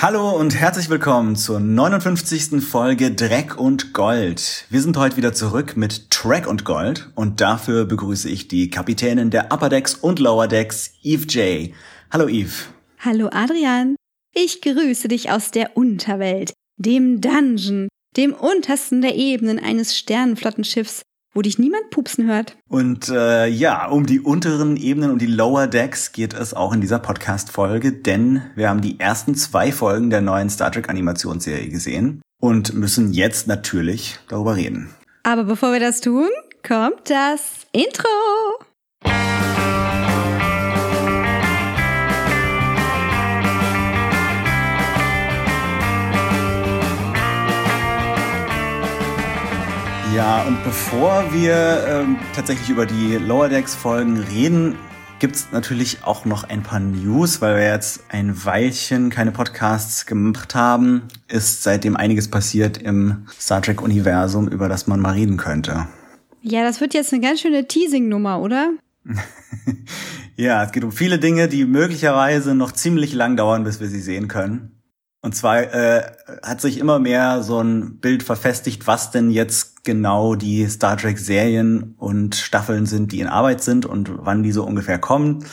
Hallo 0.00 0.30
und 0.30 0.54
herzlich 0.54 0.90
willkommen 0.90 1.34
zur 1.34 1.58
59. 1.58 2.62
Folge 2.62 3.10
Dreck 3.10 3.58
und 3.58 3.92
Gold. 3.92 4.64
Wir 4.70 4.80
sind 4.80 4.96
heute 4.96 5.16
wieder 5.16 5.32
zurück 5.32 5.76
mit 5.76 6.12
Track 6.12 6.46
und 6.46 6.64
Gold 6.64 7.10
und 7.16 7.40
dafür 7.40 7.84
begrüße 7.84 8.30
ich 8.30 8.46
die 8.46 8.70
Kapitänin 8.70 9.30
der 9.30 9.52
Upper 9.52 9.68
Decks 9.68 9.96
und 9.96 10.20
Lower 10.20 10.46
Decks, 10.46 10.92
Eve 11.02 11.26
J. 11.26 11.74
Hallo 12.12 12.28
Eve. 12.28 12.52
Hallo 13.00 13.28
Adrian. 13.32 13.96
Ich 14.32 14.62
grüße 14.62 15.08
dich 15.08 15.32
aus 15.32 15.50
der 15.50 15.76
Unterwelt, 15.76 16.52
dem 16.76 17.20
Dungeon, 17.20 17.88
dem 18.16 18.34
untersten 18.34 19.02
der 19.02 19.16
Ebenen 19.16 19.58
eines 19.58 19.98
Sternenflottenschiffs, 19.98 21.02
wo 21.34 21.42
dich 21.42 21.58
niemand 21.58 21.90
pupsen 21.90 22.26
hört. 22.26 22.56
Und 22.68 23.08
äh, 23.08 23.46
ja, 23.46 23.86
um 23.86 24.06
die 24.06 24.20
unteren 24.20 24.76
Ebenen, 24.76 25.10
um 25.10 25.18
die 25.18 25.26
Lower 25.26 25.66
Decks 25.66 26.12
geht 26.12 26.34
es 26.34 26.54
auch 26.54 26.72
in 26.72 26.80
dieser 26.80 26.98
Podcast-Folge, 26.98 27.92
denn 27.92 28.42
wir 28.54 28.68
haben 28.68 28.80
die 28.80 28.98
ersten 28.98 29.34
zwei 29.34 29.72
Folgen 29.72 30.10
der 30.10 30.20
neuen 30.20 30.50
Star 30.50 30.72
Trek 30.72 30.88
Animationsserie 30.88 31.68
gesehen 31.68 32.22
und 32.40 32.74
müssen 32.74 33.12
jetzt 33.12 33.46
natürlich 33.46 34.18
darüber 34.28 34.56
reden. 34.56 34.90
Aber 35.22 35.44
bevor 35.44 35.72
wir 35.72 35.80
das 35.80 36.00
tun, 36.00 36.28
kommt 36.66 37.10
das 37.10 37.66
Intro. 37.72 38.08
Ja, 50.14 50.42
und 50.44 50.62
bevor 50.64 51.32
wir 51.32 51.84
ähm, 51.86 52.16
tatsächlich 52.34 52.70
über 52.70 52.86
die 52.86 53.16
Lower 53.16 53.48
Decks 53.48 53.74
Folgen 53.74 54.18
reden, 54.18 54.76
gibt's 55.18 55.48
natürlich 55.52 55.98
auch 56.02 56.24
noch 56.24 56.44
ein 56.44 56.62
paar 56.62 56.80
News, 56.80 57.40
weil 57.40 57.56
wir 57.56 57.64
jetzt 57.64 58.04
ein 58.08 58.44
Weilchen 58.44 59.10
keine 59.10 59.32
Podcasts 59.32 60.06
gemacht 60.06 60.54
haben, 60.54 61.02
ist 61.28 61.62
seitdem 61.62 61.96
einiges 61.96 62.28
passiert 62.28 62.78
im 62.78 63.26
Star 63.38 63.60
Trek 63.60 63.82
Universum, 63.82 64.48
über 64.48 64.68
das 64.68 64.86
man 64.86 65.00
mal 65.00 65.12
reden 65.12 65.36
könnte. 65.36 65.86
Ja, 66.40 66.62
das 66.62 66.80
wird 66.80 66.94
jetzt 66.94 67.12
eine 67.12 67.22
ganz 67.22 67.40
schöne 67.40 67.68
Teasing-Nummer, 67.68 68.40
oder? 68.40 68.72
ja, 70.36 70.64
es 70.64 70.72
geht 70.72 70.84
um 70.84 70.92
viele 70.92 71.18
Dinge, 71.18 71.48
die 71.48 71.64
möglicherweise 71.64 72.54
noch 72.54 72.72
ziemlich 72.72 73.12
lang 73.12 73.36
dauern, 73.36 73.64
bis 73.64 73.80
wir 73.80 73.88
sie 73.88 74.00
sehen 74.00 74.28
können. 74.28 74.78
Und 75.20 75.34
zwar 75.34 75.74
äh, 75.74 76.02
hat 76.42 76.60
sich 76.60 76.78
immer 76.78 76.98
mehr 76.98 77.42
so 77.42 77.60
ein 77.60 77.98
Bild 77.98 78.22
verfestigt, 78.22 78.86
was 78.86 79.10
denn 79.10 79.30
jetzt 79.30 79.77
genau 79.88 80.34
die 80.34 80.66
Star 80.66 80.98
Trek 80.98 81.18
Serien 81.18 81.94
und 81.96 82.34
Staffeln 82.34 82.84
sind, 82.84 83.10
die 83.10 83.20
in 83.20 83.26
Arbeit 83.26 83.62
sind 83.62 83.86
und 83.86 84.10
wann 84.18 84.42
die 84.42 84.52
so 84.52 84.64
ungefähr 84.64 84.98
kommen. 84.98 85.46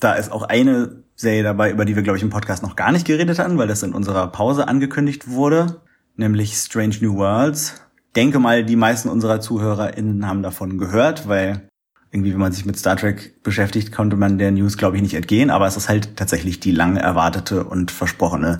Da 0.00 0.14
ist 0.14 0.32
auch 0.32 0.44
eine 0.44 1.02
Serie 1.14 1.42
dabei, 1.42 1.70
über 1.70 1.84
die 1.84 1.94
wir, 1.94 2.02
glaube 2.02 2.16
ich, 2.16 2.22
im 2.22 2.30
Podcast 2.30 2.62
noch 2.62 2.74
gar 2.74 2.90
nicht 2.90 3.06
geredet 3.06 3.38
hatten, 3.38 3.58
weil 3.58 3.68
das 3.68 3.82
in 3.82 3.92
unserer 3.92 4.28
Pause 4.28 4.66
angekündigt 4.66 5.28
wurde, 5.28 5.82
nämlich 6.16 6.54
Strange 6.54 6.96
New 7.02 7.16
Worlds. 7.16 7.82
Denke 8.16 8.38
mal, 8.38 8.64
die 8.64 8.76
meisten 8.76 9.10
unserer 9.10 9.40
ZuhörerInnen 9.40 10.26
haben 10.26 10.42
davon 10.42 10.78
gehört, 10.78 11.28
weil 11.28 11.68
irgendwie, 12.10 12.32
wenn 12.32 12.40
man 12.40 12.52
sich 12.52 12.64
mit 12.64 12.78
Star 12.78 12.96
Trek 12.96 13.42
beschäftigt, 13.42 13.92
konnte 13.92 14.16
man 14.16 14.38
der 14.38 14.52
News, 14.52 14.78
glaube 14.78 14.96
ich, 14.96 15.02
nicht 15.02 15.14
entgehen. 15.14 15.50
Aber 15.50 15.66
es 15.66 15.76
ist 15.76 15.90
halt 15.90 16.16
tatsächlich 16.16 16.60
die 16.60 16.72
lange 16.72 17.00
erwartete 17.00 17.64
und 17.64 17.90
versprochene 17.90 18.56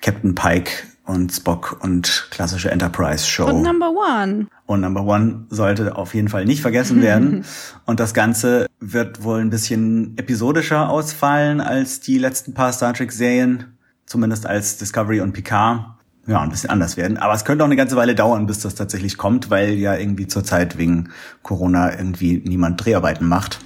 Captain 0.00 0.36
Pike 0.36 0.70
und 1.04 1.32
Spock 1.32 1.78
und 1.80 2.28
klassische 2.30 2.70
Enterprise 2.70 3.26
Show. 3.26 3.46
Und 3.46 3.62
Number 3.62 3.90
One. 3.90 4.46
Und 4.66 4.80
Number 4.80 5.04
One 5.04 5.46
sollte 5.50 5.96
auf 5.96 6.14
jeden 6.14 6.28
Fall 6.28 6.44
nicht 6.44 6.62
vergessen 6.62 7.02
werden. 7.02 7.44
und 7.86 8.00
das 8.00 8.14
Ganze 8.14 8.66
wird 8.80 9.24
wohl 9.24 9.40
ein 9.40 9.50
bisschen 9.50 10.16
episodischer 10.16 10.88
ausfallen 10.88 11.60
als 11.60 12.00
die 12.00 12.18
letzten 12.18 12.54
paar 12.54 12.72
Star 12.72 12.94
Trek 12.94 13.12
Serien. 13.12 13.78
Zumindest 14.06 14.46
als 14.46 14.76
Discovery 14.76 15.20
und 15.20 15.32
Picard 15.32 15.86
ja, 16.26 16.40
ein 16.40 16.50
bisschen 16.50 16.70
anders 16.70 16.96
werden. 16.96 17.16
Aber 17.16 17.34
es 17.34 17.44
könnte 17.44 17.64
auch 17.64 17.68
eine 17.68 17.76
ganze 17.76 17.96
Weile 17.96 18.14
dauern, 18.14 18.46
bis 18.46 18.60
das 18.60 18.74
tatsächlich 18.74 19.16
kommt, 19.16 19.50
weil 19.50 19.74
ja 19.74 19.96
irgendwie 19.96 20.26
zurzeit 20.26 20.78
wegen 20.78 21.10
Corona 21.42 21.96
irgendwie 21.96 22.42
niemand 22.44 22.84
Dreharbeiten 22.84 23.26
macht. 23.26 23.60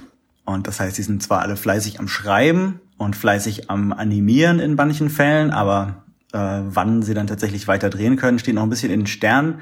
Und 0.45 0.67
das 0.67 0.79
heißt, 0.79 0.95
sie 0.95 1.03
sind 1.03 1.21
zwar 1.21 1.41
alle 1.41 1.57
fleißig 1.57 1.99
am 1.99 2.07
Schreiben 2.07 2.79
und 2.97 3.15
fleißig 3.15 3.69
am 3.69 3.93
Animieren 3.93 4.59
in 4.59 4.75
manchen 4.75 5.09
Fällen, 5.09 5.51
aber 5.51 6.03
wann 6.31 7.01
sie 7.01 7.13
dann 7.13 7.27
tatsächlich 7.27 7.67
weiter 7.67 7.89
drehen 7.89 8.15
können, 8.15 8.39
steht 8.39 8.55
noch 8.55 8.63
ein 8.63 8.69
bisschen 8.69 8.91
in 8.91 9.01
den 9.01 9.07
Sternen. 9.07 9.61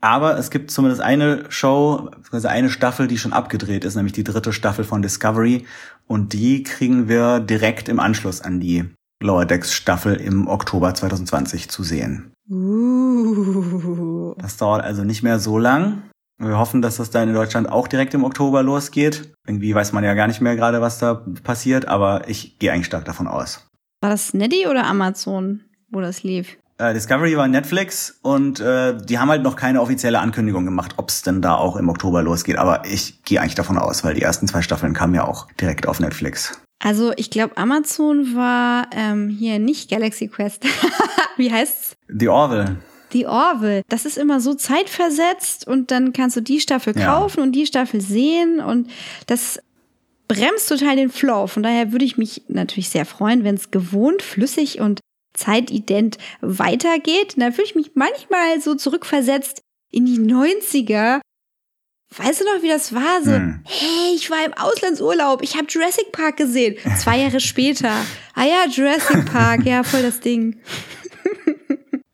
Aber 0.00 0.36
es 0.38 0.50
gibt 0.50 0.70
zumindest 0.70 1.00
eine 1.00 1.44
Show, 1.48 2.10
also 2.30 2.46
eine 2.46 2.68
Staffel, 2.68 3.06
die 3.06 3.16
schon 3.16 3.32
abgedreht 3.32 3.86
ist, 3.86 3.94
nämlich 3.94 4.12
die 4.12 4.22
dritte 4.22 4.52
Staffel 4.52 4.84
von 4.84 5.00
Discovery. 5.00 5.64
Und 6.06 6.34
die 6.34 6.62
kriegen 6.62 7.08
wir 7.08 7.40
direkt 7.40 7.88
im 7.88 7.98
Anschluss 7.98 8.42
an 8.42 8.60
die 8.60 8.84
Lower 9.22 9.46
Decks 9.46 9.72
Staffel 9.72 10.16
im 10.16 10.46
Oktober 10.46 10.92
2020 10.92 11.70
zu 11.70 11.82
sehen. 11.82 12.32
Uh. 12.50 14.34
Das 14.38 14.58
dauert 14.58 14.84
also 14.84 15.04
nicht 15.04 15.22
mehr 15.22 15.38
so 15.38 15.56
lang. 15.56 16.02
Wir 16.36 16.58
hoffen, 16.58 16.82
dass 16.82 16.96
das 16.96 17.08
dann 17.08 17.28
in 17.28 17.34
Deutschland 17.34 17.70
auch 17.70 17.88
direkt 17.88 18.12
im 18.12 18.24
Oktober 18.24 18.62
losgeht. 18.62 19.32
Irgendwie 19.46 19.74
weiß 19.74 19.92
man 19.92 20.04
ja 20.04 20.12
gar 20.12 20.26
nicht 20.26 20.42
mehr 20.42 20.56
gerade, 20.56 20.82
was 20.82 20.98
da 20.98 21.24
passiert, 21.42 21.88
aber 21.88 22.28
ich 22.28 22.58
gehe 22.58 22.72
eigentlich 22.72 22.86
stark 22.86 23.06
davon 23.06 23.26
aus. 23.28 23.66
War 24.02 24.10
das 24.10 24.34
Netty 24.34 24.66
oder 24.66 24.84
Amazon, 24.84 25.62
wo 25.94 26.00
das 26.00 26.22
lief? 26.22 26.56
Äh, 26.78 26.92
Discovery 26.92 27.36
war 27.36 27.46
Netflix 27.46 28.18
und 28.22 28.58
äh, 28.58 28.96
die 28.96 29.18
haben 29.18 29.28
halt 29.28 29.42
noch 29.44 29.54
keine 29.54 29.80
offizielle 29.80 30.18
Ankündigung 30.18 30.64
gemacht, 30.64 30.94
ob 30.96 31.08
es 31.08 31.22
denn 31.22 31.40
da 31.40 31.54
auch 31.54 31.76
im 31.76 31.88
Oktober 31.88 32.22
losgeht. 32.22 32.58
Aber 32.58 32.84
ich 32.84 33.22
gehe 33.22 33.40
eigentlich 33.40 33.54
davon 33.54 33.78
aus, 33.78 34.02
weil 34.02 34.14
die 34.14 34.22
ersten 34.22 34.48
zwei 34.48 34.60
Staffeln 34.60 34.92
kamen 34.92 35.14
ja 35.14 35.24
auch 35.26 35.46
direkt 35.60 35.86
auf 35.86 36.00
Netflix. 36.00 36.60
Also 36.82 37.12
ich 37.16 37.30
glaube, 37.30 37.56
Amazon 37.56 38.34
war 38.34 38.88
ähm, 38.92 39.28
hier 39.28 39.58
nicht 39.60 39.88
Galaxy 39.88 40.26
Quest. 40.28 40.64
Wie 41.36 41.52
heißt's? 41.52 41.94
The 42.08 42.28
Orville. 42.28 42.76
Die 43.12 43.26
Orville. 43.26 43.82
Das 43.88 44.04
ist 44.04 44.18
immer 44.18 44.40
so 44.40 44.54
zeitversetzt 44.54 45.66
und 45.68 45.92
dann 45.92 46.12
kannst 46.12 46.36
du 46.36 46.40
die 46.40 46.60
Staffel 46.60 46.98
Ja. 46.98 47.06
kaufen 47.14 47.40
und 47.40 47.52
die 47.52 47.66
Staffel 47.66 48.00
sehen 48.00 48.58
und 48.60 48.90
das 49.28 49.60
bremst 50.26 50.68
total 50.68 50.96
den 50.96 51.10
Flow. 51.10 51.46
Von 51.46 51.62
daher 51.62 51.92
würde 51.92 52.04
ich 52.04 52.16
mich 52.18 52.42
natürlich 52.48 52.88
sehr 52.88 53.06
freuen, 53.06 53.44
wenn 53.44 53.54
es 53.54 53.70
gewohnt, 53.70 54.22
flüssig 54.22 54.80
und 54.80 55.00
zeitident 55.34 56.18
weitergeht. 56.40 57.34
Und 57.36 57.40
da 57.40 57.50
fühle 57.50 57.66
ich 57.66 57.74
mich 57.74 57.90
manchmal 57.94 58.60
so 58.60 58.74
zurückversetzt 58.74 59.60
in 59.90 60.06
die 60.06 60.18
90er. 60.18 61.20
Weißt 62.16 62.40
du 62.40 62.44
noch, 62.44 62.62
wie 62.62 62.68
das 62.68 62.94
war? 62.94 63.22
So, 63.24 63.32
Hm. 63.32 63.60
hey, 63.64 64.14
ich 64.14 64.30
war 64.30 64.44
im 64.46 64.52
Auslandsurlaub, 64.54 65.42
ich 65.42 65.56
habe 65.56 65.66
Jurassic 65.68 66.12
Park 66.12 66.36
gesehen. 66.36 66.76
Zwei 66.96 67.18
Jahre 67.18 67.40
später. 67.40 67.90
Ah 68.34 68.44
ja, 68.44 68.66
Jurassic 68.70 69.24
Park, 69.32 69.64
ja, 69.66 69.82
voll 69.82 70.02
das 70.02 70.20
Ding. 70.20 70.56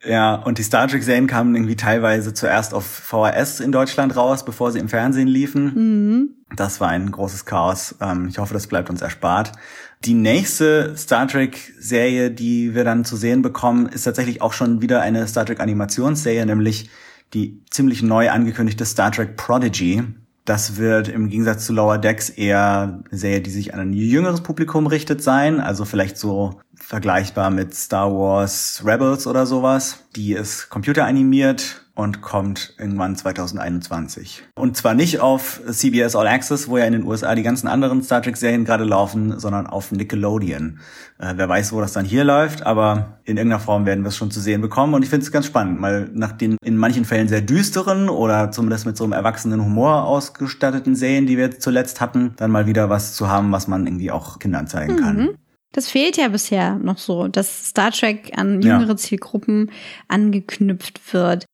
Ja, 0.02 0.36
und 0.36 0.56
die 0.56 0.62
Star 0.62 0.88
Trek-Serien 0.88 1.26
kamen 1.26 1.54
irgendwie 1.54 1.76
teilweise 1.76 2.32
zuerst 2.32 2.72
auf 2.72 2.86
VHS 2.86 3.60
in 3.60 3.70
Deutschland 3.70 4.16
raus, 4.16 4.46
bevor 4.46 4.72
sie 4.72 4.78
im 4.78 4.88
Fernsehen 4.88 5.28
liefen. 5.28 5.74
Mhm. 5.74 6.30
Das 6.56 6.80
war 6.80 6.88
ein 6.88 7.10
großes 7.10 7.44
Chaos. 7.44 7.96
Ähm, 8.00 8.28
ich 8.30 8.38
hoffe, 8.38 8.54
das 8.54 8.66
bleibt 8.66 8.88
uns 8.88 9.02
erspart. 9.02 9.52
Die 10.06 10.14
nächste 10.14 10.96
Star 10.96 11.28
Trek-Serie, 11.28 12.30
die 12.30 12.74
wir 12.74 12.84
dann 12.84 13.04
zu 13.04 13.16
sehen 13.16 13.42
bekommen, 13.42 13.84
ist 13.86 14.04
tatsächlich 14.04 14.40
auch 14.40 14.54
schon 14.54 14.80
wieder 14.80 15.02
eine 15.02 15.28
Star 15.28 15.44
Trek-Animationsserie, 15.44 16.46
nämlich 16.46 16.88
die 17.34 17.60
ziemlich 17.68 18.02
neu 18.02 18.30
angekündigte 18.30 18.86
Star 18.86 19.12
Trek 19.12 19.36
Prodigy. 19.36 20.02
Das 20.46 20.78
wird 20.78 21.08
im 21.08 21.28
Gegensatz 21.28 21.66
zu 21.66 21.74
Lower 21.74 21.98
Decks 21.98 22.30
eher 22.30 23.02
eine 23.10 23.18
Serie, 23.18 23.42
die 23.42 23.50
sich 23.50 23.74
an 23.74 23.80
ein 23.80 23.92
jüngeres 23.92 24.40
Publikum 24.40 24.86
richtet 24.86 25.22
sein, 25.22 25.60
also 25.60 25.84
vielleicht 25.84 26.16
so 26.16 26.58
vergleichbar 26.82 27.50
mit 27.50 27.74
Star 27.74 28.10
Wars 28.10 28.82
Rebels 28.84 29.26
oder 29.26 29.46
sowas. 29.46 30.04
Die 30.16 30.32
ist 30.32 30.70
computeranimiert 30.70 31.84
und 31.94 32.22
kommt 32.22 32.74
irgendwann 32.78 33.14
2021. 33.14 34.42
Und 34.54 34.76
zwar 34.76 34.94
nicht 34.94 35.20
auf 35.20 35.60
CBS 35.70 36.16
All 36.16 36.26
Access, 36.26 36.68
wo 36.68 36.78
ja 36.78 36.84
in 36.84 36.94
den 36.94 37.04
USA 37.04 37.34
die 37.34 37.42
ganzen 37.42 37.68
anderen 37.68 38.02
Star 38.02 38.22
Trek 38.22 38.36
Serien 38.36 38.64
gerade 38.64 38.84
laufen, 38.84 39.38
sondern 39.38 39.66
auf 39.66 39.92
Nickelodeon. 39.92 40.78
Äh, 41.18 41.34
wer 41.36 41.48
weiß, 41.48 41.72
wo 41.72 41.80
das 41.80 41.92
dann 41.92 42.06
hier 42.06 42.24
läuft, 42.24 42.64
aber 42.64 43.18
in 43.24 43.36
irgendeiner 43.36 43.60
Form 43.60 43.84
werden 43.84 44.02
wir 44.02 44.08
es 44.08 44.16
schon 44.16 44.30
zu 44.30 44.40
sehen 44.40 44.62
bekommen. 44.62 44.94
Und 44.94 45.02
ich 45.02 45.10
finde 45.10 45.24
es 45.24 45.32
ganz 45.32 45.46
spannend, 45.46 45.82
weil 45.82 46.08
nach 46.14 46.32
den 46.32 46.56
in 46.64 46.76
manchen 46.76 47.04
Fällen 47.04 47.28
sehr 47.28 47.42
düsteren 47.42 48.08
oder 48.08 48.50
zumindest 48.50 48.86
mit 48.86 48.96
so 48.96 49.04
einem 49.04 49.12
erwachsenen 49.12 49.62
Humor 49.62 50.04
ausgestatteten 50.04 50.96
Serien, 50.96 51.26
die 51.26 51.36
wir 51.36 51.58
zuletzt 51.58 52.00
hatten, 52.00 52.32
dann 52.36 52.50
mal 52.50 52.66
wieder 52.66 52.88
was 52.88 53.14
zu 53.14 53.28
haben, 53.28 53.52
was 53.52 53.68
man 53.68 53.86
irgendwie 53.86 54.10
auch 54.10 54.38
Kindern 54.38 54.66
zeigen 54.66 54.96
kann. 54.96 55.30
Das 55.72 55.88
fehlt 55.88 56.16
ja 56.16 56.28
bisher 56.28 56.74
noch 56.76 56.98
so, 56.98 57.28
dass 57.28 57.68
Star 57.68 57.92
Trek 57.92 58.32
an 58.36 58.60
Ja. 58.62 58.78
jüngere 58.78 58.96
Zielgruppen 58.96 59.70
angeknüpft 60.08 61.12
wird. 61.14 61.44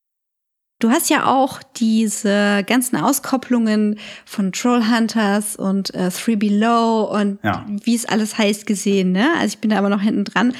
Du 0.78 0.90
hast 0.90 1.08
ja 1.08 1.26
auch 1.26 1.62
diese 1.62 2.62
ganzen 2.66 2.96
Auskopplungen 2.96 3.98
von 4.26 4.52
Trollhunters 4.52 5.56
und 5.56 5.94
äh, 5.94 6.10
Three 6.10 6.36
Below 6.36 7.04
und 7.18 7.38
Ja. 7.42 7.64
wie 7.68 7.94
es 7.94 8.04
alles 8.06 8.36
heißt 8.36 8.66
gesehen, 8.66 9.12
ne? 9.12 9.28
Also 9.38 9.54
ich 9.54 9.58
bin 9.58 9.70
da 9.70 9.78
aber 9.78 9.88
noch 9.88 10.02
hinten 10.02 10.24
dran. 10.24 10.52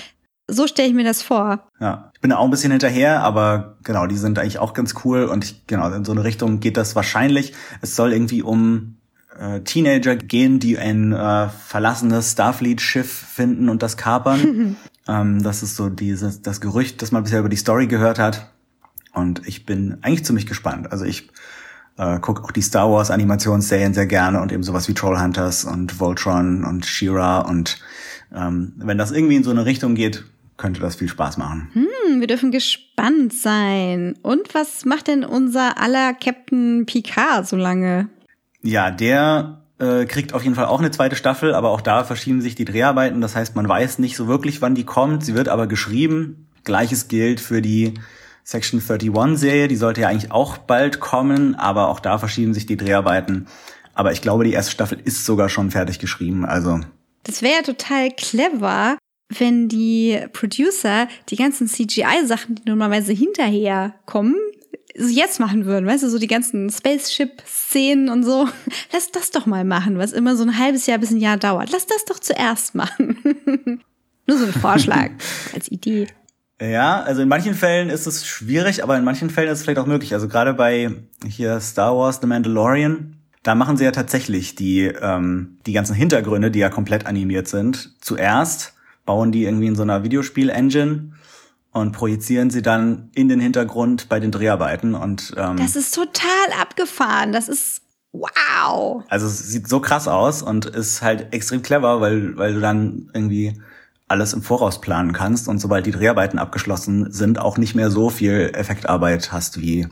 So 0.49 0.67
stelle 0.67 0.89
ich 0.89 0.95
mir 0.95 1.05
das 1.05 1.23
vor. 1.23 1.67
Ja, 1.81 2.11
ich 2.15 2.21
bin 2.21 2.31
da 2.31 2.37
auch 2.39 2.45
ein 2.45 2.51
bisschen 2.51 2.71
hinterher, 2.71 3.23
aber 3.23 3.79
genau, 3.83 4.07
die 4.07 4.17
sind 4.17 4.39
eigentlich 4.39 4.59
auch 4.59 4.73
ganz 4.75 4.95
cool 5.05 5.25
und 5.25 5.45
ich, 5.45 5.67
genau, 5.67 5.91
in 5.93 6.05
so 6.05 6.13
eine 6.13 6.25
Richtung 6.25 6.61
geht 6.61 6.77
das 6.77 6.95
wahrscheinlich. 6.97 7.53
Es 7.83 7.97
soll 7.97 8.13
irgendwie 8.13 8.43
um 8.43 8.96
äh, 9.39 9.61
Teenager 9.61 10.17
gehen, 10.17 10.59
die 10.59 10.79
ein 10.79 11.13
äh, 11.13 11.49
verlassenes 11.49 12.33
Starfleet-Schiff 12.33 13.11
finden 13.11 13.69
und 13.69 13.83
das 13.83 13.97
kapern. 13.97 14.77
Ähm, 15.09 15.41
das 15.41 15.63
ist 15.63 15.77
so 15.77 15.89
dieses, 15.89 16.43
das 16.43 16.61
Gerücht, 16.61 17.01
das 17.01 17.13
man 17.13 17.23
bisher 17.23 17.39
über 17.39 17.49
die 17.49 17.57
Story 17.57 17.87
gehört 17.87 18.19
hat. 18.19 18.51
Und 19.13 19.47
ich 19.47 19.65
bin 19.65 19.99
eigentlich 20.03 20.25
ziemlich 20.25 20.47
gespannt. 20.47 20.91
Also 20.91 21.05
ich 21.05 21.31
äh, 21.97 22.19
gucke 22.19 22.43
auch 22.43 22.51
die 22.51 22.63
Star 22.63 22.91
Wars 22.91 23.11
Animationsserien 23.13 23.95
sehr 23.95 24.07
gerne 24.07 24.41
und 24.41 24.51
eben 24.51 24.65
sowas 24.65 24.89
wie 24.89 24.95
Trollhunters 24.95 25.65
und 25.65 26.01
Voltron 26.01 26.65
und 26.65 26.87
She-Ra 26.87 27.41
und 27.43 27.79
ähm, 28.35 28.73
wenn 28.77 28.99
das 28.99 29.13
irgendwie 29.13 29.37
in 29.37 29.45
so 29.45 29.51
eine 29.51 29.65
Richtung 29.65 29.95
geht, 29.95 30.25
könnte 30.57 30.81
das 30.81 30.97
viel 30.97 31.09
Spaß 31.09 31.37
machen. 31.37 31.71
Hm, 31.73 32.21
wir 32.21 32.27
dürfen 32.27 32.51
gespannt 32.51 33.33
sein. 33.33 34.15
Und 34.23 34.55
was 34.55 34.85
macht 34.85 35.07
denn 35.07 35.25
unser 35.25 35.79
aller 35.81 36.15
Captain 36.15 36.87
Picard 36.87 37.47
so 37.47 37.57
lange? 37.57 38.09
Ja, 38.67 38.91
der 38.91 39.63
äh, 39.79 40.07
kriegt 40.07 40.35
auf 40.35 40.43
jeden 40.43 40.57
Fall 40.57 40.67
auch 40.67 40.81
eine 40.81 40.91
zweite 40.91 41.15
Staffel, 41.15 41.55
aber 41.55 41.71
auch 41.71 41.81
da 41.81 42.03
verschieben 42.03 42.41
sich 42.43 42.57
die 42.57 42.65
Dreharbeiten. 42.65 43.21
Das 43.21 43.37
heißt, 43.37 43.55
man 43.55 43.69
weiß 43.69 44.01
nicht 44.01 44.17
so 44.17 44.27
wirklich, 44.27 44.61
wann 44.61 44.75
die 44.75 44.85
kommt. 44.85 45.25
Sie 45.25 45.35
wird 45.35 45.49
aber 45.49 45.69
geschrieben. 45.69 46.49
Gleiches 46.65 47.07
gilt 47.07 47.41
für 47.41 47.63
die 47.63 47.95
Section 48.43 48.81
31 48.81 49.39
Serie. 49.39 49.69
Die 49.69 49.77
sollte 49.77 50.01
ja 50.01 50.09
eigentlich 50.09 50.33
auch 50.33 50.59
bald 50.59 50.99
kommen, 50.99 51.55
aber 51.55 51.89
auch 51.89 52.01
da 52.01 52.19
verschieben 52.19 52.55
sich 52.55 52.67
die 52.67 52.77
Dreharbeiten. 52.77 53.47
Aber 53.95 54.11
ich 54.11 54.21
glaube, 54.21 54.45
die 54.45 54.53
erste 54.53 54.73
Staffel 54.73 54.99
ist 55.05 55.25
sogar 55.25 55.49
schon 55.49 55.71
fertig 55.71 56.01
geschrieben. 56.01 56.45
Also. 56.45 56.81
Das 57.23 57.43
wäre 57.43 57.55
ja 57.55 57.63
total 57.63 58.11
clever, 58.11 58.99
wenn 59.29 59.69
die 59.69 60.21
Producer 60.33 61.07
die 61.29 61.37
ganzen 61.37 61.69
CGI-Sachen, 61.69 62.57
die 62.57 62.69
normalerweise 62.69 63.13
hinterher 63.13 63.95
kommen, 64.07 64.37
so 64.99 65.09
jetzt 65.09 65.41
machen 65.41 65.67
würden, 65.67 65.87
weißt 65.87 66.05
du, 66.05 66.11
so 66.11 66.19
die 66.19 66.27
ganzen 66.27 66.71
Spaceship-Szenen 66.71 68.09
und 68.09 68.25
so. 68.25 68.49
Lass 68.93 69.11
das 69.11 69.31
doch 69.31 69.47
mal 69.47 69.65
machen, 69.65 69.99
was 69.99 70.13
immer 70.13 70.37
so 70.37 70.45
ein 70.45 70.59
halbes 70.59 70.87
Jahr 70.87 70.99
bis 70.99 71.11
ein 71.11 71.19
Jahr 71.19 71.37
dauert. 71.37 71.71
Lass 71.71 71.87
das 71.87 72.05
doch 72.05 72.19
zuerst 72.19 72.75
machen. 72.75 73.19
Nur 74.27 74.39
so 74.39 74.45
ein 74.45 74.53
Vorschlag 74.53 75.11
als 75.55 75.71
Idee. 75.71 76.09
Ja, 76.61 77.03
also 77.03 77.21
in 77.21 77.29
manchen 77.29 77.55
Fällen 77.55 77.91
ist 77.91 78.07
es 78.07 78.27
schwierig, 78.27 78.83
aber 78.83 78.97
in 78.97 79.05
manchen 79.05 79.29
Fällen 79.29 79.51
ist 79.51 79.59
es 79.59 79.65
vielleicht 79.65 79.79
auch 79.79 79.87
möglich. 79.87 80.15
Also 80.15 80.27
gerade 80.27 80.55
bei 80.55 80.91
hier 81.27 81.61
Star 81.61 81.95
Wars 81.97 82.19
The 82.21 82.27
Mandalorian, 82.27 83.17
da 83.43 83.55
machen 83.55 83.77
sie 83.77 83.85
ja 83.85 83.93
tatsächlich 83.93 84.55
die, 84.55 84.87
ähm, 84.87 85.59
die 85.67 85.73
ganzen 85.73 85.95
Hintergründe, 85.95 86.51
die 86.51 86.59
ja 86.59 86.71
komplett 86.71 87.07
animiert 87.07 87.47
sind, 87.47 87.95
zuerst, 88.01 88.75
bauen 89.05 89.33
die 89.33 89.45
irgendwie 89.45 89.67
in 89.67 89.77
so 89.77 89.83
einer 89.83 90.03
Videospiel-Engine 90.03 91.13
und 91.77 91.93
projizieren 91.93 92.51
sie 92.51 92.63
dann 92.63 93.11
in 93.15 93.29
den 93.29 93.41
Hintergrund 93.41 94.09
bei 94.09 94.19
den 94.19 94.31
Dreharbeiten 94.31 94.95
und 94.95 95.35
ähm, 95.37 95.57
das 95.57 95.77
ist 95.77 95.95
total 95.95 96.53
abgefahren. 96.61 97.33
Das 97.33 97.49
ist 97.49 97.83
wow. 98.13 99.05
Also 99.09 99.27
es 99.27 99.39
sieht 99.49 99.69
so 99.69 99.81
krass 99.81 100.09
aus 100.09 100.43
und 100.43 100.67
ist 100.67 101.03
halt 101.03 101.33
extrem 101.33 101.63
clever, 101.63 102.01
weil 102.01 102.37
weil 102.37 102.55
du 102.55 102.61
dann 102.61 103.11
irgendwie 103.13 103.61
alles 104.09 104.33
im 104.33 104.43
Voraus 104.43 104.81
planen 104.81 105.13
kannst 105.13 105.49
und 105.49 105.59
sobald 105.59 105.85
die 105.87 105.91
Dreharbeiten 105.91 106.39
abgeschlossen 106.39 107.13
sind, 107.13 107.39
auch 107.39 107.59
nicht 107.59 107.75
mehr 107.75 107.91
so 107.91 108.09
viel 108.09 108.53
Effektarbeit 108.55 109.33
hast 109.33 109.61
wie 109.61 109.89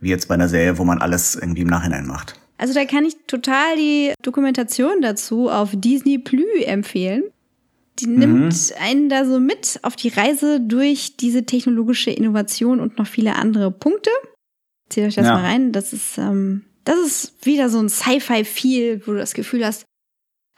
wie 0.00 0.10
jetzt 0.10 0.28
bei 0.28 0.34
einer 0.34 0.48
Serie, 0.48 0.78
wo 0.78 0.84
man 0.84 1.02
alles 1.02 1.34
irgendwie 1.34 1.62
im 1.62 1.68
Nachhinein 1.68 2.06
macht. 2.06 2.40
Also 2.56 2.74
da 2.74 2.84
kann 2.84 3.04
ich 3.04 3.16
total 3.26 3.76
die 3.76 4.12
Dokumentation 4.22 5.00
dazu 5.00 5.48
auf 5.48 5.70
Disney 5.72 6.18
Plus 6.18 6.64
empfehlen. 6.66 7.24
Die 8.00 8.06
nimmt 8.06 8.54
mhm. 8.54 8.74
einen 8.80 9.08
da 9.08 9.24
so 9.24 9.38
mit 9.38 9.78
auf 9.82 9.96
die 9.96 10.08
Reise 10.08 10.60
durch 10.60 11.16
diese 11.16 11.44
technologische 11.44 12.10
Innovation 12.10 12.80
und 12.80 12.98
noch 12.98 13.06
viele 13.06 13.36
andere 13.36 13.70
Punkte. 13.70 14.10
Zieht 14.88 15.04
euch 15.04 15.14
das 15.14 15.26
ja. 15.26 15.34
mal 15.34 15.44
rein. 15.44 15.72
Das 15.72 15.92
ist, 15.92 16.18
ähm, 16.18 16.64
das 16.84 16.98
ist 16.98 17.46
wieder 17.46 17.68
so 17.68 17.78
ein 17.78 17.88
Sci-Fi-Feel, 17.88 19.06
wo 19.06 19.12
du 19.12 19.18
das 19.18 19.34
Gefühl 19.34 19.64
hast, 19.64 19.84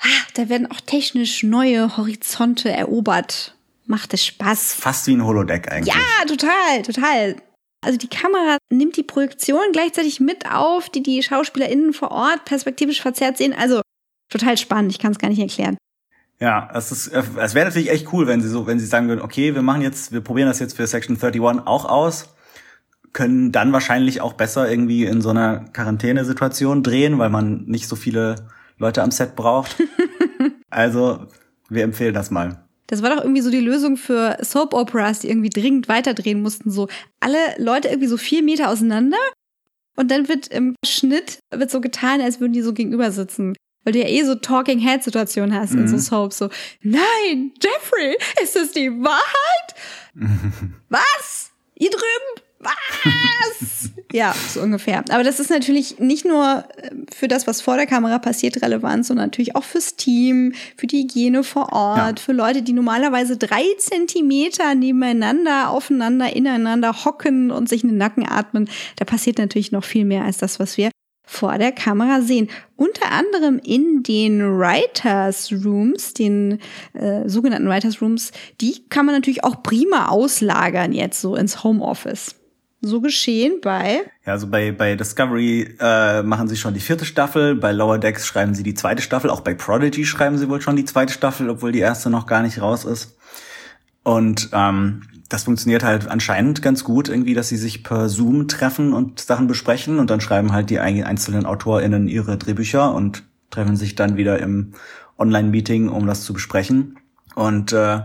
ah, 0.01 0.27
da 0.35 0.49
werden 0.49 0.71
auch 0.71 0.81
technisch 0.81 1.43
neue 1.43 1.97
Horizonte 1.97 2.71
erobert. 2.71 3.57
Macht 3.87 4.15
es 4.15 4.25
Spaß. 4.25 4.75
Fast 4.75 5.07
wie 5.07 5.17
ein 5.17 5.25
Holodeck 5.25 5.71
eigentlich. 5.71 5.95
Ja, 5.95 6.25
total, 6.27 6.83
total. 6.83 7.37
Also 7.85 7.99
die 7.99 8.09
Kamera 8.09 8.59
nimmt 8.71 8.97
die 8.97 9.03
Projektion 9.03 9.61
gleichzeitig 9.73 10.21
mit 10.21 10.47
auf, 10.51 10.89
die 10.89 11.03
die 11.03 11.23
SchauspielerInnen 11.23 11.93
vor 11.93 12.13
Ort 12.13 12.45
perspektivisch 12.45 13.03
verzerrt 13.03 13.39
sehen. 13.39 13.53
Also 13.53 13.83
total 14.31 14.57
spannend, 14.57 14.93
ich 14.93 14.99
kann 15.01 15.13
es 15.13 15.19
gar 15.19 15.29
nicht 15.29 15.41
erklären. 15.41 15.77
Ja, 16.43 16.69
es 16.75 16.91
ist, 16.91 17.07
es 17.07 17.55
wäre 17.55 17.67
natürlich 17.67 17.89
echt 17.89 18.13
cool, 18.13 18.27
wenn 18.27 18.41
sie 18.41 18.49
so, 18.49 18.67
wenn 18.67 18.81
sie 18.81 18.87
sagen 18.87 19.07
würden, 19.07 19.21
okay, 19.21 19.55
wir 19.55 19.63
machen 19.63 19.81
jetzt, 19.81 20.11
wir 20.11 20.23
probieren 20.23 20.49
das 20.49 20.59
jetzt 20.59 20.77
für 20.77 20.85
Section 20.89 21.15
31 21.15 21.69
auch 21.69 21.85
aus, 21.85 22.35
können 23.13 23.53
dann 23.53 23.73
wahrscheinlich 23.73 24.21
auch 24.21 24.33
besser 24.33 24.69
irgendwie 24.69 25.05
in 25.05 25.21
so 25.21 25.31
einer 25.31 25.67
Quarantänesituation 25.73 26.83
drehen, 26.83 27.21
weil 27.21 27.31
man 27.31 27.67
nicht 27.67 27.87
so 27.87 27.95
viele 27.95 28.49
Leute 28.77 29.05
am 29.05 29.13
Set 29.13 29.37
braucht. 29.37 29.77
also, 30.69 31.29
wir 31.69 31.85
empfehlen 31.85 32.13
das 32.13 32.33
mal. 32.33 32.65
Das 32.89 33.03
war 33.03 33.15
doch 33.15 33.23
irgendwie 33.23 33.43
so 33.43 33.51
die 33.53 33.61
Lösung 33.61 33.97
für 33.97 34.37
Soap 34.41 34.75
Operas, 34.75 35.21
die 35.21 35.29
irgendwie 35.29 35.51
dringend 35.51 35.89
weiterdrehen 35.89 36.43
mussten. 36.43 36.73
So 36.73 36.89
alle 37.21 37.39
Leute 37.59 37.87
irgendwie 37.87 38.09
so 38.09 38.17
vier 38.17 38.43
Meter 38.43 38.69
auseinander 38.69 39.19
und 39.95 40.11
dann 40.11 40.29
wird 40.29 40.49
im 40.49 40.75
Schnitt 40.85 41.39
wird 41.55 41.71
so 41.71 41.81
getan, 41.81 42.21
als 42.21 42.41
würden 42.41 42.53
die 42.53 42.63
so 42.63 42.73
gegenüber 42.73 43.13
sitzen. 43.13 43.55
Weil 43.85 43.93
du 43.95 43.99
ja 44.01 44.09
eh 44.09 44.23
so 44.25 44.35
Talking 44.35 44.79
Head 44.79 45.03
Situation 45.03 45.55
hast 45.55 45.73
mhm. 45.73 45.83
in 45.83 45.89
so 45.89 45.99
Soaps. 45.99 46.39
So, 46.39 46.49
nein, 46.83 47.53
Jeffrey, 47.63 48.17
ist 48.43 48.57
das 48.57 48.73
die 48.73 48.91
Wahrheit? 48.91 49.75
Was? 50.89 51.51
Ihr 51.75 51.91
drüben? 51.91 52.43
Was? 52.63 53.91
ja, 54.13 54.33
so 54.49 54.61
ungefähr. 54.61 55.03
Aber 55.11 55.25
das 55.25 55.41
ist 55.41 55.51
natürlich 55.51 55.99
nicht 55.99 56.25
nur 56.25 56.65
äh, 56.77 56.91
für 57.13 57.27
das, 57.27 57.49
was 57.49 57.61
vor 57.61 57.77
der 57.77 57.87
Kamera 57.87 58.21
passiert, 58.21 58.63
relevant, 58.63 59.05
sondern 59.05 59.27
natürlich 59.27 59.57
auch 59.57 59.65
fürs 59.65 59.97
Team, 59.97 60.53
für 60.77 60.87
die 60.87 61.03
Hygiene 61.03 61.43
vor 61.43 61.73
Ort, 61.73 62.21
ja. 62.21 62.25
für 62.25 62.33
Leute, 62.33 62.63
die 62.63 62.73
normalerweise 62.73 63.37
drei 63.37 63.65
Zentimeter 63.79 64.77
nebeneinander, 64.77 65.71
aufeinander, 65.71 66.37
ineinander 66.37 67.05
hocken 67.05 67.51
und 67.51 67.69
sich 67.69 67.83
in 67.83 67.89
den 67.89 67.99
Nacken 67.99 68.29
atmen. 68.29 68.69
Da 68.95 69.05
passiert 69.05 69.39
natürlich 69.39 69.73
noch 69.73 69.85
viel 69.85 70.05
mehr 70.05 70.23
als 70.23 70.39
das, 70.39 70.61
was 70.61 70.77
wir 70.77 70.92
vor 71.33 71.57
der 71.57 71.73
Kamera 71.73 72.21
sehen. 72.21 72.49
Unter 72.77 73.11
anderem 73.11 73.59
in 73.65 74.03
den 74.03 74.43
Writers 74.59 75.51
Rooms, 75.65 76.13
den 76.13 76.59
äh, 76.93 77.27
sogenannten 77.29 77.69
Writers 77.69 78.03
Rooms, 78.03 78.33
die 78.61 78.85
kann 78.91 79.07
man 79.07 79.15
natürlich 79.15 79.43
auch 79.43 79.63
prima 79.63 80.09
auslagern 80.09 80.93
jetzt 80.93 81.21
so 81.21 81.35
ins 81.35 81.65
Homeoffice. 81.65 82.35
So 82.83 83.01
geschehen 83.01 83.61
bei. 83.63 84.01
Ja, 84.27 84.33
also 84.33 84.49
bei, 84.49 84.73
bei 84.73 84.97
Discovery 84.97 85.77
äh, 85.81 86.23
machen 86.23 86.49
sie 86.49 86.57
schon 86.57 86.75
die 86.75 86.81
vierte 86.81 87.05
Staffel, 87.05 87.55
bei 87.55 87.73
Lower 87.73 87.99
Decks 87.99 88.27
schreiben 88.27 88.55
sie 88.55 88.65
die 88.65 88.75
zweite 88.75 89.03
Staffel, 89.03 89.31
auch 89.31 89.41
bei 89.41 89.55
Prodigy 89.55 90.05
schreiben 90.05 90.37
sie 90.37 90.49
wohl 90.49 90.61
schon 90.61 90.77
die 90.77 90.85
zweite 90.85 91.13
Staffel, 91.13 91.49
obwohl 91.49 91.73
die 91.73 91.79
erste 91.79 92.11
noch 92.11 92.27
gar 92.27 92.43
nicht 92.43 92.61
raus 92.61 92.85
ist. 92.85 93.17
Und 94.03 94.51
ähm, 94.53 95.05
das 95.33 95.45
funktioniert 95.45 95.83
halt 95.83 96.09
anscheinend 96.09 96.61
ganz 96.61 96.85
gut, 96.85 97.09
irgendwie, 97.09 97.33
dass 97.33 97.49
sie 97.49 97.57
sich 97.57 97.83
per 97.83 98.11
Zoom 98.11 98.49
treffen 98.49 98.93
und 98.93 99.19
Sachen 99.19 99.47
besprechen 99.47 99.99
und 99.99 100.11
dann 100.11 100.21
schreiben 100.21 100.53
halt 100.53 100.69
die 100.69 100.79
einzelnen 100.79 101.47
AutorInnen 101.47 102.07
ihre 102.07 102.37
Drehbücher 102.37 102.95
und 102.95 103.23
treffen 103.51 103.77
sich 103.77 103.95
dann 103.95 104.19
wieder 104.19 104.39
im 104.41 104.73
Online-Meeting, 105.19 105.89
um 105.89 106.07
das 106.07 106.25
zu 106.25 106.35
besprechen. 106.35 106.99
Und 107.35 107.73
äh, 107.73 108.01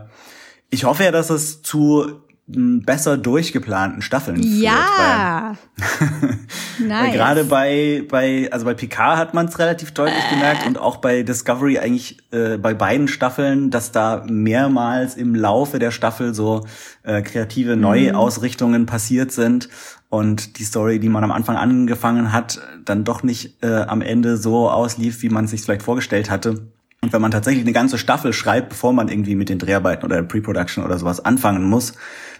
ich 0.70 0.86
hoffe 0.86 1.04
ja, 1.04 1.12
dass 1.12 1.30
es 1.30 1.62
zu 1.62 2.22
besser 2.48 3.18
durchgeplanten 3.18 4.02
Staffeln 4.02 4.42
ja. 4.42 5.56
führt. 5.78 6.18
Weil, 6.80 6.88
nice. 6.88 7.04
weil 7.04 7.12
gerade 7.12 7.44
bei, 7.44 8.04
bei, 8.08 8.50
also 8.52 8.66
bei 8.66 8.74
Picard 8.74 9.18
hat 9.18 9.34
man 9.34 9.48
es 9.48 9.58
relativ 9.60 9.92
deutlich 9.92 10.24
äh. 10.32 10.36
gemerkt 10.36 10.66
und 10.66 10.78
auch 10.78 10.98
bei 10.98 11.24
Discovery 11.24 11.80
eigentlich 11.80 12.20
äh, 12.32 12.58
bei 12.58 12.74
beiden 12.74 13.08
Staffeln, 13.08 13.72
dass 13.72 13.92
da 13.92 14.24
mehrmals 14.30 15.16
im 15.16 15.34
Laufe 15.36 15.80
der 15.80 15.92
Staffel 15.92 16.34
so 16.34 16.66
äh, 17.04 17.22
kreative 17.22 17.76
mhm. 17.76 17.82
Neuausrichtungen 17.82 18.86
passiert 18.86 19.32
sind 19.32 19.70
und 20.10 20.60
die 20.60 20.64
Story, 20.64 21.00
die 21.00 21.10
man 21.10 21.24
am 21.24 21.32
Anfang 21.32 21.58
angefangen 21.58 22.32
hat, 22.32 22.62
dann 22.86 23.04
doch 23.04 23.24
nicht 23.24 23.62
äh, 23.64 23.82
am 23.82 24.02
Ende 24.02 24.38
so 24.38 24.70
auslief, 24.70 25.22
wie 25.22 25.30
man 25.30 25.48
sich 25.48 25.62
vielleicht 25.64 25.84
vorgestellt 25.84 26.30
hatte. 26.30 26.68
Und 27.02 27.14
wenn 27.14 27.22
man 27.22 27.32
tatsächlich 27.32 27.64
eine 27.64 27.74
ganze 27.74 27.98
Staffel 27.98 28.34
schreibt, 28.34 28.70
bevor 28.70 28.94
man 28.94 29.10
irgendwie 29.10 29.36
mit 29.36 29.50
den 29.50 29.60
Dreharbeiten 29.60 30.06
oder 30.06 30.24
Pre-Production 30.24 30.84
oder 30.84 30.98
sowas 30.98 31.24
anfangen 31.24 31.64
muss, 31.64 31.94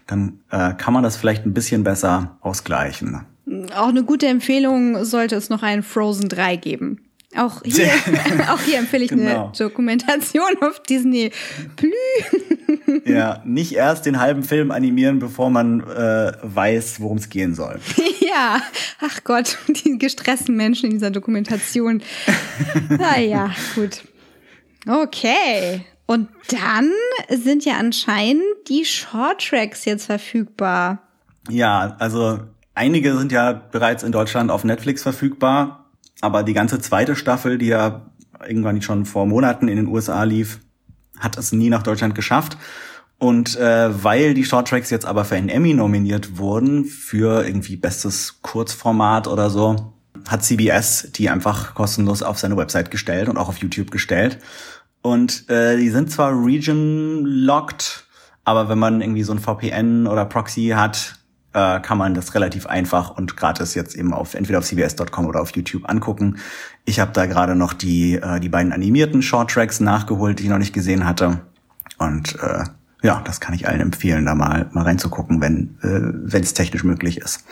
dann 0.08 0.40
äh, 0.50 0.74
kann 0.74 0.94
man 0.94 1.04
das 1.04 1.18
vielleicht 1.18 1.46
ein 1.46 1.54
bisschen 1.54 1.84
besser 1.84 2.38
ausgleichen. 2.42 3.26
Auch 3.76 3.90
eine 3.90 4.04
gute 4.04 4.28
Empfehlung 4.28 5.06
sollte 5.06 5.36
es 5.36 5.50
noch 5.50 5.64
einen 5.64 5.84
Frozen 5.84 6.30
3 6.30 6.56
geben. 6.58 7.00
Auch 7.36 7.62
hier, 7.64 7.90
auch 8.50 8.62
hier 8.62 8.80
empfehle 8.80 9.04
ich 9.04 9.10
genau. 9.10 9.46
eine 9.46 9.52
Dokumentation 9.58 10.58
auf 10.62 10.82
Disney 10.84 11.32
Plus. 11.76 13.02
ja, 13.06 13.42
nicht 13.46 13.74
erst 13.74 14.06
den 14.06 14.20
halben 14.20 14.44
Film 14.44 14.72
animieren, 14.72 15.20
bevor 15.20 15.50
man 15.50 15.82
äh, 15.82 16.32
weiß, 16.42 17.02
worum 17.02 17.18
es 17.18 17.30
gehen 17.30 17.54
soll. 17.54 17.80
ja, 18.20 18.62
ach 19.02 19.24
Gott, 19.24 19.58
die 19.68 19.98
gestressten 19.98 20.56
Menschen 20.56 20.88
in 20.88 20.92
dieser 20.94 21.12
Dokumentation. 21.12 22.02
naja, 22.90 23.52
gut. 23.76 24.04
Okay. 24.88 25.82
Und 26.08 26.30
dann 26.50 26.90
sind 27.30 27.66
ja 27.66 27.76
anscheinend 27.78 28.44
die 28.70 28.86
Shorttracks 28.86 29.86
jetzt 29.86 30.06
verfügbar. 30.06 31.04
Ja, 31.50 31.96
also 32.00 32.40
einige 32.74 33.16
sind 33.18 33.32
ja 33.32 33.52
bereits 33.54 34.04
in 34.04 34.14
Deutschland 34.14 34.50
auf 34.50 34.64
Netflix 34.64 35.04
verfügbar, 35.04 35.86
aber 36.22 36.44
die 36.44 36.54
ganze 36.54 36.80
zweite 36.80 37.16
Staffel, 37.16 37.58
die 37.58 37.68
ja 37.68 38.10
irgendwann 38.48 38.82
schon 38.82 39.06
vor 39.06 39.26
Monaten 39.26 39.68
in 39.68 39.76
den 39.76 39.88
USA 39.88 40.24
lief, 40.24 40.60
hat 41.20 41.38
es 41.38 41.52
nie 41.52 41.70
nach 41.70 41.84
Deutschland 41.84 42.16
geschafft. 42.16 42.58
Und 43.20 43.58
äh, 43.58 44.04
weil 44.04 44.34
die 44.34 44.46
Shorttracks 44.46 44.90
jetzt 44.90 45.06
aber 45.06 45.26
für 45.26 45.36
einen 45.36 45.50
Emmy 45.50 45.74
nominiert 45.74 46.38
wurden, 46.38 46.86
für 46.86 47.46
irgendwie 47.46 47.76
bestes 47.76 48.42
Kurzformat 48.44 49.28
oder 49.28 49.50
so, 49.50 49.94
hat 50.28 50.44
CBS 50.44 51.12
die 51.14 51.30
einfach 51.30 51.74
kostenlos 51.74 52.22
auf 52.22 52.38
seine 52.38 52.58
Website 52.58 52.92
gestellt 52.92 53.28
und 53.28 53.38
auch 53.38 53.50
auf 53.50 53.58
YouTube 53.58 53.92
gestellt. 53.92 54.40
Und 55.08 55.50
äh, 55.50 55.78
die 55.78 55.90
sind 55.90 56.12
zwar 56.12 56.34
region-locked, 56.34 58.06
aber 58.44 58.68
wenn 58.68 58.78
man 58.78 59.00
irgendwie 59.00 59.24
so 59.24 59.32
ein 59.32 59.40
VPN 59.40 60.06
oder 60.06 60.26
Proxy 60.26 60.74
hat, 60.76 61.16
äh, 61.54 61.80
kann 61.80 61.98
man 61.98 62.14
das 62.14 62.36
relativ 62.36 62.66
einfach 62.66 63.12
und 63.12 63.38
gratis 63.38 63.74
jetzt 63.74 63.96
eben 63.96 64.14
auf 64.14 64.34
entweder 64.34 64.60
auf 64.60 64.66
cbs.com 64.66 65.26
oder 65.26 65.42
auf 65.42 65.56
YouTube 65.56 65.90
angucken. 65.90 66.40
Ich 66.84 67.00
habe 67.00 67.14
da 67.14 67.26
gerade 67.26 67.56
noch 67.56 67.72
die 67.72 68.16
äh, 68.16 68.42
die 68.42 68.50
beiden 68.50 68.74
animierten 68.74 69.22
Shorttracks 69.22 69.80
nachgeholt, 69.80 70.40
die 70.40 70.44
ich 70.44 70.50
noch 70.50 70.58
nicht 70.58 70.74
gesehen 70.74 71.06
hatte. 71.06 71.40
Und 71.98 72.36
äh, 72.42 72.66
ja, 73.02 73.22
das 73.24 73.40
kann 73.40 73.56
ich 73.56 73.66
allen 73.66 73.80
empfehlen, 73.80 74.26
da 74.26 74.36
mal, 74.36 74.70
mal 74.74 74.84
reinzugucken, 74.84 75.40
wenn 75.40 75.78
äh, 75.84 76.38
es 76.38 76.54
technisch 76.54 76.84
möglich 76.84 77.20
ist. 77.20 77.46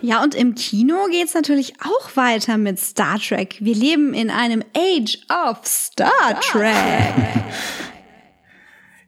Ja, 0.00 0.22
und 0.22 0.34
im 0.34 0.54
Kino 0.54 1.06
geht's 1.10 1.34
natürlich 1.34 1.74
auch 1.80 2.16
weiter 2.16 2.58
mit 2.58 2.78
Star 2.78 3.18
Trek. 3.18 3.56
Wir 3.60 3.74
leben 3.74 4.14
in 4.14 4.30
einem 4.30 4.62
Age 4.76 5.18
of 5.28 5.64
Star 5.64 6.40
Trek. 6.40 6.74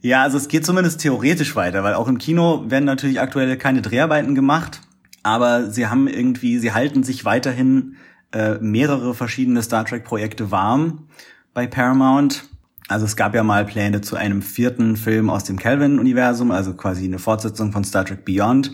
Ja, 0.00 0.22
also 0.22 0.38
es 0.38 0.48
geht 0.48 0.64
zumindest 0.64 1.00
theoretisch 1.00 1.56
weiter, 1.56 1.82
weil 1.82 1.94
auch 1.94 2.06
im 2.06 2.18
Kino 2.18 2.64
werden 2.68 2.84
natürlich 2.84 3.20
aktuell 3.20 3.56
keine 3.56 3.82
Dreharbeiten 3.82 4.34
gemacht, 4.36 4.80
aber 5.24 5.70
sie 5.70 5.88
haben 5.88 6.06
irgendwie, 6.06 6.58
sie 6.58 6.72
halten 6.72 7.02
sich 7.02 7.24
weiterhin 7.24 7.96
äh, 8.32 8.54
mehrere 8.60 9.14
verschiedene 9.14 9.62
Star 9.62 9.84
Trek-Projekte 9.84 10.50
warm 10.52 11.08
bei 11.52 11.66
Paramount. 11.66 12.44
Also 12.86 13.04
es 13.04 13.16
gab 13.16 13.34
ja 13.34 13.42
mal 13.42 13.66
Pläne 13.66 14.00
zu 14.00 14.16
einem 14.16 14.40
vierten 14.40 14.96
Film 14.96 15.28
aus 15.30 15.44
dem 15.44 15.58
Kelvin-Universum, 15.58 16.52
also 16.52 16.74
quasi 16.74 17.04
eine 17.04 17.18
Fortsetzung 17.18 17.72
von 17.72 17.84
Star 17.84 18.04
Trek 18.04 18.24
Beyond, 18.24 18.72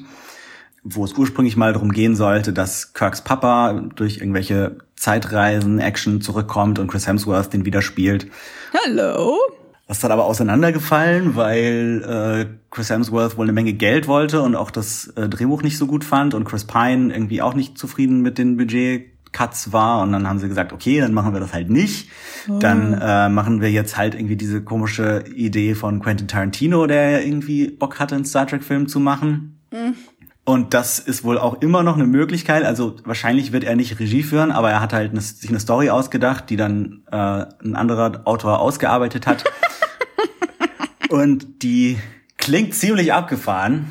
wo 0.85 1.05
es 1.05 1.14
ursprünglich 1.14 1.57
mal 1.57 1.73
darum 1.73 1.93
gehen 1.93 2.14
sollte, 2.14 2.53
dass 2.53 2.93
Kirks 2.93 3.23
Papa 3.23 3.83
durch 3.97 4.19
irgendwelche 4.19 4.76
Zeitreisen, 4.97 5.79
Action 5.79 6.21
zurückkommt 6.21 6.79
und 6.79 6.88
Chris 6.88 7.07
Hemsworth 7.07 7.53
den 7.53 7.64
wieder 7.64 7.83
spielt. 7.83 8.29
Hallo? 8.87 9.38
Das 9.87 9.99
ist 9.99 10.05
dann 10.05 10.12
aber 10.12 10.25
auseinandergefallen, 10.25 11.37
weil 11.37 12.03
äh, 12.49 12.57
Chris 12.71 12.91
Hemsworth 12.91 13.37
wohl 13.37 13.47
eine 13.47 13.53
Menge 13.53 13.73
Geld 13.75 14.09
wollte 14.09 14.41
und 14.41 14.57
auch 14.57 14.71
das 14.71 15.09
äh, 15.17 15.29
Drehbuch 15.29 15.62
nicht 15.62 15.76
so 15.76 15.87
gut 15.87 16.05
fand 16.05 16.35
und 16.35 16.45
Chris 16.45 16.64
Pine 16.64 17.12
irgendwie 17.12 17.43
auch 17.43 17.55
nicht 17.55 17.76
zufrieden 17.76 18.23
mit 18.23 18.38
den 18.38 18.57
Budget 18.57 19.11
Cuts 19.33 19.73
war 19.73 20.03
und 20.03 20.12
dann 20.12 20.29
haben 20.29 20.38
sie 20.38 20.49
gesagt, 20.49 20.73
okay, 20.73 21.00
dann 21.00 21.12
machen 21.12 21.35
wir 21.35 21.41
das 21.41 21.53
halt 21.53 21.69
nicht. 21.69 22.09
Oh. 22.49 22.59
Dann 22.59 22.95
äh, 22.95 23.29
machen 23.29 23.61
wir 23.61 23.71
jetzt 23.71 23.97
halt 23.97 24.14
irgendwie 24.14 24.37
diese 24.37 24.62
komische 24.62 25.25
Idee 25.35 25.75
von 25.75 26.00
Quentin 26.00 26.29
Tarantino, 26.29 26.87
der 26.87 27.11
ja 27.11 27.19
irgendwie 27.19 27.69
Bock 27.69 27.99
hatte, 27.99 28.14
einen 28.14 28.25
Star 28.25 28.47
Trek-Film 28.47 28.88
zu 28.88 29.00
machen. 29.00 29.59
Mhm. 29.71 29.95
Und 30.44 30.74
das 30.74 30.98
ist 30.98 31.24
wohl 31.24 31.38
auch 31.38 31.62
immer 31.62 31.82
noch 31.82 31.94
eine 31.94 32.06
Möglichkeit. 32.06 32.64
Also 32.64 32.96
wahrscheinlich 33.04 33.52
wird 33.52 33.64
er 33.64 33.76
nicht 33.76 33.98
Regie 33.98 34.22
führen, 34.22 34.52
aber 34.52 34.70
er 34.70 34.80
hat 34.80 34.92
halt 34.92 35.12
eine, 35.12 35.20
sich 35.20 35.48
eine 35.48 35.60
Story 35.60 35.88
ausgedacht, 35.88 36.50
die 36.50 36.56
dann 36.56 37.02
äh, 37.10 37.16
ein 37.16 37.76
anderer 37.76 38.22
Autor 38.26 38.60
ausgearbeitet 38.60 39.26
hat. 39.26 39.44
Und 41.08 41.62
die 41.62 41.98
klingt 42.36 42.74
ziemlich 42.74 43.12
abgefahren, 43.12 43.86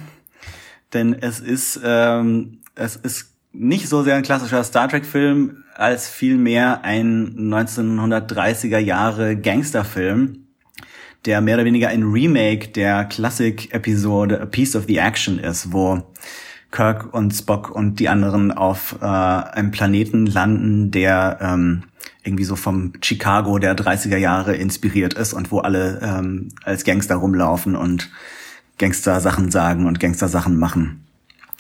denn 0.94 1.14
es 1.14 1.40
ist 1.40 1.80
ähm, 1.84 2.60
es 2.76 2.96
ist 2.96 3.34
nicht 3.52 3.88
so 3.88 4.04
sehr 4.04 4.16
ein 4.16 4.24
klassischer 4.24 4.64
Star 4.64 4.90
Trek-Film, 4.90 5.64
als 5.76 6.10
vielmehr 6.10 6.84
ein 6.84 7.36
1930er 7.52 8.80
Jahre 8.80 9.36
Gangsterfilm, 9.36 10.43
der 11.26 11.42
mehr 11.42 11.56
oder 11.56 11.66
weniger 11.66 11.90
ein 11.90 12.04
Remake 12.04 12.70
der 12.70 13.06
Klassik-Episode 13.06 14.42
A 14.42 14.46
Piece 14.46 14.76
of 14.76 14.86
the 14.88 14.98
Action 14.98 15.40
ist, 15.40 15.72
wo 15.72 16.04
Kirk 16.72 17.14
und 17.14 17.32
Spock 17.32 17.70
und 17.70 18.00
die 18.00 18.10
anderen 18.10 18.52
auf 18.52 18.98
äh, 19.02 19.06
einem 19.06 19.72
Planeten 19.72 20.26
landen, 20.26 20.92
der 20.92 21.38
ähm, 21.40 21.84
irgendwie 22.24 22.44
so 22.44 22.56
vom 22.56 22.94
Chicago 23.02 23.60
der 23.60 23.76
30er 23.76 24.18
Jahre 24.18 24.56
inspiriert 24.56 25.14
ist 25.14 25.34
und 25.34 25.52
wo 25.52 25.60
alle 25.60 26.00
ähm, 26.02 26.50
als 26.64 26.84
Gangster 26.84 27.16
rumlaufen 27.16 27.76
und 27.76 28.10
Gangster-Sachen 28.80 29.52
sagen 29.52 29.86
und 29.86 30.00
Gangster-Sachen 30.00 30.58
machen. 30.58 31.06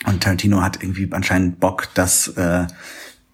Und 0.05 0.24
Tarantino 0.24 0.62
hat 0.62 0.82
irgendwie 0.82 1.08
anscheinend 1.12 1.60
Bock, 1.60 1.89
das 1.93 2.29
äh, 2.29 2.65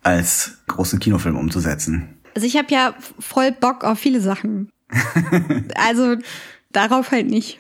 als 0.03 0.59
großen 0.67 0.99
Kinofilm 0.99 1.37
umzusetzen. 1.37 2.09
Also 2.35 2.45
ich 2.45 2.57
habe 2.57 2.67
ja 2.71 2.93
voll 3.19 3.51
Bock 3.51 3.83
auf 3.83 3.99
viele 3.99 4.21
Sachen. 4.21 4.69
Also 5.75 6.17
darauf 6.71 7.11
halt 7.11 7.27
nicht. 7.27 7.59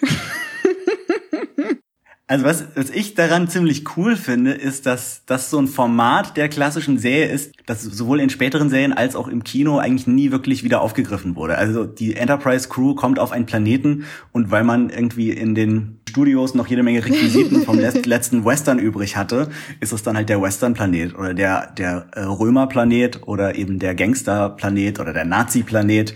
Also 2.29 2.45
was, 2.45 2.63
was 2.75 2.91
ich 2.91 3.15
daran 3.15 3.47
ziemlich 3.47 3.97
cool 3.97 4.15
finde, 4.15 4.51
ist, 4.51 4.85
dass 4.85 5.23
das 5.25 5.49
so 5.49 5.57
ein 5.57 5.65
Format 5.65 6.37
der 6.37 6.47
klassischen 6.47 6.99
Serie 6.99 7.25
ist, 7.25 7.53
das 7.65 7.81
sowohl 7.81 8.19
in 8.19 8.29
späteren 8.29 8.69
Serien 8.69 8.93
als 8.93 9.15
auch 9.15 9.27
im 9.27 9.43
Kino 9.43 9.79
eigentlich 9.79 10.05
nie 10.05 10.29
wirklich 10.29 10.63
wieder 10.63 10.81
aufgegriffen 10.81 11.35
wurde. 11.35 11.57
Also 11.57 11.85
die 11.85 12.15
Enterprise 12.15 12.69
Crew 12.69 12.93
kommt 12.93 13.17
auf 13.17 13.31
einen 13.31 13.47
Planeten 13.47 14.05
und 14.31 14.51
weil 14.51 14.63
man 14.63 14.91
irgendwie 14.91 15.31
in 15.31 15.55
den 15.55 16.01
Studios 16.07 16.53
noch 16.53 16.67
jede 16.67 16.83
Menge 16.83 17.03
Requisiten 17.03 17.63
vom 17.63 17.79
letzten 18.05 18.45
Western 18.45 18.77
übrig 18.77 19.17
hatte, 19.17 19.49
ist 19.79 19.91
es 19.91 20.03
dann 20.03 20.15
halt 20.15 20.29
der 20.29 20.39
Western-Planet 20.39 21.17
oder 21.17 21.33
der, 21.33 21.71
der 21.71 22.09
äh, 22.13 22.21
Römer-Planet 22.21 23.27
oder 23.27 23.55
eben 23.55 23.79
der 23.79 23.95
Gangster-Planet 23.95 24.99
oder 24.99 25.13
der 25.13 25.25
Nazi-Planet. 25.25 26.13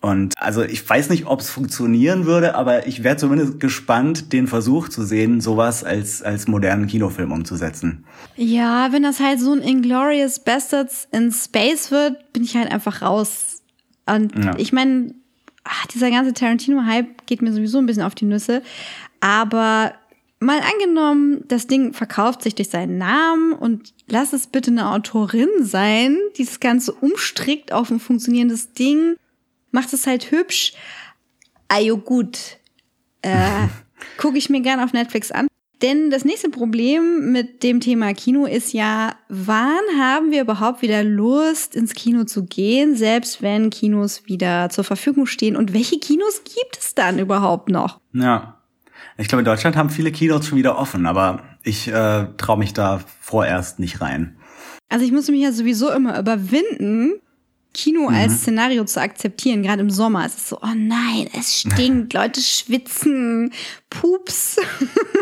Und 0.00 0.32
also 0.38 0.62
ich 0.62 0.88
weiß 0.88 1.10
nicht, 1.10 1.26
ob 1.26 1.40
es 1.40 1.50
funktionieren 1.50 2.24
würde, 2.24 2.54
aber 2.54 2.86
ich 2.86 3.04
wäre 3.04 3.16
zumindest 3.18 3.60
gespannt, 3.60 4.32
den 4.32 4.46
Versuch 4.46 4.88
zu 4.88 5.02
sehen, 5.02 5.42
sowas 5.42 5.84
als, 5.84 6.22
als 6.22 6.48
modernen 6.48 6.86
Kinofilm 6.86 7.32
umzusetzen. 7.32 8.06
Ja, 8.36 8.92
wenn 8.92 9.02
das 9.02 9.20
halt 9.20 9.40
so 9.40 9.52
ein 9.52 9.60
Inglorious 9.60 10.40
Bastards 10.40 11.06
in 11.12 11.30
Space 11.32 11.90
wird, 11.90 12.32
bin 12.32 12.44
ich 12.44 12.56
halt 12.56 12.72
einfach 12.72 13.02
raus. 13.02 13.62
Und 14.06 14.42
ja. 14.42 14.54
ich 14.56 14.72
meine, 14.72 15.14
dieser 15.92 16.10
ganze 16.10 16.32
Tarantino-Hype 16.32 17.26
geht 17.26 17.42
mir 17.42 17.52
sowieso 17.52 17.76
ein 17.76 17.86
bisschen 17.86 18.02
auf 18.02 18.14
die 18.14 18.24
Nüsse. 18.24 18.62
Aber 19.20 19.92
mal 20.40 20.60
angenommen, 20.60 21.44
das 21.48 21.66
Ding 21.66 21.92
verkauft 21.92 22.42
sich 22.42 22.54
durch 22.54 22.70
seinen 22.70 22.96
Namen 22.96 23.52
und 23.52 23.92
lass 24.08 24.32
es 24.32 24.46
bitte 24.46 24.70
eine 24.70 24.90
Autorin 24.90 25.48
sein, 25.60 26.16
die 26.38 26.46
das 26.46 26.58
Ganze 26.58 26.92
umstrickt 26.92 27.72
auf 27.72 27.90
ein 27.90 28.00
funktionierendes 28.00 28.72
Ding 28.72 29.16
macht 29.70 29.92
es 29.92 30.06
halt 30.06 30.30
hübsch. 30.30 30.72
Ajo, 31.68 31.98
gut. 31.98 32.58
Äh, 33.22 33.68
Gucke 34.16 34.38
ich 34.38 34.50
mir 34.50 34.60
gern 34.60 34.80
auf 34.80 34.92
Netflix 34.92 35.30
an. 35.30 35.46
Denn 35.82 36.10
das 36.10 36.26
nächste 36.26 36.50
Problem 36.50 37.32
mit 37.32 37.62
dem 37.62 37.80
Thema 37.80 38.12
Kino 38.12 38.44
ist 38.44 38.74
ja, 38.74 39.14
wann 39.30 39.80
haben 39.98 40.30
wir 40.30 40.42
überhaupt 40.42 40.82
wieder 40.82 41.02
Lust, 41.02 41.74
ins 41.74 41.94
Kino 41.94 42.24
zu 42.24 42.44
gehen, 42.44 42.96
selbst 42.96 43.40
wenn 43.40 43.70
Kinos 43.70 44.26
wieder 44.26 44.68
zur 44.68 44.84
Verfügung 44.84 45.24
stehen? 45.24 45.56
Und 45.56 45.72
welche 45.72 45.98
Kinos 45.98 46.42
gibt 46.44 46.78
es 46.78 46.94
dann 46.94 47.18
überhaupt 47.18 47.70
noch? 47.70 47.98
Ja. 48.12 48.56
Ich 49.16 49.28
glaube, 49.28 49.40
in 49.40 49.46
Deutschland 49.46 49.76
haben 49.76 49.90
viele 49.90 50.12
Kinos 50.12 50.46
schon 50.46 50.58
wieder 50.58 50.78
offen, 50.78 51.06
aber 51.06 51.42
ich 51.62 51.88
äh, 51.88 52.26
traue 52.36 52.58
mich 52.58 52.74
da 52.74 53.00
vorerst 53.20 53.78
nicht 53.78 54.00
rein. 54.00 54.36
Also 54.90 55.04
ich 55.04 55.12
muss 55.12 55.28
mich 55.28 55.40
ja 55.40 55.52
sowieso 55.52 55.90
immer 55.90 56.18
überwinden, 56.18 57.20
Kino 57.72 58.08
mhm. 58.08 58.14
als 58.14 58.40
Szenario 58.40 58.84
zu 58.84 59.00
akzeptieren, 59.00 59.62
gerade 59.62 59.80
im 59.80 59.90
Sommer. 59.90 60.24
Es 60.26 60.36
ist 60.36 60.48
so, 60.48 60.58
oh 60.60 60.74
nein, 60.74 61.28
es 61.38 61.60
stinkt, 61.60 62.12
Leute 62.14 62.40
schwitzen, 62.40 63.52
Pups, 63.88 64.58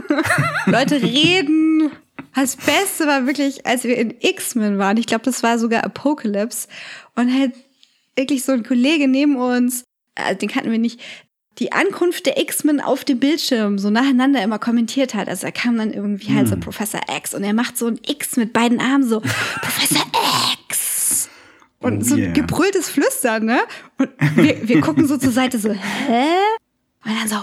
Leute 0.66 1.02
reden. 1.02 1.90
Das 2.34 2.56
Beste 2.56 3.06
war 3.06 3.26
wirklich, 3.26 3.66
als 3.66 3.84
wir 3.84 3.96
in 3.96 4.14
X-Men 4.20 4.78
waren, 4.78 4.96
ich 4.96 5.06
glaube, 5.06 5.24
das 5.24 5.42
war 5.42 5.58
sogar 5.58 5.84
Apocalypse, 5.84 6.68
und 7.16 7.32
halt 7.32 7.52
wirklich 8.16 8.44
so 8.44 8.52
ein 8.52 8.62
Kollege 8.62 9.08
neben 9.08 9.36
uns, 9.36 9.84
also 10.14 10.38
den 10.38 10.48
kannten 10.48 10.70
wir 10.70 10.78
nicht, 10.78 11.00
die 11.58 11.72
Ankunft 11.72 12.26
der 12.26 12.40
X-Men 12.40 12.80
auf 12.80 13.04
dem 13.04 13.18
Bildschirm 13.18 13.78
so 13.78 13.90
nacheinander 13.90 14.42
immer 14.42 14.58
kommentiert 14.58 15.14
hat. 15.14 15.28
Also 15.28 15.46
er 15.46 15.52
kam 15.52 15.76
dann 15.76 15.92
irgendwie 15.92 16.32
halt 16.32 16.46
so 16.46 16.54
hm. 16.54 16.60
Professor 16.60 17.00
X 17.16 17.34
und 17.34 17.42
er 17.42 17.52
macht 17.52 17.76
so 17.76 17.88
ein 17.88 17.98
X 18.06 18.36
mit 18.36 18.52
beiden 18.52 18.80
Armen 18.80 19.02
so, 19.02 19.20
Professor 19.60 20.04
X! 20.67 20.67
Und 21.80 22.02
oh 22.02 22.04
so 22.04 22.16
yeah. 22.16 22.32
gebrülltes 22.32 22.88
Flüstern, 22.88 23.44
ne? 23.44 23.60
Und 23.98 24.10
wir, 24.36 24.68
wir 24.68 24.80
gucken 24.80 25.06
so 25.06 25.16
zur 25.16 25.30
Seite 25.30 25.58
so, 25.58 25.70
hä? 25.70 26.24
Und 27.04 27.12
dann 27.14 27.28
so, 27.28 27.36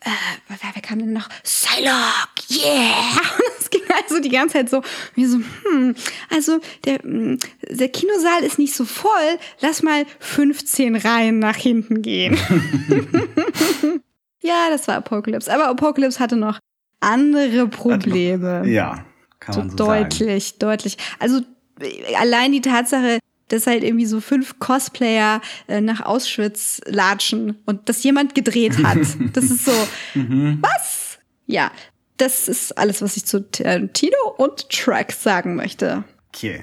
äh, 0.00 0.10
wer, 0.48 0.58
wer 0.74 0.82
kam 0.82 0.98
denn 0.98 1.12
noch? 1.12 1.28
Psylocke, 1.42 2.42
yeah! 2.50 3.20
Und 3.38 3.60
es 3.60 3.70
ging 3.70 3.82
also 4.02 4.20
die 4.20 4.28
ganze 4.28 4.54
Zeit 4.54 4.70
so, 4.70 4.82
wie 5.14 5.24
so, 5.24 5.38
hm, 5.38 5.94
also 6.30 6.60
der, 6.84 6.98
hm, 6.98 7.38
der 7.68 7.88
Kinosaal 7.88 8.44
ist 8.44 8.58
nicht 8.58 8.74
so 8.74 8.84
voll, 8.84 9.38
lass 9.60 9.82
mal 9.82 10.04
15 10.20 10.96
Reihen 10.96 11.38
nach 11.38 11.56
hinten 11.56 12.02
gehen. 12.02 12.38
ja, 14.40 14.70
das 14.70 14.86
war 14.86 14.96
Apocalypse. 14.96 15.52
Aber 15.52 15.68
Apocalypse 15.68 16.20
hatte 16.20 16.36
noch 16.36 16.58
andere 17.00 17.68
Probleme. 17.68 18.66
Ja, 18.66 19.04
kann 19.40 19.56
man 19.56 19.70
so 19.70 19.76
deutlich, 19.76 20.48
sagen. 20.48 20.58
deutlich. 20.60 20.96
Also 21.18 21.40
allein 22.16 22.52
die 22.52 22.60
Tatsache, 22.60 23.18
dass 23.48 23.66
halt 23.66 23.82
irgendwie 23.82 24.06
so 24.06 24.20
fünf 24.20 24.58
Cosplayer 24.58 25.40
äh, 25.66 25.80
nach 25.80 26.00
Auschwitz 26.00 26.80
latschen 26.86 27.58
und 27.66 27.88
das 27.88 28.02
jemand 28.02 28.34
gedreht 28.34 28.82
hat. 28.82 28.98
Das 29.32 29.44
ist 29.44 29.64
so, 29.64 29.72
mhm. 30.14 30.58
was? 30.60 31.18
Ja, 31.46 31.70
das 32.16 32.48
ist 32.48 32.76
alles, 32.76 33.02
was 33.02 33.16
ich 33.16 33.24
zu 33.24 33.48
Tino 33.50 34.16
und 34.36 34.68
Track 34.70 35.12
sagen 35.12 35.54
möchte. 35.54 36.04
Okay. 36.28 36.62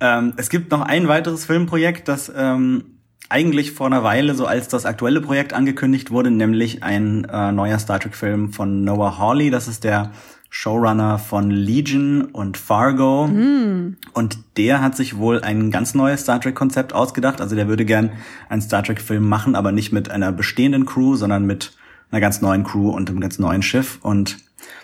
Ähm, 0.00 0.34
es 0.36 0.48
gibt 0.48 0.70
noch 0.70 0.80
ein 0.80 1.08
weiteres 1.08 1.44
Filmprojekt, 1.44 2.08
das 2.08 2.32
ähm, 2.34 3.00
eigentlich 3.28 3.72
vor 3.72 3.86
einer 3.86 4.02
Weile 4.02 4.34
so 4.34 4.46
als 4.46 4.68
das 4.68 4.86
aktuelle 4.86 5.20
Projekt 5.20 5.52
angekündigt 5.52 6.10
wurde, 6.10 6.30
nämlich 6.30 6.82
ein 6.82 7.24
äh, 7.24 7.52
neuer 7.52 7.78
Star 7.78 8.00
Trek-Film 8.00 8.52
von 8.52 8.84
Noah 8.84 9.18
Hawley. 9.18 9.50
Das 9.50 9.68
ist 9.68 9.84
der 9.84 10.12
Showrunner 10.52 11.18
von 11.18 11.50
Legion 11.50 12.22
und 12.22 12.56
Fargo. 12.58 13.28
Mm. 13.28 13.96
Und 14.12 14.38
der 14.56 14.82
hat 14.82 14.96
sich 14.96 15.16
wohl 15.16 15.42
ein 15.42 15.70
ganz 15.70 15.94
neues 15.94 16.22
Star 16.22 16.40
Trek-Konzept 16.40 16.92
ausgedacht. 16.92 17.40
Also 17.40 17.54
der 17.54 17.68
würde 17.68 17.84
gern 17.84 18.10
einen 18.48 18.60
Star 18.60 18.82
Trek-Film 18.82 19.26
machen, 19.26 19.54
aber 19.54 19.70
nicht 19.70 19.92
mit 19.92 20.10
einer 20.10 20.32
bestehenden 20.32 20.86
Crew, 20.86 21.14
sondern 21.14 21.46
mit 21.46 21.72
einer 22.10 22.20
ganz 22.20 22.40
neuen 22.40 22.64
Crew 22.64 22.90
und 22.90 23.08
einem 23.08 23.20
ganz 23.20 23.38
neuen 23.38 23.62
Schiff. 23.62 24.00
Und 24.02 24.38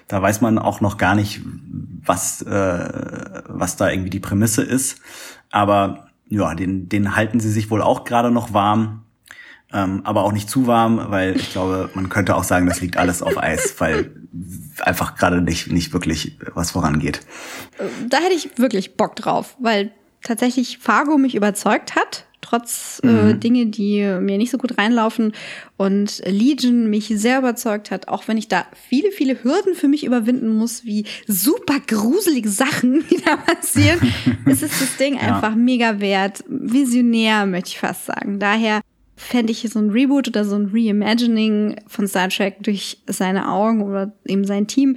da 0.07 0.23
weiß 0.23 0.41
man 0.41 0.59
auch 0.61 0.81
noch 0.81 0.99
gar 0.99 1.17
nicht, 1.17 1.43
was, 2.05 2.43
äh, 2.43 3.43
was 3.49 3.77
da 3.77 3.91
irgendwie 3.91 4.11
die 4.11 4.21
Prämisse 4.21 4.63
ist. 4.63 5.01
Aber 5.51 6.07
ja, 6.29 6.55
den, 6.55 6.89
den 6.89 7.17
halten 7.17 7.41
sie 7.41 7.51
sich 7.51 7.71
wohl 7.71 7.83
auch 7.83 8.05
gerade 8.05 8.31
noch 8.31 8.53
warm. 8.53 9.03
Ähm, 9.77 10.01
aber 10.05 10.25
auch 10.25 10.33
nicht 10.33 10.49
zu 10.49 10.67
warm, 10.67 11.07
weil 11.11 11.37
ich 11.37 11.53
glaube, 11.53 11.91
man 11.95 12.09
könnte 12.09 12.35
auch 12.35 12.45
sagen, 12.45 12.67
das 12.67 12.81
liegt 12.81 12.97
alles 12.97 13.23
auf 13.23 13.37
Eis, 13.37 13.75
weil 13.79 14.11
einfach 14.81 15.17
gerade 15.17 15.43
nicht, 15.43 15.71
nicht 15.71 15.93
wirklich 15.93 16.39
was 16.55 16.71
vorangeht. 16.71 17.21
Da 18.09 18.19
hätte 18.19 18.35
ich 18.35 18.59
wirklich 18.59 18.97
Bock 18.97 19.17
drauf, 19.17 19.57
weil 19.61 19.93
tatsächlich 20.23 20.79
Fargo 20.79 21.19
mich 21.19 21.35
überzeugt 21.35 21.95
hat 21.95 22.27
trotz 22.49 23.01
äh, 23.03 23.07
mhm. 23.09 23.31
äh, 23.31 23.35
Dinge, 23.35 23.67
die 23.67 24.03
mir 24.21 24.39
nicht 24.39 24.51
so 24.51 24.59
gut 24.59 24.79
reinlaufen. 24.79 25.33
Und 25.77 26.23
Legion 26.25 26.89
mich 26.89 27.09
sehr 27.09 27.39
überzeugt 27.39 27.91
hat, 27.91 28.09
auch 28.09 28.29
wenn 28.29 28.37
ich 28.37 28.49
da 28.49 28.67
viele, 28.89 29.11
viele 29.11 29.43
Hürden 29.43 29.75
für 29.75 29.89
mich 29.89 30.05
überwinden 30.05 30.49
muss, 30.49 30.85
wie 30.85 31.05
super 31.27 31.81
gruselige 31.87 32.49
Sachen, 32.49 33.05
die 33.11 33.21
da 33.21 33.37
passieren, 33.37 33.99
ist 34.47 34.63
es 34.63 34.79
das 34.79 34.97
Ding 34.97 35.15
ja. 35.21 35.23
einfach 35.23 35.55
mega 35.55 36.01
wert. 36.01 36.45
Visionär, 36.49 37.47
möchte 37.47 37.71
ich 37.71 37.79
fast 37.79 38.07
sagen. 38.07 38.39
Daher 38.39 38.81
fände 39.17 39.51
ich 39.51 39.67
so 39.71 39.79
ein 39.79 39.91
Reboot 39.91 40.29
oder 40.29 40.45
so 40.45 40.57
ein 40.57 40.71
Reimagining 40.73 41.81
von 41.87 42.07
Star 42.07 42.29
Trek 42.29 42.63
durch 42.63 42.99
seine 43.07 43.51
Augen 43.51 43.83
oder 43.83 44.13
eben 44.27 44.45
sein 44.45 44.67
Team 44.67 44.97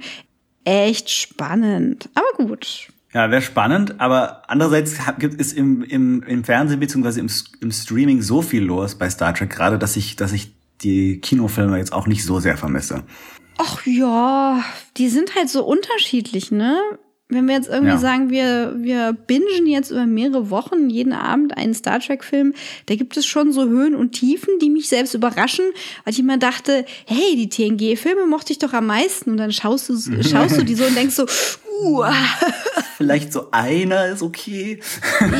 echt 0.64 1.10
spannend. 1.10 2.08
Aber 2.14 2.46
gut. 2.46 2.88
Ja, 3.12 3.30
wäre 3.30 3.42
spannend, 3.42 4.00
aber 4.00 4.42
andererseits 4.48 4.96
gibt 5.18 5.40
es 5.40 5.52
im, 5.52 5.82
im, 5.82 6.22
im 6.22 6.44
Fernsehen 6.44 6.78
beziehungsweise 6.78 7.18
im, 7.18 7.28
im 7.60 7.72
Streaming 7.72 8.22
so 8.22 8.40
viel 8.40 8.62
los 8.62 8.94
bei 8.94 9.10
Star 9.10 9.34
Trek 9.34 9.50
gerade, 9.50 9.78
dass 9.78 9.96
ich, 9.96 10.14
dass 10.14 10.32
ich 10.32 10.52
die 10.82 11.20
Kinofilme 11.20 11.76
jetzt 11.76 11.92
auch 11.92 12.06
nicht 12.06 12.24
so 12.24 12.38
sehr 12.38 12.56
vermisse. 12.56 13.02
Ach 13.58 13.84
ja, 13.84 14.62
die 14.96 15.08
sind 15.08 15.34
halt 15.34 15.50
so 15.50 15.64
unterschiedlich, 15.64 16.50
ne? 16.52 16.78
Wenn 17.30 17.46
wir 17.46 17.54
jetzt 17.54 17.68
irgendwie 17.68 17.92
ja. 17.92 17.98
sagen, 17.98 18.30
wir, 18.30 18.74
wir 18.76 19.12
bingen 19.12 19.66
jetzt 19.66 19.90
über 19.90 20.06
mehrere 20.06 20.50
Wochen 20.50 20.90
jeden 20.90 21.12
Abend 21.12 21.56
einen 21.56 21.74
Star 21.74 22.00
Trek-Film, 22.00 22.54
da 22.86 22.96
gibt 22.96 23.16
es 23.16 23.26
schon 23.26 23.52
so 23.52 23.68
Höhen 23.68 23.94
und 23.94 24.12
Tiefen, 24.12 24.58
die 24.60 24.70
mich 24.70 24.88
selbst 24.88 25.14
überraschen, 25.14 25.64
weil 26.04 26.12
ich 26.12 26.18
immer 26.18 26.38
dachte, 26.38 26.84
hey, 27.06 27.36
die 27.36 27.48
TNG-Filme 27.48 28.26
mochte 28.26 28.52
ich 28.52 28.58
doch 28.58 28.72
am 28.72 28.86
meisten. 28.86 29.30
Und 29.30 29.36
dann 29.36 29.52
schaust 29.52 29.88
du, 29.88 30.22
schaust 30.22 30.58
du 30.58 30.64
die 30.64 30.74
so 30.74 30.84
und 30.84 30.96
denkst 30.96 31.14
so, 31.14 31.26
uh. 31.82 32.04
Vielleicht 32.96 33.32
so 33.32 33.50
einer 33.50 34.06
ist 34.06 34.22
okay. 34.22 34.80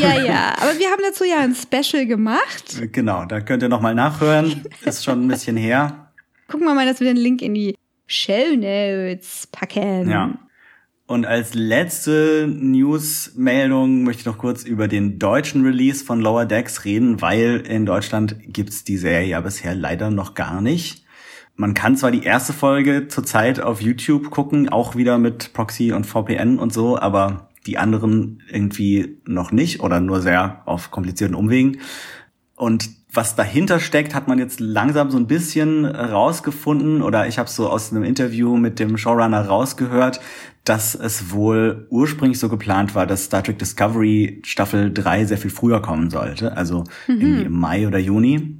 ja, 0.00 0.22
ja, 0.22 0.54
aber 0.60 0.78
wir 0.78 0.90
haben 0.90 1.02
dazu 1.02 1.24
ja 1.24 1.40
ein 1.40 1.54
Special 1.54 2.06
gemacht. 2.06 2.80
Genau, 2.92 3.26
da 3.26 3.40
könnt 3.40 3.62
ihr 3.62 3.68
nochmal 3.68 3.94
nachhören. 3.94 4.64
Ist 4.84 5.04
schon 5.04 5.26
ein 5.26 5.28
bisschen 5.28 5.56
her. 5.56 6.10
Gucken 6.48 6.66
wir 6.66 6.74
mal, 6.74 6.86
dass 6.86 7.00
wir 7.00 7.06
den 7.06 7.18
Link 7.18 7.42
in 7.42 7.54
die 7.54 7.76
Show 8.06 8.56
Notes 8.56 9.46
packen. 9.52 10.10
Ja. 10.10 10.38
Und 11.10 11.26
als 11.26 11.54
letzte 11.54 12.46
News-Meldung 12.46 14.04
möchte 14.04 14.20
ich 14.20 14.26
noch 14.26 14.38
kurz 14.38 14.62
über 14.62 14.86
den 14.86 15.18
deutschen 15.18 15.64
Release 15.64 16.04
von 16.04 16.20
Lower 16.20 16.46
Decks 16.46 16.84
reden, 16.84 17.20
weil 17.20 17.64
in 17.66 17.84
Deutschland 17.84 18.36
gibt's 18.46 18.84
die 18.84 18.96
Serie 18.96 19.26
ja 19.26 19.40
bisher 19.40 19.74
leider 19.74 20.12
noch 20.12 20.34
gar 20.34 20.60
nicht. 20.60 21.04
Man 21.56 21.74
kann 21.74 21.96
zwar 21.96 22.12
die 22.12 22.22
erste 22.22 22.52
Folge 22.52 23.08
zurzeit 23.08 23.58
auf 23.58 23.80
YouTube 23.82 24.30
gucken, 24.30 24.68
auch 24.68 24.94
wieder 24.94 25.18
mit 25.18 25.52
Proxy 25.52 25.90
und 25.90 26.06
VPN 26.06 26.60
und 26.60 26.72
so, 26.72 26.96
aber 26.96 27.48
die 27.66 27.76
anderen 27.76 28.44
irgendwie 28.48 29.18
noch 29.24 29.50
nicht 29.50 29.80
oder 29.80 29.98
nur 29.98 30.20
sehr 30.20 30.62
auf 30.64 30.92
komplizierten 30.92 31.34
Umwegen. 31.34 31.80
Und 32.54 32.88
was 33.12 33.34
dahinter 33.34 33.80
steckt, 33.80 34.14
hat 34.14 34.28
man 34.28 34.38
jetzt 34.38 34.60
langsam 34.60 35.10
so 35.10 35.16
ein 35.16 35.26
bisschen 35.26 35.84
rausgefunden 35.84 37.02
oder 37.02 37.26
ich 37.26 37.38
habe 37.38 37.48
so 37.48 37.68
aus 37.68 37.90
einem 37.90 38.04
Interview 38.04 38.56
mit 38.56 38.78
dem 38.78 38.96
Showrunner 38.96 39.46
rausgehört, 39.46 40.20
dass 40.70 40.94
es 40.94 41.32
wohl 41.32 41.88
ursprünglich 41.90 42.38
so 42.38 42.48
geplant 42.48 42.94
war, 42.94 43.04
dass 43.04 43.24
Star 43.24 43.42
Trek 43.42 43.58
Discovery 43.58 44.40
Staffel 44.44 44.94
3 44.94 45.24
sehr 45.24 45.36
viel 45.36 45.50
früher 45.50 45.82
kommen 45.82 46.10
sollte, 46.10 46.56
also 46.56 46.84
mhm. 47.08 47.20
irgendwie 47.20 47.42
im 47.42 47.58
Mai 47.58 47.88
oder 47.88 47.98
Juni. 47.98 48.56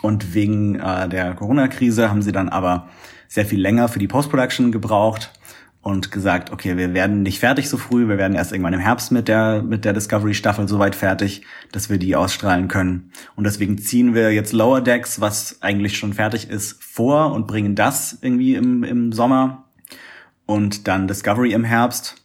Und 0.00 0.32
wegen 0.32 0.76
äh, 0.76 1.06
der 1.06 1.34
Corona-Krise 1.34 2.08
haben 2.08 2.22
sie 2.22 2.32
dann 2.32 2.48
aber 2.48 2.88
sehr 3.28 3.44
viel 3.44 3.60
länger 3.60 3.88
für 3.88 3.98
die 3.98 4.08
Post-Production 4.08 4.72
gebraucht 4.72 5.32
und 5.82 6.10
gesagt, 6.10 6.50
okay, 6.50 6.78
wir 6.78 6.94
werden 6.94 7.22
nicht 7.22 7.40
fertig 7.40 7.68
so 7.68 7.76
früh, 7.76 8.08
wir 8.08 8.16
werden 8.16 8.34
erst 8.34 8.52
irgendwann 8.52 8.72
im 8.72 8.80
Herbst 8.80 9.12
mit 9.12 9.28
der, 9.28 9.62
mit 9.62 9.84
der 9.84 9.92
Discovery-Staffel 9.92 10.66
soweit 10.66 10.94
fertig, 10.94 11.42
dass 11.72 11.90
wir 11.90 11.98
die 11.98 12.16
ausstrahlen 12.16 12.68
können. 12.68 13.10
Und 13.36 13.44
deswegen 13.44 13.76
ziehen 13.76 14.14
wir 14.14 14.32
jetzt 14.32 14.54
Lower 14.54 14.80
Decks, 14.80 15.20
was 15.20 15.60
eigentlich 15.60 15.98
schon 15.98 16.14
fertig 16.14 16.48
ist, 16.48 16.82
vor 16.82 17.32
und 17.32 17.46
bringen 17.46 17.74
das 17.74 18.16
irgendwie 18.22 18.54
im, 18.54 18.82
im 18.82 19.12
Sommer 19.12 19.63
und 20.46 20.88
dann 20.88 21.08
Discovery 21.08 21.52
im 21.52 21.64
Herbst, 21.64 22.24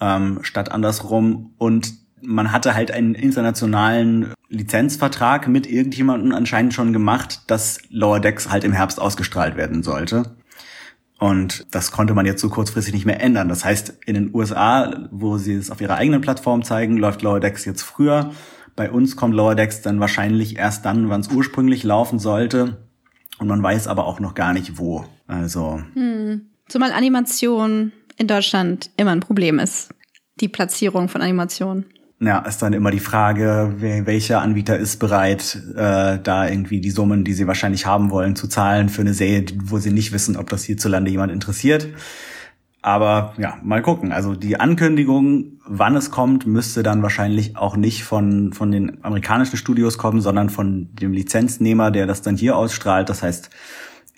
ähm, 0.00 0.40
statt 0.42 0.70
andersrum. 0.70 1.54
Und 1.58 1.94
man 2.22 2.52
hatte 2.52 2.74
halt 2.74 2.90
einen 2.90 3.14
internationalen 3.14 4.32
Lizenzvertrag 4.48 5.48
mit 5.48 5.66
irgendjemandem 5.66 6.32
anscheinend 6.32 6.74
schon 6.74 6.92
gemacht, 6.92 7.42
dass 7.46 7.78
Lower 7.90 8.20
Decks 8.20 8.50
halt 8.50 8.64
im 8.64 8.72
Herbst 8.72 9.00
ausgestrahlt 9.00 9.56
werden 9.56 9.82
sollte. 9.82 10.36
Und 11.18 11.66
das 11.72 11.90
konnte 11.90 12.14
man 12.14 12.26
jetzt 12.26 12.40
so 12.40 12.48
kurzfristig 12.48 12.94
nicht 12.94 13.06
mehr 13.06 13.20
ändern. 13.20 13.48
Das 13.48 13.64
heißt, 13.64 13.98
in 14.06 14.14
den 14.14 14.34
USA, 14.34 15.08
wo 15.10 15.36
sie 15.36 15.54
es 15.54 15.70
auf 15.70 15.80
ihrer 15.80 15.96
eigenen 15.96 16.20
Plattform 16.20 16.62
zeigen, 16.62 16.96
läuft 16.96 17.22
Lower 17.22 17.40
Decks 17.40 17.64
jetzt 17.64 17.82
früher. 17.82 18.30
Bei 18.76 18.90
uns 18.90 19.16
kommt 19.16 19.34
Lower 19.34 19.56
Decks 19.56 19.82
dann 19.82 19.98
wahrscheinlich 19.98 20.56
erst 20.56 20.84
dann, 20.84 21.08
wann 21.08 21.20
es 21.20 21.28
ursprünglich 21.28 21.82
laufen 21.82 22.20
sollte. 22.20 22.86
Und 23.40 23.48
man 23.48 23.62
weiß 23.62 23.88
aber 23.88 24.06
auch 24.06 24.20
noch 24.20 24.34
gar 24.34 24.52
nicht 24.52 24.78
wo. 24.78 25.04
Also. 25.26 25.82
Hm. 25.94 26.50
Zumal 26.68 26.92
Animation 26.92 27.92
in 28.16 28.26
Deutschland 28.26 28.90
immer 28.96 29.12
ein 29.12 29.20
Problem 29.20 29.58
ist. 29.58 29.90
Die 30.40 30.48
Platzierung 30.48 31.08
von 31.08 31.22
Animationen 31.22 31.86
ja, 32.20 32.40
ist 32.40 32.62
dann 32.62 32.72
immer 32.72 32.90
die 32.90 32.98
Frage, 32.98 33.74
welcher 33.78 34.42
Anbieter 34.42 34.76
ist 34.76 34.98
bereit, 34.98 35.56
äh, 35.76 36.18
da 36.20 36.48
irgendwie 36.48 36.80
die 36.80 36.90
Summen, 36.90 37.24
die 37.24 37.32
sie 37.32 37.46
wahrscheinlich 37.46 37.86
haben 37.86 38.10
wollen, 38.10 38.34
zu 38.34 38.48
zahlen 38.48 38.88
für 38.88 39.02
eine 39.02 39.14
Serie, 39.14 39.44
wo 39.64 39.78
sie 39.78 39.92
nicht 39.92 40.12
wissen, 40.12 40.36
ob 40.36 40.50
das 40.50 40.64
hierzulande 40.64 41.10
jemand 41.10 41.30
interessiert. 41.30 41.88
Aber 42.82 43.34
ja, 43.38 43.58
mal 43.62 43.82
gucken. 43.82 44.12
Also 44.12 44.34
die 44.34 44.58
Ankündigung, 44.58 45.60
wann 45.64 45.94
es 45.96 46.10
kommt, 46.10 46.46
müsste 46.46 46.82
dann 46.82 47.02
wahrscheinlich 47.02 47.56
auch 47.56 47.76
nicht 47.76 48.02
von, 48.02 48.52
von 48.52 48.72
den 48.72 49.04
amerikanischen 49.04 49.56
Studios 49.56 49.98
kommen, 49.98 50.20
sondern 50.20 50.48
von 50.50 50.88
dem 50.94 51.12
Lizenznehmer, 51.12 51.90
der 51.90 52.06
das 52.06 52.22
dann 52.22 52.36
hier 52.36 52.56
ausstrahlt. 52.56 53.08
Das 53.08 53.22
heißt, 53.22 53.50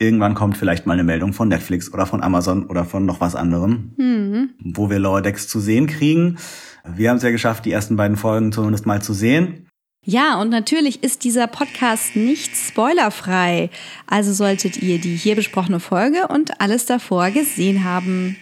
irgendwann 0.00 0.34
kommt 0.34 0.56
vielleicht 0.56 0.86
mal 0.86 0.94
eine 0.94 1.04
Meldung 1.04 1.32
von 1.32 1.48
Netflix 1.48 1.92
oder 1.92 2.06
von 2.06 2.22
Amazon 2.22 2.66
oder 2.66 2.84
von 2.84 3.04
noch 3.04 3.20
was 3.20 3.36
anderem, 3.36 3.92
mhm. 3.96 4.50
wo 4.64 4.90
wir 4.90 4.98
Lower 4.98 5.22
Decks 5.22 5.46
zu 5.46 5.60
sehen 5.60 5.86
kriegen. 5.86 6.38
Wir 6.84 7.10
haben 7.10 7.18
es 7.18 7.22
ja 7.22 7.30
geschafft, 7.30 7.66
die 7.66 7.72
ersten 7.72 7.96
beiden 7.96 8.16
Folgen 8.16 8.50
zumindest 8.50 8.86
mal 8.86 9.02
zu 9.02 9.12
sehen. 9.12 9.68
Ja, 10.02 10.40
und 10.40 10.48
natürlich 10.48 11.02
ist 11.02 11.24
dieser 11.24 11.46
Podcast 11.46 12.16
nicht 12.16 12.56
spoilerfrei. 12.56 13.68
Also 14.06 14.32
solltet 14.32 14.78
ihr 14.78 14.98
die 14.98 15.14
hier 15.14 15.36
besprochene 15.36 15.78
Folge 15.78 16.28
und 16.28 16.58
alles 16.60 16.86
davor 16.86 17.30
gesehen 17.30 17.84
haben. 17.84 18.36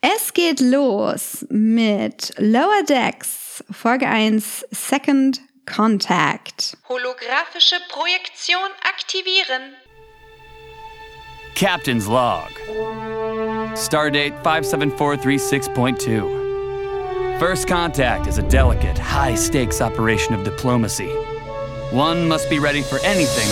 Es 0.00 0.32
geht 0.32 0.60
los 0.60 1.44
mit 1.50 2.32
Lower 2.38 2.82
Decks, 2.88 3.62
Folge 3.70 4.08
1, 4.08 4.64
Second 4.70 5.40
Contact. 5.66 6.78
Holographische 6.88 7.76
Projektion 7.90 8.70
aktivieren. 8.88 9.74
Captain's 11.58 12.06
Log. 12.06 12.50
Stardate 13.74 14.40
57436.2. 14.44 17.40
First 17.40 17.66
contact 17.66 18.28
is 18.28 18.38
a 18.38 18.48
delicate, 18.48 18.96
high 18.96 19.34
stakes 19.34 19.80
operation 19.80 20.34
of 20.34 20.44
diplomacy. 20.44 21.08
One 21.90 22.28
must 22.28 22.48
be 22.48 22.60
ready 22.60 22.82
for 22.82 23.00
anything. 23.00 23.48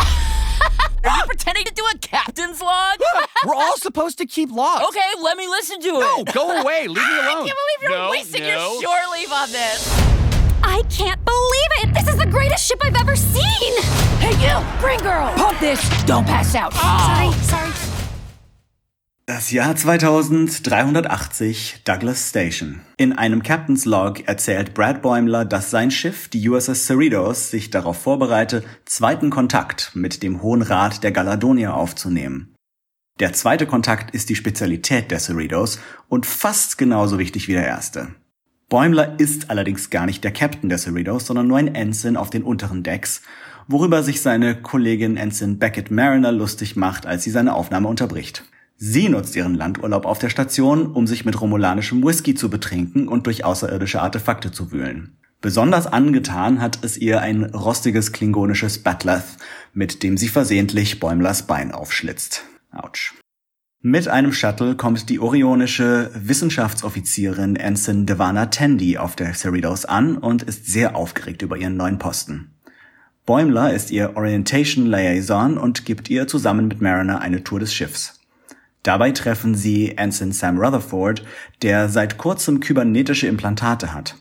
Are 0.00 1.16
you 1.16 1.22
pretending 1.26 1.64
to 1.64 1.72
do 1.72 1.84
a 1.94 1.98
captain's 1.98 2.60
log? 2.60 2.98
We're 3.46 3.54
all 3.54 3.76
supposed 3.76 4.18
to 4.18 4.26
keep 4.26 4.50
logs. 4.50 4.84
Okay, 4.88 5.00
let 5.22 5.36
me 5.36 5.46
listen 5.46 5.80
to 5.80 5.88
it. 5.90 6.00
No, 6.00 6.24
go 6.24 6.60
away. 6.60 6.88
Leave 6.88 6.96
me 6.96 7.02
alone. 7.04 7.24
I 7.24 7.34
can't 7.34 7.44
believe 7.44 7.82
you're 7.82 7.92
no, 7.92 8.10
wasting 8.10 8.42
no. 8.42 8.48
your 8.48 8.82
shore 8.82 8.98
leave 9.12 9.30
on 9.30 9.48
this. 9.52 9.88
I 10.64 10.64
I 10.64 10.82
can't 10.90 11.21
greatest 12.42 12.66
ship 12.66 12.82
I've 12.82 13.00
ever 13.00 13.16
seen! 13.16 13.72
Hey, 14.18 14.34
you! 14.42 14.58
Green 14.80 14.98
girl! 15.00 15.32
Pump 15.36 15.60
this! 15.60 15.78
Don't 16.06 16.26
pass 16.26 16.56
out! 16.56 16.74
Sorry, 16.74 17.32
sorry. 17.42 17.70
Das 19.26 19.52
Jahr 19.52 19.76
2380, 19.76 21.82
Douglas 21.84 22.30
Station. 22.30 22.80
In 22.96 23.12
einem 23.12 23.44
Captain's 23.44 23.84
Log 23.84 24.26
erzählt 24.26 24.74
Brad 24.74 25.02
Bäumler, 25.02 25.44
dass 25.44 25.70
sein 25.70 25.92
Schiff, 25.92 26.26
die 26.28 26.48
USS 26.48 26.86
Cerritos, 26.86 27.50
sich 27.50 27.70
darauf 27.70 28.02
vorbereite, 28.02 28.64
zweiten 28.84 29.30
Kontakt 29.30 29.92
mit 29.94 30.24
dem 30.24 30.42
Hohen 30.42 30.62
Rat 30.62 31.04
der 31.04 31.12
Galadonia 31.12 31.72
aufzunehmen. 31.72 32.56
Der 33.20 33.32
zweite 33.32 33.66
Kontakt 33.66 34.12
ist 34.12 34.28
die 34.28 34.34
Spezialität 34.34 35.12
der 35.12 35.20
Cerritos 35.20 35.78
und 36.08 36.26
fast 36.26 36.76
genauso 36.76 37.20
wichtig 37.20 37.46
wie 37.46 37.52
der 37.52 37.66
erste. 37.66 38.16
Bäumler 38.72 39.20
ist 39.20 39.50
allerdings 39.50 39.90
gar 39.90 40.06
nicht 40.06 40.24
der 40.24 40.32
Captain 40.32 40.70
der 40.70 40.78
Cerritos, 40.78 41.26
sondern 41.26 41.46
nur 41.46 41.58
ein 41.58 41.74
Ensign 41.74 42.16
auf 42.16 42.30
den 42.30 42.42
unteren 42.42 42.82
Decks, 42.82 43.20
worüber 43.68 44.02
sich 44.02 44.22
seine 44.22 44.54
Kollegin 44.54 45.18
Ensign 45.18 45.58
Beckett 45.58 45.90
Mariner 45.90 46.32
lustig 46.32 46.74
macht, 46.74 47.04
als 47.04 47.22
sie 47.22 47.30
seine 47.30 47.52
Aufnahme 47.52 47.86
unterbricht. 47.86 48.44
Sie 48.78 49.10
nutzt 49.10 49.36
ihren 49.36 49.56
Landurlaub 49.56 50.06
auf 50.06 50.20
der 50.20 50.30
Station, 50.30 50.86
um 50.86 51.06
sich 51.06 51.26
mit 51.26 51.38
romulanischem 51.38 52.02
Whisky 52.02 52.34
zu 52.34 52.48
betrinken 52.48 53.08
und 53.08 53.26
durch 53.26 53.44
außerirdische 53.44 54.00
Artefakte 54.00 54.52
zu 54.52 54.72
wühlen. 54.72 55.18
Besonders 55.42 55.86
angetan 55.86 56.62
hat 56.62 56.78
es 56.82 56.96
ihr 56.96 57.20
ein 57.20 57.44
rostiges 57.44 58.12
klingonisches 58.12 58.78
Batleth, 58.78 59.36
mit 59.74 60.02
dem 60.02 60.16
sie 60.16 60.28
versehentlich 60.28 60.98
Bäumlers 60.98 61.46
Bein 61.46 61.72
aufschlitzt. 61.72 62.44
Autsch. 62.70 63.12
Mit 63.84 64.06
einem 64.06 64.32
Shuttle 64.32 64.76
kommt 64.76 65.08
die 65.08 65.18
orionische 65.18 66.12
Wissenschaftsoffizierin 66.14 67.56
Ensign 67.56 68.06
Devana 68.06 68.46
Tandy 68.46 68.96
auf 68.96 69.16
der 69.16 69.34
Cerritos 69.34 69.86
an 69.86 70.16
und 70.18 70.44
ist 70.44 70.66
sehr 70.66 70.94
aufgeregt 70.94 71.42
über 71.42 71.56
ihren 71.56 71.76
neuen 71.76 71.98
Posten. 71.98 72.52
Bäumler 73.26 73.74
ist 73.74 73.90
ihr 73.90 74.16
Orientation 74.16 74.86
Liaison 74.86 75.58
und 75.58 75.84
gibt 75.84 76.08
ihr 76.10 76.28
zusammen 76.28 76.68
mit 76.68 76.80
Mariner 76.80 77.20
eine 77.20 77.42
Tour 77.42 77.58
des 77.58 77.74
Schiffs. 77.74 78.20
Dabei 78.84 79.10
treffen 79.10 79.56
sie 79.56 79.98
Ensign 79.98 80.30
Sam 80.30 80.58
Rutherford, 80.58 81.24
der 81.62 81.88
seit 81.88 82.18
kurzem 82.18 82.60
kybernetische 82.60 83.26
Implantate 83.26 83.92
hat. 83.92 84.14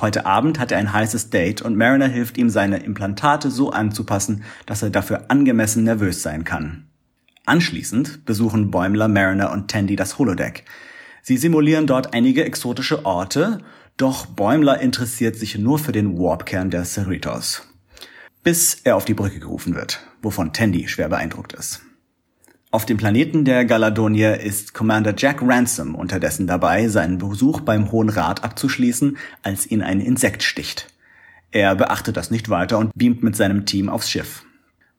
Heute 0.00 0.26
Abend 0.26 0.60
hat 0.60 0.70
er 0.70 0.78
ein 0.78 0.92
heißes 0.92 1.30
Date 1.30 1.60
und 1.60 1.76
Mariner 1.76 2.06
hilft 2.06 2.38
ihm, 2.38 2.50
seine 2.50 2.76
Implantate 2.84 3.50
so 3.50 3.70
anzupassen, 3.70 4.44
dass 4.64 4.80
er 4.80 4.90
dafür 4.90 5.28
angemessen 5.28 5.82
nervös 5.82 6.22
sein 6.22 6.44
kann. 6.44 6.86
Anschließend 7.44 8.24
besuchen 8.24 8.70
Bäumler, 8.70 9.08
Mariner 9.08 9.50
und 9.52 9.68
Tandy 9.68 9.96
das 9.96 10.18
Holodeck. 10.18 10.64
Sie 11.22 11.36
simulieren 11.36 11.86
dort 11.86 12.14
einige 12.14 12.44
exotische 12.44 13.04
Orte, 13.04 13.58
doch 13.96 14.26
Bäumler 14.26 14.80
interessiert 14.80 15.36
sich 15.36 15.58
nur 15.58 15.78
für 15.78 15.92
den 15.92 16.18
Warpkern 16.18 16.70
der 16.70 16.84
Cerritos. 16.84 17.62
Bis 18.42 18.80
er 18.84 18.96
auf 18.96 19.04
die 19.04 19.14
Brücke 19.14 19.38
gerufen 19.38 19.74
wird, 19.74 20.00
wovon 20.22 20.52
Tandy 20.52 20.88
schwer 20.88 21.08
beeindruckt 21.08 21.52
ist. 21.52 21.82
Auf 22.70 22.86
dem 22.86 22.96
Planeten 22.96 23.44
der 23.44 23.64
Galadonia 23.64 24.32
ist 24.32 24.72
Commander 24.72 25.14
Jack 25.16 25.42
Ransom 25.42 25.94
unterdessen 25.94 26.46
dabei, 26.46 26.88
seinen 26.88 27.18
Besuch 27.18 27.60
beim 27.60 27.92
Hohen 27.92 28.08
Rat 28.08 28.42
abzuschließen, 28.42 29.18
als 29.42 29.70
ihn 29.70 29.82
ein 29.82 30.00
Insekt 30.00 30.42
sticht. 30.42 30.88
Er 31.50 31.74
beachtet 31.74 32.16
das 32.16 32.30
nicht 32.30 32.48
weiter 32.48 32.78
und 32.78 32.92
beamt 32.94 33.22
mit 33.22 33.36
seinem 33.36 33.66
Team 33.66 33.90
aufs 33.90 34.10
Schiff. 34.10 34.44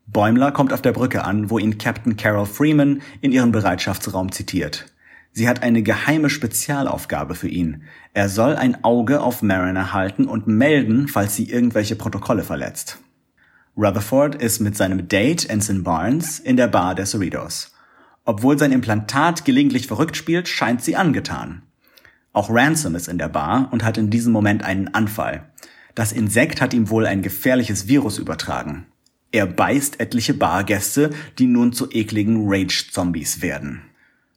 Bäumler 0.07 0.51
kommt 0.51 0.73
auf 0.73 0.81
der 0.81 0.91
Brücke 0.91 1.23
an, 1.23 1.49
wo 1.49 1.59
ihn 1.59 1.77
Captain 1.77 2.17
Carol 2.17 2.45
Freeman 2.45 3.01
in 3.21 3.31
ihren 3.31 3.51
Bereitschaftsraum 3.51 4.31
zitiert. 4.31 4.85
Sie 5.31 5.49
hat 5.49 5.63
eine 5.63 5.81
geheime 5.81 6.29
Spezialaufgabe 6.29 7.33
für 7.33 7.47
ihn. 7.47 7.83
Er 8.13 8.29
soll 8.29 8.55
ein 8.55 8.83
Auge 8.83 9.21
auf 9.21 9.41
Mariner 9.41 9.91
halten 9.91 10.25
und 10.25 10.45
melden, 10.45 11.07
falls 11.07 11.35
sie 11.35 11.49
irgendwelche 11.49 11.95
Protokolle 11.95 12.43
verletzt. 12.43 12.99
Rutherford 13.75 14.35
ist 14.35 14.59
mit 14.59 14.77
seinem 14.77 15.07
Date 15.07 15.49
Ensign 15.49 15.83
Barnes 15.83 16.37
in 16.37 16.57
der 16.57 16.67
Bar 16.67 16.93
der 16.93 17.07
Cerritos. 17.07 17.71
Obwohl 18.25 18.59
sein 18.59 18.71
Implantat 18.71 19.43
gelegentlich 19.45 19.87
verrückt 19.87 20.15
spielt, 20.15 20.47
scheint 20.47 20.83
sie 20.83 20.95
angetan. 20.95 21.63
Auch 22.31 22.51
Ransom 22.51 22.93
ist 22.93 23.07
in 23.07 23.17
der 23.17 23.29
Bar 23.29 23.69
und 23.71 23.83
hat 23.83 23.97
in 23.97 24.11
diesem 24.11 24.31
Moment 24.31 24.63
einen 24.63 24.93
Anfall. 24.93 25.51
Das 25.95 26.11
Insekt 26.11 26.61
hat 26.61 26.75
ihm 26.75 26.89
wohl 26.91 27.07
ein 27.07 27.23
gefährliches 27.23 27.87
Virus 27.87 28.19
übertragen. 28.19 28.85
Er 29.33 29.47
beißt 29.47 29.99
etliche 29.99 30.35
Bargäste, 30.35 31.09
die 31.39 31.47
nun 31.47 31.73
zu 31.73 31.89
ekligen 31.91 32.43
Rage-Zombies 32.47 33.41
werden. 33.41 33.81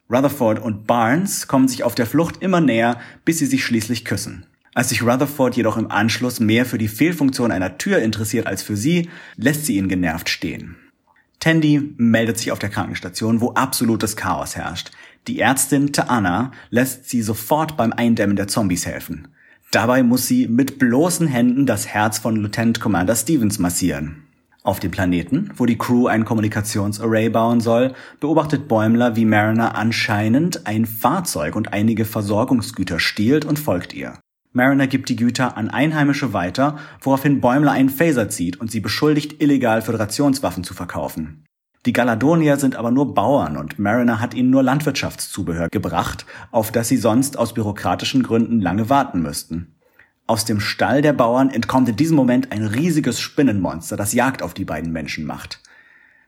Rutherford 0.08 0.58
und 0.58 0.86
Barnes 0.86 1.46
kommen 1.46 1.68
sich 1.68 1.84
auf 1.84 1.94
der 1.94 2.06
Flucht 2.06 2.42
immer 2.42 2.62
näher, 2.62 2.98
bis 3.26 3.38
sie 3.38 3.46
sich 3.46 3.62
schließlich 3.62 4.06
küssen. 4.06 4.46
Als 4.72 4.88
sich 4.88 5.02
Rutherford 5.02 5.54
jedoch 5.54 5.76
im 5.76 5.90
Anschluss 5.90 6.40
mehr 6.40 6.64
für 6.64 6.78
die 6.78 6.88
Fehlfunktion 6.88 7.52
einer 7.52 7.76
Tür 7.76 7.98
interessiert 7.98 8.46
als 8.46 8.62
für 8.62 8.74
sie, 8.76 9.10
lässt 9.36 9.66
sie 9.66 9.76
ihn 9.76 9.88
genervt 9.88 10.30
stehen. 10.30 10.76
Tandy 11.40 11.94
meldet 11.98 12.38
sich 12.38 12.50
auf 12.50 12.58
der 12.58 12.70
Krankenstation, 12.70 13.42
wo 13.42 13.52
absolutes 13.52 14.16
Chaos 14.16 14.56
herrscht. 14.56 14.92
Die 15.26 15.40
Ärztin 15.40 15.92
Taana 15.92 16.52
lässt 16.70 17.10
sie 17.10 17.20
sofort 17.20 17.76
beim 17.76 17.92
Eindämmen 17.92 18.36
der 18.36 18.48
Zombies 18.48 18.86
helfen. 18.86 19.28
Dabei 19.72 20.02
muss 20.02 20.26
sie 20.26 20.48
mit 20.48 20.78
bloßen 20.78 21.26
Händen 21.26 21.66
das 21.66 21.86
Herz 21.86 22.18
von 22.18 22.36
Lieutenant 22.36 22.80
Commander 22.80 23.14
Stevens 23.14 23.58
massieren. 23.58 24.25
Auf 24.66 24.80
dem 24.80 24.90
Planeten, 24.90 25.52
wo 25.54 25.64
die 25.64 25.78
Crew 25.78 26.08
ein 26.08 26.24
Kommunikationsarray 26.24 27.28
bauen 27.28 27.60
soll, 27.60 27.94
beobachtet 28.18 28.66
Bäumler, 28.66 29.14
wie 29.14 29.24
Mariner 29.24 29.76
anscheinend 29.76 30.66
ein 30.66 30.86
Fahrzeug 30.86 31.54
und 31.54 31.72
einige 31.72 32.04
Versorgungsgüter 32.04 32.98
stiehlt 32.98 33.44
und 33.44 33.60
folgt 33.60 33.94
ihr. 33.94 34.18
Mariner 34.52 34.88
gibt 34.88 35.08
die 35.08 35.14
Güter 35.14 35.56
an 35.56 35.70
Einheimische 35.70 36.32
weiter, 36.32 36.78
woraufhin 37.00 37.40
Bäumler 37.40 37.70
einen 37.70 37.90
Phaser 37.90 38.28
zieht 38.28 38.60
und 38.60 38.72
sie 38.72 38.80
beschuldigt, 38.80 39.40
illegal 39.40 39.82
Föderationswaffen 39.82 40.64
zu 40.64 40.74
verkaufen. 40.74 41.44
Die 41.84 41.92
Galadonier 41.92 42.56
sind 42.56 42.74
aber 42.74 42.90
nur 42.90 43.14
Bauern 43.14 43.56
und 43.56 43.78
Mariner 43.78 44.18
hat 44.18 44.34
ihnen 44.34 44.50
nur 44.50 44.64
Landwirtschaftszubehör 44.64 45.68
gebracht, 45.68 46.26
auf 46.50 46.72
das 46.72 46.88
sie 46.88 46.96
sonst 46.96 47.38
aus 47.38 47.54
bürokratischen 47.54 48.24
Gründen 48.24 48.60
lange 48.60 48.90
warten 48.90 49.22
müssten. 49.22 49.75
Aus 50.28 50.44
dem 50.44 50.58
Stall 50.58 51.02
der 51.02 51.12
Bauern 51.12 51.50
entkommt 51.50 51.88
in 51.88 51.96
diesem 51.96 52.16
Moment 52.16 52.50
ein 52.50 52.64
riesiges 52.64 53.20
Spinnenmonster, 53.20 53.96
das 53.96 54.12
Jagd 54.12 54.42
auf 54.42 54.54
die 54.54 54.64
beiden 54.64 54.92
Menschen 54.92 55.24
macht. 55.24 55.60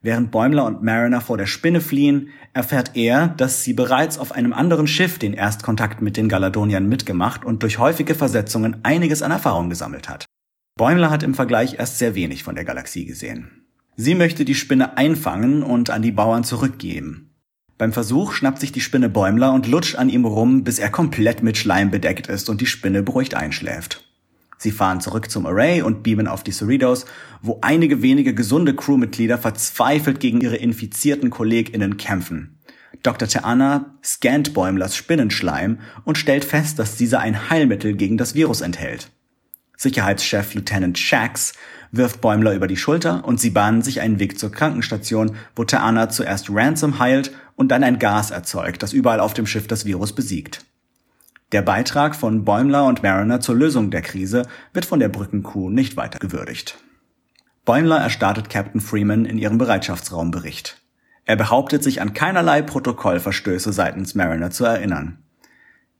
Während 0.03 0.31
Bäumler 0.31 0.65
und 0.67 0.85
Mariner 0.85 1.21
vor 1.21 1.37
der 1.37 1.47
Spinne 1.47 1.81
fliehen, 1.81 2.29
erfährt 2.53 2.93
er, 2.95 3.27
dass 3.27 3.65
sie 3.65 3.73
bereits 3.73 4.17
auf 4.19 4.31
einem 4.31 4.53
anderen 4.53 4.87
Schiff 4.87 5.19
den 5.19 5.35
Erstkontakt 5.35 6.01
mit 6.01 6.17
den 6.17 6.29
Galadoniern 6.29 6.89
mitgemacht 6.89 7.45
und 7.45 7.65
durch 7.65 7.81
häufige 7.81 8.15
Versetzungen 8.15 8.77
einiges 8.85 9.23
an 9.23 9.33
Erfahrung 9.33 9.69
gesammelt 9.69 10.09
hat. 10.09 10.27
Bäumler 10.77 11.11
hat 11.11 11.25
im 11.25 11.35
Vergleich 11.35 11.81
erst 11.81 11.99
sehr 11.99 12.15
wenig 12.15 12.45
von 12.45 12.55
der 12.55 12.65
Galaxie 12.65 13.05
gesehen. 13.05 13.67
Sie 13.97 14.15
möchte 14.15 14.45
die 14.45 14.55
Spinne 14.55 14.97
einfangen 14.97 15.65
und 15.65 15.91
an 15.91 16.03
die 16.03 16.13
Bauern 16.13 16.45
zurückgeben. 16.45 17.28
Beim 17.79 17.93
Versuch 17.93 18.33
schnappt 18.33 18.59
sich 18.59 18.73
die 18.73 18.81
Spinne 18.81 19.09
Bäumler 19.09 19.53
und 19.53 19.69
lutscht 19.69 19.95
an 19.95 20.09
ihm 20.09 20.25
rum, 20.25 20.65
bis 20.65 20.81
er 20.81 20.91
komplett 20.91 21.45
mit 21.45 21.57
Schleim 21.57 21.93
bedeckt 21.93 22.27
ist 22.27 22.51
und 22.51 22.61
die 22.61 22.67
Spinne 22.67 23.05
beruhigt 23.05 23.35
einschläft. 23.35 24.05
Sie 24.59 24.73
fahren 24.73 25.01
zurück 25.01 25.31
zum 25.31 25.47
Array 25.47 25.83
und 25.83 26.03
beamen 26.03 26.27
auf 26.27 26.43
die 26.43 26.51
Cerritos, 26.51 27.07
wo 27.41 27.61
einige 27.63 28.03
wenige 28.03 28.35
gesunde 28.35 28.75
Crewmitglieder 28.75 29.39
verzweifelt 29.39 30.19
gegen 30.19 30.41
ihre 30.41 30.57
infizierten 30.57 31.31
KollegInnen 31.31 31.97
kämpfen. 31.97 32.59
Dr. 33.05 33.29
Teana 33.29 33.95
scannt 34.03 34.55
Bäumlers 34.55 34.97
Spinnenschleim 34.97 35.79
und 36.05 36.19
stellt 36.19 36.45
fest, 36.45 36.81
dass 36.81 36.97
dieser 36.97 37.21
ein 37.21 37.49
Heilmittel 37.49 37.95
gegen 37.95 38.17
das 38.17 38.35
Virus 38.35 38.61
enthält. 38.61 39.11
Sicherheitschef 39.77 40.55
Lieutenant 40.55 40.99
Shax 40.99 41.53
wirft 41.93 42.21
Bäumler 42.21 42.55
über 42.55 42.67
die 42.67 42.77
Schulter 42.77 43.25
und 43.25 43.39
sie 43.39 43.51
bahnen 43.51 43.83
sich 43.83 44.01
einen 44.01 44.19
Weg 44.19 44.37
zur 44.37 44.51
Krankenstation, 44.51 45.37
wo 45.55 45.63
Teana 45.63 46.09
zuerst 46.09 46.51
Ransom 46.51 46.99
heilt 46.99 47.31
und 47.59 47.69
dann 47.69 47.83
ein 47.83 47.99
Gas 47.99 48.31
erzeugt, 48.31 48.85
das 48.85 48.93
überall 48.93 49.19
auf 49.19 49.35
dem 49.35 49.45
Schiff 49.45 49.67
das 49.67 49.85
Virus 49.85 50.15
besiegt. 50.15 50.65
Der 51.51 51.61
Beitrag 51.61 52.15
von 52.15 52.45
Bäumler 52.45 52.85
und 52.85 53.03
Mariner 53.03 53.41
zur 53.41 53.57
Lösung 53.57 53.91
der 53.91 54.01
Krise 54.01 54.47
wird 54.73 54.87
von 54.87 55.01
der 55.01 55.09
Brückencrew 55.09 55.69
nicht 55.69 55.97
weiter 55.97 56.21
gewürdigt. 56.21 56.79
Bäumler 57.65 57.99
erstattet 57.99 58.49
Captain 58.49 58.81
Freeman 58.81 59.25
in 59.25 59.39
ihrem 59.39 59.59
Bereitschaftsraum 59.59 60.31
Bericht. 60.31 60.81
Er 61.25 61.35
behauptet 61.35 61.83
sich 61.83 62.01
an 62.01 62.15
keinerlei 62.15 62.63
Protokollverstöße 62.63 63.73
seitens 63.73 64.15
Mariner 64.15 64.53
zu 64.53 64.65
erinnern. 64.65 65.19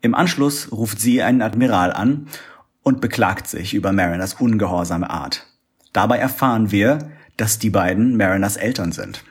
Im 0.01 0.15
Anschluss 0.15 0.71
ruft 0.71 1.01
sie 1.01 1.23
einen 1.23 1.43
Admiral 1.43 1.93
an 1.93 2.29
und 2.85 3.01
beklagt 3.01 3.49
sich 3.49 3.75
über 3.75 3.93
Mariners 3.93 4.35
ungehorsame 4.35 5.11
Art. 5.11 5.45
Dabei 5.93 6.19
erfahren 6.19 6.71
wir, 6.71 7.11
dass 7.37 7.59
die 7.59 7.71
beiden 7.71 8.17
Mariners 8.17 8.57
Eltern 8.57 8.93
sind. 8.93 9.25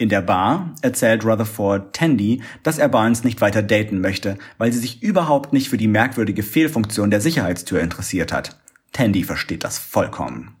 In 0.00 0.08
der 0.08 0.22
Bar 0.22 0.74
erzählt 0.80 1.26
Rutherford 1.26 1.94
Tandy, 1.94 2.42
dass 2.62 2.78
er 2.78 2.88
Barnes 2.88 3.22
nicht 3.22 3.42
weiter 3.42 3.62
daten 3.62 4.00
möchte, 4.00 4.38
weil 4.56 4.72
sie 4.72 4.78
sich 4.78 5.02
überhaupt 5.02 5.52
nicht 5.52 5.68
für 5.68 5.76
die 5.76 5.88
merkwürdige 5.88 6.42
Fehlfunktion 6.42 7.10
der 7.10 7.20
Sicherheitstür 7.20 7.82
interessiert 7.82 8.32
hat. 8.32 8.58
Tandy 8.92 9.24
versteht 9.24 9.62
das 9.62 9.78
vollkommen. 9.78 10.56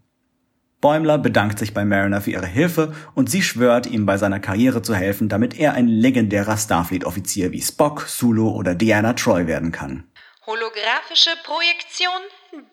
Bäumler 0.82 1.16
bedankt 1.16 1.58
sich 1.58 1.72
bei 1.72 1.86
Mariner 1.86 2.20
für 2.20 2.32
ihre 2.32 2.46
Hilfe 2.46 2.94
und 3.14 3.30
sie 3.30 3.40
schwört, 3.40 3.86
ihm 3.86 4.04
bei 4.04 4.18
seiner 4.18 4.40
Karriere 4.40 4.82
zu 4.82 4.94
helfen, 4.94 5.30
damit 5.30 5.58
er 5.58 5.72
ein 5.72 5.88
legendärer 5.88 6.58
Starfleet-Offizier 6.58 7.50
wie 7.50 7.62
Spock, 7.62 8.02
Sulu 8.08 8.50
oder 8.50 8.74
Diana 8.74 9.14
Troy 9.14 9.46
werden 9.46 9.72
kann. 9.72 10.04
Holographische 10.44 11.30
Projektion 11.44 12.20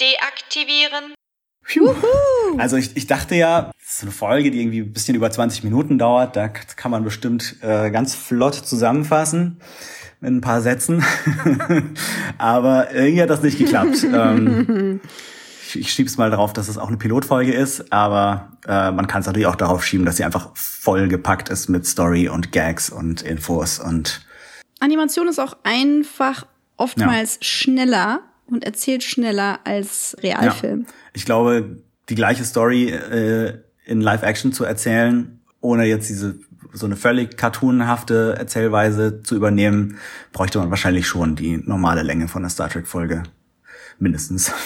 deaktivieren. 0.01 1.13
Also 2.57 2.77
ich, 2.77 2.95
ich 2.95 3.07
dachte 3.07 3.35
ja, 3.35 3.71
das 3.79 3.95
ist 3.95 4.01
eine 4.03 4.11
Folge, 4.11 4.51
die 4.51 4.61
irgendwie 4.61 4.81
ein 4.81 4.93
bisschen 4.93 5.15
über 5.15 5.29
20 5.29 5.63
Minuten 5.63 5.97
dauert. 5.97 6.35
Da 6.35 6.47
kann 6.47 6.91
man 6.91 7.03
bestimmt 7.03 7.57
äh, 7.61 7.91
ganz 7.91 8.15
flott 8.15 8.55
zusammenfassen 8.55 9.59
mit 10.19 10.31
ein 10.31 10.41
paar 10.41 10.61
Sätzen. 10.61 11.03
Aber 12.37 12.93
irgendwie 12.93 13.21
hat 13.21 13.29
das 13.29 13.43
nicht 13.43 13.57
geklappt. 13.57 14.03
ähm, 14.13 15.01
ich, 15.67 15.79
ich 15.79 15.91
schieb's 15.91 16.17
mal 16.17 16.29
darauf, 16.29 16.53
dass 16.53 16.69
es 16.69 16.77
auch 16.77 16.87
eine 16.87 16.97
Pilotfolge 16.97 17.53
ist, 17.53 17.91
aber 17.91 18.53
äh, 18.65 18.91
man 18.91 19.07
kann 19.07 19.19
es 19.19 19.27
natürlich 19.27 19.47
auch 19.47 19.55
darauf 19.55 19.85
schieben, 19.85 20.05
dass 20.05 20.15
sie 20.15 20.23
einfach 20.23 20.51
voll 20.53 21.09
gepackt 21.09 21.49
ist 21.49 21.67
mit 21.67 21.85
Story 21.85 22.29
und 22.29 22.53
Gags 22.53 22.89
und 22.89 23.21
Infos 23.21 23.79
und 23.79 24.25
Animation 24.79 25.27
ist 25.27 25.39
auch 25.39 25.57
einfach 25.63 26.45
oftmals 26.77 27.39
schneller 27.41 28.21
und 28.47 28.63
erzählt 28.63 29.03
schneller 29.03 29.59
als 29.63 30.15
Realfilm. 30.21 30.81
Ja. 30.81 30.93
Ich 31.13 31.25
glaube, 31.25 31.77
die 32.09 32.15
gleiche 32.15 32.43
Story 32.43 32.89
äh, 32.89 33.59
in 33.85 34.01
Live-Action 34.01 34.53
zu 34.53 34.63
erzählen, 34.63 35.39
ohne 35.61 35.85
jetzt 35.85 36.09
diese 36.09 36.39
so 36.73 36.85
eine 36.85 36.95
völlig 36.95 37.37
cartoonhafte 37.37 38.35
Erzählweise 38.37 39.23
zu 39.23 39.35
übernehmen, 39.35 39.97
bräuchte 40.31 40.59
man 40.59 40.69
wahrscheinlich 40.69 41.07
schon 41.07 41.35
die 41.35 41.57
normale 41.57 42.03
Länge 42.03 42.27
von 42.27 42.41
einer 42.41 42.49
Star 42.49 42.69
Trek-Folge. 42.69 43.23
Mindestens. 43.99 44.51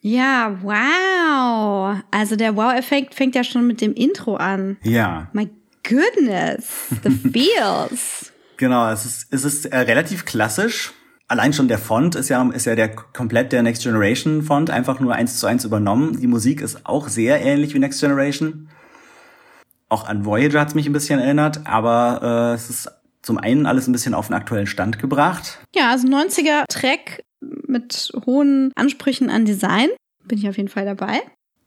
Ja, 0.00 0.58
wow. 0.62 2.02
Also 2.10 2.34
der 2.36 2.56
Wow-Effekt 2.56 3.14
fängt 3.14 3.34
ja 3.34 3.44
schon 3.44 3.66
mit 3.66 3.80
dem 3.80 3.94
Intro 3.94 4.36
an. 4.36 4.78
Ja. 4.82 5.28
My 5.32 5.48
goodness, 5.88 6.88
the 7.04 7.10
feels. 7.32 8.32
Genau, 8.56 8.90
es 8.90 9.04
ist, 9.04 9.26
es 9.30 9.44
ist 9.44 9.66
äh, 9.66 9.78
relativ 9.78 10.24
klassisch. 10.24 10.92
Allein 11.28 11.52
schon 11.52 11.66
der 11.66 11.78
Font 11.78 12.14
ist 12.14 12.28
ja, 12.28 12.48
ist 12.50 12.66
ja 12.66 12.76
der 12.76 12.94
komplett 12.94 13.50
der 13.50 13.62
Next 13.62 13.82
Generation 13.82 14.42
Font, 14.42 14.70
einfach 14.70 15.00
nur 15.00 15.14
eins 15.14 15.40
zu 15.40 15.46
eins 15.46 15.64
übernommen. 15.64 16.20
Die 16.20 16.28
Musik 16.28 16.60
ist 16.60 16.86
auch 16.86 17.08
sehr 17.08 17.40
ähnlich 17.44 17.74
wie 17.74 17.80
Next 17.80 18.00
Generation. 18.00 18.68
Auch 19.88 20.06
an 20.06 20.24
Voyager 20.24 20.60
hat 20.60 20.68
es 20.68 20.74
mich 20.74 20.86
ein 20.86 20.92
bisschen 20.92 21.18
erinnert, 21.18 21.66
aber 21.66 22.52
äh, 22.52 22.54
es 22.54 22.70
ist 22.70 22.88
zum 23.22 23.38
einen 23.38 23.66
alles 23.66 23.88
ein 23.88 23.92
bisschen 23.92 24.14
auf 24.14 24.28
den 24.28 24.34
aktuellen 24.34 24.68
Stand 24.68 25.00
gebracht. 25.00 25.58
Ja, 25.74 25.90
also 25.90 26.06
90er 26.06 26.64
Track 26.68 27.24
mit 27.40 28.12
hohen 28.24 28.70
Ansprüchen 28.76 29.28
an 29.28 29.44
Design. 29.44 29.88
Bin 30.24 30.38
ich 30.38 30.48
auf 30.48 30.56
jeden 30.56 30.68
Fall 30.68 30.84
dabei. 30.84 31.22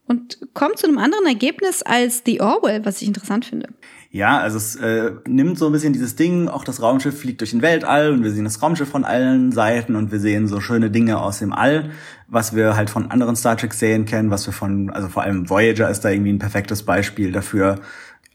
Und 0.05 0.39
kommt 0.53 0.79
zu 0.79 0.87
einem 0.87 0.97
anderen 0.97 1.25
Ergebnis 1.27 1.83
als 1.83 2.23
The 2.25 2.41
Orwell, 2.41 2.85
was 2.85 3.01
ich 3.01 3.07
interessant 3.07 3.45
finde. 3.45 3.69
Ja, 4.11 4.39
also 4.39 4.57
es 4.57 4.75
äh, 4.75 5.11
nimmt 5.27 5.59
so 5.59 5.67
ein 5.67 5.71
bisschen 5.71 5.93
dieses 5.93 6.15
Ding, 6.15 6.47
auch 6.47 6.63
das 6.63 6.81
Raumschiff 6.81 7.19
fliegt 7.19 7.41
durch 7.41 7.51
den 7.51 7.61
Weltall 7.61 8.11
und 8.11 8.23
wir 8.23 8.31
sehen 8.31 8.43
das 8.43 8.59
Raumschiff 8.59 8.89
von 8.89 9.05
allen 9.05 9.51
Seiten 9.51 9.95
und 9.95 10.11
wir 10.11 10.19
sehen 10.19 10.47
so 10.47 10.61
schöne 10.61 10.89
Dinge 10.89 11.19
aus 11.19 11.39
dem 11.39 11.53
All, 11.53 11.91
was 12.27 12.55
wir 12.55 12.75
halt 12.75 12.89
von 12.89 13.11
anderen 13.11 13.35
Star 13.35 13.55
Trek-Serien 13.55 14.05
kennen, 14.05 14.31
was 14.31 14.47
wir 14.47 14.53
von, 14.53 14.89
also 14.89 15.09
vor 15.09 15.21
allem 15.21 15.47
Voyager 15.47 15.91
ist 15.91 16.01
da 16.01 16.09
irgendwie 16.09 16.33
ein 16.33 16.39
perfektes 16.39 16.83
Beispiel 16.83 17.31
dafür, 17.31 17.81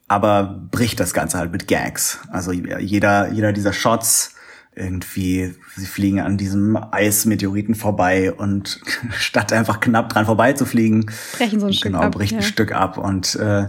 aber 0.07 0.61
bricht 0.71 1.01
das 1.01 1.13
Ganze 1.13 1.39
halt 1.39 1.51
mit 1.51 1.67
Gags. 1.67 2.21
Also 2.31 2.53
jeder, 2.53 3.33
jeder 3.33 3.53
dieser 3.53 3.73
Shots 3.73 4.35
irgendwie, 4.77 5.55
sie 5.77 5.87
fliegen 5.87 6.21
an 6.21 6.37
diesem 6.37 6.77
Eismeteoriten 6.77 7.75
vorbei 7.75 8.33
und 8.33 8.81
statt 9.11 9.53
einfach 9.53 9.81
knapp 9.81 10.09
dran 10.09 10.27
vorbeizufliegen, 10.27 11.11
brechen 11.37 11.59
so 11.59 11.67
ein 11.67 11.73
genau, 11.73 11.99
Stück 11.99 12.07
ab, 12.07 12.13
bricht 12.13 12.33
ein 12.33 12.41
ja. 12.41 12.47
Stück 12.47 12.73
ab 12.73 12.99
und 12.99 13.35
äh, 13.37 13.67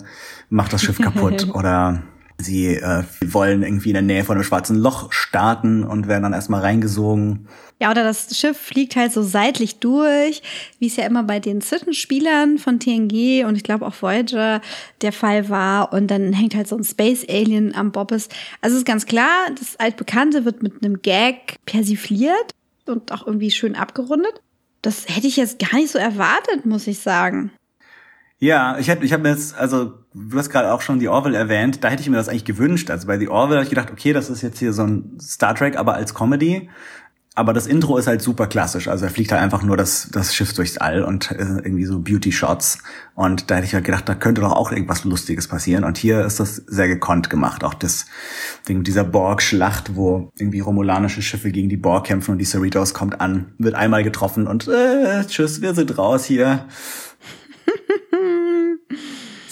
macht 0.50 0.74
das 0.74 0.82
Schiff 0.84 1.00
kaputt. 1.00 1.50
Oder 1.54 2.04
sie 2.38 2.76
äh, 2.76 3.04
wollen 3.26 3.64
irgendwie 3.64 3.90
in 3.90 3.94
der 3.94 4.02
Nähe 4.02 4.24
von 4.24 4.36
einem 4.36 4.44
schwarzen 4.44 4.76
Loch 4.76 5.12
starten 5.12 5.84
und 5.84 6.08
werden 6.08 6.24
dann 6.24 6.34
erstmal 6.34 6.62
reingesogen. 6.62 7.48
Ja, 7.80 7.92
oder 7.92 8.04
das 8.04 8.38
Schiff 8.38 8.58
fliegt 8.58 8.96
halt 8.96 9.12
so 9.12 9.22
seitlich 9.22 9.80
durch, 9.80 10.42
wie 10.80 10.88
es 10.88 10.96
ja 10.96 11.06
immer 11.06 11.24
bei 11.24 11.40
den 11.40 11.60
Zwischenspielern 11.60 12.58
von 12.58 12.80
TNG 12.80 13.46
und 13.46 13.56
ich 13.56 13.64
glaube 13.64 13.86
auch 13.86 14.02
Voyager 14.02 14.62
der 15.02 15.12
Fall 15.12 15.50
war. 15.50 15.92
Und 15.92 16.08
dann 16.08 16.32
hängt 16.32 16.56
halt 16.56 16.68
so 16.68 16.78
ein 16.78 16.86
Space 16.86 17.26
Alien 17.28 17.76
am 17.76 17.92
Bobbes. 17.92 18.30
Also 18.62 18.76
es 18.76 18.82
ist 18.82 18.88
ganz 18.88 19.06
klar, 19.06 19.48
das 19.58 19.78
Altbekannte 19.78 20.46
wird 20.46 20.64
mit 20.64 20.84
einem 20.84 21.02
Gag 21.02 21.58
persifliert 21.66 22.56
und 22.86 23.12
auch 23.12 23.28
irgendwie 23.28 23.52
schön 23.52 23.76
abgerundet. 23.76 24.42
Das 24.82 25.06
hätte 25.08 25.28
ich 25.28 25.36
jetzt 25.36 25.60
gar 25.60 25.76
nicht 25.76 25.92
so 25.92 25.98
erwartet, 25.98 26.66
muss 26.66 26.88
ich 26.88 27.00
sagen. 27.00 27.52
Ja, 28.40 28.78
ich 28.78 28.88
hätte, 28.88 29.04
ich 29.04 29.12
habe 29.12 29.24
mir 29.24 29.30
jetzt, 29.30 29.58
also 29.58 29.94
du 30.16 30.38
hast 30.38 30.50
gerade 30.50 30.74
auch 30.74 30.82
schon 30.82 31.00
die 31.00 31.10
Orville 31.10 31.38
erwähnt, 31.38 31.84
da 31.84 31.90
hätte 31.90 32.02
ich 32.02 32.10
mir 32.10 32.16
das 32.16 32.30
eigentlich 32.30 32.46
gewünscht. 32.46 32.90
Also 32.90 33.08
bei 33.08 33.20
The 33.20 33.28
Orville 33.28 33.58
habe 33.58 33.64
ich 33.64 33.70
gedacht, 33.70 33.92
okay, 33.92 34.14
das 34.14 34.30
ist 34.30 34.42
jetzt 34.42 34.60
hier 34.60 34.74
so 34.74 34.84
ein 34.84 35.18
Star 35.22 35.54
Trek, 35.54 35.78
aber 35.78 35.96
als 35.96 36.14
Comedy. 36.14 36.70
Aber 37.38 37.52
das 37.52 37.68
Intro 37.68 37.98
ist 37.98 38.08
halt 38.08 38.22
super 38.22 38.48
klassisch. 38.48 38.88
Also 38.88 39.04
er 39.04 39.12
fliegt 39.12 39.34
halt 39.34 39.42
einfach 39.42 39.62
nur 39.62 39.76
das, 39.76 40.08
das 40.10 40.34
Schiff 40.34 40.54
durchs 40.54 40.78
All 40.78 41.04
und 41.04 41.32
äh, 41.32 41.36
irgendwie 41.36 41.84
so 41.84 42.00
Beauty-Shots. 42.00 42.78
Und 43.14 43.52
da 43.52 43.56
hätte 43.56 43.66
ich 43.66 43.74
halt 43.74 43.84
gedacht, 43.84 44.08
da 44.08 44.16
könnte 44.16 44.40
doch 44.40 44.54
auch 44.54 44.72
irgendwas 44.72 45.04
Lustiges 45.04 45.50
passieren. 45.50 45.84
Und 45.84 45.98
hier 45.98 46.24
ist 46.24 46.40
das 46.40 46.56
sehr 46.56 46.88
gekonnt 46.88 47.30
gemacht. 47.30 47.66
Auch 47.66 47.74
das 47.74 48.06
Ding 48.70 48.84
dieser 48.84 49.04
Borg-Schlacht, 49.04 49.98
wo 49.98 50.32
irgendwie 50.40 50.62
romulanische 50.62 51.22
Schiffe 51.22 51.52
gegen 51.52 51.68
die 51.68 51.76
Borg 51.76 52.06
kämpfen 52.06 52.32
und 52.32 52.38
die 52.38 52.46
Cerritos 52.46 52.94
kommt 52.94 53.20
an, 53.20 53.52
wird 53.58 53.76
einmal 53.76 54.06
getroffen 54.06 54.48
und 54.48 54.70
äh, 54.70 55.26
tschüss, 55.28 55.62
wir 55.62 55.74
sind 55.74 55.98
raus 55.98 56.24
hier. 56.24 56.68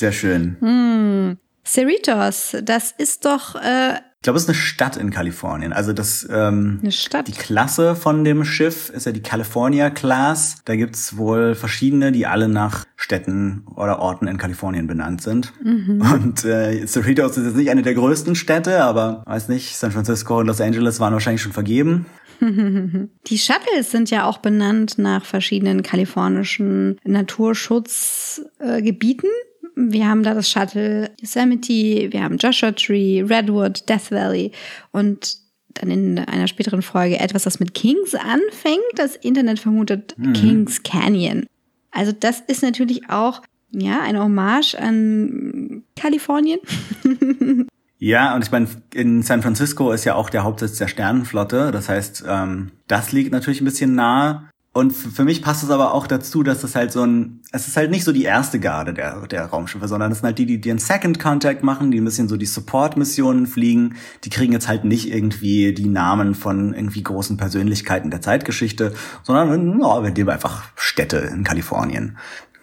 Sehr 0.03 0.11
schön. 0.11 0.57
Hm. 0.59 1.37
Cerritos, 1.65 2.57
das 2.61 2.91
ist 2.91 3.23
doch 3.23 3.55
äh, 3.55 3.93
Ich 3.93 4.23
glaube, 4.23 4.35
es 4.35 4.43
ist 4.43 4.49
eine 4.49 4.57
Stadt 4.57 4.97
in 4.97 5.11
Kalifornien. 5.11 5.71
Also 5.71 5.93
das 5.93 6.27
ähm, 6.29 6.79
eine 6.81 6.91
Stadt. 6.91 7.29
die 7.29 7.31
Klasse 7.31 7.95
von 7.95 8.25
dem 8.25 8.43
Schiff 8.43 8.89
ist 8.89 9.05
ja 9.05 9.13
die 9.13 9.21
California 9.21 9.89
Class. 9.89 10.57
Da 10.65 10.75
gibt's 10.75 11.15
wohl 11.15 11.55
verschiedene, 11.55 12.11
die 12.11 12.27
alle 12.27 12.49
nach 12.49 12.83
Städten 12.97 13.65
oder 13.77 13.99
Orten 13.99 14.27
in 14.27 14.37
Kalifornien 14.37 14.87
benannt 14.87 15.21
sind. 15.21 15.53
Und 15.63 16.43
äh, 16.43 16.85
Cerritos 16.85 17.37
ist 17.37 17.45
jetzt 17.45 17.55
nicht 17.55 17.69
eine 17.69 17.83
der 17.83 17.93
größten 17.93 18.35
Städte, 18.35 18.83
aber 18.83 19.23
weiß 19.25 19.47
nicht, 19.47 19.77
San 19.77 19.93
Francisco 19.93 20.39
und 20.39 20.47
Los 20.47 20.59
Angeles 20.59 20.99
waren 20.99 21.13
wahrscheinlich 21.13 21.41
schon 21.41 21.53
vergeben. 21.53 22.07
Die 22.41 23.37
Shuttles 23.37 23.91
sind 23.91 24.09
ja 24.09 24.25
auch 24.25 24.39
benannt 24.39 24.97
nach 24.97 25.23
verschiedenen 25.23 25.81
kalifornischen 25.81 26.99
Naturschutzgebieten. 27.05 29.29
Wir 29.75 30.07
haben 30.07 30.23
da 30.23 30.33
das 30.33 30.49
Shuttle 30.49 31.11
Yosemite, 31.19 32.11
wir 32.11 32.23
haben 32.23 32.37
Joshua 32.37 32.71
Tree, 32.71 33.21
Redwood, 33.21 33.87
Death 33.89 34.11
Valley 34.11 34.51
und 34.91 35.37
dann 35.73 35.89
in 35.89 36.19
einer 36.19 36.47
späteren 36.47 36.81
Folge 36.81 37.19
etwas, 37.19 37.43
das 37.43 37.59
mit 37.59 37.73
Kings 37.73 38.13
anfängt. 38.13 38.83
Das 38.95 39.15
Internet 39.15 39.59
vermutet 39.59 40.15
Kings 40.33 40.83
Canyon. 40.83 41.47
Also 41.89 42.11
das 42.11 42.41
ist 42.41 42.61
natürlich 42.61 43.09
auch 43.09 43.41
ja 43.71 44.01
eine 44.01 44.21
Hommage 44.21 44.75
an 44.75 45.83
Kalifornien. 45.95 46.59
Ja, 48.05 48.35
und 48.35 48.43
ich 48.43 48.51
meine, 48.51 48.67
in 48.93 49.23
San 49.23 49.41
Francisco 49.41 49.89
ist 49.93 50.03
ja 50.03 50.15
auch 50.15 50.29
der 50.29 50.43
Hauptsitz 50.43 50.77
der 50.77 50.89
Sternenflotte. 50.89 51.71
Das 51.71 51.87
heißt, 51.87 52.25
ähm, 52.27 52.71
das 52.89 53.13
liegt 53.13 53.31
natürlich 53.31 53.61
ein 53.61 53.65
bisschen 53.65 53.95
nahe. 53.95 54.49
Und 54.75 54.91
für 54.91 55.23
mich 55.23 55.43
passt 55.43 55.63
es 55.63 55.69
aber 55.69 55.93
auch 55.93 56.07
dazu, 56.07 56.41
dass 56.41 56.63
es 56.63 56.75
halt 56.75 56.91
so 56.91 57.03
ein, 57.03 57.41
es 57.51 57.67
ist 57.67 57.77
halt 57.77 57.91
nicht 57.91 58.03
so 58.03 58.11
die 58.11 58.23
erste 58.23 58.59
Garde 58.59 58.95
der, 58.95 59.27
der 59.27 59.45
Raumschiffe, 59.45 59.87
sondern 59.87 60.11
es 60.11 60.19
sind 60.19 60.25
halt 60.25 60.39
die, 60.39 60.47
die 60.47 60.59
den 60.59 60.79
Second 60.79 61.19
Contact 61.19 61.61
machen, 61.61 61.91
die 61.91 62.01
ein 62.01 62.05
bisschen 62.05 62.27
so 62.27 62.37
die 62.37 62.47
Support-Missionen 62.47 63.45
fliegen. 63.45 63.95
Die 64.23 64.31
kriegen 64.31 64.51
jetzt 64.51 64.67
halt 64.67 64.83
nicht 64.83 65.11
irgendwie 65.11 65.75
die 65.75 65.87
Namen 65.87 66.33
von 66.33 66.73
irgendwie 66.73 67.03
großen 67.03 67.37
Persönlichkeiten 67.37 68.09
der 68.09 68.21
Zeitgeschichte, 68.21 68.95
sondern 69.21 69.79
ja, 69.79 70.03
wir 70.03 70.09
nehmen 70.09 70.29
einfach 70.29 70.63
Städte 70.75 71.17
in 71.17 71.43
Kalifornien. 71.43 72.17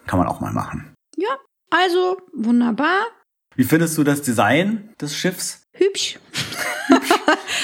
Kann 0.08 0.18
man 0.18 0.26
auch 0.26 0.40
mal 0.40 0.52
machen. 0.52 0.92
Ja, 1.16 1.36
also 1.70 2.18
wunderbar, 2.34 3.02
Wie 3.54 3.64
findest 3.64 3.96
du 3.96 4.02
das 4.02 4.22
Design 4.22 4.90
des 5.00 5.14
Schiffs? 5.16 5.60
hübsch. 5.80 6.18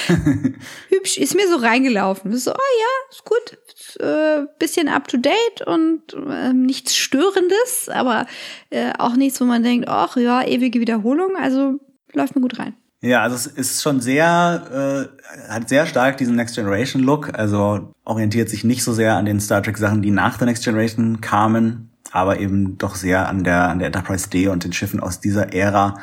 hübsch 0.89 1.17
ist 1.17 1.35
mir 1.35 1.47
so 1.47 1.57
reingelaufen. 1.57 2.35
So, 2.37 2.51
oh 2.51 2.55
ja, 2.79 3.11
ist 3.11 3.23
gut. 3.23 3.57
Äh, 3.95 4.45
bisschen 4.59 4.89
up 4.89 5.07
to 5.07 5.17
date 5.17 5.65
und 5.65 6.01
äh, 6.13 6.53
nichts 6.53 6.95
Störendes, 6.95 7.89
aber 7.89 8.25
äh, 8.69 8.91
auch 8.97 9.15
nichts, 9.15 9.39
wo 9.39 9.45
man 9.45 9.63
denkt, 9.63 9.87
ach 9.87 10.17
ja, 10.17 10.43
ewige 10.43 10.79
Wiederholung. 10.79 11.35
Also 11.41 11.79
läuft 12.13 12.35
mir 12.35 12.41
gut 12.41 12.59
rein. 12.59 12.75
Ja, 13.01 13.21
also 13.21 13.35
es 13.35 13.45
ist 13.45 13.83
schon 13.83 14.01
sehr, 14.01 15.09
äh, 15.13 15.51
hat 15.51 15.69
sehr 15.69 15.85
stark 15.85 16.17
diesen 16.17 16.35
Next 16.35 16.55
Generation 16.55 17.03
Look, 17.03 17.37
also 17.37 17.93
orientiert 18.03 18.49
sich 18.49 18.63
nicht 18.63 18.83
so 18.83 18.91
sehr 18.91 19.15
an 19.15 19.25
den 19.25 19.39
Star 19.39 19.61
Trek 19.61 19.77
Sachen, 19.77 20.01
die 20.01 20.11
nach 20.11 20.37
der 20.37 20.47
Next 20.47 20.63
Generation 20.63 21.21
kamen, 21.21 21.91
aber 22.11 22.39
eben 22.39 22.77
doch 22.79 22.95
sehr 22.95 23.29
an 23.29 23.43
der, 23.43 23.69
an 23.69 23.79
der 23.79 23.87
Enterprise 23.87 24.29
D 24.29 24.47
und 24.47 24.63
den 24.63 24.73
Schiffen 24.73 24.99
aus 24.99 25.19
dieser 25.19 25.53
Ära, 25.53 25.99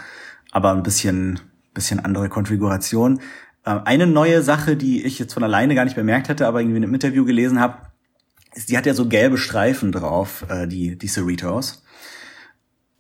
aber 0.53 0.71
ein 0.71 0.85
bisschen, 0.85 1.41
bisschen 1.75 1.99
andere 1.99 2.29
Konfiguration. 2.29 3.21
Äh, 3.65 3.81
eine 3.85 4.07
neue 4.07 4.43
Sache, 4.43 4.77
die 4.77 5.05
ich 5.05 5.19
jetzt 5.19 5.35
von 5.35 5.45
alleine 5.45 5.75
gar 5.75 5.85
nicht 5.85 5.97
bemerkt 5.97 6.29
hätte, 6.29 6.47
aber 6.47 6.61
irgendwie 6.61 6.79
in 6.79 6.85
einem 6.85 6.95
Interview 6.95 7.25
gelesen 7.25 7.61
habe, 7.61 7.79
ist, 8.55 8.71
die 8.71 8.79
hat 8.79 8.87
ja 8.87 8.95
so 8.95 9.09
gelbe 9.09 9.39
Streifen 9.39 9.93
drauf, 9.93 10.45
äh, 10.49 10.67
die, 10.67 10.97
die 10.97 11.09
Cerritos. 11.09 11.83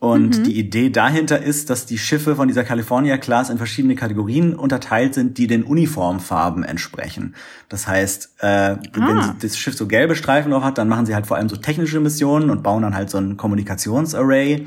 Und 0.00 0.44
die 0.44 0.58
Idee 0.58 0.90
dahinter 0.90 1.42
ist, 1.42 1.70
dass 1.70 1.86
die 1.86 1.96
Schiffe 1.96 2.36
von 2.36 2.46
dieser 2.46 2.62
California 2.62 3.16
Class 3.16 3.48
in 3.48 3.56
verschiedene 3.56 3.94
Kategorien 3.94 4.54
unterteilt 4.54 5.14
sind, 5.14 5.38
die 5.38 5.46
den 5.46 5.62
Uniformfarben 5.62 6.62
entsprechen. 6.62 7.34
Das 7.70 7.88
heißt, 7.88 8.34
äh, 8.40 8.76
wenn 8.92 9.22
sie 9.22 9.32
das 9.40 9.56
Schiff 9.56 9.74
so 9.74 9.86
gelbe 9.86 10.14
Streifen 10.14 10.50
drauf 10.50 10.62
hat, 10.62 10.76
dann 10.76 10.88
machen 10.88 11.06
sie 11.06 11.14
halt 11.14 11.26
vor 11.26 11.38
allem 11.38 11.48
so 11.48 11.56
technische 11.56 12.00
Missionen 12.00 12.50
und 12.50 12.62
bauen 12.62 12.82
dann 12.82 12.94
halt 12.94 13.08
so 13.08 13.16
ein 13.16 13.38
Kommunikationsarray. 13.38 14.66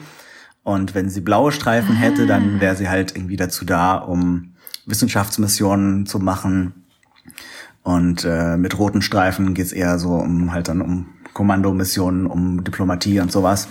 Und 0.64 0.96
wenn 0.96 1.12
sie 1.12 1.22
blaue 1.22 1.52
Streifen 1.52 1.96
hätte, 1.96 2.26
dann 2.26 2.60
wäre 2.60 2.76
sie 2.76 2.90
halt 2.90 3.16
irgendwie 3.16 3.38
dazu 3.38 3.64
da, 3.64 3.98
um 3.98 4.56
Wissenschaftsmissionen 4.88 6.06
zu 6.06 6.20
machen. 6.20 6.86
Und 7.84 8.26
äh, 8.26 8.58
mit 8.58 8.78
roten 8.78 9.02
Streifen 9.02 9.54
geht's 9.54 9.72
eher 9.72 10.00
so 10.00 10.16
um 10.16 10.52
halt 10.52 10.68
dann 10.68 10.82
um 10.82 11.10
Kommandomissionen, 11.34 12.26
um 12.26 12.64
Diplomatie 12.64 13.20
und 13.20 13.32
sowas. 13.32 13.68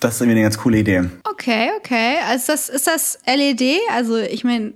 Das 0.00 0.14
ist 0.14 0.20
irgendwie 0.20 0.36
eine 0.38 0.42
ganz 0.42 0.58
coole 0.58 0.78
Idee. 0.78 1.04
Okay, 1.24 1.70
okay. 1.78 2.16
Also 2.28 2.52
das 2.52 2.68
ist 2.68 2.86
das 2.86 3.18
LED. 3.26 3.80
Also 3.92 4.16
ich 4.16 4.44
meine, 4.44 4.72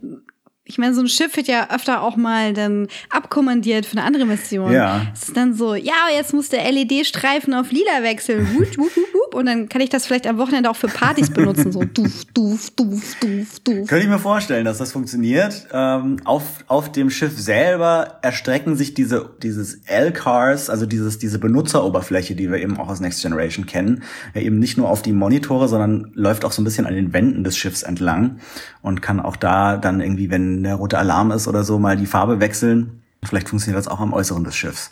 ich 0.65 0.79
meine, 0.79 0.95
so 0.95 1.01
ein 1.01 1.09
Schiff 1.09 1.37
wird 1.37 1.49
ja 1.49 1.71
öfter 1.71 2.03
auch 2.03 2.17
mal 2.17 2.53
dann 2.53 2.89
abkommandiert 3.11 3.87
für 3.87 3.97
eine 3.97 4.07
andere 4.07 4.27
Mission. 4.27 4.73
Ja. 4.73 5.07
Es 5.13 5.29
ist 5.29 5.37
dann 5.37 5.55
so, 5.55 5.75
ja, 5.75 6.09
jetzt 6.15 6.33
muss 6.33 6.49
der 6.49 6.71
LED-Streifen 6.71 7.55
auf 7.55 7.71
lila 7.71 8.03
wechseln. 8.03 8.47
Wup, 8.55 8.79
wup, 8.79 8.97
wup, 8.97 9.12
Und 9.35 9.47
dann 9.47 9.69
kann 9.69 9.81
ich 9.81 9.91
das 9.91 10.07
vielleicht 10.07 10.27
am 10.27 10.39
Wochenende 10.39 10.71
auch 10.71 10.77
für 10.77 10.89
Partys 10.89 11.31
benutzen. 11.31 11.73
So 11.73 11.85
duf, 11.85 12.25
duf, 12.35 12.71
duf, 12.71 13.17
duf, 13.21 13.61
duf. 13.61 13.89
Könnte 13.89 14.05
ich 14.05 14.09
mir 14.09 14.19
vorstellen, 14.19 14.65
dass 14.65 14.79
das 14.79 14.93
funktioniert. 14.93 15.67
Ähm, 15.73 16.19
auf, 16.25 16.65
auf 16.67 16.93
dem 16.93 17.11
Schiff 17.11 17.39
selber 17.39 18.19
erstrecken 18.23 18.77
sich 18.77 18.95
diese, 18.95 19.31
dieses 19.43 19.81
L-Cars, 19.87 20.71
also 20.71 20.87
dieses, 20.87 21.19
diese 21.19 21.39
Benutzeroberfläche, 21.39 22.35
die 22.35 22.51
wir 22.51 22.59
eben 22.59 22.79
auch 22.79 22.89
aus 22.89 23.01
Next 23.01 23.23
Generation 23.23 23.67
kennen, 23.67 24.03
ja 24.35 24.41
eben 24.41 24.59
nicht 24.59 24.77
nur 24.77 24.89
auf 24.89 25.03
die 25.03 25.13
Monitore, 25.13 25.69
sondern 25.69 26.11
läuft 26.15 26.45
auch 26.45 26.53
so 26.53 26.63
ein 26.63 26.65
bisschen 26.65 26.87
an 26.87 26.95
den 26.95 27.13
Wänden 27.13 27.45
des 27.45 27.57
Schiffs 27.57 27.83
entlang 27.83 28.39
und 28.83 29.03
kann 29.03 29.21
auch 29.21 29.37
da 29.37 29.77
dann 29.77 30.01
irgendwie, 30.01 30.31
wenn 30.31 30.63
der 30.63 30.77
rote 30.77 30.99
Alarm 30.99 31.31
ist 31.31 31.49
oder 31.49 31.65
so, 31.65 31.79
mal 31.79 31.97
die 31.97 32.07
Farbe 32.07 32.41
wechseln. 32.41 33.03
Vielleicht 33.25 33.49
funktioniert 33.49 33.79
das 33.79 33.89
auch 33.89 34.01
am 34.01 34.13
Äußeren 34.13 34.45
des 34.45 34.57
Schiffs. 34.57 34.91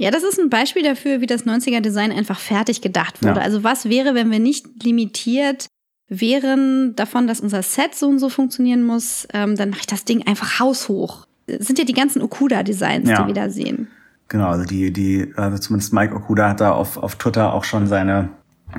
Ja, 0.00 0.12
das 0.12 0.22
ist 0.22 0.38
ein 0.38 0.48
Beispiel 0.48 0.84
dafür, 0.84 1.20
wie 1.20 1.26
das 1.26 1.44
90er-Design 1.44 2.12
einfach 2.12 2.38
fertig 2.38 2.80
gedacht 2.82 3.20
wurde. 3.22 3.40
Ja. 3.40 3.44
Also 3.44 3.64
was 3.64 3.88
wäre, 3.88 4.14
wenn 4.14 4.30
wir 4.30 4.38
nicht 4.38 4.84
limitiert 4.84 5.66
wären 6.08 6.94
davon, 6.94 7.26
dass 7.26 7.40
unser 7.40 7.62
Set 7.62 7.94
so 7.96 8.06
und 8.08 8.20
so 8.20 8.28
funktionieren 8.28 8.84
muss, 8.84 9.26
ähm, 9.34 9.56
dann 9.56 9.70
mache 9.70 9.80
ich 9.80 9.86
das 9.86 10.04
Ding 10.04 10.26
einfach 10.26 10.60
haushoch. 10.60 11.26
Das 11.46 11.66
sind 11.66 11.78
ja 11.80 11.84
die 11.84 11.94
ganzen 11.94 12.22
Okuda-Designs, 12.22 13.08
Ja. 13.08 13.22
die 13.22 13.26
wir 13.26 13.34
da 13.34 13.50
sehen. 13.50 13.88
Genau, 14.28 14.46
also 14.48 14.64
die, 14.64 14.92
die, 14.92 15.32
also 15.36 15.58
zumindest 15.58 15.92
Mike 15.92 16.14
Okuda 16.14 16.50
hat 16.50 16.60
da 16.60 16.72
auf, 16.72 16.96
auf 16.96 17.16
Twitter 17.16 17.52
auch 17.52 17.64
schon 17.64 17.86
seine 17.88 18.28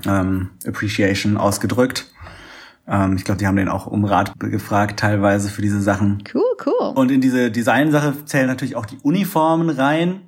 ähm, 0.05 0.51
Appreciation 0.65 1.35
ausgedrückt. 1.37 2.11
Ähm, 2.87 3.15
ich 3.17 3.25
glaube, 3.25 3.39
die 3.39 3.47
haben 3.47 3.57
den 3.57 3.67
auch 3.67 3.87
um 3.87 4.05
Rat 4.05 4.33
gefragt, 4.39 4.99
teilweise 4.99 5.49
für 5.49 5.61
diese 5.61 5.81
Sachen. 5.81 6.23
Cool, 6.33 6.43
cool. 6.65 6.93
Und 6.95 7.11
in 7.11 7.19
diese 7.19 7.51
Design-Sache 7.51 8.25
zählen 8.25 8.47
natürlich 8.47 8.75
auch 8.75 8.85
die 8.85 8.97
Uniformen 9.01 9.69
rein, 9.69 10.21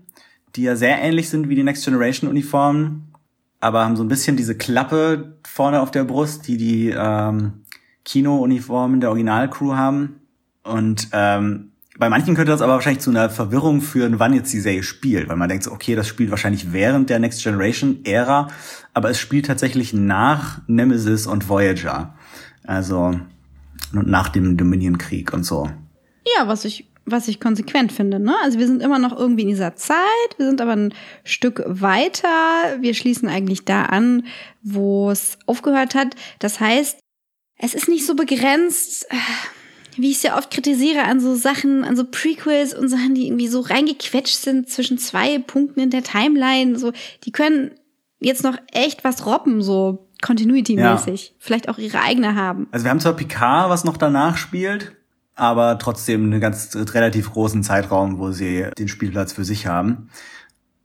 die 0.56 0.64
ja 0.64 0.76
sehr 0.76 1.02
ähnlich 1.02 1.30
sind 1.30 1.50
wie 1.50 1.56
die 1.56 1.64
Next 1.64 1.86
Generation 1.86 2.30
Uniformen, 2.30 3.14
aber 3.60 3.86
haben 3.86 3.96
so 3.96 4.04
ein 4.04 4.10
bisschen 4.10 4.38
diese 4.38 4.56
Klappe 4.56 5.38
vorne 5.48 5.82
auf 5.82 5.92
der 5.92 6.04
Brust, 6.04 6.48
die 6.48 6.58
die 6.58 6.90
ähm, 6.90 7.64
Kino-Uniformen 8.06 9.00
der 9.00 9.10
Originalcrew 9.10 9.76
haben. 9.76 10.22
Und 10.64 11.10
ähm, 11.14 11.72
bei 11.98 12.10
manchen 12.10 12.36
könnte 12.36 12.52
das 12.52 12.62
aber 12.62 12.74
wahrscheinlich 12.74 13.04
zu 13.04 13.12
einer 13.12 13.30
Verwirrung 13.30 13.82
führen, 13.82 14.20
wann 14.20 14.34
jetzt 14.34 14.52
die 14.52 14.60
Serie 14.60 14.84
spielt, 14.84 15.30
weil 15.30 15.36
man 15.36 15.50
denkt, 15.50 15.64
so, 15.64 15.72
okay, 15.72 15.96
das 15.96 16.08
spielt 16.08 16.32
wahrscheinlich 16.32 16.74
während 16.74 17.10
der 17.10 17.20
Next 17.20 17.44
Generation 17.44 18.00
Ära, 18.06 18.48
aber 18.94 19.10
es 19.10 19.20
spielt 19.20 19.46
tatsächlich 19.46 19.94
nach 19.94 20.62
Nemesis 20.68 21.28
und 21.28 21.48
Voyager. 21.48 22.16
Also 22.64 23.20
nach 23.92 24.30
dem 24.30 24.58
Dominion-Krieg 24.58 25.34
und 25.34 25.44
so. 25.44 25.70
Ja, 26.38 26.48
was 26.48 26.66
ich, 26.66 26.91
was 27.06 27.28
ich 27.28 27.40
konsequent 27.40 27.92
finde. 27.92 28.20
Ne? 28.20 28.34
Also 28.44 28.60
wir 28.60 28.68
sind 28.68 28.82
immer 28.82 29.00
noch 29.00 29.18
irgendwie 29.18 29.44
in 29.44 29.50
dieser 29.50 29.76
Zeit, 29.76 29.98
wir 30.38 30.46
sind 30.46 30.62
aber 30.62 30.74
ein 30.74 30.94
Stück 31.24 31.64
weiter. 31.66 32.78
Wir 32.80 32.94
schließen 32.94 33.28
eigentlich 33.28 33.66
da 33.66 33.84
an, 33.86 34.26
wo 34.62 35.10
es 35.10 35.38
aufgehört 35.46 35.96
hat. 35.96 36.16
Das 36.40 36.60
heißt, 36.60 37.00
es 37.58 37.74
ist 37.74 37.88
nicht 37.88 38.06
so 38.06 38.16
begrenzt, 38.16 39.06
äh, 39.10 39.16
wie 39.98 40.12
ich 40.12 40.18
es 40.18 40.24
ja 40.24 40.38
oft 40.38 40.52
kritisiere, 40.52 41.04
an 41.04 41.20
so 41.20 41.36
Sachen, 41.36 41.84
an 41.84 41.96
so 41.96 42.06
Prequels 42.06 42.74
und 42.74 42.88
Sachen, 42.88 43.14
die 43.14 43.28
irgendwie 43.28 43.48
so 43.48 43.60
reingequetscht 43.60 44.38
sind 44.38 44.70
zwischen 44.70 44.98
zwei 44.98 45.38
Punkten 45.40 45.80
in 45.80 45.90
der 45.90 46.04
Timeline. 46.04 46.78
So, 46.78 46.92
die 47.26 47.32
können 47.32 47.72
jetzt 48.20 48.44
noch 48.44 48.58
echt 48.72 49.04
was 49.04 49.26
robben, 49.26 49.62
so 49.62 50.08
Continuity-mäßig. 50.22 51.34
Vielleicht 51.40 51.68
auch 51.68 51.78
ihre 51.78 52.02
eigene 52.02 52.36
haben. 52.36 52.68
Also 52.72 52.86
wir 52.86 52.92
haben 52.92 53.00
zwar 53.00 53.16
Picard, 53.16 53.70
was 53.70 53.84
noch 53.84 53.98
danach 53.98 54.38
spielt, 54.38 54.96
aber 55.42 55.80
trotzdem 55.80 56.26
einen 56.26 56.40
ganz 56.40 56.70
relativ 56.94 57.32
großen 57.32 57.64
Zeitraum, 57.64 58.20
wo 58.20 58.32
sie 58.32 58.68
den 58.78 58.88
Spielplatz 58.88 59.34
für 59.34 59.44
sich 59.44 59.66
haben. 59.66 60.10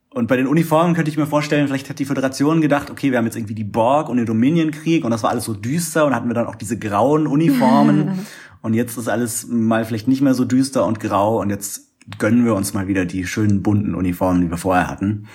Und 0.09 0.29
bei 0.29 0.37
den 0.39 0.47
Uniformen 0.47 0.95
könnte 0.95 1.11
ich 1.11 1.19
mir 1.19 1.27
vorstellen, 1.27 1.69
vielleicht 1.69 1.91
hat 1.91 1.99
die 1.99 2.07
Föderation 2.07 2.63
gedacht, 2.63 2.89
okay, 2.89 3.11
wir 3.11 3.19
haben 3.19 3.27
jetzt 3.27 3.37
irgendwie 3.37 3.55
die 3.55 3.65
Borg 3.65 4.09
und 4.09 4.17
den 4.17 4.25
Dominion-Krieg 4.25 5.05
und 5.05 5.11
das 5.11 5.23
war 5.23 5.29
alles 5.29 5.45
so 5.45 5.53
düster 5.53 6.07
und 6.07 6.15
hatten 6.15 6.27
wir 6.27 6.33
dann 6.33 6.47
auch 6.47 6.55
diese 6.55 6.79
grauen 6.79 7.27
Uniformen. 7.27 8.27
und 8.63 8.73
jetzt 8.73 8.97
ist 8.97 9.09
alles 9.09 9.47
mal 9.47 9.85
vielleicht 9.85 10.09
nicht 10.09 10.23
mehr 10.23 10.33
so 10.33 10.47
düster 10.47 10.87
und 10.87 11.01
grau 11.01 11.43
und 11.43 11.51
jetzt 11.51 11.91
gönnen 12.19 12.47
wir 12.47 12.55
uns 12.55 12.73
mal 12.73 12.89
wieder 12.89 13.05
die 13.05 13.27
schönen 13.27 13.63
bunten 13.63 13.95
Uniformen, 13.95 14.41
die 14.41 14.51
wir 14.51 14.57
vorher 14.57 14.89
hatten. 14.89 15.29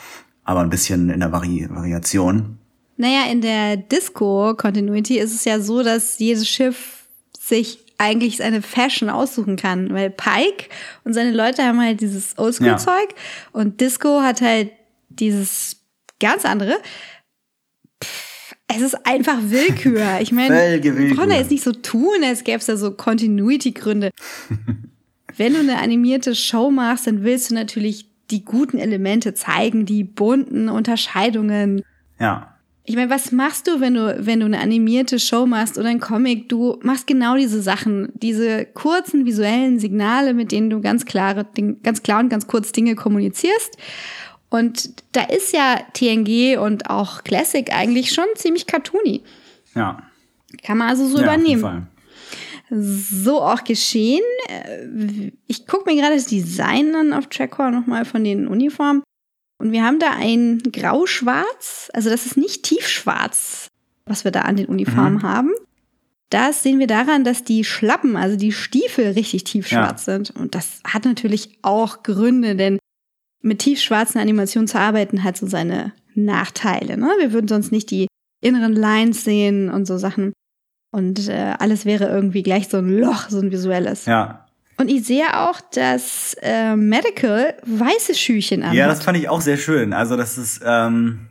Aber 0.46 0.62
ein 0.62 0.72
bisschen 0.72 1.12
in 1.12 1.20
der 1.20 1.32
Vari 1.32 1.68
Variation. 1.70 2.58
Naja, 2.98 3.32
in 3.32 3.42
der 3.42 3.78
Disco-Continuity 3.78 5.20
ist 5.20 5.36
es 5.36 5.46
ja 5.46 5.60
so, 5.60 5.84
dass 5.84 6.18
jedes 6.18 6.50
Schiff 6.50 7.06
sich 7.40 7.91
eigentlich 8.02 8.38
seine 8.38 8.64
Fashion 8.64 9.10
aussuchen 9.10 9.58
kann, 9.58 9.94
weil 9.94 10.10
Pike 10.10 10.70
und 11.04 11.14
seine 11.14 11.32
Leute 11.32 11.64
haben 11.64 11.80
halt 11.80 12.02
dieses 12.02 12.38
Oldschool-Zeug 12.38 13.10
und 13.52 13.80
Disco 13.80 14.22
hat 14.22 14.42
halt 14.42 14.72
dieses 15.10 15.78
ganz 16.20 16.44
andere. 16.44 16.74
Pff, 18.04 18.56
es 18.68 18.82
ist 18.82 19.06
einfach 19.06 19.38
Willkür. 19.44 20.02
Ich 20.22 20.32
meine, 20.32 20.82
wir 20.82 21.16
brauchen 21.16 21.30
da 21.30 21.36
jetzt 21.36 21.52
nicht 21.52 21.64
so 21.64 21.72
tun, 21.72 22.24
als 22.24 22.44
gäbe 22.44 22.58
es 22.58 22.66
da 22.66 22.76
so 22.76 22.92
Continuity-Gründe. 22.92 24.12
Wenn 25.38 25.54
du 25.54 25.60
eine 25.60 25.78
animierte 25.78 26.36
Show 26.36 26.72
machst, 26.72 27.08
dann 27.08 27.24
willst 27.24 27.52
du 27.52 27.56
natürlich 27.56 28.08
die 28.32 28.44
guten 28.44 28.78
Elemente 28.78 29.34
zeigen, 29.34 29.86
die 29.86 30.04
bunten 30.04 30.70
Unterscheidungen. 30.70 31.84
Ja. 32.20 32.51
Ich 32.92 32.98
meine, 32.98 33.10
was 33.10 33.32
machst 33.32 33.68
du, 33.68 33.80
wenn 33.80 33.94
du, 33.94 34.18
wenn 34.20 34.42
du 34.42 34.46
eine 34.48 34.60
animierte 34.60 35.18
Show 35.18 35.46
machst 35.46 35.78
oder 35.78 35.88
ein 35.88 36.02
Comic? 36.02 36.50
Du 36.50 36.78
machst 36.84 37.08
genau 37.08 37.38
diese 37.38 37.62
Sachen, 37.62 38.12
diese 38.16 38.66
kurzen 38.66 39.26
visuellen 39.26 39.80
Signale, 39.80 40.34
mit 40.34 40.52
denen 40.52 40.70
du 40.70 40.82
ganz 40.82 41.06
klare, 41.06 41.48
ganz 41.84 42.04
klar 42.04 42.20
und 42.20 42.28
ganz 42.28 42.48
kurz 42.48 42.74
Dinge 42.74 42.96
kommunizierst. 42.96 43.78
Und 44.50 44.90
da 45.14 45.24
ist 45.24 45.54
ja 45.54 45.80
TNG 45.94 46.58
und 46.58 46.90
auch 46.90 47.24
Classic 47.24 47.74
eigentlich 47.74 48.12
schon 48.12 48.26
ziemlich 48.36 48.68
cartoony. 48.68 49.22
Ja. 49.74 50.04
Kann 50.62 50.78
man 50.78 50.90
also 50.90 51.08
so 51.08 51.22
ja, 51.22 51.28
Auf 51.28 51.38
jeden 51.38 51.60
übernehmen. 51.60 51.62
Fall. 51.62 51.88
So 53.24 53.42
auch 53.42 53.64
geschehen. 53.64 54.20
Äh, 54.50 55.32
Ich 55.48 55.66
gucke 55.66 55.90
mir 55.90 55.96
gerade 55.96 56.16
das 56.16 56.26
Design 56.26 56.94
an 56.94 57.14
auf 57.14 57.28
Trackcore 57.28 57.72
nochmal 57.72 58.04
von 58.04 58.26
den 58.26 58.50
Uniformen. 58.50 59.02
Und 59.62 59.72
wir 59.72 59.84
haben 59.84 60.00
da 60.00 60.12
ein 60.12 60.58
Grau-Schwarz. 60.72 61.92
Also 61.94 62.10
das 62.10 62.26
ist 62.26 62.36
nicht 62.36 62.64
tiefschwarz, 62.64 63.68
was 64.06 64.24
wir 64.24 64.32
da 64.32 64.42
an 64.42 64.56
den 64.56 64.66
Uniformen 64.66 65.22
haben. 65.24 65.52
Das 66.32 66.64
sehen 66.64 66.80
wir 66.80 66.88
daran, 66.88 67.24
dass 67.24 67.44
die 67.44 67.64
Schlappen, 67.64 68.16
also 68.16 68.38
die 68.38 68.54
Stiefel, 68.54 69.12
richtig 69.12 69.44
tiefschwarz 69.44 70.06
sind. 70.06 70.32
Und 70.32 70.56
das 70.56 70.80
hat 70.84 71.06
natürlich 71.06 71.60
auch 71.62 72.04
Gründe, 72.04 72.56
denn 72.56 72.80
mit 73.42 73.60
tiefschwarzen 73.60 74.20
Animationen 74.20 74.68
zu 74.68 74.80
arbeiten 74.80 75.24
hat 75.24 75.38
so 75.38 75.46
seine 75.46 75.94
Nachteile. 76.16 76.98
Ne? 76.98 77.10
Wir 77.20 77.32
würden 77.32 77.48
sonst 77.48 77.72
nicht 77.72 77.92
die 77.92 78.08
inneren 78.42 78.74
Lines 78.74 79.24
sehen 79.24 79.70
und 79.70 79.86
so 79.86 79.98
Sachen. 79.98 80.34
Und 80.92 81.30
äh, 81.30 81.54
alles 81.60 81.86
wäre 81.86 82.06
irgendwie 82.06 82.44
gleich 82.44 82.68
so 82.68 82.78
ein 82.78 82.98
Loch, 82.98 83.30
so 83.30 83.40
ein 83.40 83.52
visuelles. 83.52 84.06
Ja. 84.06 84.48
Und 84.82 84.90
ich 84.90 85.06
sehe 85.06 85.38
auch, 85.38 85.62
dass 85.62 86.36
äh, 86.42 86.76
Medical 86.76 87.54
weiße 87.64 88.16
Schüchen 88.16 88.64
anhat. 88.64 88.76
Ja, 88.76 88.88
das 88.88 89.04
fand 89.04 89.16
ich 89.16 89.30
auch 89.30 89.40
sehr 89.40 89.58
schön. 89.58 89.94
Also 89.94 90.18
das 90.18 90.40
ist, 90.40 90.62
ähm, 90.66 91.28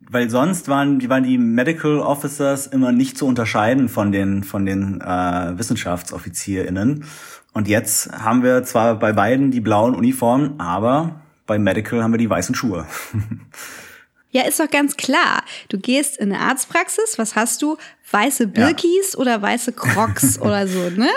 weil 0.00 0.30
sonst 0.30 0.68
waren 0.68 0.98
die, 0.98 1.10
waren 1.10 1.22
die 1.22 1.36
Medical 1.36 1.98
Officers 1.98 2.66
immer 2.66 2.90
nicht 2.90 3.18
zu 3.18 3.26
unterscheiden 3.26 3.90
von 3.90 4.10
den, 4.10 4.42
von 4.42 4.64
den 4.64 5.02
äh, 5.02 5.58
WissenschaftsoffizierInnen. 5.58 7.04
Und 7.52 7.68
jetzt 7.68 8.10
haben 8.10 8.42
wir 8.42 8.64
zwar 8.64 8.98
bei 8.98 9.12
beiden 9.12 9.50
die 9.50 9.60
blauen 9.60 9.94
Uniformen, 9.94 10.58
aber 10.58 11.20
bei 11.46 11.58
Medical 11.58 12.02
haben 12.02 12.12
wir 12.12 12.18
die 12.18 12.30
weißen 12.30 12.54
Schuhe. 12.54 12.86
Ja, 14.34 14.44
ist 14.44 14.58
doch 14.58 14.70
ganz 14.70 14.96
klar. 14.96 15.42
Du 15.68 15.78
gehst 15.78 16.16
in 16.16 16.32
eine 16.32 16.42
Arztpraxis, 16.42 17.18
was 17.18 17.36
hast 17.36 17.60
du? 17.60 17.76
Weiße 18.12 18.46
Birkis 18.46 19.14
oder 19.14 19.42
weiße 19.42 19.72
Crocs 19.72 20.38
oder 20.40 20.66
so, 20.66 20.88
ne? 20.88 21.10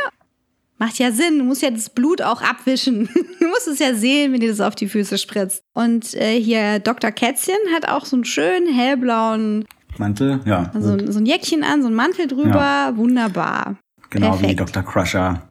Macht 0.77 0.99
ja 0.99 1.11
Sinn, 1.11 1.39
du 1.39 1.45
musst 1.45 1.61
ja 1.61 1.69
das 1.71 1.89
Blut 1.89 2.21
auch 2.21 2.41
abwischen. 2.41 3.09
Du 3.39 3.49
musst 3.49 3.67
es 3.67 3.79
ja 3.79 3.93
sehen, 3.93 4.33
wenn 4.33 4.39
dir 4.39 4.49
das 4.49 4.59
auf 4.59 4.73
die 4.75 4.87
Füße 4.87 5.17
spritzt. 5.19 5.61
Und 5.73 6.13
äh, 6.15 6.39
hier 6.41 6.79
Dr. 6.79 7.11
Kätzchen 7.11 7.55
hat 7.75 7.87
auch 7.87 8.05
so 8.05 8.15
einen 8.15 8.25
schönen 8.25 8.73
hellblauen 8.73 9.65
Mantel, 9.97 10.39
ja. 10.45 10.71
Also 10.73 10.97
so 11.11 11.19
ein 11.19 11.25
Jäckchen 11.27 11.63
an, 11.63 11.81
so 11.83 11.87
ein 11.87 11.93
Mantel 11.93 12.27
drüber, 12.27 12.55
Ja. 12.59 12.97
wunderbar. 12.97 13.77
genau 14.09 14.33
wie 14.39 14.53
perfekt. 14.55 14.59
Dr. 14.61 14.83
Crusher. 14.83 15.47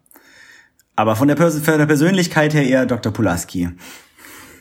Aber 0.97 1.14
von 1.16 1.29
der, 1.29 1.37
Pers 1.37 1.59
von 1.61 1.79
der 1.79 1.87
Persönlichkeit 1.87 2.53
her 2.53 2.66
eher 2.66 2.85
Dr. 2.85 3.12
Pulaski, 3.12 3.70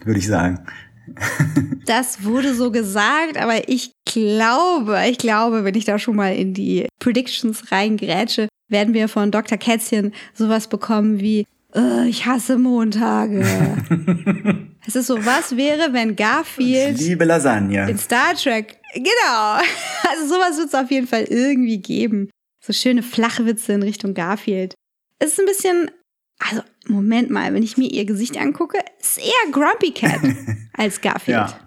würde 0.05 0.19
ich 0.19 0.27
sagen. 0.27 0.59
Das 1.85 2.23
wurde 2.23 2.53
so 2.53 2.71
gesagt, 2.71 3.35
aber 3.37 3.67
ich 3.67 3.91
glaube, 4.05 4.97
ich 5.09 5.17
glaube, 5.17 5.65
wenn 5.65 5.75
ich 5.75 5.83
da 5.83 5.99
schon 5.99 6.15
mal 6.15 6.33
in 6.33 6.53
die 6.53 6.87
Predictions 6.99 7.71
reingrätsche, 7.73 8.47
werden 8.73 8.93
wir 8.93 9.07
von 9.07 9.31
Dr. 9.31 9.57
Kätzchen 9.57 10.13
sowas 10.33 10.67
bekommen 10.67 11.21
wie, 11.21 11.45
äh, 11.73 12.07
ich 12.09 12.25
hasse 12.25 12.57
Montage. 12.57 13.41
es 14.85 14.97
ist 14.97 15.07
so, 15.07 15.25
was 15.25 15.55
wäre, 15.55 15.93
wenn 15.93 16.11
Ich 16.11 16.17
Garfield 16.17 16.99
liebe 16.99 17.23
Lasagne. 17.23 17.89
in 17.89 17.97
Star 17.97 18.35
Trek, 18.35 18.77
genau, 18.93 19.61
also 20.09 20.27
sowas 20.27 20.57
wird 20.57 20.67
es 20.67 20.75
auf 20.75 20.91
jeden 20.91 21.07
Fall 21.07 21.23
irgendwie 21.23 21.77
geben. 21.77 22.29
So 22.65 22.73
schöne 22.73 23.03
Flachwitze 23.03 23.73
in 23.73 23.83
Richtung 23.83 24.13
Garfield. 24.13 24.73
Es 25.19 25.33
ist 25.33 25.39
ein 25.39 25.45
bisschen, 25.45 25.91
also 26.39 26.61
Moment 26.87 27.29
mal, 27.29 27.53
wenn 27.53 27.63
ich 27.63 27.77
mir 27.77 27.89
ihr 27.89 28.05
Gesicht 28.05 28.37
angucke, 28.37 28.79
ist 28.99 29.19
eher 29.19 29.51
Grumpy 29.51 29.91
Cat 29.91 30.19
als 30.73 30.99
Garfield. 30.99 31.37
Ja. 31.37 31.59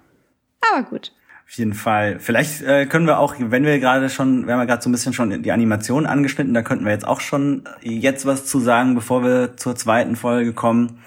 Aber 0.72 0.82
gut. 0.82 1.12
Auf 1.49 1.59
jeden 1.59 1.74
Fall. 1.74 2.18
Vielleicht 2.18 2.62
äh, 2.62 2.86
können 2.86 3.07
wir 3.07 3.20
auch, 3.20 3.36
wenn 3.38 3.64
wir 3.64 3.78
gerade 3.78 4.11
schon, 4.11 4.47
wir 4.47 4.55
haben 4.55 4.61
ja 4.61 4.66
gerade 4.66 4.82
so 4.82 4.88
ein 4.88 4.92
bisschen 4.92 5.12
schon 5.12 5.42
die 5.42 5.53
Animation 5.53 6.05
angeschnitten, 6.05 6.53
da 6.55 6.62
könnten 6.62 6.84
wir 6.84 6.90
jetzt 6.90 7.07
auch 7.07 7.20
schon 7.20 7.62
jetzt 7.82 8.26
was 8.26 8.47
zu 8.47 8.59
sagen, 8.59 8.97
bevor 8.97 9.22
wir 9.22 9.57
zur 9.57 9.76
zweiten 9.76 10.16
Folge 10.16 10.53
kommen. 10.53 10.99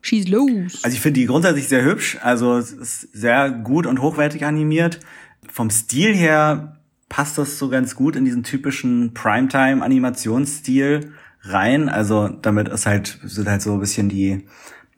Schieß 0.00 0.28
los. 0.28 0.80
Also 0.82 0.94
ich 0.94 1.00
finde 1.00 1.20
die 1.20 1.26
grundsätzlich 1.26 1.68
sehr 1.68 1.84
hübsch, 1.84 2.16
also 2.22 2.56
es 2.56 2.72
ist 2.72 3.12
sehr 3.12 3.50
gut 3.50 3.86
und 3.86 4.00
hochwertig 4.00 4.46
animiert. 4.46 5.00
Vom 5.52 5.68
Stil 5.68 6.14
her 6.14 6.78
passt 7.10 7.36
das 7.36 7.58
so 7.58 7.68
ganz 7.68 7.94
gut 7.94 8.16
in 8.16 8.24
diesen 8.24 8.42
typischen 8.42 9.12
Primetime-Animationsstil 9.12 11.12
rein. 11.42 11.90
Also 11.90 12.28
damit 12.28 12.68
ist 12.68 12.86
halt, 12.86 13.18
sind 13.22 13.48
halt 13.48 13.62
so 13.62 13.74
ein 13.74 13.80
bisschen 13.80 14.08
die 14.08 14.46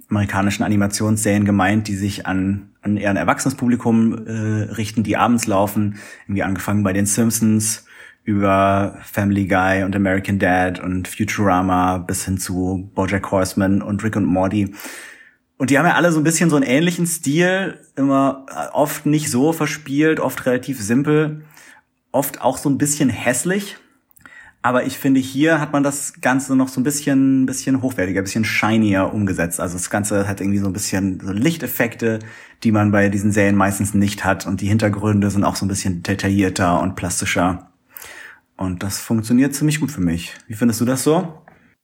amerikanischen 0.09 0.63
Animationsserien 0.63 1.45
gemeint, 1.45 1.89
die 1.89 1.97
sich 1.97 2.27
an, 2.27 2.71
an 2.83 2.97
eher 2.97 3.11
ein 3.11 3.17
erwachsenes 3.17 3.57
Publikum 3.57 4.27
äh, 4.27 4.73
richten, 4.73 5.03
die 5.03 5.17
abends 5.17 5.47
laufen. 5.47 5.99
Irgendwie 6.25 6.43
angefangen 6.43 6.83
bei 6.83 6.93
den 6.93 7.07
Simpsons 7.07 7.85
über 8.25 8.99
Family 9.05 9.47
Guy 9.47 9.85
und 9.85 9.95
American 9.95 10.39
Dad 10.39 10.81
und 10.81 11.09
Futurama 11.09 11.99
bis 11.99 12.25
hin 12.25 12.39
zu 12.39 12.91
Bojack 12.95 13.31
Horseman 13.31 13.83
und 13.83 14.03
Rick 14.03 14.17
und 14.17 14.25
Morty. 14.25 14.75
Und 15.59 15.71
die 15.71 15.79
haben 15.79 15.87
ja 15.87 15.95
alle 15.95 16.13
so 16.13 16.21
ein 16.21 16.25
bisschen 16.25 16.51
so 16.51 16.57
einen 16.57 16.65
ähnlichen 16.65 17.07
Stil, 17.07 17.81
immer 17.97 18.47
äh, 18.51 18.69
oft 18.73 19.07
nicht 19.07 19.31
so 19.31 19.53
verspielt, 19.53 20.21
oft 20.21 20.45
relativ 20.45 20.81
simpel, 20.81 21.45
oft 22.13 22.43
auch 22.43 22.59
so 22.59 22.69
ein 22.69 22.79
bisschen 22.79 23.09
hässlich. 23.09 23.77
Aber 24.67 24.85
ich 24.85 24.99
finde, 24.99 25.21
hier 25.21 25.61
hat 25.61 25.73
man 25.73 25.85
das 25.85 26.15
Ganze 26.21 26.57
noch 26.57 26.67
so 26.67 26.81
ein 26.81 26.83
bisschen, 26.83 27.47
bisschen 27.47 27.83
hochwertiger, 27.83 28.21
ein 28.21 28.25
bisschen 28.25 28.45
shinier 28.45 29.13
umgesetzt. 29.15 29.61
Also 29.61 29.75
das 29.77 29.91
Ganze 29.91 30.27
hat 30.27 30.41
irgendwie 30.41 30.59
so 30.59 30.67
ein 30.67 30.73
bisschen 30.73 31.21
so 31.25 31.31
Lichteffekte, 31.31 32.19
die 32.65 32.73
man 32.73 32.91
bei 32.91 33.09
diesen 33.09 33.31
Serien 33.31 33.55
meistens 33.55 33.95
nicht 33.95 34.25
hat. 34.25 34.45
Und 34.45 34.61
die 34.61 34.67
Hintergründe 34.67 35.31
sind 35.31 35.45
auch 35.45 35.55
so 35.55 35.65
ein 35.65 35.69
bisschen 35.69 36.03
detaillierter 36.03 36.81
und 36.81 36.97
plastischer. 36.97 37.71
Und 38.57 38.83
das 38.83 38.99
funktioniert 38.99 39.55
ziemlich 39.55 39.79
gut 39.79 39.93
für 39.93 40.01
mich. 40.01 40.35
Wie 40.49 40.55
findest 40.55 40.81
du 40.81 40.85
das 40.85 41.05
so? 41.05 41.33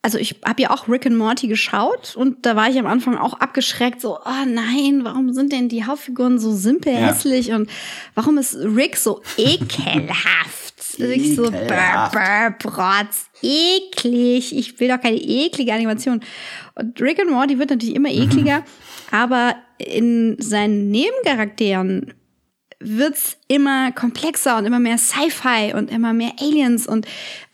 Also 0.05 0.19
ich 0.19 0.41
habe 0.45 0.63
ja 0.63 0.71
auch 0.71 0.89
Rick 0.89 1.07
and 1.07 1.17
Morty 1.17 1.47
geschaut 1.47 2.17
und 2.17 2.45
da 2.45 2.57
war 2.57 2.69
ich 2.69 2.81
am 2.81 2.87
Anfang 2.87 3.17
auch 3.17 3.35
abgeschreckt, 3.35 4.01
so, 4.01 4.19
oh 4.19 4.45
nein, 4.45 5.03
warum 5.05 5.33
sind 5.33 5.53
denn 5.53 5.69
die 5.69 5.85
Hauptfiguren 5.85 6.41
so 6.41 6.53
simpel 6.53 6.95
Ja. 6.95 6.99
hässlich 6.99 7.53
und 7.53 7.71
warum 8.17 8.39
ist 8.39 8.57
Rick 8.57 8.97
so 8.97 9.23
ekelhaft? 9.37 10.62
Wirklich 10.99 11.35
so 11.37 11.51
brr, 11.51 12.11
brr, 12.13 12.51
brotz, 12.59 13.27
eklig. 13.43 14.57
Ich 14.57 14.79
will 14.81 14.89
doch 14.89 15.01
keine 15.01 15.17
eklige 15.17 15.73
Animation. 15.73 16.21
Und 16.75 17.01
Rick 17.01 17.21
and 17.21 17.31
Morty 17.31 17.59
wird 17.59 17.71
natürlich 17.71 17.95
immer 17.95 18.11
ekliger, 18.11 18.65
aber 19.11 19.57
in 19.79 20.37
seinen 20.41 20.91
Nebencharakteren 20.91 22.15
wird's 22.79 23.39
immer 23.49 23.93
komplexer 23.93 24.59
und 24.59 24.67
immer 24.67 24.81
mehr 24.81 24.99
Sci-Fi 24.99 25.75
und 25.75 25.91
immer 25.91 26.13
mehr 26.13 26.33
Aliens 26.41 26.87
und 26.87 27.07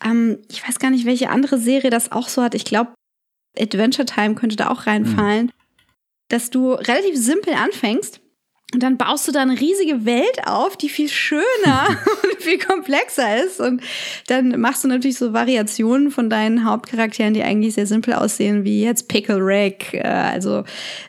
ähm, 0.03 0.39
ich 0.49 0.67
weiß 0.67 0.79
gar 0.79 0.89
nicht, 0.89 1.05
welche 1.05 1.29
andere 1.29 1.59
Serie 1.59 1.91
das 1.91 2.11
auch 2.11 2.27
so 2.27 2.41
hat. 2.41 2.55
Ich 2.55 2.65
glaube, 2.65 2.93
Adventure 3.57 4.05
Time 4.05 4.35
könnte 4.35 4.55
da 4.55 4.69
auch 4.69 4.87
reinfallen, 4.87 5.51
dass 6.29 6.49
du 6.49 6.71
relativ 6.73 7.15
simpel 7.15 7.53
anfängst 7.53 8.21
und 8.71 8.83
dann 8.83 8.97
baust 8.97 9.27
du 9.27 9.31
da 9.31 9.41
eine 9.41 9.59
riesige 9.59 10.05
Welt 10.05 10.45
auf, 10.45 10.77
die 10.77 10.89
viel 10.89 11.09
schöner 11.09 11.87
und 12.23 12.41
viel 12.41 12.59
komplexer 12.59 13.43
ist. 13.43 13.59
Und 13.59 13.81
dann 14.27 14.59
machst 14.61 14.83
du 14.83 14.87
natürlich 14.87 15.17
so 15.17 15.33
Variationen 15.33 16.11
von 16.11 16.29
deinen 16.29 16.65
Hauptcharakteren, 16.65 17.33
die 17.33 17.41
eigentlich 17.41 17.73
sehr 17.73 17.87
simpel 17.87 18.13
aussehen, 18.13 18.63
wie 18.63 18.83
jetzt 18.83 19.07
Pickle 19.07 19.37
Rick, 19.37 19.95
äh, 19.95 20.03
also 20.03 20.65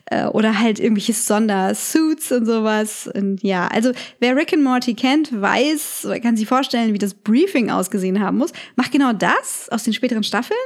äh, 0.07 0.25
oder 0.25 0.59
halt 0.59 0.81
irgendwelche 0.81 1.13
Sondersuits 1.13 2.33
und 2.33 2.47
sowas. 2.47 3.11
Und 3.13 3.43
ja, 3.43 3.67
also 3.69 3.93
wer 4.21 4.37
Rick 4.37 4.55
and 4.55 4.63
Morty 4.63 4.95
kennt, 4.95 5.39
weiß, 5.39 6.09
kann 6.23 6.39
sich 6.39 6.49
vorstellen, 6.49 6.95
wie 6.95 6.99
das 6.99 7.13
Briefing 7.13 7.71
ausgesehen 7.71 8.21
haben 8.21 8.39
muss. 8.39 8.53
Macht 8.77 8.93
genau 8.93 9.13
das 9.13 9.69
aus 9.71 9.83
den 9.83 9.93
späteren 9.93 10.25
Staffeln, 10.25 10.59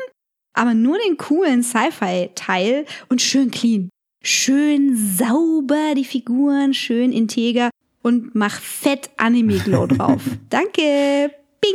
aber 0.53 0.75
nur 0.75 0.97
den 1.05 1.17
coolen 1.17 1.65
Sci-Fi-Teil 1.65 2.85
und 3.09 3.21
schön 3.21 3.51
clean. 3.51 3.91
Schön 4.27 4.97
sauber 4.97 5.93
die 5.95 6.05
Figuren, 6.07 6.73
schön 6.73 7.13
integer 7.13 7.69
und 8.01 8.35
mach 8.35 8.55
fett 8.59 9.11
Anime-Glow 9.19 9.87
drauf. 9.89 10.23
Danke. 10.49 11.31
Bing. 11.61 11.75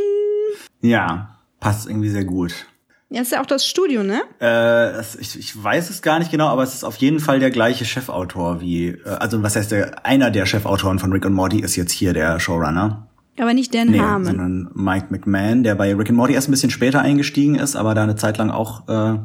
Ja, 0.81 1.37
passt 1.59 1.87
irgendwie 1.87 2.09
sehr 2.09 2.25
gut. 2.25 2.65
Ja, 3.11 3.21
ist 3.21 3.31
ja 3.31 3.41
auch 3.41 3.45
das 3.45 3.67
Studio, 3.67 4.01
ne? 4.01 4.21
Äh, 4.39 4.93
das, 4.97 5.15
ich, 5.15 5.37
ich 5.37 5.63
weiß 5.63 5.91
es 5.91 6.01
gar 6.01 6.17
nicht 6.17 6.31
genau, 6.31 6.47
aber 6.47 6.63
es 6.63 6.73
ist 6.73 6.83
auf 6.83 6.95
jeden 6.95 7.19
Fall 7.19 7.39
der 7.39 7.51
gleiche 7.51 7.85
Chefautor 7.85 8.61
wie, 8.61 8.87
äh, 8.87 9.09
also 9.19 9.43
was 9.43 9.55
heißt 9.55 9.71
der, 9.71 10.03
einer 10.03 10.31
der 10.31 10.47
Chefautoren 10.47 10.97
von 10.97 11.11
Rick 11.11 11.27
and 11.27 11.35
Morty 11.35 11.59
ist 11.59 11.75
jetzt 11.75 11.91
hier 11.91 12.13
der 12.13 12.39
Showrunner. 12.39 13.07
Aber 13.39 13.53
nicht 13.53 13.75
Dan 13.75 13.89
Nee, 13.91 13.99
Harmon. 13.99 14.25
sondern 14.25 14.71
Mike 14.73 15.07
McMahon, 15.11 15.61
der 15.61 15.75
bei 15.75 15.93
Rick 15.93 16.09
and 16.09 16.17
Morty 16.17 16.33
erst 16.33 16.49
ein 16.49 16.51
bisschen 16.51 16.71
später 16.71 17.01
eingestiegen 17.01 17.53
ist, 17.55 17.75
aber 17.75 17.93
da 17.93 18.01
eine 18.01 18.15
Zeit 18.15 18.39
lang 18.39 18.49
auch 18.49 18.87
äh, 18.87 19.19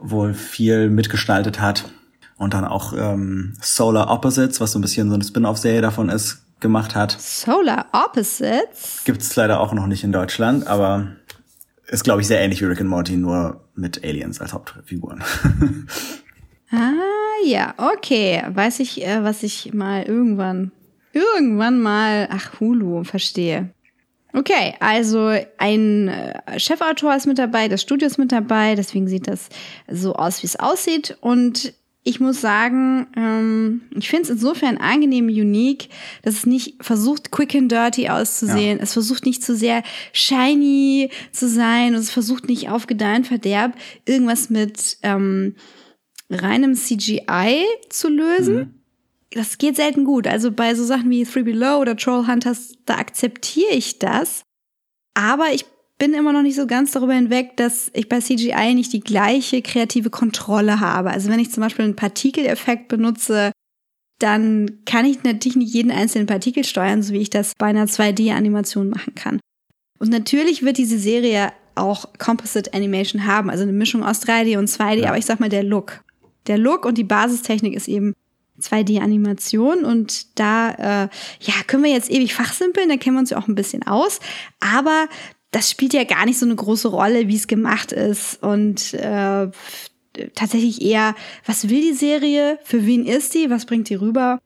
wohl 0.00 0.32
viel 0.32 0.88
mitgestaltet 0.88 1.60
hat 1.60 1.92
und 2.38 2.54
dann 2.54 2.64
auch 2.64 2.94
ähm, 2.96 3.54
Solar 3.60 4.10
Opposites, 4.10 4.60
was 4.60 4.72
so 4.72 4.78
ein 4.78 4.82
bisschen 4.82 5.08
so 5.08 5.14
eine 5.14 5.24
Spin-off-Serie 5.24 5.82
davon 5.82 6.08
ist, 6.08 6.42
gemacht 6.60 6.94
hat. 6.94 7.12
Solar 7.20 7.86
Opposites. 7.92 9.02
Gibt's 9.04 9.36
leider 9.36 9.60
auch 9.60 9.72
noch 9.72 9.86
nicht 9.86 10.04
in 10.04 10.12
Deutschland, 10.12 10.66
aber 10.66 11.08
ist, 11.86 12.04
glaube 12.04 12.20
ich, 12.20 12.26
sehr 12.26 12.40
ähnlich 12.40 12.60
wie 12.60 12.66
Rick 12.66 12.80
and 12.80 12.90
Morty, 12.90 13.16
nur 13.16 13.64
mit 13.74 14.04
Aliens 14.04 14.40
als 14.40 14.52
Hauptfiguren. 14.52 15.22
Ah, 16.70 16.92
ja, 17.44 17.74
okay. 17.78 18.42
Weiß 18.46 18.80
ich, 18.80 19.02
äh, 19.02 19.24
was 19.24 19.42
ich 19.42 19.72
mal 19.72 20.02
irgendwann, 20.02 20.70
irgendwann 21.14 21.80
mal, 21.80 22.28
ach, 22.30 22.60
Hulu, 22.60 23.04
verstehe. 23.04 23.70
Okay, 24.34 24.74
also 24.78 25.32
ein 25.56 26.08
äh, 26.08 26.60
Chefautor 26.60 27.16
ist 27.16 27.26
mit 27.26 27.38
dabei, 27.38 27.68
das 27.68 27.80
Studio 27.80 28.06
ist 28.06 28.18
mit 28.18 28.30
dabei, 28.30 28.74
deswegen 28.74 29.08
sieht 29.08 29.26
das 29.26 29.48
so 29.90 30.14
aus, 30.14 30.42
wie 30.42 30.46
es 30.46 30.56
aussieht. 30.56 31.16
Und 31.22 31.72
ich 32.08 32.20
muss 32.20 32.40
sagen, 32.40 33.06
ähm, 33.16 33.82
ich 33.94 34.08
finde 34.08 34.22
es 34.22 34.30
insofern 34.30 34.78
angenehm 34.78 35.26
unique, 35.26 35.90
dass 36.22 36.36
es 36.36 36.46
nicht 36.46 36.82
versucht, 36.82 37.30
quick 37.30 37.54
and 37.54 37.70
dirty 37.70 38.08
auszusehen. 38.08 38.80
Es 38.80 38.94
versucht 38.94 39.26
nicht 39.26 39.44
zu 39.44 39.54
sehr 39.54 39.82
shiny 40.14 41.10
zu 41.32 41.50
sein 41.50 41.94
und 41.94 42.00
es 42.00 42.10
versucht 42.10 42.48
nicht 42.48 42.70
auf 42.70 42.86
Gedeihen 42.86 43.24
Verderb 43.24 43.74
irgendwas 44.06 44.48
mit 44.48 44.96
ähm, 45.02 45.54
reinem 46.30 46.74
CGI 46.74 47.66
zu 47.90 48.08
lösen. 48.08 48.82
Das 49.32 49.58
geht 49.58 49.76
selten 49.76 50.04
gut. 50.04 50.26
Also 50.26 50.50
bei 50.50 50.74
so 50.74 50.84
Sachen 50.84 51.10
wie 51.10 51.24
Three 51.24 51.42
Below 51.42 51.78
oder 51.78 51.94
Troll 51.94 52.26
Hunters, 52.26 52.72
da 52.86 52.96
akzeptiere 52.96 53.72
ich 53.72 53.98
das. 53.98 54.44
Aber 55.12 55.52
ich 55.52 55.66
bin 55.98 56.14
immer 56.14 56.32
noch 56.32 56.42
nicht 56.42 56.56
so 56.56 56.66
ganz 56.66 56.92
darüber 56.92 57.14
hinweg, 57.14 57.56
dass 57.56 57.90
ich 57.92 58.08
bei 58.08 58.20
CGI 58.20 58.74
nicht 58.74 58.92
die 58.92 59.00
gleiche 59.00 59.62
kreative 59.62 60.10
Kontrolle 60.10 60.80
habe. 60.80 61.10
Also 61.10 61.28
wenn 61.28 61.40
ich 61.40 61.50
zum 61.50 61.62
Beispiel 61.62 61.84
einen 61.84 61.96
Partikeleffekt 61.96 62.88
benutze, 62.88 63.52
dann 64.20 64.80
kann 64.84 65.04
ich 65.04 65.22
natürlich 65.22 65.56
nicht 65.56 65.74
jeden 65.74 65.90
einzelnen 65.90 66.26
Partikel 66.26 66.64
steuern, 66.64 67.02
so 67.02 67.12
wie 67.12 67.18
ich 67.18 67.30
das 67.30 67.52
bei 67.56 67.66
einer 67.66 67.86
2D-Animation 67.86 68.88
machen 68.88 69.14
kann. 69.14 69.40
Und 69.98 70.10
natürlich 70.10 70.62
wird 70.62 70.78
diese 70.78 70.98
Serie 70.98 71.52
auch 71.74 72.06
Composite 72.18 72.74
Animation 72.74 73.26
haben, 73.26 73.50
also 73.50 73.62
eine 73.62 73.72
Mischung 73.72 74.04
aus 74.04 74.22
3D 74.22 74.58
und 74.58 74.68
2D, 74.68 75.06
aber 75.06 75.18
ich 75.18 75.26
sag 75.26 75.40
mal 75.40 75.48
der 75.48 75.62
Look. 75.62 76.02
Der 76.46 76.58
Look 76.58 76.84
und 76.84 76.98
die 76.98 77.04
Basistechnik 77.04 77.74
ist 77.74 77.88
eben 77.88 78.14
2D-Animation 78.60 79.84
und 79.84 80.38
da 80.38 80.70
äh, 80.70 81.08
ja 81.40 81.54
können 81.66 81.84
wir 81.84 81.92
jetzt 81.92 82.10
ewig 82.10 82.34
fachsimpeln, 82.34 82.88
da 82.88 82.96
kennen 82.96 83.16
wir 83.16 83.20
uns 83.20 83.30
ja 83.30 83.38
auch 83.38 83.46
ein 83.46 83.54
bisschen 83.54 83.86
aus, 83.86 84.18
aber 84.58 85.06
das 85.50 85.70
spielt 85.70 85.94
ja 85.94 86.04
gar 86.04 86.26
nicht 86.26 86.38
so 86.38 86.46
eine 86.46 86.56
große 86.56 86.88
Rolle, 86.88 87.28
wie 87.28 87.36
es 87.36 87.46
gemacht 87.46 87.92
ist 87.92 88.42
und 88.42 88.94
äh, 88.94 89.48
tatsächlich 90.34 90.82
eher, 90.82 91.14
was 91.46 91.68
will 91.68 91.80
die 91.80 91.94
Serie, 91.94 92.58
für 92.64 92.84
wen 92.86 93.06
ist 93.06 93.34
die, 93.34 93.50
was 93.50 93.66
bringt 93.66 93.88
die 93.88 93.94
rüber? 93.94 94.40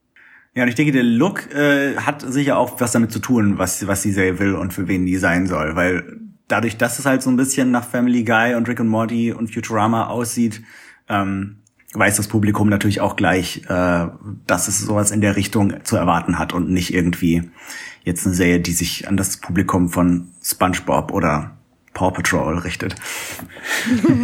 Ja, 0.55 0.65
und 0.65 0.69
ich 0.69 0.75
denke, 0.75 0.93
der 0.93 1.03
Look 1.03 1.53
äh, 1.55 1.97
hat 1.97 2.21
sicher 2.21 2.59
auch 2.59 2.81
was 2.81 2.93
damit 2.93 3.11
zu 3.11 3.21
tun, 3.21 3.59
was, 3.59 3.87
was 3.87 4.03
die 4.03 4.13
Serie 4.13 4.39
will 4.39 4.55
und 4.55 4.73
für 4.73 4.87
wen 4.87 5.07
die 5.07 5.17
sein 5.17 5.47
soll. 5.47 5.77
Weil 5.77 6.21
dadurch, 6.47 6.77
dass 6.77 6.99
es 6.99 7.07
halt 7.07 7.23
so 7.23 7.31
ein 7.31 7.37
bisschen 7.37 7.71
nach 7.71 7.89
Family 7.89 8.23
Guy 8.23 8.55
und 8.55 8.69
Rick 8.69 8.81
und 8.81 8.89
Morty 8.89 9.33
und 9.33 9.53
Futurama 9.53 10.09
aussieht, 10.09 10.63
ähm, 11.09 11.63
weiß 11.95 12.17
das 12.17 12.29
Publikum 12.29 12.69
natürlich 12.69 13.01
auch 13.01 13.17
gleich, 13.17 13.63
äh, 13.69 14.07
dass 14.47 14.69
es 14.69 14.81
sowas 14.81 15.11
in 15.11 15.23
der 15.23 15.37
Richtung 15.37 15.85
zu 15.85 15.97
erwarten 15.97 16.39
hat 16.39 16.53
und 16.53 16.71
nicht 16.71 16.93
irgendwie 16.93 17.51
jetzt 18.05 18.27
eine 18.27 18.35
Serie, 18.35 18.61
die 18.61 18.73
sich 18.73 19.09
an 19.09 19.17
das 19.17 19.37
Publikum 19.37 19.89
von 19.89 20.29
SpongeBob 20.43 21.13
oder 21.13 21.57
Paw 21.95 22.11
Patrol 22.11 22.59
richtet. 22.59 22.95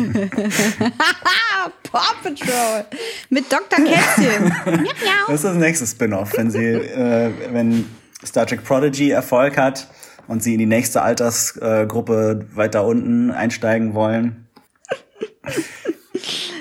Paw 1.83 2.14
Patrol 2.22 2.85
mit 3.29 3.53
Dr. 3.53 3.85
Kätzchen. 3.85 4.53
Das 5.26 5.35
ist 5.37 5.45
das 5.45 5.57
nächste 5.57 5.87
Spin-off, 5.87 6.33
wenn 6.37 6.51
sie, 6.51 6.64
äh, 6.64 7.31
wenn 7.53 7.85
Star 8.24 8.47
Trek 8.47 8.64
Prodigy 8.64 9.11
Erfolg 9.11 9.59
hat 9.59 9.89
und 10.26 10.43
sie 10.43 10.55
in 10.55 10.59
die 10.59 10.66
nächste 10.66 11.03
Altersgruppe 11.03 12.47
weiter 12.55 12.87
unten 12.87 13.31
einsteigen 13.31 13.95
wollen. 13.95 14.49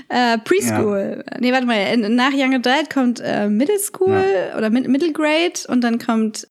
Äh, 0.09 0.38
Preschool. 0.39 1.24
Nee, 1.39 1.51
warte 1.51 1.65
mal. 1.65 1.97
Nach 1.97 2.32
Young 2.34 2.55
Adult 2.55 2.89
kommt 2.89 3.20
äh, 3.22 3.49
Middle 3.49 3.80
School 3.80 4.24
oder 4.57 4.70
Mid 4.70 4.88
Middle 4.88 5.11
Grade 5.11 5.59
und 5.68 5.82
dann 5.82 5.99
kommt, 5.99 6.47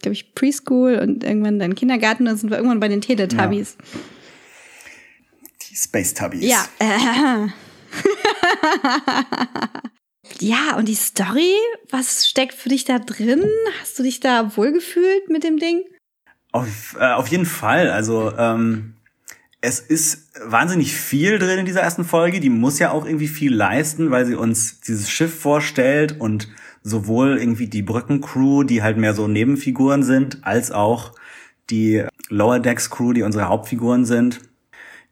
glaube 0.00 0.14
ich, 0.14 0.34
Preschool 0.34 0.96
und 0.96 1.24
irgendwann 1.24 1.58
dann 1.58 1.74
Kindergarten 1.74 2.22
und 2.24 2.26
dann 2.26 2.36
sind 2.36 2.50
wir 2.50 2.56
irgendwann 2.56 2.80
bei 2.80 2.88
den 2.88 3.00
Teletubbies. 3.00 3.76
Die 5.68 5.76
Space 5.76 6.14
Tubbies. 6.14 6.44
Ja. 6.44 6.66
Äh. 6.78 7.48
ja, 10.44 10.76
und 10.76 10.88
die 10.88 10.94
Story, 10.94 11.54
was 11.90 12.28
steckt 12.28 12.54
für 12.54 12.68
dich 12.68 12.84
da 12.84 12.98
drin? 12.98 13.44
Hast 13.80 13.98
du 13.98 14.02
dich 14.02 14.20
da 14.20 14.56
wohlgefühlt 14.56 15.28
mit 15.28 15.44
dem 15.44 15.58
Ding? 15.58 15.82
Auf, 16.52 16.96
äh, 16.98 17.12
auf 17.12 17.28
jeden 17.28 17.46
Fall. 17.46 17.90
Also 17.90 18.32
ähm, 18.36 18.94
es 19.60 19.80
ist 19.80 20.32
wahnsinnig 20.44 20.94
viel 20.94 21.38
drin 21.38 21.60
in 21.60 21.66
dieser 21.66 21.82
ersten 21.82 22.04
Folge. 22.04 22.40
Die 22.40 22.50
muss 22.50 22.78
ja 22.78 22.90
auch 22.90 23.04
irgendwie 23.04 23.28
viel 23.28 23.54
leisten, 23.54 24.10
weil 24.10 24.26
sie 24.26 24.34
uns 24.34 24.80
dieses 24.80 25.10
Schiff 25.10 25.38
vorstellt 25.38 26.18
und 26.18 26.48
sowohl 26.82 27.38
irgendwie 27.38 27.68
die 27.68 27.82
Brückencrew, 27.82 28.64
die 28.64 28.82
halt 28.82 28.96
mehr 28.96 29.14
so 29.14 29.28
Nebenfiguren 29.28 30.02
sind, 30.02 30.38
als 30.42 30.72
auch 30.72 31.12
die 31.68 32.04
Lower 32.28 32.58
Decks 32.58 32.90
Crew, 32.90 33.12
die 33.12 33.22
unsere 33.22 33.48
Hauptfiguren 33.48 34.04
sind. 34.04 34.40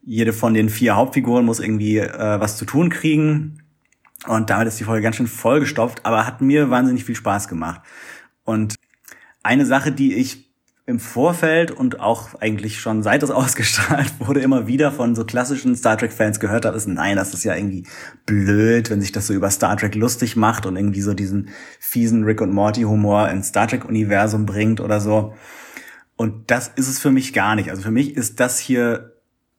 Jede 0.01 0.33
von 0.33 0.53
den 0.53 0.69
vier 0.69 0.95
Hauptfiguren 0.95 1.45
muss 1.45 1.59
irgendwie 1.59 1.97
äh, 1.97 2.39
was 2.39 2.57
zu 2.57 2.65
tun 2.65 2.89
kriegen. 2.89 3.63
Und 4.27 4.49
damit 4.49 4.67
ist 4.67 4.79
die 4.79 4.83
Folge 4.83 5.03
ganz 5.03 5.15
schön 5.15 5.27
vollgestopft, 5.27 6.05
aber 6.05 6.25
hat 6.25 6.41
mir 6.41 6.69
wahnsinnig 6.69 7.05
viel 7.05 7.15
Spaß 7.15 7.47
gemacht. 7.47 7.81
Und 8.43 8.75
eine 9.43 9.65
Sache, 9.65 9.91
die 9.91 10.15
ich 10.15 10.48
im 10.89 10.99
Vorfeld 10.99 11.69
und 11.69 11.99
auch 11.99 12.41
eigentlich 12.41 12.79
schon 12.79 13.03
seit 13.03 13.21
es 13.21 13.29
ausgestrahlt 13.31 14.11
wurde, 14.19 14.41
immer 14.41 14.67
wieder 14.67 14.91
von 14.91 15.15
so 15.15 15.23
klassischen 15.23 15.75
Star 15.75 15.97
Trek-Fans 15.97 16.39
gehört 16.39 16.65
habe, 16.65 16.75
ist, 16.75 16.87
nein, 16.87 17.15
das 17.15 17.33
ist 17.33 17.43
ja 17.43 17.55
irgendwie 17.55 17.85
blöd, 18.25 18.89
wenn 18.89 18.99
sich 18.99 19.11
das 19.11 19.27
so 19.27 19.33
über 19.33 19.51
Star 19.51 19.77
Trek 19.77 19.93
lustig 19.95 20.35
macht 20.35 20.65
und 20.65 20.75
irgendwie 20.75 21.01
so 21.01 21.13
diesen 21.13 21.49
fiesen 21.79 22.23
Rick 22.23 22.41
und 22.41 22.51
Morty-Humor 22.51 23.29
ins 23.29 23.49
Star 23.49 23.67
Trek-Universum 23.67 24.47
bringt 24.47 24.81
oder 24.81 24.99
so. 24.99 25.35
Und 26.15 26.49
das 26.51 26.71
ist 26.75 26.89
es 26.89 26.99
für 26.99 27.11
mich 27.11 27.33
gar 27.33 27.55
nicht. 27.55 27.69
Also 27.69 27.83
für 27.83 27.91
mich 27.91 28.17
ist 28.17 28.39
das 28.39 28.57
hier 28.57 29.13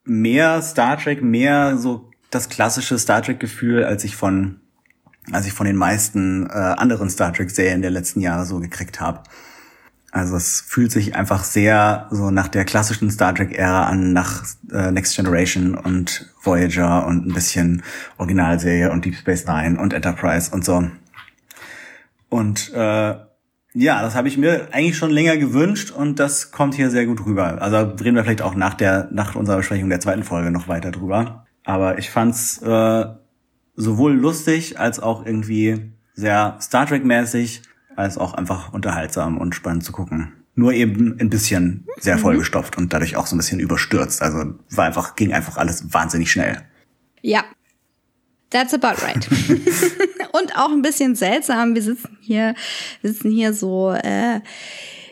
mehr 0.04 0.60
Star 0.62 0.98
Trek, 0.98 1.22
mehr 1.22 1.78
so 1.78 2.10
das 2.30 2.48
klassische 2.48 2.98
Star 2.98 3.22
Trek-Gefühl, 3.22 3.84
als 3.84 4.02
ich 4.02 4.16
von, 4.16 4.60
als 5.30 5.46
ich 5.46 5.52
von 5.52 5.66
den 5.66 5.76
meisten 5.76 6.46
äh, 6.46 6.52
anderen 6.52 7.08
Star 7.08 7.32
Trek-Serien 7.32 7.82
der 7.82 7.92
letzten 7.92 8.20
Jahre 8.20 8.44
so 8.44 8.58
gekriegt 8.58 9.00
habe. 9.00 9.22
Also 10.12 10.36
es 10.36 10.60
fühlt 10.60 10.90
sich 10.90 11.14
einfach 11.14 11.44
sehr 11.44 12.08
so 12.10 12.30
nach 12.30 12.48
der 12.48 12.64
klassischen 12.64 13.10
Star 13.10 13.34
Trek-Ära 13.34 13.84
an, 13.84 14.12
nach 14.12 14.44
äh, 14.72 14.90
Next 14.90 15.14
Generation 15.14 15.76
und 15.76 16.32
Voyager 16.42 17.06
und 17.06 17.26
ein 17.26 17.32
bisschen 17.32 17.82
Originalserie 18.18 18.90
und 18.90 19.04
Deep 19.04 19.14
Space 19.14 19.46
Nine 19.46 19.80
und 19.80 19.92
Enterprise 19.92 20.50
und 20.50 20.64
so. 20.64 20.90
Und 22.28 22.72
äh, 22.74 23.14
ja, 23.72 24.02
das 24.02 24.16
habe 24.16 24.26
ich 24.26 24.36
mir 24.36 24.68
eigentlich 24.72 24.96
schon 24.96 25.10
länger 25.10 25.36
gewünscht 25.36 25.92
und 25.92 26.18
das 26.18 26.50
kommt 26.50 26.74
hier 26.74 26.90
sehr 26.90 27.06
gut 27.06 27.24
rüber. 27.24 27.62
Also 27.62 27.76
reden 27.76 28.16
wir 28.16 28.24
vielleicht 28.24 28.42
auch 28.42 28.56
nach 28.56 28.74
der 28.74 29.08
nach 29.12 29.36
unserer 29.36 29.58
Besprechung 29.58 29.90
der 29.90 30.00
zweiten 30.00 30.24
Folge 30.24 30.50
noch 30.50 30.66
weiter 30.66 30.90
drüber. 30.90 31.46
Aber 31.64 31.98
ich 31.98 32.10
fand's 32.10 32.60
äh, 32.62 33.04
sowohl 33.76 34.14
lustig 34.14 34.80
als 34.80 34.98
auch 34.98 35.24
irgendwie 35.24 35.92
sehr 36.14 36.56
Star 36.60 36.86
Trek 36.86 37.04
mäßig 37.04 37.62
als 38.00 38.18
auch 38.18 38.34
einfach 38.34 38.72
unterhaltsam 38.72 39.38
und 39.38 39.54
spannend 39.54 39.84
zu 39.84 39.92
gucken. 39.92 40.32
Nur 40.54 40.72
eben 40.72 41.16
ein 41.20 41.30
bisschen 41.30 41.86
sehr 41.98 42.18
vollgestopft 42.18 42.76
und 42.76 42.92
dadurch 42.92 43.16
auch 43.16 43.26
so 43.26 43.34
ein 43.34 43.38
bisschen 43.38 43.60
überstürzt. 43.60 44.20
Also 44.20 44.54
war 44.70 44.84
einfach, 44.84 45.14
ging 45.16 45.32
einfach 45.32 45.56
alles 45.56 45.92
wahnsinnig 45.92 46.30
schnell. 46.30 46.60
Ja. 47.22 47.44
That's 48.50 48.74
about 48.74 49.00
right. 49.02 49.28
und 50.32 50.56
auch 50.56 50.70
ein 50.70 50.82
bisschen 50.82 51.14
seltsam. 51.14 51.74
Wir 51.74 51.82
sitzen 51.82 52.18
hier, 52.20 52.54
wir 53.00 53.12
sitzen 53.12 53.30
hier 53.30 53.54
so 53.54 53.92
äh, 53.92 54.40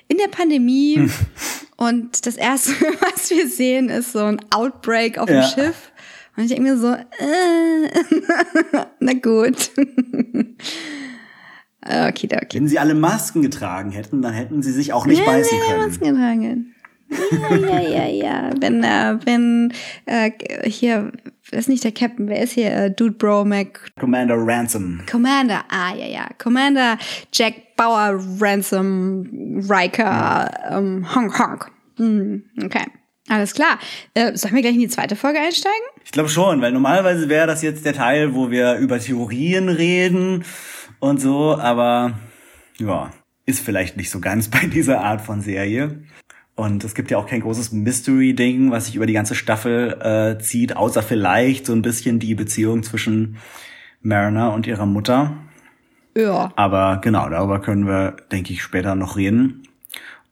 in 0.09 0.17
der 0.19 0.29
Pandemie 0.29 1.09
und 1.77 2.27
das 2.27 2.37
erste, 2.37 2.73
was 3.01 3.31
wir 3.31 3.49
sehen, 3.49 3.91
ist 3.91 4.13
so 4.13 4.25
ein 4.25 4.41
Outbreak 4.51 5.19
auf 5.19 5.27
dem 5.27 5.37
Ja. 5.37 5.49
Schiff. 5.49 5.93
Und 6.37 6.45
ich 6.45 6.51
denke 6.51 6.63
mir 6.63 6.79
so, 6.79 6.93
äh, 6.93 7.05
na 9.01 9.13
gut. 9.15 9.71
Okay, 11.89 12.29
okay. 12.31 12.47
Wenn 12.53 12.69
sie 12.69 12.79
alle 12.79 12.95
Masken 12.95 13.43
getragen 13.43 13.91
hätten, 13.91 14.23
dann 14.23 14.35
hätten 14.35 14.63
sie 14.63 14.73
sich 14.73 14.93
auch 14.93 15.07
nicht 15.07 15.25
beißen 15.25 15.59
können. 15.69 15.87
Masken 15.87 16.17
tragen. 16.17 16.75
Ja, 17.11 17.81
ja, 17.81 17.81
ja, 17.81 18.07
ja. 18.07 18.51
Wenn, 18.61 18.85
äh, 18.85 19.19
wenn, 19.25 19.73
äh, 20.07 20.31
hier, 20.65 21.13
wer 21.51 21.59
ist 21.59 21.69
nicht 21.69 21.85
der 21.85 21.93
Captain, 21.93 22.29
wer 22.29 22.43
ist 22.43 22.53
hier? 22.53 22.71
Äh, 22.71 22.91
Dude 22.91 23.15
Bro 23.15 23.47
Mac 23.47 23.91
Commander 23.99 24.37
Ransom. 24.37 25.01
Commander, 25.11 25.65
ah, 25.71 25.95
ja, 25.97 26.07
ja. 26.07 26.29
Commander 26.39 26.99
Jack 27.33 27.77
Bauer 27.77 28.21
Ransom 28.41 29.65
Riker 29.69 30.51
ähm, 30.71 31.07
Honk 31.15 31.39
Honk. 31.39 31.71
Hm, 31.97 32.45
okay. 32.63 32.85
Alles 33.31 33.55
klar. 33.55 33.79
Äh, 34.15 34.37
sollen 34.37 34.55
wir 34.55 34.63
gleich 34.63 34.75
in 34.75 34.81
die 34.81 34.89
zweite 34.89 35.15
Folge 35.17 35.39
einsteigen? 35.39 35.77
Ich 36.05 36.13
glaube 36.13 36.31
schon, 36.31 36.63
weil 36.63 36.73
normalerweise 36.73 37.29
wäre 37.29 37.47
das 37.47 37.63
jetzt 37.63 37.85
der 37.85 37.93
Teil, 37.93 38.35
wo 38.35 38.51
wir 38.51 38.77
über 38.77 38.99
Theorien 38.99 39.69
reden 39.69 40.45
und 41.01 41.21
so, 41.21 41.57
aber 41.57 42.19
ja, 42.79 43.11
ist 43.47 43.65
vielleicht 43.65 43.97
nicht 43.97 44.11
so 44.11 44.21
ganz 44.21 44.49
bei 44.51 44.67
dieser 44.67 45.03
Art 45.03 45.21
von 45.21 45.41
Serie. 45.41 46.03
Und 46.55 46.83
es 46.83 46.95
gibt 46.95 47.11
ja 47.11 47.19
auch 47.19 47.27
kein 47.27 47.41
großes 47.41 47.71
Mystery-Ding, 47.71 48.73
was 48.73 48.87
sich 48.87 48.97
über 48.97 49.07
die 49.07 49.13
ganze 49.13 49.37
Staffel 49.37 49.93
äh, 50.01 50.43
zieht, 50.43 50.77
außer 50.77 51.05
vielleicht 51.05 51.67
so 51.67 51.73
ein 51.73 51.83
bisschen 51.83 52.19
die 52.19 52.35
Beziehung 52.35 52.83
zwischen 52.83 53.37
Mariner 54.03 54.53
und 54.53 54.67
ihrer 54.67 54.87
Mutter. 54.87 55.37
Ja. 56.17 56.53
Aber 56.57 57.01
genau, 57.01 57.29
darüber 57.29 57.61
können 57.61 57.87
wir, 57.87 58.17
denke 58.33 58.53
ich, 58.53 58.63
später 58.63 58.97
noch 58.97 59.17
reden. 59.17 59.69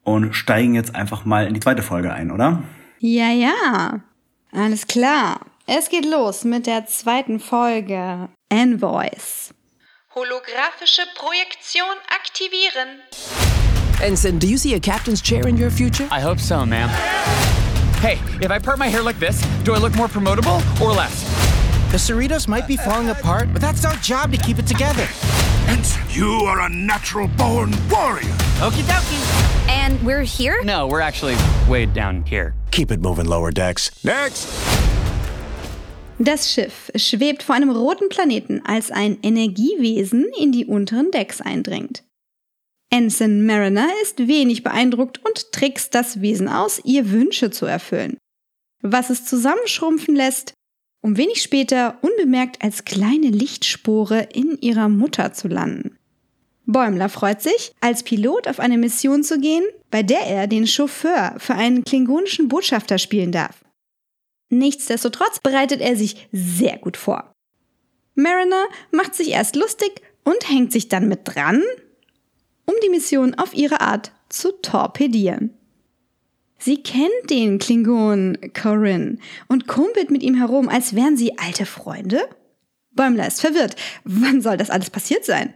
Und 0.03 0.35
steigen 0.35 0.75
jetzt 0.75 0.97
einfach 0.97 1.25
mal 1.25 1.47
in 1.47 1.55
die 1.55 1.61
zweite 1.61 1.83
Folge 1.83 2.13
ein, 2.13 2.33
oder? 2.33 2.65
Ja, 2.99 3.31
ja. 3.31 4.01
Alles 4.53 4.89
klar. 4.89 5.41
Es 5.67 5.91
geht 5.91 6.07
los 6.07 6.45
mit 6.45 6.67
der 6.67 6.87
zweiten 6.87 7.39
Folge. 7.39 8.29
Envoys. 8.49 9.55
Holographische 10.17 11.03
Projektion 11.15 11.85
aktivieren. 12.09 13.01
Ensign, 14.03 14.39
do 14.39 14.49
you 14.49 14.57
see 14.57 14.73
a 14.73 14.81
captain's 14.81 15.21
chair 15.21 15.47
in 15.47 15.59
your 15.59 15.69
future? 15.69 16.09
I 16.11 16.21
hope 16.21 16.41
so, 16.41 16.65
ma'am. 16.65 16.89
Hey, 18.01 18.19
if 18.43 18.51
I 18.51 18.59
part 18.59 18.79
my 18.79 18.89
hair 18.89 19.03
like 19.03 19.19
this, 19.19 19.43
do 19.63 19.75
I 19.75 19.79
look 19.79 19.95
more 19.95 20.09
promotable 20.09 20.63
or 20.81 20.93
less? 20.93 21.23
The 21.93 21.99
Cerritos 21.99 22.49
might 22.49 22.67
be 22.67 22.79
falling 22.79 23.11
apart, 23.11 23.53
but 23.53 23.61
that's 23.61 23.85
our 23.85 23.95
job 23.97 24.33
to 24.33 24.39
keep 24.39 24.59
it 24.59 24.67
together. 24.67 25.07
Ensign, 25.69 26.03
you 26.09 26.31
are 26.47 26.63
a 26.63 26.69
natural 26.71 27.29
born 27.37 27.75
warrior. 27.91 28.25
Okie 28.61 28.85
dokie. 28.85 29.69
And 29.69 30.03
we're 30.03 30.23
here? 30.23 30.63
No, 30.65 30.87
we're 30.87 31.03
actually 31.03 31.37
way 31.69 31.85
down 31.85 32.23
here. 32.23 32.55
Keep 32.71 32.91
it 32.91 33.01
moving, 33.01 33.27
lower 33.27 33.51
decks. 33.51 33.91
Next. 34.03 34.47
Das 36.19 36.51
Schiff 36.51 36.91
schwebt 36.95 37.43
vor 37.43 37.55
einem 37.55 37.71
roten 37.71 38.09
Planeten, 38.09 38.63
als 38.65 38.91
ein 38.91 39.19
Energiewesen 39.23 40.27
in 40.41 40.51
die 40.51 40.65
unteren 40.65 41.11
Decks 41.11 41.43
eindringt. 41.43 42.05
Ensign 42.91 43.45
Mariner 43.45 43.89
ist 44.03 44.27
wenig 44.27 44.63
beeindruckt 44.63 45.21
und 45.27 45.53
trickst 45.53 45.95
das 45.95 46.23
Wesen 46.23 46.49
aus, 46.49 46.81
ihr 46.85 47.11
Wünsche 47.11 47.51
zu 47.51 47.67
erfüllen. 47.67 48.17
Was 48.81 49.11
es 49.11 49.27
zusammenschrumpfen 49.27 50.17
lässt, 50.17 50.55
um 51.03 51.19
wenig 51.19 51.43
später 51.43 51.99
unbemerkt 52.01 52.63
als 52.63 52.85
kleine 52.85 53.29
Lichtspore 53.29 54.29
in 54.33 54.57
ihrer 54.61 54.89
Mutter 54.89 55.35
zu 55.35 55.49
landen. 55.49 55.99
Bäumler 56.65 57.09
freut 57.09 57.43
sich, 57.43 57.73
als 57.81 58.03
Pilot 58.03 58.49
auf 58.49 58.59
eine 58.59 58.79
Mission 58.79 59.23
zu 59.23 59.39
gehen, 59.39 59.65
bei 59.91 60.03
der 60.03 60.23
er 60.23 60.47
den 60.47 60.67
Chauffeur 60.67 61.35
für 61.39 61.55
einen 61.55 61.85
klingonischen 61.85 62.49
Botschafter 62.49 62.99
spielen 62.99 63.33
darf. 63.33 63.66
Nichtsdestotrotz 64.49 65.41
bereitet 65.41 65.81
er 65.81 65.97
sich 65.97 66.29
sehr 66.33 66.79
gut 66.79 66.97
vor. 66.97 67.33
Mariner 68.15 68.65
macht 68.91 69.15
sich 69.15 69.31
erst 69.31 69.57
lustig 69.57 70.03
und 70.25 70.49
hängt 70.49 70.73
sich 70.73 70.89
dann 70.89 71.09
mit 71.09 71.21
dran. 71.25 71.63
um 72.67 72.75
die 72.83 72.89
Mission 72.91 73.35
auf 73.35 73.55
ihre 73.55 73.81
Art 73.81 74.11
zu 74.29 74.51
torpedieren. 74.61 75.55
Sie 76.59 76.83
kennt 76.83 77.31
den 77.31 77.59
Klingon 77.59 78.37
Corinne 78.61 79.19
und 79.47 79.69
kumpelt 79.69 80.11
mit 80.11 80.23
ihm 80.23 80.35
herum, 80.35 80.69
als 80.69 80.97
wären 80.97 81.17
sie 81.17 81.39
alte 81.39 81.65
Freunde? 81.65 82.29
Bäumler 82.93 83.27
ist 83.27 83.41
verwirrt. 83.41 83.77
Wann 84.05 84.41
soll 84.41 84.57
das 84.57 84.71
alles 84.71 84.91
passiert 84.91 85.25
sein? 85.25 85.55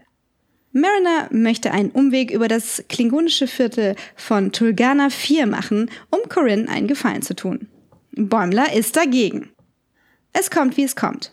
Mariner 0.73 1.29
möchte 1.33 1.73
einen 1.73 1.91
Umweg 1.91 2.31
über 2.31 2.47
das 2.47 2.85
klingonische 2.89 3.49
Viertel 3.49 3.97
von 4.15 4.53
Tulgana 4.53 5.11
4 5.11 5.47
machen, 5.47 5.91
um 6.11 6.21
Corinne 6.29 6.69
einen 6.69 6.87
Gefallen 6.87 7.23
zu 7.23 7.35
tun. 7.35 7.67
Bäumler 8.13 8.73
ist 8.73 8.97
dagegen. 8.97 9.51
Es 10.33 10.51
kommt, 10.51 10.77
wie 10.77 10.85
es 10.85 10.97
kommt. 10.97 11.33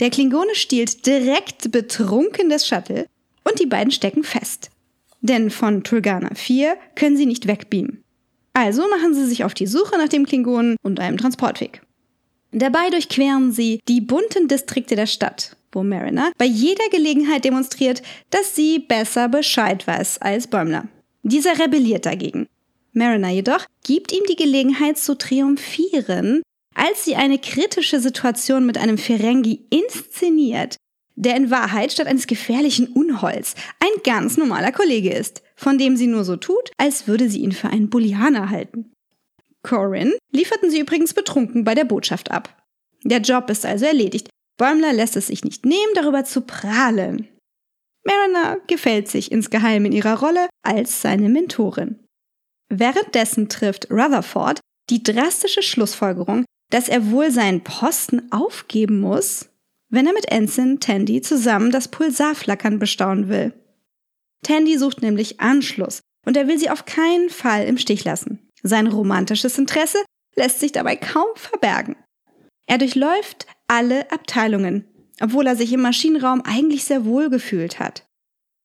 Der 0.00 0.10
Klingone 0.10 0.54
stiehlt 0.54 1.06
direkt 1.06 1.70
betrunken 1.72 2.48
das 2.48 2.66
Shuttle 2.66 3.06
und 3.44 3.60
die 3.60 3.66
beiden 3.66 3.90
stecken 3.90 4.24
fest. 4.24 4.70
Denn 5.20 5.50
von 5.50 5.84
Tulgana 5.84 6.34
4 6.34 6.76
können 6.94 7.16
sie 7.16 7.26
nicht 7.26 7.46
wegbeamen. 7.46 8.02
Also 8.54 8.88
machen 8.88 9.14
sie 9.14 9.26
sich 9.26 9.44
auf 9.44 9.54
die 9.54 9.66
Suche 9.66 9.98
nach 9.98 10.08
dem 10.08 10.26
Klingonen 10.26 10.76
und 10.82 11.00
einem 11.00 11.18
Transportweg. 11.18 11.82
Dabei 12.52 12.90
durchqueren 12.90 13.52
sie 13.52 13.80
die 13.86 14.00
bunten 14.00 14.48
Distrikte 14.48 14.96
der 14.96 15.06
Stadt, 15.06 15.56
wo 15.72 15.84
Mariner 15.84 16.32
bei 16.36 16.46
jeder 16.46 16.88
Gelegenheit 16.90 17.44
demonstriert, 17.44 18.02
dass 18.30 18.56
sie 18.56 18.80
besser 18.80 19.28
Bescheid 19.28 19.86
weiß 19.86 20.18
als 20.20 20.48
Bäumler. 20.48 20.88
Dieser 21.22 21.58
rebelliert 21.58 22.06
dagegen. 22.06 22.48
Mariner 22.92 23.30
jedoch 23.30 23.66
gibt 23.84 24.12
ihm 24.12 24.24
die 24.28 24.36
Gelegenheit 24.36 24.98
zu 24.98 25.16
triumphieren, 25.16 26.42
als 26.74 27.04
sie 27.04 27.16
eine 27.16 27.38
kritische 27.38 28.00
Situation 28.00 28.66
mit 28.66 28.78
einem 28.78 28.98
Ferengi 28.98 29.66
inszeniert, 29.70 30.76
der 31.16 31.36
in 31.36 31.50
Wahrheit 31.50 31.92
statt 31.92 32.06
eines 32.06 32.26
gefährlichen 32.26 32.88
Unholds 32.88 33.54
ein 33.80 34.02
ganz 34.04 34.36
normaler 34.36 34.72
Kollege 34.72 35.12
ist, 35.12 35.42
von 35.54 35.76
dem 35.76 35.96
sie 35.96 36.06
nur 36.06 36.24
so 36.24 36.36
tut, 36.36 36.70
als 36.78 37.06
würde 37.06 37.28
sie 37.28 37.40
ihn 37.40 37.52
für 37.52 37.68
einen 37.68 37.90
Bullianer 37.90 38.50
halten. 38.50 38.92
Corinne 39.62 40.16
lieferten 40.32 40.70
sie 40.70 40.80
übrigens 40.80 41.12
betrunken 41.12 41.64
bei 41.64 41.74
der 41.74 41.84
Botschaft 41.84 42.30
ab. 42.30 42.56
Der 43.04 43.20
Job 43.20 43.50
ist 43.50 43.66
also 43.66 43.84
erledigt. 43.84 44.28
Bäumler 44.56 44.92
lässt 44.92 45.16
es 45.16 45.26
sich 45.26 45.44
nicht 45.44 45.64
nehmen, 45.66 45.92
darüber 45.94 46.24
zu 46.24 46.42
prahlen. 46.42 47.28
Mariner 48.04 48.58
gefällt 48.66 49.08
sich 49.08 49.30
insgeheim 49.30 49.84
in 49.84 49.92
ihrer 49.92 50.18
Rolle 50.20 50.48
als 50.62 51.02
seine 51.02 51.28
Mentorin. 51.28 51.98
Währenddessen 52.70 53.48
trifft 53.48 53.90
Rutherford 53.90 54.60
die 54.90 55.02
drastische 55.02 55.62
Schlussfolgerung, 55.62 56.44
dass 56.70 56.88
er 56.88 57.10
wohl 57.10 57.30
seinen 57.30 57.62
Posten 57.62 58.30
aufgeben 58.32 59.00
muss, 59.00 59.48
wenn 59.90 60.06
er 60.06 60.12
mit 60.12 60.30
Ensign 60.30 60.78
Tandy 60.80 61.20
zusammen 61.20 61.70
das 61.72 61.88
Pulsarflackern 61.88 62.78
bestaunen 62.78 63.28
will. 63.28 63.52
Tandy 64.42 64.78
sucht 64.78 65.02
nämlich 65.02 65.40
Anschluss 65.40 66.00
und 66.24 66.36
er 66.36 66.46
will 66.48 66.58
sie 66.58 66.70
auf 66.70 66.84
keinen 66.84 67.28
Fall 67.28 67.64
im 67.66 67.76
Stich 67.76 68.04
lassen. 68.04 68.48
Sein 68.62 68.86
romantisches 68.86 69.58
Interesse 69.58 69.98
lässt 70.36 70.60
sich 70.60 70.72
dabei 70.72 70.96
kaum 70.96 71.28
verbergen. 71.34 71.96
Er 72.66 72.78
durchläuft 72.78 73.46
alle 73.66 74.10
Abteilungen, 74.12 74.86
obwohl 75.20 75.46
er 75.46 75.56
sich 75.56 75.72
im 75.72 75.82
Maschinenraum 75.82 76.42
eigentlich 76.42 76.84
sehr 76.84 77.04
wohl 77.04 77.30
gefühlt 77.30 77.80
hat. 77.80 78.06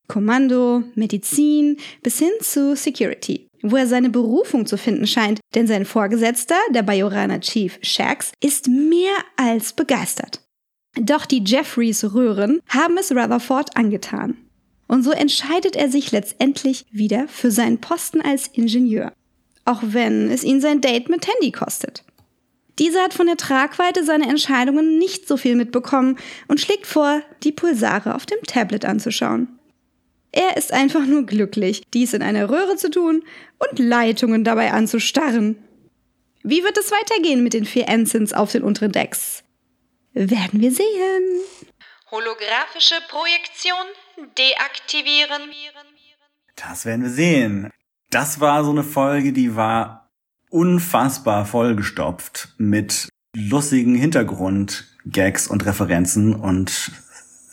Kommando, 0.08 0.84
Medizin 0.94 1.78
bis 2.04 2.20
hin 2.20 2.32
zu 2.40 2.76
Security, 2.76 3.45
wo 3.72 3.76
er 3.76 3.88
seine 3.88 4.10
Berufung 4.10 4.66
zu 4.66 4.78
finden 4.78 5.08
scheint, 5.08 5.40
denn 5.54 5.68
sein 5.68 5.86
Vorgesetzter, 5.86 6.58
der 6.72 6.84
Bajoraner 6.84 7.40
Chief 7.40 7.78
Shax, 7.82 8.32
ist 8.42 8.68
mehr 8.68 9.16
als 9.36 9.74
begeistert. 9.74 10.42
Doch 11.00 11.26
die 11.26 11.44
Jeffreys 11.44 12.14
Röhren 12.14 12.62
haben 12.70 12.98
es 12.98 13.12
Rutherford 13.12 13.76
angetan. 13.76 14.38
Und 14.88 15.04
so 15.04 15.12
entscheidet 15.12 15.76
er 15.76 15.90
sich 15.90 16.12
letztendlich 16.12 16.86
wieder 16.92 17.28
für 17.28 17.52
seinen 17.52 17.82
Posten 17.82 18.22
als 18.22 18.48
Ingenieur. 18.48 19.12
Auch 19.66 19.82
wenn 19.82 20.30
es 20.30 20.44
ihn 20.44 20.62
sein 20.62 20.80
Date 20.80 21.10
mit 21.10 21.22
Tandy 21.22 21.52
kostet. 21.52 22.04
Dieser 22.78 23.04
hat 23.04 23.14
von 23.14 23.26
der 23.26 23.38
Tragweite 23.38 24.04
seiner 24.04 24.30
Entscheidungen 24.30 24.98
nicht 25.00 25.28
so 25.28 25.38
viel 25.38 25.56
mitbekommen 25.56 26.18
und 26.48 26.60
schlägt 26.60 26.86
vor, 26.86 27.22
die 27.44 27.52
Pulsare 27.52 28.16
auf 28.16 28.26
dem 28.26 28.40
Tablet 28.46 28.86
anzuschauen. 28.86 29.48
Er 30.36 30.58
ist 30.58 30.74
einfach 30.74 31.06
nur 31.06 31.26
glücklich, 31.26 31.84
dies 31.94 32.14
in 32.14 32.22
einer 32.22 32.50
Röhre 32.50 32.76
zu 32.76 32.92
tun 32.92 33.24
und 33.58 33.80
Leitungen 33.80 34.44
dabei 34.44 34.74
anzustarren. 34.74 35.64
Wie 36.44 36.62
wird 36.62 36.78
es 36.78 36.92
weitergehen 36.92 37.42
mit 37.42 37.54
den 37.54 37.64
vier 37.64 37.88
Ensigns 37.88 38.34
auf 38.34 38.52
den 38.52 38.62
unteren 38.62 38.92
Decks? 38.92 39.44
Werden 40.12 40.60
wir 40.60 40.72
sehen. 40.72 41.40
Holographische 42.12 42.96
Projektion 43.08 43.78
deaktivieren. 44.38 45.50
Das 46.58 46.86
werden 46.86 47.04
wir 47.04 47.12
sehen. 47.12 47.72
Das 48.10 48.42
war 48.42 48.66
so 48.66 48.72
eine 48.72 48.84
Folge, 48.84 49.32
die 49.32 49.56
war 49.56 50.10
unfassbar 50.50 51.46
vollgestopft 51.46 52.50
mit 52.58 53.08
lustigen 53.34 53.96
Hintergrund-Gags 53.96 55.48
und 55.48 55.66
Referenzen 55.66 56.36
und 56.36 56.92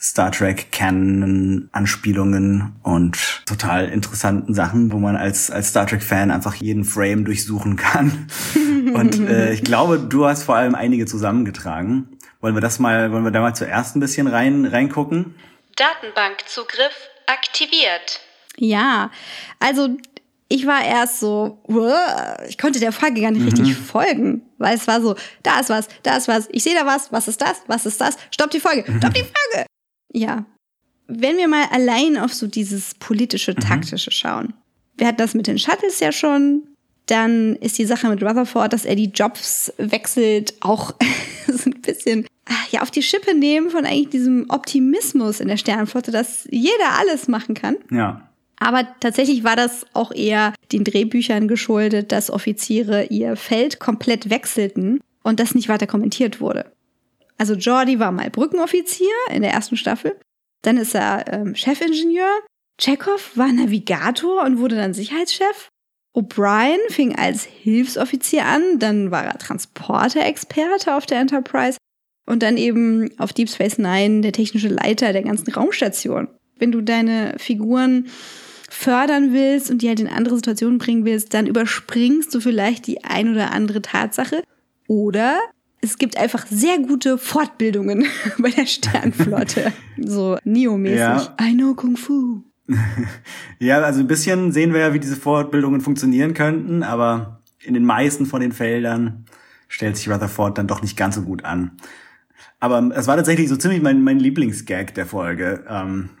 Star 0.03 0.33
Trek 0.33 0.69
Canon 0.73 1.69
Anspielungen 1.71 2.75
und 2.83 3.41
total 3.45 3.87
interessanten 3.87 4.53
Sachen, 4.53 4.91
wo 4.91 4.97
man 4.97 5.15
als 5.15 5.49
als 5.49 5.69
Star 5.69 5.87
Trek 5.87 6.03
Fan 6.03 6.29
einfach 6.29 6.55
jeden 6.55 6.83
Frame 6.83 7.23
durchsuchen 7.23 7.77
kann. 7.77 8.27
und 8.93 9.17
äh, 9.21 9.53
ich 9.53 9.63
glaube, 9.63 9.99
du 9.99 10.25
hast 10.25 10.43
vor 10.43 10.55
allem 10.55 10.75
einige 10.75 11.05
zusammengetragen. 11.05 12.19
Wollen 12.41 12.53
wir 12.53 12.61
das 12.61 12.79
mal, 12.79 13.13
wollen 13.13 13.23
wir 13.23 13.31
da 13.31 13.39
mal 13.39 13.55
zuerst 13.55 13.95
ein 13.95 14.01
bisschen 14.01 14.27
rein 14.27 14.65
reingucken? 14.65 15.35
Datenbankzugriff 15.77 17.09
aktiviert. 17.25 18.19
Ja, 18.57 19.09
also 19.59 19.95
ich 20.49 20.67
war 20.67 20.83
erst 20.83 21.21
so, 21.21 21.63
ich 22.49 22.57
konnte 22.57 22.81
der 22.81 22.91
Frage 22.91 23.21
gar 23.21 23.31
nicht 23.31 23.43
mhm. 23.43 23.47
richtig 23.47 23.77
folgen, 23.77 24.41
weil 24.57 24.75
es 24.75 24.85
war 24.85 25.01
so, 25.01 25.15
da 25.43 25.61
ist 25.61 25.69
was, 25.69 25.87
da 26.03 26.17
ist 26.17 26.27
was, 26.27 26.49
ich 26.51 26.61
sehe 26.61 26.75
da 26.75 26.85
was, 26.85 27.11
was 27.13 27.29
ist 27.29 27.41
das, 27.41 27.63
was 27.67 27.85
ist 27.85 28.01
das, 28.01 28.17
stopp 28.31 28.51
die 28.51 28.59
Folge, 28.59 28.83
stopp 28.99 29.13
die 29.13 29.23
Frage. 29.23 29.65
Ja. 30.13 30.45
Wenn 31.07 31.37
wir 31.37 31.47
mal 31.47 31.65
allein 31.71 32.17
auf 32.17 32.33
so 32.33 32.47
dieses 32.47 32.95
politische, 32.95 33.51
mhm. 33.51 33.59
taktische 33.59 34.09
mhm. 34.09 34.13
schauen. 34.13 34.53
Wir 34.97 35.07
hatten 35.07 35.17
das 35.17 35.33
mit 35.33 35.47
den 35.47 35.59
Shuttles 35.59 35.99
ja 35.99 36.11
schon. 36.11 36.63
Dann 37.07 37.57
ist 37.57 37.77
die 37.77 37.85
Sache 37.85 38.07
mit 38.07 38.23
Rutherford, 38.23 38.71
dass 38.71 38.85
er 38.85 38.95
die 38.95 39.11
Jobs 39.13 39.73
wechselt, 39.77 40.53
auch 40.61 40.93
so 41.47 41.69
ein 41.69 41.81
bisschen 41.81 42.25
ja, 42.71 42.81
auf 42.81 42.91
die 42.91 43.03
Schippe 43.03 43.35
nehmen 43.35 43.69
von 43.69 43.85
eigentlich 43.85 44.09
diesem 44.09 44.45
Optimismus 44.49 45.39
in 45.39 45.47
der 45.47 45.57
Sternenflotte, 45.57 46.11
dass 46.11 46.47
jeder 46.49 46.97
alles 46.99 47.27
machen 47.27 47.55
kann. 47.55 47.75
Ja. 47.91 48.29
Aber 48.57 48.87
tatsächlich 48.99 49.43
war 49.43 49.55
das 49.55 49.85
auch 49.93 50.13
eher 50.13 50.53
den 50.71 50.83
Drehbüchern 50.83 51.47
geschuldet, 51.47 52.11
dass 52.11 52.29
Offiziere 52.29 53.05
ihr 53.05 53.35
Feld 53.35 53.79
komplett 53.79 54.29
wechselten 54.29 55.01
und 55.23 55.39
das 55.39 55.55
nicht 55.55 55.69
weiter 55.69 55.87
kommentiert 55.87 56.39
wurde. 56.39 56.71
Also 57.37 57.55
Jordi 57.55 57.99
war 57.99 58.11
mal 58.11 58.29
Brückenoffizier 58.29 59.13
in 59.31 59.41
der 59.41 59.51
ersten 59.51 59.77
Staffel. 59.77 60.19
Dann 60.61 60.77
ist 60.77 60.95
er 60.95 61.25
ähm, 61.31 61.55
Chefingenieur. 61.55 62.29
Chekhov 62.79 63.31
war 63.35 63.51
Navigator 63.51 64.43
und 64.43 64.59
wurde 64.59 64.75
dann 64.75 64.93
Sicherheitschef. 64.93 65.69
O'Brien 66.15 66.77
fing 66.89 67.15
als 67.15 67.43
Hilfsoffizier 67.43 68.45
an, 68.45 68.77
dann 68.77 69.09
war 69.09 69.25
er 69.25 69.37
Transporter-Experte 69.37 70.95
auf 70.95 71.07
der 71.07 71.19
Enterprise 71.19 71.77
und 72.27 72.43
dann 72.43 72.57
eben 72.57 73.09
auf 73.19 73.33
Deep 73.33 73.49
Space 73.49 73.79
Nine 73.79 74.21
der 74.21 74.31
technische 74.31 74.67
Leiter 74.67 75.11
der 75.11 75.23
ganzen 75.23 75.51
Raumstation. 75.51 76.27
Wenn 76.57 76.71
du 76.71 76.81
deine 76.81 77.35
Figuren 77.39 78.07
fördern 78.69 79.33
willst 79.33 79.71
und 79.71 79.81
die 79.81 79.87
halt 79.87 79.99
in 79.99 80.07
andere 80.07 80.35
Situationen 80.35 80.77
bringen 80.77 81.05
willst, 81.05 81.33
dann 81.33 81.47
überspringst 81.47 82.33
du 82.33 82.39
vielleicht 82.39 82.87
die 82.87 83.03
ein 83.03 83.31
oder 83.31 83.51
andere 83.51 83.81
Tatsache 83.81 84.43
oder 84.87 85.39
es 85.83 85.97
gibt 85.97 86.17
einfach 86.17 86.47
sehr 86.47 86.79
gute 86.79 87.17
Fortbildungen 87.17 88.05
bei 88.37 88.49
der 88.49 88.65
Sternflotte. 88.65 89.73
so 89.97 90.37
Neo-mäßig. 90.43 90.97
Ja. 90.97 91.35
I 91.41 91.53
know 91.53 91.73
Kung 91.75 91.97
Fu. 91.97 92.43
ja, 93.59 93.81
also 93.81 93.99
ein 93.99 94.07
bisschen 94.07 94.53
sehen 94.53 94.73
wir 94.73 94.79
ja, 94.79 94.93
wie 94.93 94.99
diese 94.99 95.17
Fortbildungen 95.17 95.81
funktionieren 95.81 96.33
könnten, 96.33 96.81
aber 96.81 97.41
in 97.61 97.73
den 97.73 97.85
meisten 97.85 98.25
von 98.25 98.39
den 98.39 98.53
Feldern 98.53 99.25
stellt 99.67 99.97
sich 99.97 100.09
Rutherford 100.09 100.57
dann 100.57 100.67
doch 100.67 100.81
nicht 100.81 100.95
ganz 100.95 101.15
so 101.15 101.23
gut 101.23 101.43
an. 101.43 101.71
Aber 102.61 102.91
es 102.95 103.07
war 103.07 103.17
tatsächlich 103.17 103.49
so 103.49 103.57
ziemlich 103.57 103.81
mein, 103.81 104.01
mein 104.01 104.19
Lieblingsgag 104.19 104.93
der 104.93 105.05
Folge. 105.05 105.65
Ähm, 105.67 106.11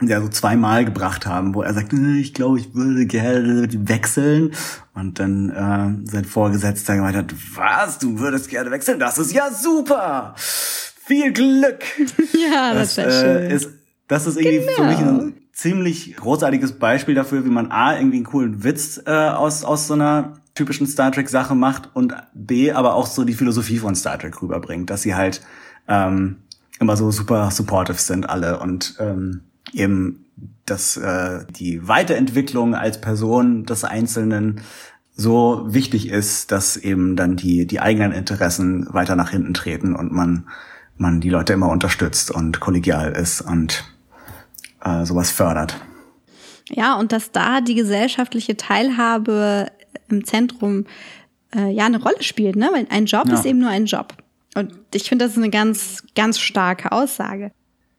der 0.00 0.20
so 0.22 0.28
zweimal 0.28 0.84
gebracht 0.84 1.26
haben, 1.26 1.54
wo 1.54 1.62
er 1.62 1.74
sagt, 1.74 1.92
ich 1.92 2.32
glaube, 2.32 2.58
ich 2.58 2.74
würde 2.74 3.06
gerne 3.06 3.68
wechseln. 3.88 4.52
Und 4.94 5.18
dann 5.18 5.50
äh, 5.50 6.08
sein 6.08 6.24
Vorgesetzter 6.24 6.96
gemeint 6.96 7.16
hat, 7.16 7.34
was, 7.54 7.98
du 7.98 8.18
würdest 8.18 8.48
gerne 8.48 8.70
wechseln? 8.70 9.00
Das 9.00 9.18
ist 9.18 9.32
ja 9.32 9.50
super! 9.50 10.34
Viel 10.36 11.32
Glück! 11.32 11.82
ja, 12.52 12.74
das, 12.74 12.94
das 12.94 13.06
ist 13.06 13.22
äh, 13.22 13.40
schön. 13.40 13.50
Ist, 13.50 13.70
das 14.06 14.26
ist 14.26 14.36
irgendwie 14.36 14.66
genau. 14.66 14.76
für 14.76 14.84
mich 14.84 14.98
ein 14.98 15.34
ziemlich 15.52 16.16
großartiges 16.16 16.78
Beispiel 16.78 17.14
dafür, 17.14 17.44
wie 17.44 17.50
man 17.50 17.72
A, 17.72 17.96
irgendwie 17.96 18.18
einen 18.18 18.26
coolen 18.26 18.62
Witz 18.62 19.02
äh, 19.04 19.10
aus, 19.10 19.64
aus 19.64 19.88
so 19.88 19.94
einer 19.94 20.38
typischen 20.54 20.86
Star 20.86 21.10
Trek-Sache 21.10 21.54
macht 21.54 21.90
und 21.94 22.14
B, 22.34 22.72
aber 22.72 22.94
auch 22.94 23.06
so 23.06 23.24
die 23.24 23.34
Philosophie 23.34 23.78
von 23.78 23.94
Star 23.94 24.18
Trek 24.18 24.40
rüberbringt, 24.42 24.90
dass 24.90 25.02
sie 25.02 25.14
halt 25.14 25.40
ähm, 25.88 26.36
immer 26.80 26.96
so 26.96 27.10
super 27.10 27.50
supportive 27.50 27.98
sind 27.98 28.28
alle 28.28 28.58
und 28.60 28.96
ähm, 28.98 29.42
eben 29.72 30.24
dass 30.66 30.96
äh, 30.96 31.44
die 31.50 31.86
Weiterentwicklung 31.88 32.74
als 32.74 33.00
Person 33.00 33.64
des 33.64 33.84
Einzelnen 33.84 34.60
so 35.14 35.64
wichtig 35.66 36.08
ist, 36.08 36.52
dass 36.52 36.76
eben 36.76 37.16
dann 37.16 37.36
die, 37.36 37.66
die 37.66 37.80
eigenen 37.80 38.12
Interessen 38.12 38.86
weiter 38.92 39.16
nach 39.16 39.30
hinten 39.30 39.54
treten 39.54 39.96
und 39.96 40.12
man, 40.12 40.46
man 40.96 41.20
die 41.20 41.30
Leute 41.30 41.54
immer 41.54 41.70
unterstützt 41.70 42.30
und 42.30 42.60
kollegial 42.60 43.12
ist 43.12 43.40
und 43.40 43.84
äh, 44.84 45.04
sowas 45.04 45.30
fördert. 45.30 45.76
Ja, 46.68 46.94
und 46.96 47.12
dass 47.12 47.32
da 47.32 47.60
die 47.60 47.74
gesellschaftliche 47.74 48.56
Teilhabe 48.56 49.68
im 50.08 50.24
Zentrum 50.24 50.84
äh, 51.56 51.70
ja 51.72 51.86
eine 51.86 52.00
Rolle 52.00 52.22
spielt, 52.22 52.56
ne? 52.56 52.70
Weil 52.72 52.86
ein 52.90 53.06
Job 53.06 53.26
Ja. 53.26 53.34
ist 53.34 53.46
eben 53.46 53.58
nur 53.58 53.70
ein 53.70 53.86
Job. 53.86 54.14
Und 54.54 54.72
ich 54.94 55.08
finde, 55.08 55.24
das 55.24 55.32
ist 55.32 55.38
eine 55.38 55.50
ganz, 55.50 56.04
ganz 56.14 56.38
starke 56.38 56.92
Aussage. 56.92 57.50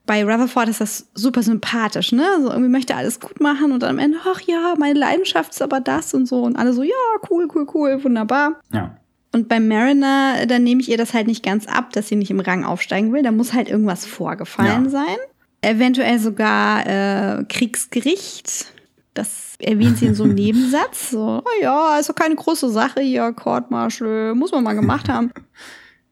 Bei 0.10 0.24
Rutherford 0.24 0.70
ist 0.70 0.82
das 0.82 1.08
super 1.14 1.44
sympathisch, 1.44 2.12
ne? 2.14 2.26
So 2.42 2.50
irgendwie 2.50 2.72
möchte 2.72 2.96
alles 2.96 3.20
gut 3.20 3.40
machen 3.40 3.72
und 3.72 3.84
dann 3.84 3.92
am 3.92 4.00
Ende, 4.00 4.18
ach 4.26 4.42
ja, 4.42 4.74
meine 4.76 4.98
Leidenschaft 4.98 5.52
ist 5.52 5.62
aber 5.62 5.80
das 5.82 6.16
und 6.16 6.26
so. 6.26 6.42
Und 6.42 6.56
alle 6.56 6.74
so, 6.74 6.82
ja, 6.82 6.96
cool, 7.30 7.48
cool, 7.54 7.68
cool, 7.76 8.04
wunderbar. 8.04 8.60
Ja. 8.74 8.98
Und 9.34 9.48
beim 9.50 9.68
Mariner, 9.68 10.48
da 10.48 10.58
nehme 10.58 10.82
ich 10.82 10.90
ihr 10.90 10.98
das 10.98 11.14
halt 11.14 11.28
nicht 11.28 11.44
ganz 11.46 11.68
ab, 11.68 11.94
dass 11.94 12.08
sie 12.08 12.16
nicht 12.16 12.32
im 12.32 12.40
Rang 12.40 12.66
aufsteigen 12.66 13.14
will. 13.14 13.22
Da 13.22 13.32
muss 13.32 13.54
halt 13.54 13.70
irgendwas 13.70 14.08
vorgefallen 14.08 14.86
Ja. 14.86 14.90
sein. 14.90 15.18
Eventuell 15.62 16.18
sogar 16.18 16.88
äh, 16.88 17.44
Kriegsgericht. 17.44 18.74
Das 19.14 19.58
erwähnt 19.60 20.00
sie 20.00 20.08
in 20.08 20.16
so 20.16 20.24
einem 20.24 20.34
Nebensatz. 20.46 21.12
So, 21.12 21.44
oh 21.46 21.62
ja, 21.62 22.00
ist 22.00 22.10
doch 22.10 22.16
keine 22.16 22.34
große 22.34 22.70
Sache 22.72 23.02
hier, 23.02 23.32
Court 23.34 23.70
Martial, 23.70 24.34
muss 24.34 24.52
man 24.52 24.64
mal 24.64 24.74
gemacht 24.74 25.08
haben. 25.10 25.32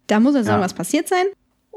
Da 0.05 0.19
muss 0.19 0.35
also 0.35 0.49
Ja. 0.49 0.55
irgendwas 0.57 0.73
passiert 0.75 1.07
sein. 1.07 1.25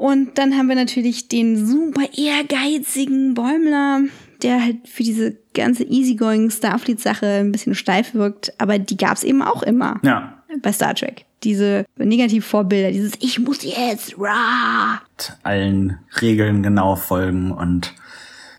Und 0.01 0.39
dann 0.39 0.57
haben 0.57 0.67
wir 0.67 0.75
natürlich 0.75 1.27
den 1.27 1.63
super 1.63 2.01
ehrgeizigen 2.17 3.35
Bäumler, 3.35 4.01
der 4.41 4.63
halt 4.63 4.87
für 4.87 5.03
diese 5.03 5.37
ganze 5.53 5.83
easygoing 5.83 6.49
Starfleet-Sache 6.49 7.27
ein 7.27 7.51
bisschen 7.51 7.75
steif 7.75 8.15
wirkt. 8.15 8.51
Aber 8.59 8.79
die 8.79 8.97
gab's 8.97 9.21
eben 9.23 9.43
auch 9.43 9.61
immer 9.61 9.99
Ja. 10.01 10.41
bei 10.63 10.71
Star 10.73 10.95
Trek. 10.95 11.25
Diese 11.43 11.85
Negativvorbilder, 11.97 12.91
dieses 12.91 13.13
Ich 13.19 13.37
muss 13.37 13.59
jetzt, 13.63 14.15
rah. 14.17 15.03
Allen 15.43 15.99
Regeln 16.19 16.63
genau 16.63 16.95
folgen 16.95 17.51
und 17.51 17.93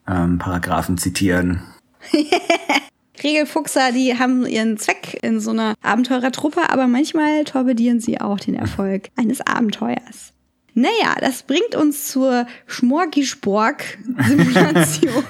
ähm, 0.07 0.39
Paragraphen 0.39 0.97
zitieren. 0.97 1.63
Regelfuchser, 3.21 3.91
die 3.91 4.17
haben 4.17 4.47
ihren 4.47 4.79
Zweck 4.79 5.19
in 5.23 5.41
so 5.41 5.51
einer 5.51 5.75
Abenteurertruppe, 5.83 6.71
aber 6.71 6.87
manchmal 6.87 7.43
torpedieren 7.43 7.99
sie 7.99 8.21
auch 8.21 8.39
den 8.39 8.55
Erfolg 8.55 9.09
eines 9.17 9.41
Abenteuers. 9.41 10.33
Naja, 10.75 11.17
das 11.21 11.43
bringt 11.43 11.75
uns 11.75 12.09
zur 12.09 12.47
Schmorgisporg-Simulation, 12.67 15.25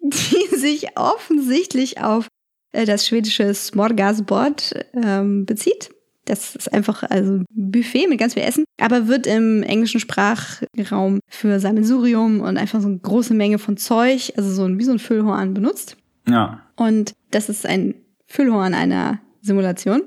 die 0.00 0.56
sich 0.56 0.96
offensichtlich 0.96 2.00
auf 2.00 2.28
äh, 2.72 2.84
das 2.84 3.06
schwedische 3.06 3.52
Smorgasbord 3.52 4.86
ähm, 4.94 5.46
bezieht. 5.46 5.90
Das 6.26 6.56
ist 6.56 6.72
einfach 6.72 7.04
also 7.04 7.34
ein 7.34 7.46
Buffet 7.50 8.08
mit 8.08 8.18
ganz 8.18 8.34
viel 8.34 8.42
Essen, 8.42 8.64
aber 8.80 9.06
wird 9.06 9.28
im 9.28 9.62
englischen 9.62 10.00
Sprachraum 10.00 11.20
für 11.28 11.60
Sammelsurium 11.60 12.40
und 12.40 12.58
einfach 12.58 12.80
so 12.80 12.88
eine 12.88 12.98
große 12.98 13.32
Menge 13.32 13.58
von 13.58 13.76
Zeug, 13.76 14.32
also 14.36 14.50
so 14.50 14.64
ein, 14.64 14.78
wie 14.78 14.84
so 14.84 14.92
ein 14.92 14.98
Füllhorn 14.98 15.54
benutzt. 15.54 15.96
Ja. 16.28 16.62
Und 16.74 17.14
das 17.30 17.48
ist 17.48 17.64
ein 17.64 17.94
Füllhorn 18.26 18.74
einer 18.74 19.20
Simulation. 19.40 20.02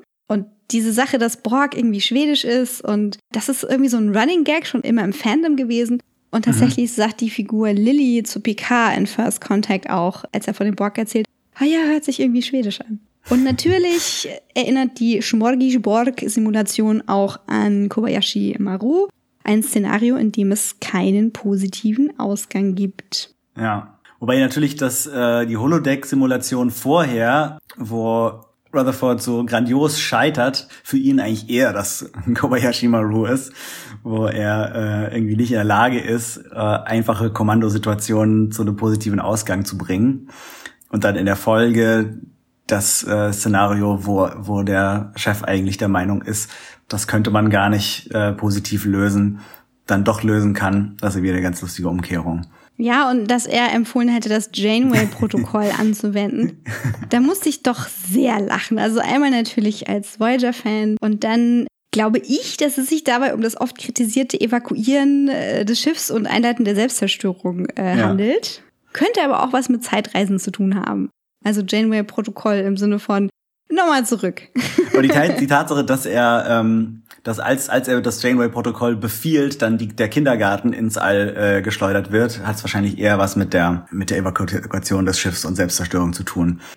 Diese 0.72 0.93
Sache, 0.93 1.17
dass 1.17 1.38
Borg 1.38 1.76
irgendwie 1.76 2.01
schwedisch 2.01 2.43
ist 2.43 2.82
und 2.82 3.17
das 3.32 3.49
ist 3.49 3.63
irgendwie 3.63 3.89
so 3.89 3.97
ein 3.97 4.15
Running 4.15 4.43
Gag 4.43 4.67
schon 4.67 4.82
immer 4.82 5.03
im 5.03 5.13
Fandom 5.13 5.55
gewesen. 5.55 6.01
Und 6.32 6.45
tatsächlich 6.45 6.93
sagt 6.93 7.22
die 7.22 7.30
Figur 7.30 7.74
Lily 7.74 8.22
zu 8.24 8.39
Picard 8.39 8.95
in 8.97 9.07
First 9.07 9.41
Contact 9.41 9.89
auch, 9.89 10.26
als 10.32 10.47
er 10.47 10.53
von 10.53 10.67
dem 10.67 10.76
Borg 10.76 10.97
erzählt, 10.97 11.26
ah 11.55 11.65
ja, 11.65 11.80
hört 11.86 12.03
sich 12.03 12.20
irgendwie 12.20 12.43
schwedisch 12.43 12.82
an. 12.82 12.99
Und 13.30 13.43
natürlich 13.43 14.30
erinnert 14.55 14.99
die 14.99 15.22
Schmorgisch-Borg-Simulation 15.22 17.07
auch 17.07 17.39
an 17.47 17.89
Kobayashi 17.89 18.55
Maru, 18.59 19.07
ein 19.43 19.61
Szenario, 19.63 20.15
in 20.15 20.32
dem 20.32 20.51
es 20.51 20.80
keinen 20.80 21.32
positiven 21.32 22.17
Ausgang 22.20 22.76
gibt. 22.76 23.34
Ja. 23.57 23.95
Wobei 24.20 24.39
natürlich 24.39 24.76
das, 24.76 25.07
äh, 25.07 25.45
die 25.45 25.57
Holodeck-Simulation 25.57 26.72
vorher, 26.72 27.57
wo 27.78 28.41
Rutherford 28.74 29.22
so 29.22 29.43
grandios 29.45 29.99
scheitert, 29.99 30.67
für 30.84 30.97
ihn 30.97 31.20
eigentlich 31.20 31.49
eher 31.49 31.74
das 31.74 32.11
Kobayashi 32.36 32.88
Maru 32.88 33.26
ist, 33.26 33.51
wo 34.03 34.26
er 34.26 35.09
äh, 35.09 35.15
irgendwie 35.15 35.36
nicht 35.36 35.51
in 35.51 35.57
der 35.57 35.63
Lage 35.63 35.99
ist, 35.99 36.38
äh, 36.51 36.55
einfache 36.55 37.32
Kommandosituationen 37.32 38.51
zu 38.51 38.61
einem 38.61 38.76
positiven 38.76 39.20
Ausgang 39.20 39.65
zu 39.65 39.78
bringen. 39.78 40.30
Und 40.89 41.03
dann 41.03 41.15
in 41.15 41.26
der 41.26 41.36
Folge 41.36 42.20
das 42.67 43.03
äh, 43.03 43.34
Szenario, 43.34 44.05
wo, 44.05 44.30
wo 44.38 44.63
der 44.63 45.11
Chef 45.15 45.43
eigentlich 45.43 45.78
der 45.78 45.88
Meinung 45.88 46.22
ist, 46.22 46.51
das 46.88 47.07
könnte 47.07 47.32
man 47.32 47.49
gar 47.49 47.70
nicht 47.70 48.11
äh, 48.13 48.34
positiv 48.34 48.86
lösen, 48.86 49.39
dann 49.86 50.03
doch 50.03 50.24
lösen 50.24 50.53
kann. 50.53 50.97
Das 50.99 51.15
ist 51.15 51.22
wieder 51.24 51.34
eine 51.34 51.41
ganz 51.41 51.61
lustige 51.61 51.89
Umkehrung. 51.89 52.45
Ja, 52.82 53.12
und 53.12 53.28
dass 53.30 53.46
er 53.46 53.74
empfohlen 53.74 54.08
hätte, 54.08 54.30
das 54.30 54.50
Janeway-Protokoll 54.54 55.70
anzuwenden. 55.78 56.64
Da 57.10 57.20
musste 57.20 57.50
ich 57.50 57.62
doch 57.62 57.88
sehr 57.88 58.40
lachen. 58.40 58.80
Also 58.80 59.00
einmal 59.02 59.32
natürlich 59.32 59.90
als 59.90 60.20
Voyager-Fan 60.20 60.96
und 61.02 61.24
dann 61.24 61.68
glaube 61.92 62.20
ich, 62.20 62.56
dass 62.58 62.78
es 62.78 62.88
sich 62.88 63.04
dabei 63.04 63.34
um 63.34 63.42
das 63.42 63.60
oft 63.60 63.78
kritisierte 63.78 64.40
Evakuieren 64.40 65.28
äh, 65.28 65.66
des 65.66 65.80
Schiffs 65.82 66.10
und 66.10 66.26
Einleiten 66.28 66.64
der 66.64 66.76
Selbstzerstörung 66.76 67.66
äh, 67.76 67.98
Ja. 67.98 68.08
handelt. 68.10 68.64
Könnte 68.94 69.22
aber 69.24 69.44
auch 69.44 69.54
was 69.54 69.70
mit 69.70 69.84
Zeitreisen 69.84 70.40
zu 70.40 70.52
tun 70.52 70.76
haben. 70.76 71.10
Also 71.44 71.62
Janeway-Protokoll 71.62 72.56
im 72.58 72.78
Sinne 72.78 73.00
von 73.00 73.30
nochmal 73.72 74.06
zurück. 74.06 74.42
Aber 74.94 75.02
die, 75.02 75.10
die 75.40 75.48
Tatsache, 75.48 75.84
dass 75.84 76.06
er, 76.06 76.46
ähm, 76.50 77.04
dass 77.24 77.39
als, 77.39 77.70
als 77.70 77.88
er 77.88 78.01
das 78.01 78.22
Janeway-Protokoll 78.22 78.95
befiehlt, 78.95 79.61
dann 79.61 79.78
die, 79.78 79.88
der 79.88 80.09
Kindergarten 80.09 80.74
ins 80.74 80.97
All 80.97 81.36
äh, 81.36 81.61
geschleudert 81.61 82.11
wird, 82.11 82.45
hat 82.45 82.57
es 82.57 82.63
wahrscheinlich 82.63 82.97
eher 82.97 83.17
was 83.17 83.36
mit 83.36 83.53
der, 83.53 83.88
mit 83.91 84.09
der 84.09 84.17
Evakuation 84.17 85.05
des 85.05 85.20
Schiffs 85.20 85.45
und 85.45 85.55
Selbstzerstörung 85.55 86.13
zu 86.13 86.24
tun. 86.24 86.61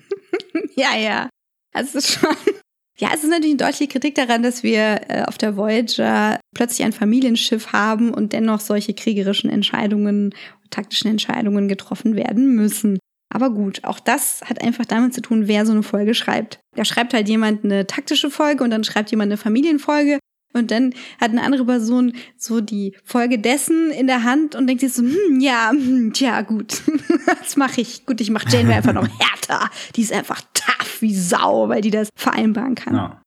Ja, 0.74 0.96
ja. 0.96 1.28
Also 1.74 2.00
schon. 2.00 2.34
Ja, 2.98 3.08
es 3.14 3.24
ist 3.24 3.30
natürlich 3.30 3.54
eine 3.54 3.64
deutliche 3.64 3.88
Kritik 3.88 4.14
daran, 4.14 4.42
dass 4.42 4.62
wir 4.62 5.00
äh, 5.08 5.22
auf 5.26 5.38
der 5.38 5.56
Voyager 5.56 6.38
plötzlich 6.54 6.84
ein 6.84 6.92
Familienschiff 6.92 7.72
haben 7.72 8.12
und 8.12 8.32
dennoch 8.32 8.60
solche 8.60 8.94
kriegerischen 8.94 9.50
Entscheidungen, 9.50 10.34
taktischen 10.70 11.10
Entscheidungen 11.10 11.68
getroffen 11.68 12.16
werden 12.16 12.54
müssen. 12.54 12.98
Aber 13.34 13.50
gut, 13.50 13.82
auch 13.84 13.98
das 13.98 14.42
hat 14.42 14.62
einfach 14.62 14.84
damit 14.84 15.14
zu 15.14 15.22
tun, 15.22 15.48
wer 15.48 15.64
so 15.64 15.72
eine 15.72 15.82
Folge 15.82 16.14
schreibt. 16.14 16.60
Da 16.76 16.84
schreibt 16.84 17.14
halt 17.14 17.28
jemand 17.28 17.64
eine 17.64 17.86
taktische 17.86 18.30
Folge 18.30 18.62
und 18.62 18.70
dann 18.70 18.84
schreibt 18.84 19.10
jemand 19.10 19.30
eine 19.30 19.38
Familienfolge 19.38 20.18
und 20.52 20.70
dann 20.70 20.94
hat 21.20 21.30
eine 21.30 21.42
andere 21.42 21.64
Person 21.64 22.14
so 22.36 22.60
die 22.60 22.94
Folge 23.04 23.38
dessen 23.38 23.90
in 23.90 24.06
der 24.06 24.24
Hand 24.24 24.54
und 24.54 24.66
denkt 24.66 24.80
sich 24.80 24.92
so, 24.92 25.02
hm, 25.02 25.40
ja, 25.40 25.70
hm, 25.70 26.12
tja, 26.12 26.42
gut, 26.42 26.82
das 27.42 27.56
mache 27.56 27.80
ich. 27.80 28.06
Gut, 28.06 28.20
ich 28.20 28.30
mache 28.30 28.48
Janeway 28.48 28.74
einfach 28.74 28.92
noch 28.92 29.08
härter. 29.18 29.70
Die 29.96 30.02
ist 30.02 30.12
einfach 30.12 30.42
tough 30.54 31.00
wie 31.00 31.14
Sau, 31.14 31.68
weil 31.68 31.80
die 31.80 31.90
das 31.90 32.08
vereinbaren 32.16 32.74
kann. 32.74 32.94
Ja. 32.94 33.22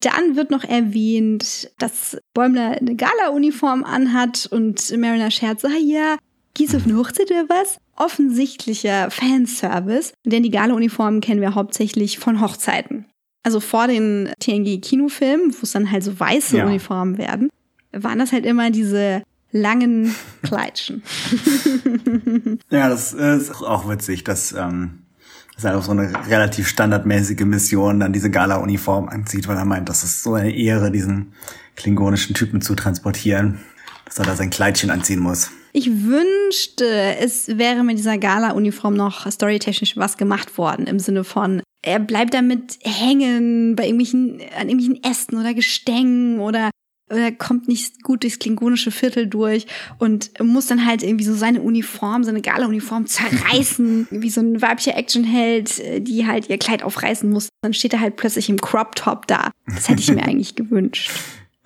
Dann 0.00 0.36
wird 0.36 0.50
noch 0.50 0.64
erwähnt, 0.64 1.70
dass 1.78 2.18
Bäumler 2.34 2.76
eine 2.78 2.94
Gala-Uniform 2.94 3.84
anhat 3.84 4.46
und 4.50 4.94
Mariner 4.98 5.30
scherzt, 5.30 5.64
ah 5.64 5.78
ja, 5.82 6.16
du 6.56 6.76
auf 6.76 6.84
eine 6.84 6.96
Hochzeit 6.96 7.30
oder 7.30 7.48
was? 7.48 7.78
Offensichtlicher 7.96 9.10
Fanservice, 9.10 10.12
denn 10.24 10.42
die 10.42 10.50
Gala-Uniformen 10.50 11.20
kennen 11.20 11.40
wir 11.40 11.54
hauptsächlich 11.54 12.18
von 12.18 12.40
Hochzeiten. 12.40 13.06
Also 13.44 13.60
vor 13.60 13.86
den 13.86 14.30
TNG-Kinofilmen, 14.40 15.52
wo 15.52 15.58
es 15.62 15.72
dann 15.72 15.90
halt 15.90 16.02
so 16.02 16.18
weiße 16.18 16.56
Ja. 16.56 16.66
Uniformen 16.66 17.18
werden, 17.18 17.50
waren 17.92 18.18
das 18.18 18.32
halt 18.32 18.44
immer 18.44 18.70
diese 18.70 19.22
langen 19.52 20.14
Kleidchen. 20.42 21.02
Ja, 22.70 22.88
das 22.88 23.12
ist 23.12 23.52
auch 23.62 23.88
witzig, 23.88 24.24
dass 24.24 24.52
ähm, 24.52 25.00
dass 25.54 25.64
er 25.64 25.78
auf 25.78 25.84
so 25.84 25.92
eine 25.92 26.10
relativ 26.28 26.66
standardmäßige 26.68 27.44
Mission 27.44 28.00
dann 28.00 28.12
diese 28.12 28.28
Gala-Uniform 28.30 29.08
anzieht, 29.08 29.46
weil 29.46 29.56
er 29.56 29.64
meint, 29.64 29.88
das 29.88 30.02
ist 30.02 30.22
so 30.24 30.34
eine 30.34 30.52
Ehre, 30.52 30.90
diesen 30.90 31.32
klingonischen 31.76 32.34
Typen 32.34 32.60
zu 32.60 32.74
transportieren, 32.74 33.60
dass 34.04 34.18
er 34.18 34.24
da 34.24 34.34
sein 34.34 34.50
Kleidchen 34.50 34.90
anziehen 34.90 35.20
muss. 35.20 35.50
Ich 35.72 35.88
wünschte, 36.04 36.86
es 37.20 37.46
wäre 37.56 37.84
mit 37.84 37.98
dieser 37.98 38.18
Gala-Uniform 38.18 38.94
noch 38.94 39.30
storytechnisch 39.30 39.96
was 39.96 40.16
gemacht 40.16 40.58
worden, 40.58 40.86
im 40.88 40.98
Sinne 40.98 41.22
von, 41.22 41.62
er 41.84 42.00
bleibt 42.00 42.34
damit 42.34 42.78
hängen 42.82 43.76
bei 43.76 43.84
irgendwelchen, 43.84 44.40
an 44.58 44.68
irgendwelchen 44.68 45.04
Ästen 45.04 45.38
oder 45.38 45.52
Gestängen 45.52 46.40
oder, 46.40 46.70
oder 47.12 47.30
kommt 47.30 47.68
nicht 47.68 48.02
gut 48.02 48.22
durchs 48.22 48.38
klingonische 48.38 48.90
Viertel 48.90 49.26
durch 49.26 49.66
und 49.98 50.30
muss 50.42 50.66
dann 50.66 50.86
halt 50.86 51.02
irgendwie 51.02 51.24
so 51.24 51.34
seine 51.34 51.60
Uniform, 51.60 52.24
seine 52.24 52.40
Gala-Uniform 52.40 53.06
zerreißen, 53.06 54.08
wie 54.10 54.30
so 54.30 54.40
ein 54.40 54.62
weiblicher 54.62 54.96
Actionheld, 54.96 55.78
äh, 55.80 56.00
die 56.00 56.26
halt 56.26 56.48
ihr 56.48 56.58
Kleid 56.58 56.82
aufreißen 56.82 57.28
muss. 57.30 57.50
Dann 57.62 57.74
steht 57.74 57.92
er 57.92 58.00
halt 58.00 58.16
plötzlich 58.16 58.48
im 58.48 58.60
Crop-Top 58.60 59.26
da. 59.26 59.50
Das 59.66 59.88
hätte 59.88 60.00
ich 60.00 60.10
mir 60.10 60.22
eigentlich 60.24 60.56
gewünscht. 60.56 61.10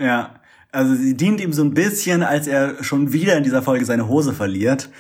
Ja, 0.01 0.35
also 0.71 0.95
sie 0.95 1.17
dient 1.17 1.41
ihm 1.41 1.53
so 1.53 1.63
ein 1.63 1.75
bisschen, 1.75 2.23
als 2.23 2.47
er 2.47 2.83
schon 2.83 3.13
wieder 3.13 3.37
in 3.37 3.45
dieser 3.45 3.63
Folge 3.63 3.85
seine 3.85 4.09
Hose 4.09 4.33
verliert. 4.33 4.91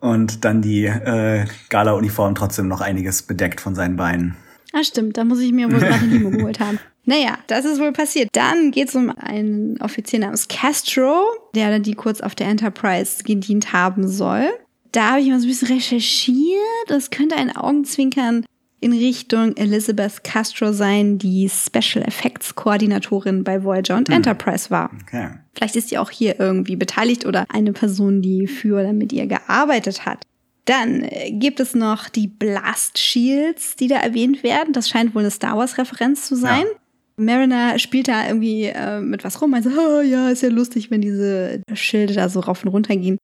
Und 0.00 0.44
dann 0.44 0.62
die 0.62 0.84
äh, 0.84 1.46
Gala-Uniform 1.68 2.34
trotzdem 2.34 2.68
noch 2.68 2.80
einiges 2.80 3.22
bedeckt 3.22 3.60
von 3.60 3.74
seinen 3.74 3.96
Beinen. 3.96 4.36
Ah, 4.72 4.84
stimmt, 4.84 5.16
da 5.16 5.24
muss 5.24 5.40
ich 5.40 5.52
mir 5.52 5.70
wohl 5.70 5.80
gerade 5.80 6.06
Limo 6.06 6.30
geholt 6.30 6.60
haben. 6.60 6.78
Naja, 7.06 7.38
das 7.46 7.64
ist 7.64 7.80
wohl 7.80 7.92
passiert. 7.92 8.28
Dann 8.34 8.70
geht 8.70 8.90
es 8.90 8.94
um 8.94 9.10
einen 9.10 9.80
Offizier 9.80 10.20
namens 10.20 10.46
Castro, 10.46 11.24
der 11.54 11.80
die 11.80 11.94
kurz 11.94 12.20
auf 12.20 12.34
der 12.34 12.46
Enterprise 12.46 13.24
gedient 13.24 13.72
haben 13.72 14.06
soll. 14.06 14.44
Da 14.92 15.12
habe 15.12 15.20
ich 15.20 15.28
mal 15.28 15.40
so 15.40 15.46
ein 15.46 15.48
bisschen 15.48 15.74
recherchiert. 15.74 16.60
Das 16.88 17.10
könnte 17.10 17.36
ein 17.36 17.56
Augenzwinkern 17.56 18.44
in 18.80 18.92
Richtung 18.92 19.56
Elizabeth 19.56 20.24
Castro 20.24 20.72
sein, 20.72 21.18
die 21.18 21.48
Special 21.48 22.02
Effects 22.06 22.54
Koordinatorin 22.54 23.44
bei 23.44 23.62
Voyager 23.62 23.96
und 23.96 24.08
Enterprise 24.08 24.70
war. 24.70 24.90
Okay. 25.02 25.28
Vielleicht 25.54 25.76
ist 25.76 25.90
sie 25.90 25.98
auch 25.98 26.10
hier 26.10 26.40
irgendwie 26.40 26.76
beteiligt 26.76 27.26
oder 27.26 27.44
eine 27.50 27.72
Person, 27.72 28.22
die 28.22 28.46
für 28.46 28.80
oder 28.80 28.92
mit 28.92 29.12
ihr 29.12 29.26
gearbeitet 29.26 30.06
hat. 30.06 30.24
Dann 30.64 31.02
äh, 31.02 31.30
gibt 31.32 31.60
es 31.60 31.74
noch 31.74 32.08
die 32.08 32.28
Blast 32.28 32.98
Shields, 32.98 33.76
die 33.76 33.88
da 33.88 33.96
erwähnt 33.96 34.42
werden. 34.42 34.72
Das 34.72 34.88
scheint 34.88 35.14
wohl 35.14 35.22
eine 35.22 35.30
Star 35.30 35.56
Wars-Referenz 35.56 36.26
zu 36.26 36.36
sein. 36.36 36.64
Ja. 36.64 36.80
Mariner 37.16 37.78
spielt 37.78 38.08
da 38.08 38.26
irgendwie 38.26 38.64
äh, 38.64 39.00
mit 39.00 39.24
was 39.24 39.42
rum. 39.42 39.52
Also, 39.52 39.70
oh, 39.78 40.00
ja, 40.00 40.30
ist 40.30 40.42
ja 40.42 40.48
lustig, 40.48 40.90
wenn 40.90 41.02
diese 41.02 41.62
Schilde 41.74 42.14
da 42.14 42.28
so 42.28 42.40
rauf 42.40 42.64
und 42.64 42.70
runter 42.70 42.96
gehen. 42.96 43.18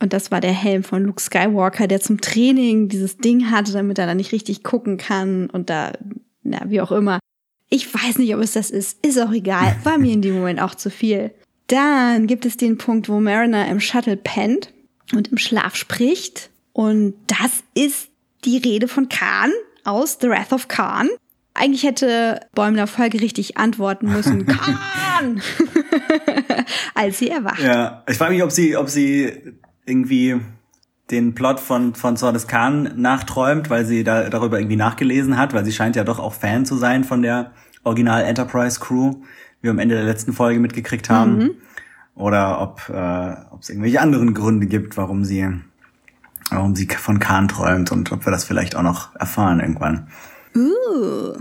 Und 0.00 0.12
das 0.12 0.30
war 0.30 0.40
der 0.40 0.52
Helm 0.52 0.82
von 0.82 1.04
Luke 1.04 1.22
Skywalker, 1.22 1.86
der 1.86 2.00
zum 2.00 2.20
Training 2.20 2.88
dieses 2.88 3.18
Ding 3.18 3.50
hatte, 3.50 3.72
damit 3.72 3.98
er 3.98 4.06
da 4.06 4.14
nicht 4.14 4.32
richtig 4.32 4.64
gucken 4.64 4.96
kann 4.96 5.48
und 5.50 5.70
da, 5.70 5.92
na, 6.42 6.62
wie 6.66 6.80
auch 6.80 6.90
immer. 6.92 7.20
Ich 7.68 7.92
weiß 7.92 8.18
nicht, 8.18 8.34
ob 8.34 8.42
es 8.42 8.52
das 8.52 8.70
ist. 8.70 9.04
Ist 9.04 9.18
auch 9.20 9.32
egal. 9.32 9.76
War 9.84 9.98
mir 9.98 10.12
in 10.12 10.22
dem 10.22 10.34
Moment 10.34 10.60
auch 10.60 10.74
zu 10.74 10.90
viel. 10.90 11.30
Dann 11.68 12.26
gibt 12.26 12.44
es 12.44 12.56
den 12.56 12.76
Punkt, 12.76 13.08
wo 13.08 13.20
Mariner 13.20 13.68
im 13.68 13.80
Shuttle 13.80 14.16
pennt 14.16 14.72
und 15.14 15.28
im 15.28 15.38
Schlaf 15.38 15.76
spricht. 15.76 16.50
Und 16.72 17.14
das 17.28 17.62
ist 17.74 18.08
die 18.44 18.58
Rede 18.58 18.88
von 18.88 19.08
Khan 19.08 19.50
aus 19.84 20.18
The 20.20 20.28
Wrath 20.28 20.52
of 20.52 20.68
Khan. 20.68 21.08
Eigentlich 21.54 21.82
hätte 21.82 22.40
Bäumler 22.54 22.86
folgerichtig 22.86 23.56
antworten 23.56 24.10
müssen, 24.10 24.46
Khan! 24.46 25.42
Als 26.94 27.18
sie 27.18 27.28
erwacht. 27.28 27.60
Ja, 27.60 28.02
ich 28.08 28.16
frage 28.16 28.34
mich, 28.34 28.42
ob 28.42 28.50
sie, 28.50 28.76
ob 28.76 28.88
sie 28.88 29.54
irgendwie 29.84 30.40
den 31.10 31.34
Plot 31.34 31.60
von, 31.60 31.94
von 31.94 32.16
Sordes 32.16 32.46
Khan 32.46 32.92
nachträumt, 32.96 33.70
weil 33.70 33.84
sie 33.84 34.04
da 34.04 34.30
darüber 34.30 34.58
irgendwie 34.58 34.76
nachgelesen 34.76 35.36
hat, 35.36 35.52
weil 35.52 35.64
sie 35.64 35.72
scheint 35.72 35.96
ja 35.96 36.04
doch 36.04 36.18
auch 36.18 36.32
Fan 36.32 36.64
zu 36.64 36.76
sein 36.76 37.04
von 37.04 37.22
der 37.22 37.52
Original 37.84 38.22
Enterprise 38.22 38.80
Crew, 38.80 39.16
wie 39.60 39.64
wir 39.64 39.70
am 39.70 39.78
Ende 39.78 39.94
der 39.94 40.04
letzten 40.04 40.32
Folge 40.32 40.60
mitgekriegt 40.60 41.10
haben. 41.10 41.38
Mhm. 41.38 41.50
Oder 42.14 42.60
ob 42.60 42.88
äh, 42.88 43.34
ob 43.50 43.62
es 43.62 43.70
irgendwelche 43.70 44.00
anderen 44.00 44.34
Gründe 44.34 44.66
gibt, 44.66 44.96
warum 44.96 45.24
sie 45.24 45.48
warum 46.50 46.74
sie 46.74 46.86
von 46.86 47.18
Khan 47.18 47.48
träumt 47.48 47.92
und 47.92 48.12
ob 48.12 48.26
wir 48.26 48.30
das 48.30 48.44
vielleicht 48.44 48.76
auch 48.76 48.82
noch 48.82 49.14
erfahren 49.16 49.60
irgendwann. 49.60 50.08
Uh, 50.54 51.34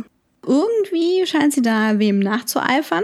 irgendwie 0.45 1.25
scheint 1.25 1.53
sie 1.53 1.61
da 1.61 1.99
wem 1.99 2.19
nachzueifern. 2.19 3.03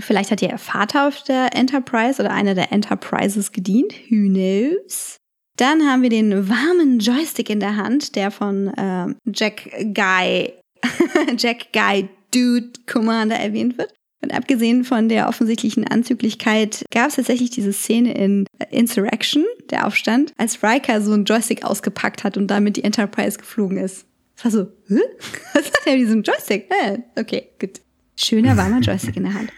Vielleicht 0.00 0.30
hat 0.30 0.42
ihr 0.42 0.56
Vater 0.58 1.08
auf 1.08 1.22
der 1.22 1.54
Enterprise 1.54 2.20
oder 2.20 2.32
einer 2.32 2.54
der 2.54 2.72
Enterprises 2.72 3.52
gedient. 3.52 3.92
Who 4.10 4.28
knows? 4.28 5.16
Dann 5.56 5.86
haben 5.86 6.02
wir 6.02 6.08
den 6.08 6.48
warmen 6.48 6.98
Joystick 6.98 7.50
in 7.50 7.60
der 7.60 7.76
Hand, 7.76 8.16
der 8.16 8.30
von 8.30 8.72
ähm, 8.76 9.16
Jack 9.26 9.70
Guy, 9.94 10.54
Jack 11.36 11.72
Guy 11.72 12.08
Dude 12.32 12.72
Commander 12.86 13.36
erwähnt 13.36 13.76
wird. 13.76 13.92
Und 14.22 14.32
abgesehen 14.32 14.84
von 14.84 15.08
der 15.08 15.28
offensichtlichen 15.28 15.86
Anzüglichkeit 15.86 16.84
gab 16.92 17.08
es 17.08 17.16
tatsächlich 17.16 17.50
diese 17.50 17.72
Szene 17.72 18.14
in 18.14 18.46
Insurrection, 18.70 19.44
der 19.70 19.86
Aufstand, 19.86 20.32
als 20.38 20.62
Riker 20.62 21.02
so 21.02 21.12
einen 21.12 21.24
Joystick 21.24 21.64
ausgepackt 21.64 22.22
hat 22.22 22.36
und 22.36 22.46
damit 22.46 22.76
die 22.76 22.84
Enterprise 22.84 23.36
geflogen 23.36 23.78
ist. 23.78 24.06
Das 24.36 24.44
war 24.44 24.50
so, 24.52 24.66
Hä? 24.88 25.00
was 25.54 25.66
hat 25.66 25.86
er 25.86 25.92
mit 25.94 26.02
diesem 26.02 26.22
Joystick? 26.22 26.70
Äh, 26.70 26.98
okay, 27.18 27.48
gut. 27.60 27.80
Schöner 28.16 28.56
warmer 28.56 28.78
Joystick 28.78 29.16
in 29.16 29.24
der 29.24 29.34
Hand. 29.34 29.50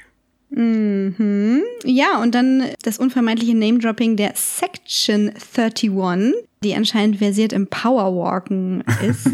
Mhm. 0.54 1.62
Ja, 1.84 2.22
und 2.22 2.34
dann 2.34 2.64
das 2.82 2.98
unvermeidliche 2.98 3.56
Name-Dropping 3.56 4.16
der 4.16 4.32
Section 4.36 5.32
31, 5.56 6.34
die 6.62 6.74
anscheinend 6.74 7.18
versiert 7.18 7.52
im 7.52 7.66
Powerwalken 7.66 8.84
ist. 9.08 9.30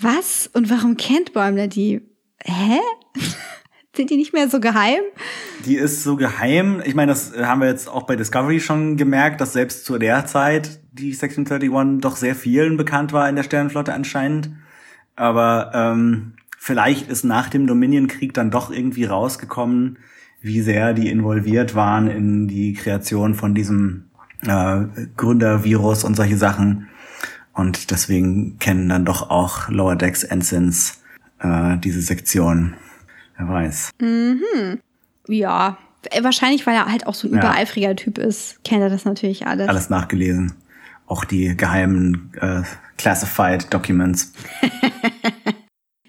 Was? 0.00 0.48
Und 0.52 0.70
warum 0.70 0.96
kennt 0.96 1.32
Bäumler 1.32 1.66
die? 1.66 2.02
Hä? 2.44 2.78
Sind 3.96 4.10
die 4.10 4.16
nicht 4.16 4.32
mehr 4.32 4.48
so 4.48 4.58
geheim? 4.58 5.00
Die 5.66 5.76
ist 5.76 6.02
so 6.02 6.16
geheim. 6.16 6.82
Ich 6.84 6.96
meine, 6.96 7.12
das 7.12 7.32
haben 7.36 7.60
wir 7.60 7.68
jetzt 7.68 7.88
auch 7.88 8.02
bei 8.04 8.16
Discovery 8.16 8.58
schon 8.58 8.96
gemerkt, 8.96 9.40
dass 9.40 9.52
selbst 9.52 9.84
zu 9.84 9.98
der 9.98 10.26
Zeit 10.26 10.80
die 10.92 11.12
Section 11.12 11.46
31 11.46 12.00
doch 12.00 12.16
sehr 12.16 12.34
vielen 12.34 12.76
bekannt 12.76 13.12
war 13.12 13.28
in 13.28 13.36
der 13.36 13.44
Sternenflotte 13.44 13.92
anscheinend. 13.92 14.50
Aber 15.14 15.70
ähm, 15.74 16.34
vielleicht 16.58 17.08
ist 17.08 17.22
nach 17.22 17.48
dem 17.48 17.68
Dominion-Krieg 17.68 18.34
dann 18.34 18.50
doch 18.50 18.72
irgendwie 18.72 19.04
rausgekommen, 19.04 19.98
wie 20.44 20.60
sehr 20.60 20.92
die 20.92 21.10
involviert 21.10 21.74
waren 21.74 22.06
in 22.08 22.46
die 22.48 22.74
Kreation 22.74 23.34
von 23.34 23.54
diesem 23.54 24.10
äh, 24.46 24.82
Gründervirus 25.16 26.04
und 26.04 26.16
solche 26.16 26.36
Sachen. 26.36 26.88
Und 27.54 27.90
deswegen 27.90 28.58
kennen 28.58 28.88
dann 28.88 29.04
doch 29.04 29.30
auch 29.30 29.68
Lower 29.68 29.96
Decks 29.96 30.22
Ensigns 30.22 31.02
äh, 31.40 31.78
diese 31.78 32.02
Sektion. 32.02 32.74
Wer 33.38 33.48
weiß. 33.48 33.90
Mhm. 34.00 34.80
Ja, 35.28 35.78
wahrscheinlich, 36.20 36.66
weil 36.66 36.74
er 36.74 36.86
halt 36.86 37.06
auch 37.06 37.14
so 37.14 37.26
ein 37.26 37.32
Ja. 37.34 37.38
übereifriger 37.40 37.96
Typ 37.96 38.18
ist, 38.18 38.62
kennt 38.64 38.82
er 38.82 38.90
das 38.90 39.04
natürlich 39.06 39.46
alles. 39.46 39.68
Alles 39.68 39.88
nachgelesen. 39.88 40.52
Auch 41.06 41.24
die 41.24 41.56
geheimen 41.56 42.32
äh, 42.40 42.62
Classified 42.98 43.72
Documents. 43.72 44.32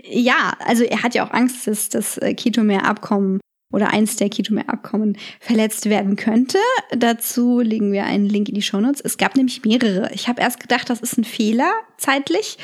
Ja, 0.08 0.54
also 0.66 0.84
er 0.84 1.02
hat 1.02 1.16
ja 1.16 1.26
auch 1.26 1.32
Angst, 1.32 1.66
dass 1.66 1.90
das 1.90 2.18
äh, 2.20 2.36
Ketomer-Abkommen 2.36 3.40
oder 3.76 3.92
eins 3.92 4.16
der 4.16 4.30
Ketomer-Abkommen 4.30 5.18
verletzt 5.42 5.90
werden 5.90 6.16
könnte. 6.16 6.58
Dazu 6.98 7.60
legen 7.60 7.92
wir 7.92 8.06
einen 8.06 8.26
Link 8.26 8.48
in 8.48 8.56
die 8.56 8.62
Shownotes. 8.62 9.02
Es 9.02 9.18
gab 9.18 9.36
nämlich 9.36 9.66
mehrere. 9.66 10.10
Ich 10.14 10.30
habe 10.30 10.42
erst 10.42 10.62
gedacht, 10.62 10.90
das 10.90 11.02
ist 11.02 11.18
ein 11.18 11.26
Fehler 11.26 11.70
zeitlich, 11.98 12.58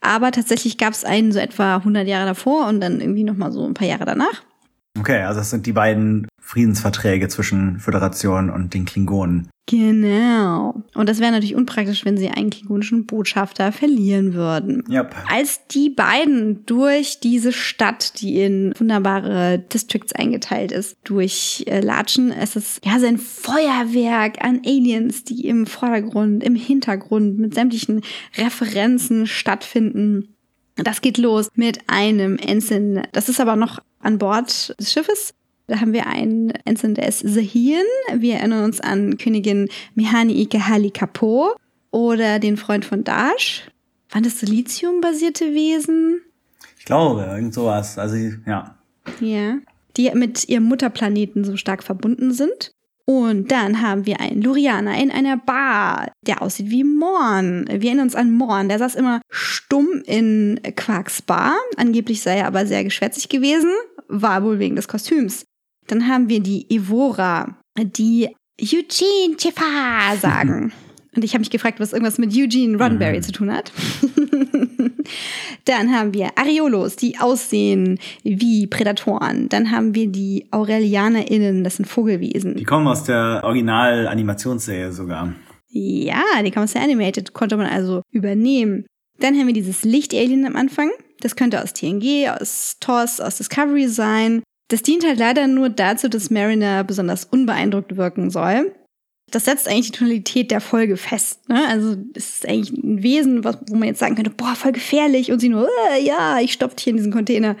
aber 0.00 0.32
tatsächlich 0.32 0.76
gab 0.76 0.92
es 0.92 1.04
einen 1.04 1.30
so 1.30 1.38
etwa 1.38 1.76
100 1.76 2.08
Jahre 2.08 2.26
davor 2.26 2.66
und 2.66 2.80
dann 2.80 3.00
irgendwie 3.00 3.22
noch 3.22 3.36
mal 3.36 3.52
so 3.52 3.64
ein 3.64 3.74
paar 3.74 3.86
Jahre 3.86 4.04
danach. 4.04 4.42
Okay, 4.98 5.22
also 5.22 5.38
das 5.38 5.50
sind 5.50 5.66
die 5.66 5.72
beiden 5.72 6.26
Friedensverträge 6.40 7.28
zwischen 7.28 7.78
Föderation 7.78 8.50
und 8.50 8.74
den 8.74 8.86
Klingonen. 8.86 9.48
Genau. 9.66 10.84
Und 10.94 11.08
das 11.08 11.18
wäre 11.18 11.32
natürlich 11.32 11.56
unpraktisch, 11.56 12.04
wenn 12.04 12.16
sie 12.16 12.28
einen 12.28 12.50
klingonischen 12.50 13.04
Botschafter 13.04 13.72
verlieren 13.72 14.32
würden. 14.32 14.84
Yep. 14.88 15.14
Als 15.28 15.66
die 15.66 15.90
beiden 15.90 16.64
durch 16.66 17.18
diese 17.18 17.52
Stadt, 17.52 18.20
die 18.20 18.40
in 18.42 18.72
wunderbare 18.78 19.58
Districts 19.58 20.12
eingeteilt 20.12 20.70
ist, 20.70 20.96
durchlatschen, 21.02 22.30
es 22.30 22.54
ist 22.54 22.80
ja 22.84 23.00
so 23.00 23.06
ein 23.06 23.18
Feuerwerk 23.18 24.44
an 24.44 24.62
Aliens, 24.64 25.24
die 25.24 25.48
im 25.48 25.66
Vordergrund, 25.66 26.44
im 26.44 26.54
Hintergrund 26.54 27.40
mit 27.40 27.54
sämtlichen 27.54 28.02
Referenzen 28.36 29.26
stattfinden. 29.26 30.36
Das 30.76 31.00
geht 31.00 31.18
los 31.18 31.48
mit 31.54 31.80
einem 31.88 32.36
Ensign. 32.36 33.02
Das 33.12 33.28
ist 33.28 33.40
aber 33.40 33.56
noch 33.56 33.80
an 33.98 34.18
Bord 34.18 34.78
des 34.78 34.92
Schiffes. 34.92 35.34
Da 35.68 35.80
haben 35.80 35.92
wir 35.92 36.06
einen 36.06 36.50
Ensign, 36.64 36.94
der 36.94 37.08
ist 37.08 37.20
Zahian. 37.20 37.82
Wir 38.14 38.36
erinnern 38.36 38.64
uns 38.64 38.80
an 38.80 39.18
Königin 39.18 39.68
Mihani 39.94 40.40
Ikehali 40.42 40.90
Kapo 40.90 41.56
oder 41.90 42.38
den 42.38 42.56
Freund 42.56 42.84
von 42.84 43.02
Dash. 43.02 43.64
Waren 44.10 44.22
das 44.22 44.38
Silizium-basierte 44.38 45.52
Wesen? 45.54 46.20
Ich 46.78 46.84
glaube, 46.84 47.22
irgend 47.22 47.52
sowas. 47.52 47.98
Also, 47.98 48.16
ja. 48.46 48.76
Ja. 49.20 49.58
Die 49.96 50.10
mit 50.14 50.48
ihrem 50.48 50.64
Mutterplaneten 50.64 51.44
so 51.44 51.56
stark 51.56 51.82
verbunden 51.82 52.32
sind. 52.32 52.70
Und 53.08 53.52
dann 53.52 53.82
haben 53.82 54.04
wir 54.04 54.20
einen 54.20 54.42
Lurianer 54.42 55.00
in 55.00 55.10
einer 55.10 55.36
Bar, 55.36 56.12
der 56.22 56.42
aussieht 56.42 56.70
wie 56.70 56.84
Morn. 56.84 57.64
Wir 57.68 57.90
erinnern 57.90 58.06
uns 58.06 58.16
an 58.16 58.32
Morn, 58.32 58.68
der 58.68 58.78
saß 58.78 58.96
immer 58.96 59.20
stumm 59.30 60.02
in 60.06 60.60
Quarks 60.74 61.22
Bar. 61.22 61.54
Angeblich 61.76 62.20
sei 62.20 62.38
er 62.38 62.48
aber 62.48 62.66
sehr 62.66 62.82
geschwätzig 62.82 63.28
gewesen, 63.28 63.70
war 64.08 64.42
wohl 64.42 64.58
wegen 64.58 64.76
des 64.76 64.88
Kostüms. 64.88 65.44
Dann 65.86 66.08
haben 66.08 66.28
wir 66.28 66.40
die 66.40 66.68
Evora, 66.70 67.56
die 67.78 68.28
Eugene 68.60 69.36
Chiffa 69.36 70.16
sagen. 70.20 70.72
Und 71.16 71.24
ich 71.24 71.32
habe 71.32 71.40
mich 71.40 71.50
gefragt, 71.50 71.80
was 71.80 71.94
irgendwas 71.94 72.18
mit 72.18 72.36
Eugene 72.36 72.76
Roddenberry 72.76 73.22
zu 73.22 73.32
tun 73.32 73.50
hat. 73.50 73.72
Dann 75.64 75.90
haben 75.90 76.12
wir 76.12 76.36
Areolos, 76.36 76.96
die 76.96 77.18
aussehen 77.18 77.98
wie 78.22 78.66
Prädatoren. 78.66 79.48
Dann 79.48 79.70
haben 79.70 79.94
wir 79.94 80.08
die 80.08 80.46
AurelianerInnen, 80.50 81.64
das 81.64 81.76
sind 81.76 81.86
Vogelwesen. 81.86 82.56
Die 82.56 82.64
kommen 82.64 82.86
aus 82.86 83.04
der 83.04 83.40
Original-Animationsserie 83.44 84.92
sogar. 84.92 85.32
Ja, 85.68 86.22
die 86.44 86.50
kommen 86.50 86.64
aus 86.64 86.74
der 86.74 86.82
Animated, 86.82 87.32
konnte 87.32 87.56
man 87.56 87.66
also 87.66 88.02
übernehmen. 88.10 88.84
Dann 89.18 89.34
haben 89.38 89.46
wir 89.46 89.54
dieses 89.54 89.84
Licht-Alien 89.84 90.44
am 90.44 90.56
Anfang. 90.56 90.90
Das 91.20 91.34
könnte 91.34 91.62
aus 91.62 91.72
TNG, 91.72 92.28
aus 92.28 92.76
TOS, 92.80 93.20
aus 93.20 93.36
Discovery 93.38 93.88
sein. 93.88 94.42
Das 94.68 94.82
dient 94.82 95.04
halt 95.04 95.18
leider 95.18 95.46
nur 95.46 95.68
dazu, 95.68 96.08
dass 96.08 96.30
Mariner 96.30 96.82
besonders 96.82 97.24
unbeeindruckt 97.24 97.96
wirken 97.96 98.30
soll. 98.30 98.74
Das 99.30 99.44
setzt 99.44 99.68
eigentlich 99.68 99.92
die 99.92 99.98
Tonalität 99.98 100.50
der 100.50 100.60
Folge 100.60 100.96
fest. 100.96 101.48
Ne? 101.48 101.66
Also 101.68 101.96
es 102.14 102.36
ist 102.36 102.48
eigentlich 102.48 102.72
ein 102.72 103.02
Wesen, 103.02 103.44
was, 103.44 103.58
wo 103.68 103.76
man 103.76 103.88
jetzt 103.88 103.98
sagen 103.98 104.14
könnte, 104.14 104.30
boah, 104.30 104.54
voll 104.54 104.72
gefährlich. 104.72 105.32
Und 105.32 105.40
sie 105.40 105.48
nur, 105.48 105.68
äh, 105.92 106.02
ja, 106.02 106.38
ich 106.40 106.52
stopft 106.52 106.80
hier 106.80 106.92
in 106.92 106.96
diesen 106.96 107.12
Container. 107.12 107.56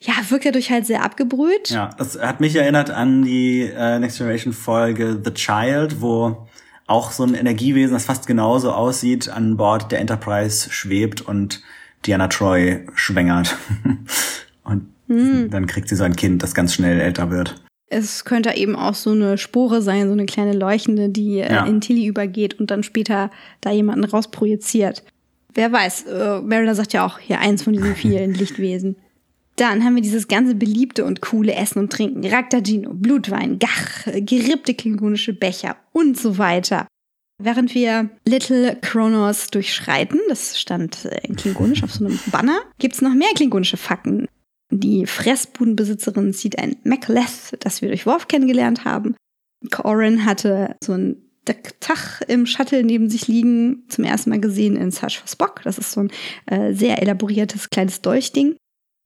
Ja, 0.00 0.14
wirkt 0.28 0.46
dadurch 0.46 0.70
halt 0.70 0.86
sehr 0.86 1.04
abgebrüht. 1.04 1.70
Ja, 1.70 1.90
das 1.98 2.20
hat 2.20 2.40
mich 2.40 2.54
erinnert 2.54 2.90
an 2.90 3.22
die 3.22 3.62
äh, 3.62 3.98
Next 3.98 4.18
Generation 4.18 4.52
Folge 4.52 5.20
The 5.24 5.32
Child, 5.32 6.00
wo 6.00 6.48
auch 6.86 7.10
so 7.10 7.24
ein 7.24 7.34
Energiewesen, 7.34 7.92
das 7.92 8.06
fast 8.06 8.26
genauso 8.26 8.72
aussieht, 8.72 9.28
an 9.28 9.56
Bord 9.56 9.92
der 9.92 10.00
Enterprise 10.00 10.70
schwebt 10.70 11.20
und 11.20 11.62
Diana 12.06 12.28
Troy 12.28 12.86
schwängert. 12.94 13.56
und 14.64 14.88
hm. 15.08 15.50
dann 15.50 15.66
kriegt 15.66 15.88
sie 15.88 15.96
so 15.96 16.04
ein 16.04 16.16
Kind, 16.16 16.42
das 16.42 16.54
ganz 16.54 16.74
schnell 16.74 17.00
älter 17.00 17.30
wird. 17.30 17.60
Es 17.90 18.24
könnte 18.24 18.54
eben 18.54 18.76
auch 18.76 18.94
so 18.94 19.10
eine 19.10 19.38
Spore 19.38 19.80
sein, 19.80 20.06
so 20.06 20.12
eine 20.12 20.26
kleine 20.26 20.52
Leuchtende, 20.52 21.08
die 21.08 21.40
äh, 21.40 21.52
ja. 21.52 21.64
in 21.64 21.80
Tilly 21.80 22.06
übergeht 22.06 22.60
und 22.60 22.70
dann 22.70 22.82
später 22.82 23.30
da 23.60 23.70
jemanden 23.70 24.04
rausprojiziert. 24.04 25.02
Wer 25.54 25.72
weiß, 25.72 26.04
äh, 26.04 26.40
Mariner 26.42 26.74
sagt 26.74 26.92
ja 26.92 27.06
auch 27.06 27.18
hier 27.18 27.40
eins 27.40 27.62
von 27.62 27.72
diesen 27.72 27.96
vielen 27.96 28.34
Lichtwesen. 28.34 28.96
Dann 29.56 29.82
haben 29.82 29.96
wir 29.96 30.02
dieses 30.02 30.28
ganze 30.28 30.54
beliebte 30.54 31.04
und 31.04 31.20
coole 31.20 31.52
Essen 31.54 31.80
und 31.80 31.92
Trinken. 31.92 32.24
Raktagino, 32.24 32.90
Blutwein, 32.92 33.58
Gach, 33.58 34.04
gerippte 34.04 34.74
klingonische 34.74 35.32
Becher 35.32 35.76
und 35.92 36.16
so 36.16 36.38
weiter. 36.38 36.86
Während 37.42 37.74
wir 37.74 38.10
Little 38.24 38.76
Kronos 38.80 39.48
durchschreiten, 39.48 40.20
das 40.28 40.60
stand 40.60 41.06
äh, 41.06 41.26
in 41.26 41.36
Klingonisch 41.36 41.82
auf 41.82 41.92
so 41.92 42.04
einem 42.04 42.18
Banner, 42.30 42.60
gibt's 42.78 43.00
noch 43.00 43.14
mehr 43.14 43.28
klingonische 43.34 43.76
Fakten. 43.76 44.26
Die 44.70 45.06
Fressbudenbesitzerin 45.06 46.32
sieht 46.32 46.58
ein 46.58 46.76
Macleth, 46.84 47.56
das 47.60 47.80
wir 47.80 47.88
durch 47.88 48.06
Worf 48.06 48.28
kennengelernt 48.28 48.84
haben. 48.84 49.16
Corin 49.70 50.24
hatte 50.24 50.76
so 50.82 50.92
ein 50.92 51.22
Tach 51.80 52.20
im 52.28 52.44
Shuttle 52.44 52.84
neben 52.84 53.08
sich 53.08 53.26
liegen, 53.26 53.84
zum 53.88 54.04
ersten 54.04 54.28
Mal 54.28 54.40
gesehen 54.40 54.76
in 54.76 54.90
Search 54.90 55.18
for 55.18 55.28
Spock. 55.28 55.62
Das 55.64 55.78
ist 55.78 55.92
so 55.92 56.00
ein 56.00 56.10
äh, 56.44 56.74
sehr 56.74 57.00
elaboriertes 57.00 57.70
kleines 57.70 58.02
Dolchding. 58.02 58.57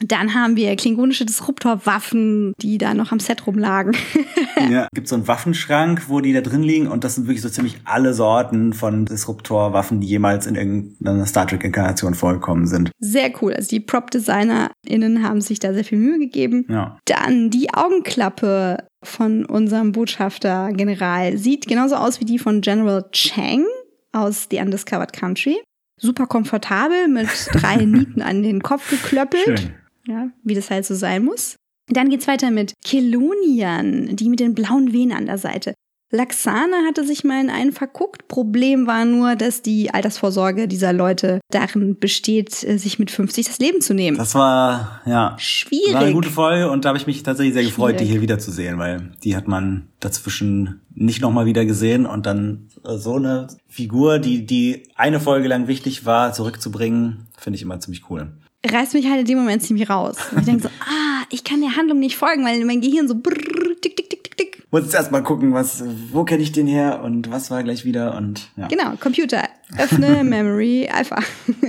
Dann 0.04 0.34
haben 0.34 0.56
wir 0.56 0.74
klingonische 0.76 1.24
Disruptor-Waffen, 1.24 2.54
die 2.60 2.78
da 2.78 2.94
noch 2.94 3.12
am 3.12 3.20
Set 3.20 3.46
rumlagen. 3.46 3.96
ja, 4.70 4.88
gibt 4.94 5.08
so 5.08 5.14
einen 5.14 5.28
Waffenschrank, 5.28 6.08
wo 6.08 6.20
die 6.20 6.32
da 6.32 6.40
drin 6.40 6.62
liegen 6.62 6.88
und 6.88 7.04
das 7.04 7.14
sind 7.14 7.26
wirklich 7.26 7.42
so 7.42 7.48
ziemlich 7.48 7.76
alle 7.84 8.14
Sorten 8.14 8.72
von 8.72 9.06
Disruptor-Waffen, 9.06 10.00
die 10.00 10.08
jemals 10.08 10.46
in 10.46 10.56
irgendeiner 10.56 11.26
Star 11.26 11.46
Trek-Inkarnation 11.46 12.14
vorgekommen 12.14 12.66
sind. 12.66 12.90
Sehr 12.98 13.32
cool. 13.40 13.54
Also 13.54 13.68
die 13.68 13.80
Prop-DesignerInnen 13.80 15.22
haben 15.22 15.40
sich 15.40 15.58
da 15.58 15.72
sehr 15.72 15.84
viel 15.84 15.98
Mühe 15.98 16.18
gegeben. 16.18 16.66
Ja. 16.68 16.98
Dann 17.04 17.50
die 17.50 17.72
Augenklappe 17.72 18.84
von 19.04 19.44
unserem 19.44 19.92
Botschafter 19.92 20.72
General 20.72 21.36
sieht 21.36 21.66
genauso 21.66 21.96
aus 21.96 22.20
wie 22.20 22.24
die 22.24 22.38
von 22.38 22.60
General 22.60 23.04
Chang 23.12 23.64
aus 24.12 24.48
The 24.50 24.58
Undiscovered 24.58 25.12
Country. 25.12 25.60
Super 26.00 26.26
komfortabel 26.26 27.08
mit 27.08 27.28
drei 27.52 27.76
Nieten 27.84 28.22
an 28.22 28.42
den 28.42 28.62
Kopf 28.62 28.90
geklöppelt. 28.90 29.44
Schön 29.44 29.74
ja, 30.06 30.30
wie 30.42 30.54
das 30.54 30.70
halt 30.70 30.84
so 30.84 30.94
sein 30.94 31.24
muss. 31.24 31.56
Dann 31.88 32.10
geht's 32.10 32.28
weiter 32.28 32.50
mit 32.50 32.74
Kelonian, 32.84 34.14
die 34.16 34.28
mit 34.28 34.40
den 34.40 34.54
blauen 34.54 34.92
Venen 34.92 35.16
an 35.16 35.26
der 35.26 35.38
Seite. 35.38 35.74
Laxana 36.14 36.84
hatte 36.86 37.06
sich 37.06 37.24
mal 37.24 37.40
in 37.40 37.48
einen 37.48 37.72
verguckt. 37.72 38.28
Problem 38.28 38.86
war 38.86 39.06
nur, 39.06 39.34
dass 39.34 39.62
die 39.62 39.94
Altersvorsorge 39.94 40.68
dieser 40.68 40.92
Leute 40.92 41.40
darin 41.50 41.98
besteht, 41.98 42.62
äh, 42.64 42.76
sich 42.76 42.98
mit 42.98 43.10
50 43.10 43.46
das 43.46 43.58
Leben 43.58 43.80
zu 43.80 43.94
nehmen. 43.94 44.18
Das 44.18 44.34
war, 44.34 45.00
ja. 45.06 45.34
Schwierig. 45.38 45.94
War 45.94 46.02
eine 46.02 46.12
gute 46.12 46.28
Folge 46.28 46.70
und 46.70 46.84
da 46.84 46.90
habe 46.90 46.98
ich 46.98 47.06
mich 47.06 47.22
tatsächlich 47.22 47.54
sehr 47.54 47.64
gefreut, 47.64 47.98
die 47.98 48.04
hier 48.04 48.20
wiederzusehen, 48.20 48.78
weil 48.78 49.12
die 49.24 49.34
hat 49.34 49.48
man 49.48 49.88
dazwischen 50.00 50.82
nicht 50.94 51.22
nochmal 51.22 51.46
wieder 51.46 51.64
gesehen 51.64 52.04
und 52.04 52.26
dann 52.26 52.68
äh, 52.84 52.98
so 52.98 53.16
eine 53.16 53.46
Figur, 53.66 54.18
die, 54.18 54.44
die 54.44 54.82
eine 54.94 55.18
Folge 55.18 55.48
lang 55.48 55.66
wichtig 55.66 56.04
war, 56.04 56.34
zurückzubringen, 56.34 57.28
finde 57.38 57.56
ich 57.56 57.62
immer 57.62 57.80
ziemlich 57.80 58.10
cool 58.10 58.32
reißt 58.70 58.94
mich 58.94 59.08
halt 59.08 59.20
in 59.20 59.26
dem 59.26 59.38
Moment 59.38 59.62
ziemlich 59.62 59.90
raus. 59.90 60.16
Und 60.30 60.40
ich 60.40 60.44
denke 60.44 60.62
so, 60.62 60.68
ah, 60.68 61.24
ich 61.30 61.44
kann 61.44 61.60
der 61.60 61.76
Handlung 61.76 61.98
nicht 61.98 62.16
folgen, 62.16 62.44
weil 62.44 62.64
mein 62.64 62.80
Gehirn 62.80 63.08
so 63.08 63.14
brrr, 63.14 63.80
tick, 63.80 63.96
tick, 63.96 64.10
tick, 64.10 64.22
tick, 64.24 64.36
tick. 64.36 64.62
Muss 64.70 64.82
jetzt 64.82 64.94
erstmal 64.94 65.22
gucken, 65.22 65.52
was, 65.52 65.82
wo 66.12 66.24
kenne 66.24 66.42
ich 66.42 66.52
den 66.52 66.66
her 66.66 67.02
und 67.02 67.30
was 67.30 67.50
war 67.50 67.62
gleich 67.62 67.84
wieder 67.84 68.16
und 68.16 68.50
ja. 68.56 68.68
Genau, 68.68 68.92
Computer. 69.00 69.48
Öffne 69.78 70.22
Memory 70.24 70.88
Alpha. 70.92 71.18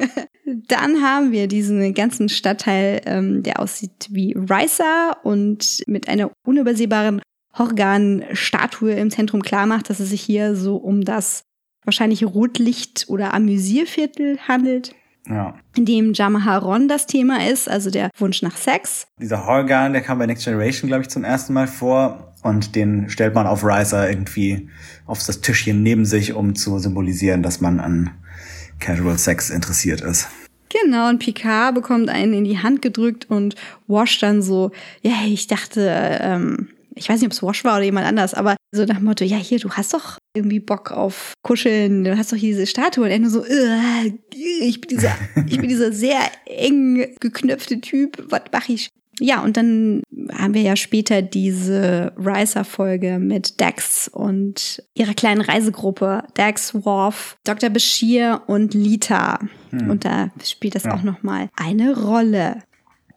Dann 0.67 1.01
haben 1.01 1.31
wir 1.31 1.47
diesen 1.47 1.93
ganzen 1.93 2.29
Stadtteil, 2.29 3.01
ähm, 3.05 3.43
der 3.43 3.59
aussieht 3.59 4.07
wie 4.11 4.33
Ricer 4.33 5.17
und 5.23 5.83
mit 5.87 6.07
einer 6.07 6.31
unübersehbaren 6.45 7.21
Horgan-Statue 7.57 8.91
im 8.93 9.09
Zentrum 9.09 9.41
klar 9.41 9.65
macht, 9.65 9.89
dass 9.89 9.99
es 9.99 10.09
sich 10.09 10.21
hier 10.21 10.55
so 10.55 10.75
um 10.75 11.03
das 11.03 11.43
wahrscheinlich 11.85 12.23
Rotlicht- 12.23 13.05
oder 13.09 13.33
Amüsierviertel 13.33 14.39
handelt. 14.47 14.95
Ja. 15.27 15.55
In 15.75 15.85
dem 15.85 16.13
Jamaharon 16.13 16.87
das 16.87 17.07
Thema 17.07 17.47
ist, 17.47 17.69
also 17.69 17.89
der 17.89 18.09
Wunsch 18.17 18.41
nach 18.41 18.57
Sex. 18.57 19.07
Dieser 19.19 19.45
Horgan, 19.45 19.93
der 19.93 20.01
kam 20.01 20.19
bei 20.19 20.25
Next 20.25 20.43
Generation, 20.43 20.89
glaube 20.89 21.03
ich, 21.03 21.09
zum 21.09 21.23
ersten 21.23 21.53
Mal 21.53 21.67
vor. 21.67 22.33
Und 22.43 22.75
den 22.75 23.09
stellt 23.09 23.33
man 23.33 23.47
auf 23.47 23.63
Riser 23.63 24.09
irgendwie 24.09 24.69
auf 25.05 25.25
das 25.25 25.39
Tischchen 25.39 25.81
neben 25.81 26.05
sich, 26.05 26.33
um 26.33 26.55
zu 26.55 26.77
symbolisieren, 26.77 27.41
dass 27.41 27.61
man 27.61 27.79
an 27.79 28.11
Casual 28.79 29.17
Sex 29.17 29.49
interessiert 29.49 30.01
ist. 30.01 30.27
Genau, 30.69 31.07
und 31.07 31.19
Picard 31.19 31.73
bekommt 31.75 32.09
einen 32.09 32.33
in 32.33 32.43
die 32.43 32.59
Hand 32.59 32.81
gedrückt 32.81 33.29
und 33.29 33.55
Wash 33.87 34.19
dann 34.19 34.41
so, 34.41 34.71
ja, 35.01 35.13
ich 35.25 35.47
dachte, 35.47 36.19
ähm, 36.19 36.67
ich 36.95 37.07
weiß 37.07 37.21
nicht, 37.21 37.27
ob 37.27 37.31
es 37.31 37.43
Wash 37.43 37.63
war 37.63 37.75
oder 37.75 37.83
jemand 37.83 38.07
anders, 38.07 38.33
aber 38.33 38.55
so 38.73 38.85
nach 38.85 38.97
dem 38.97 39.05
Motto, 39.05 39.23
ja, 39.23 39.37
hier, 39.37 39.59
du 39.59 39.69
hast 39.71 39.93
doch 39.93 40.17
irgendwie 40.35 40.59
Bock 40.59 40.91
auf 40.91 41.33
Kuscheln, 41.43 42.03
du 42.03 42.17
hast 42.17 42.33
doch 42.33 42.37
hier 42.37 42.49
diese 42.49 42.67
Statue. 42.67 43.05
Und 43.05 43.11
er 43.11 43.19
nur 43.19 43.29
so, 43.29 43.45
ich 44.33 44.81
bin 44.81 44.89
dieser, 44.89 45.15
ich 45.47 45.57
bin 45.59 45.69
dieser 45.69 45.93
sehr 45.93 46.19
eng 46.45 47.15
geknöpfte 47.19 47.79
Typ, 47.81 48.23
was 48.29 48.41
mach 48.51 48.67
ich? 48.67 48.89
Ja, 49.19 49.43
und 49.43 49.57
dann 49.57 50.01
haben 50.33 50.55
wir 50.55 50.63
ja 50.63 50.75
später 50.75 51.21
diese 51.21 52.13
Riser-Folge 52.17 53.19
mit 53.19 53.61
Dax 53.61 54.07
und 54.07 54.83
ihrer 54.95 55.13
kleinen 55.13 55.41
Reisegruppe. 55.41 56.23
Dax, 56.33 56.73
Worf, 56.73 57.37
Dr. 57.43 57.69
Bashir 57.69 58.41
und 58.47 58.73
Lita. 58.73 59.39
Hm. 59.69 59.91
Und 59.91 60.05
da 60.05 60.31
spielt 60.43 60.73
das 60.73 60.85
ja. 60.85 60.95
auch 60.95 61.03
nochmal 61.03 61.49
eine 61.55 61.95
Rolle. 61.95 62.63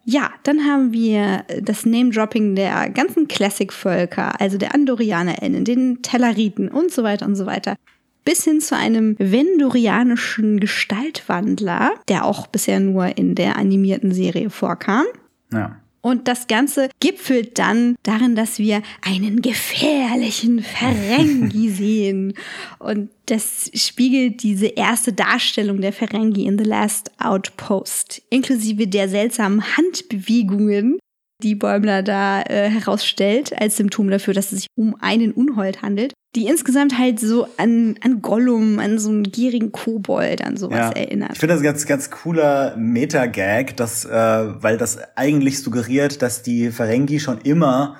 Ja, 0.09 0.29
dann 0.43 0.63
haben 0.63 0.93
wir 0.93 1.43
das 1.61 1.85
Name-Dropping 1.85 2.55
der 2.55 2.89
ganzen 2.91 3.27
Classic-Völker, 3.27 4.39
also 4.39 4.57
der 4.57 4.73
AndorianerInnen, 4.73 5.65
den 5.65 6.01
Tellariten 6.01 6.69
und 6.69 6.93
so 6.93 7.03
weiter 7.03 7.25
und 7.25 7.35
so 7.35 7.45
weiter. 7.45 7.75
Bis 8.23 8.45
hin 8.45 8.61
zu 8.61 8.77
einem 8.77 9.17
vendorianischen 9.19 10.61
Gestaltwandler, 10.61 11.95
der 12.07 12.23
auch 12.23 12.47
bisher 12.47 12.79
nur 12.79 13.17
in 13.17 13.35
der 13.35 13.57
animierten 13.57 14.13
Serie 14.13 14.49
vorkam. 14.49 15.03
Ja. 15.51 15.75
Und 16.07 16.29
das 16.29 16.47
Ganze 16.47 16.89
gipfelt 17.01 17.59
dann 17.59 17.97
darin, 18.03 18.33
dass 18.33 18.59
wir 18.59 18.81
einen 19.01 19.41
gefährlichen 19.41 20.63
Ferengi 20.63 21.67
sehen. 21.77 22.33
Und 22.79 23.09
das 23.25 23.69
spiegelt 23.73 24.41
diese 24.41 24.67
erste 24.67 25.11
Darstellung 25.11 25.81
der 25.81 25.91
Ferengi 25.91 26.45
in 26.45 26.57
The 26.57 26.63
Last 26.63 27.11
Outpost, 27.19 28.21
inklusive 28.29 28.87
der 28.87 29.09
seltsamen 29.09 29.61
Handbewegungen, 29.75 30.97
die 31.43 31.55
Bäumler 31.55 32.03
da 32.03 32.41
äh, 32.41 32.69
herausstellt, 32.69 33.53
als 33.59 33.77
Symptom 33.77 34.09
dafür, 34.09 34.33
dass 34.33 34.51
es 34.51 34.59
sich 34.59 34.67
um 34.75 34.95
einen 34.99 35.31
Unhold 35.31 35.81
handelt 35.81 36.13
die 36.37 36.45
insgesamt 36.45 36.97
halt 36.97 37.19
so 37.19 37.47
an, 37.57 37.95
an 38.03 38.21
Gollum, 38.21 38.77
an 38.77 38.99
so 38.99 39.09
einen 39.09 39.23
gierigen 39.23 39.71
Kobold, 39.71 40.43
an 40.43 40.55
sowas 40.55 40.91
ja. 40.93 41.01
erinnert. 41.01 41.31
Ich 41.33 41.39
finde 41.39 41.55
das 41.55 41.61
ein 41.61 41.65
ganz, 41.65 41.85
ganz 41.87 42.11
cooler 42.11 42.75
Meta-Gag, 42.77 43.75
dass, 43.75 44.05
äh, 44.05 44.11
weil 44.11 44.77
das 44.77 44.99
eigentlich 45.15 45.63
suggeriert, 45.63 46.21
dass 46.21 46.43
die 46.43 46.69
Ferengi 46.69 47.19
schon 47.19 47.41
immer 47.41 47.95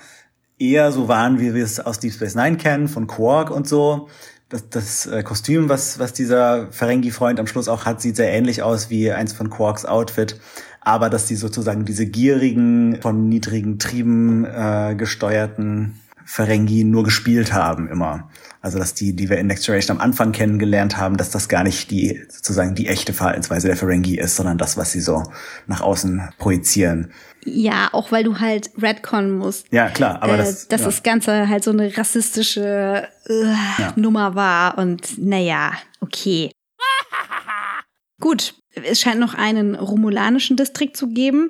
eher 0.60 0.92
so 0.92 1.08
waren, 1.08 1.40
wie 1.40 1.56
wir 1.56 1.64
es 1.64 1.80
aus 1.80 2.00
Deep 2.00 2.14
Space 2.14 2.36
Nine 2.36 2.58
kennen, 2.58 2.88
von 2.88 3.08
Quark 3.08 3.50
und 3.50 3.68
so. 3.68 4.08
Das, 4.50 4.70
das 4.70 5.06
äh, 5.08 5.24
Kostüm, 5.24 5.68
was, 5.68 6.00
was 6.00 6.14
dieser 6.14 6.72
Ferengi-Freund 6.72 7.40
am 7.40 7.48
Schluss 7.48 7.68
auch 7.68 7.86
hat, 7.86 8.02
sieht 8.02 8.16
sehr 8.16 8.32
ähnlich 8.32 8.64
aus 8.64 8.90
wie 8.90 9.12
eins 9.12 9.34
von 9.34 9.50
Quarks 9.50 9.86
Outfit. 9.86 10.40
Aber 10.80 11.10
dass 11.10 11.26
die 11.26 11.36
sozusagen 11.36 11.84
diese 11.84 12.06
gierigen, 12.06 13.02
von 13.02 13.28
niedrigen 13.28 13.78
Trieben 13.78 14.46
äh, 14.46 14.96
gesteuerten 14.96 16.00
Ferengi 16.24 16.84
nur 16.84 17.04
gespielt 17.04 17.54
haben 17.54 17.90
immer. 17.90 18.30
Also 18.62 18.80
dass 18.80 18.94
die, 18.94 19.16
die 19.16 19.30
wir 19.30 19.38
in 19.38 19.48
Next 19.48 19.66
Generation 19.66 19.98
am 19.98 20.04
Anfang 20.04 20.34
kennengelernt 20.34 20.98
haben, 20.98 21.16
dass 21.16 21.30
das 21.30 21.48
gar 21.48 21.64
nicht 21.64 21.90
die 21.90 22.22
sozusagen 22.28 22.76
die 22.76 22.88
echte 22.88 23.14
Verhaltensweise 23.14 23.68
der 23.68 23.78
Ferengi 23.78 24.18
ist, 24.18 24.36
sondern 24.36 24.58
das, 24.58 24.76
was 24.76 24.92
sie 24.92 25.00
so 25.00 25.24
nach 25.68 25.80
außen 25.80 26.30
projizieren. 26.38 27.12
Ja, 27.48 27.90
auch 27.94 28.12
weil 28.12 28.24
du 28.24 28.40
halt 28.40 28.72
Redcon 28.82 29.32
musst. 29.32 29.72
Ja, 29.72 29.90
klar, 29.90 30.22
aber 30.22 30.36
äh, 30.36 30.38
das, 30.38 30.68
dass 30.68 30.82
ja. 30.82 30.88
das 30.88 31.04
Ganze 31.04 31.48
halt 31.48 31.64
so 31.64 31.72
eine 31.72 31.96
rassistische 31.98 33.08
äh, 33.28 33.44
ja. 33.44 33.94
Nummer 33.96 34.36
war 34.36 34.78
und 34.78 35.18
naja, 35.18 35.72
okay. 36.02 36.52
Gut, 38.22 38.56
es 38.74 39.00
scheint 39.00 39.20
noch 39.20 39.34
einen 39.34 39.76
romulanischen 39.76 40.58
Distrikt 40.58 40.98
zu 40.98 41.08
geben. 41.08 41.50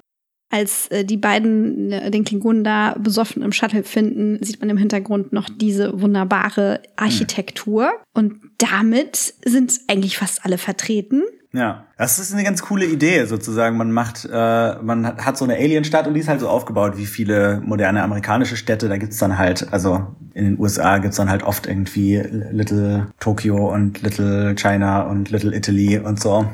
Als 0.50 0.88
äh, 0.88 1.04
die 1.04 1.18
beiden 1.18 1.92
äh, 1.92 2.10
den 2.10 2.24
Klingonen 2.24 2.64
da 2.64 2.96
besoffen 2.98 3.42
im 3.42 3.52
Shuttle 3.52 3.84
finden, 3.84 4.42
sieht 4.42 4.62
man 4.62 4.70
im 4.70 4.78
Hintergrund 4.78 5.34
noch 5.34 5.50
diese 5.50 6.00
wunderbare 6.00 6.82
Architektur. 6.96 7.92
Und 8.14 8.40
damit 8.58 9.34
sind 9.44 9.80
eigentlich 9.88 10.18
fast 10.18 10.46
alle 10.46 10.58
vertreten. 10.58 11.24
Ja, 11.58 11.88
das 11.98 12.20
ist 12.20 12.34
eine 12.34 12.44
ganz 12.44 12.62
coole 12.62 12.86
Idee 12.86 13.26
sozusagen. 13.26 13.78
Man 13.78 13.92
macht, 13.92 14.30
äh, 14.32 14.76
man 14.80 15.08
hat, 15.08 15.26
hat 15.26 15.38
so 15.38 15.44
eine 15.44 15.56
Alien-Stadt 15.56 16.06
und 16.06 16.14
die 16.14 16.20
ist 16.20 16.28
halt 16.28 16.40
so 16.40 16.50
aufgebaut 16.50 16.98
wie 16.98 17.08
viele 17.08 17.64
moderne 17.66 18.04
amerikanische 18.04 18.56
Städte. 18.56 18.88
Da 18.90 18.98
gibt's 18.98 19.18
dann 19.18 19.40
halt, 19.40 19.74
also 19.74 20.16
in 20.36 20.46
den 20.46 20.60
USA 20.60 21.00
gibt's 21.00 21.18
dann 21.18 21.32
halt 21.32 21.42
oft 21.42 21.66
irgendwie 21.66 22.18
Little 22.18 23.08
Tokyo 23.20 23.74
und 23.74 24.04
Little 24.04 24.54
China 24.54 25.02
und 25.02 25.32
Little 25.32 25.56
Italy 25.56 25.98
und 25.98 26.20
so. 26.20 26.48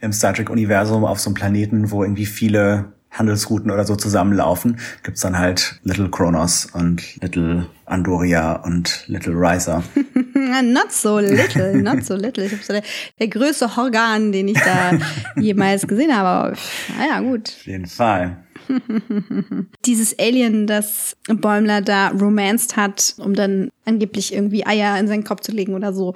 Im 0.00 0.12
Star 0.12 0.34
Trek-Universum 0.34 1.06
auf 1.06 1.18
so 1.18 1.30
einem 1.30 1.34
Planeten, 1.36 1.90
wo 1.90 2.02
irgendwie 2.02 2.26
viele 2.26 2.92
Handelsrouten 3.18 3.70
oder 3.70 3.84
so 3.84 3.96
zusammenlaufen, 3.96 4.78
gibt's 5.02 5.20
dann 5.20 5.38
halt 5.38 5.80
Little 5.82 6.10
Kronos 6.10 6.66
und 6.72 7.20
Little 7.20 7.66
Andoria 7.86 8.54
und 8.64 9.04
Little 9.06 9.34
Riser. 9.34 9.82
not 10.62 10.92
so 10.92 11.18
little, 11.18 11.82
not 11.82 12.04
so 12.04 12.14
little. 12.14 12.44
Ich 12.44 12.52
hab 12.52 12.62
so 12.62 12.72
der, 12.72 12.82
der 13.18 13.28
größte 13.28 13.76
Horgan, 13.76 14.32
den 14.32 14.48
ich 14.48 14.58
da 14.60 14.98
jemals 15.40 15.86
gesehen 15.86 16.14
habe. 16.14 16.56
Naja, 16.98 17.20
gut. 17.20 17.54
Auf 17.60 17.66
jeden 17.66 17.86
Fall. 17.86 18.44
Dieses 19.84 20.18
Alien, 20.18 20.66
das 20.66 21.16
Bäumler 21.28 21.80
da 21.80 22.08
romanced 22.08 22.76
hat, 22.76 23.14
um 23.18 23.34
dann 23.34 23.70
angeblich 23.84 24.34
irgendwie 24.34 24.66
Eier 24.66 24.98
in 24.98 25.08
seinen 25.08 25.24
Kopf 25.24 25.40
zu 25.40 25.52
legen 25.52 25.74
oder 25.74 25.92
so. 25.92 26.14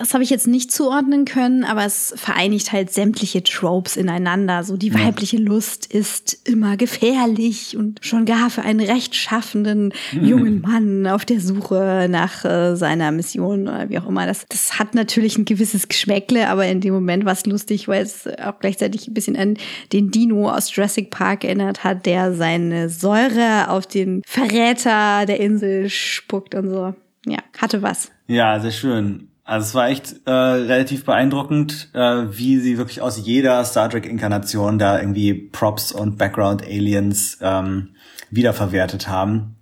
Das 0.00 0.14
habe 0.14 0.24
ich 0.24 0.30
jetzt 0.30 0.46
nicht 0.46 0.72
zuordnen 0.72 1.26
können, 1.26 1.62
aber 1.62 1.84
es 1.84 2.14
vereinigt 2.16 2.72
halt 2.72 2.90
sämtliche 2.90 3.42
Tropes 3.42 3.98
ineinander. 3.98 4.64
So 4.64 4.78
die 4.78 4.94
weibliche 4.94 5.36
Lust 5.36 5.84
ist 5.84 6.48
immer 6.48 6.78
gefährlich 6.78 7.76
und 7.76 8.02
schon 8.02 8.24
gar 8.24 8.48
für 8.48 8.62
einen 8.62 8.80
rechtschaffenden 8.80 9.92
jungen 10.12 10.62
Mann 10.62 11.06
auf 11.06 11.26
der 11.26 11.38
Suche 11.38 12.06
nach 12.08 12.46
äh, 12.46 12.76
seiner 12.76 13.12
Mission 13.12 13.68
oder 13.68 13.90
wie 13.90 13.98
auch 13.98 14.08
immer. 14.08 14.24
Das, 14.24 14.46
das 14.48 14.78
hat 14.78 14.94
natürlich 14.94 15.36
ein 15.36 15.44
gewisses 15.44 15.86
Geschmäckle, 15.86 16.48
aber 16.48 16.66
in 16.66 16.80
dem 16.80 16.94
Moment 16.94 17.26
war 17.26 17.34
es 17.34 17.44
lustig, 17.44 17.86
weil 17.86 18.02
es 18.02 18.26
auch 18.26 18.58
gleichzeitig 18.58 19.06
ein 19.06 19.12
bisschen 19.12 19.36
an 19.36 19.58
den 19.92 20.10
Dino 20.10 20.48
aus 20.48 20.74
Jurassic 20.74 21.10
Park 21.10 21.44
erinnert 21.44 21.84
hat, 21.84 22.06
der 22.06 22.32
seine 22.32 22.88
Säure 22.88 23.68
auf 23.68 23.86
den 23.86 24.22
Verräter 24.26 25.26
der 25.26 25.40
Insel 25.40 25.90
spuckt 25.90 26.54
und 26.54 26.70
so. 26.70 26.94
Ja, 27.26 27.40
hatte 27.58 27.82
was. 27.82 28.10
Ja, 28.28 28.58
sehr 28.60 28.70
schön. 28.70 29.29
Also 29.50 29.64
es 29.64 29.74
war 29.74 29.88
echt 29.88 30.14
äh, 30.26 30.30
relativ 30.30 31.04
beeindruckend, 31.04 31.88
äh, 31.92 31.98
wie 32.30 32.60
sie 32.60 32.78
wirklich 32.78 33.02
aus 33.02 33.26
jeder 33.26 33.64
Star 33.64 33.90
Trek-Inkarnation 33.90 34.78
da 34.78 35.00
irgendwie 35.00 35.34
Props 35.34 35.90
und 35.90 36.18
Background-Aliens 36.18 37.38
ähm, 37.40 37.88
wiederverwertet 38.30 39.08
haben. 39.08 39.56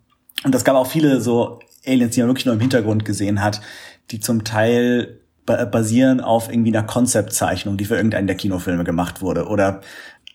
Und 0.44 0.54
es 0.54 0.64
gab 0.64 0.76
auch 0.76 0.88
viele 0.88 1.22
so 1.22 1.60
Aliens, 1.86 2.14
die 2.14 2.20
man 2.20 2.28
wirklich 2.28 2.44
nur 2.44 2.54
im 2.54 2.60
Hintergrund 2.60 3.06
gesehen 3.06 3.42
hat, 3.42 3.62
die 4.10 4.20
zum 4.20 4.44
Teil 4.44 5.20
ba 5.46 5.64
basieren 5.64 6.20
auf 6.20 6.50
irgendwie 6.50 6.76
einer 6.76 6.86
Konzeptzeichnung, 6.86 7.78
die 7.78 7.86
für 7.86 7.96
irgendeinen 7.96 8.26
der 8.26 8.36
Kinofilme 8.36 8.84
gemacht 8.84 9.22
wurde. 9.22 9.46
Oder 9.46 9.80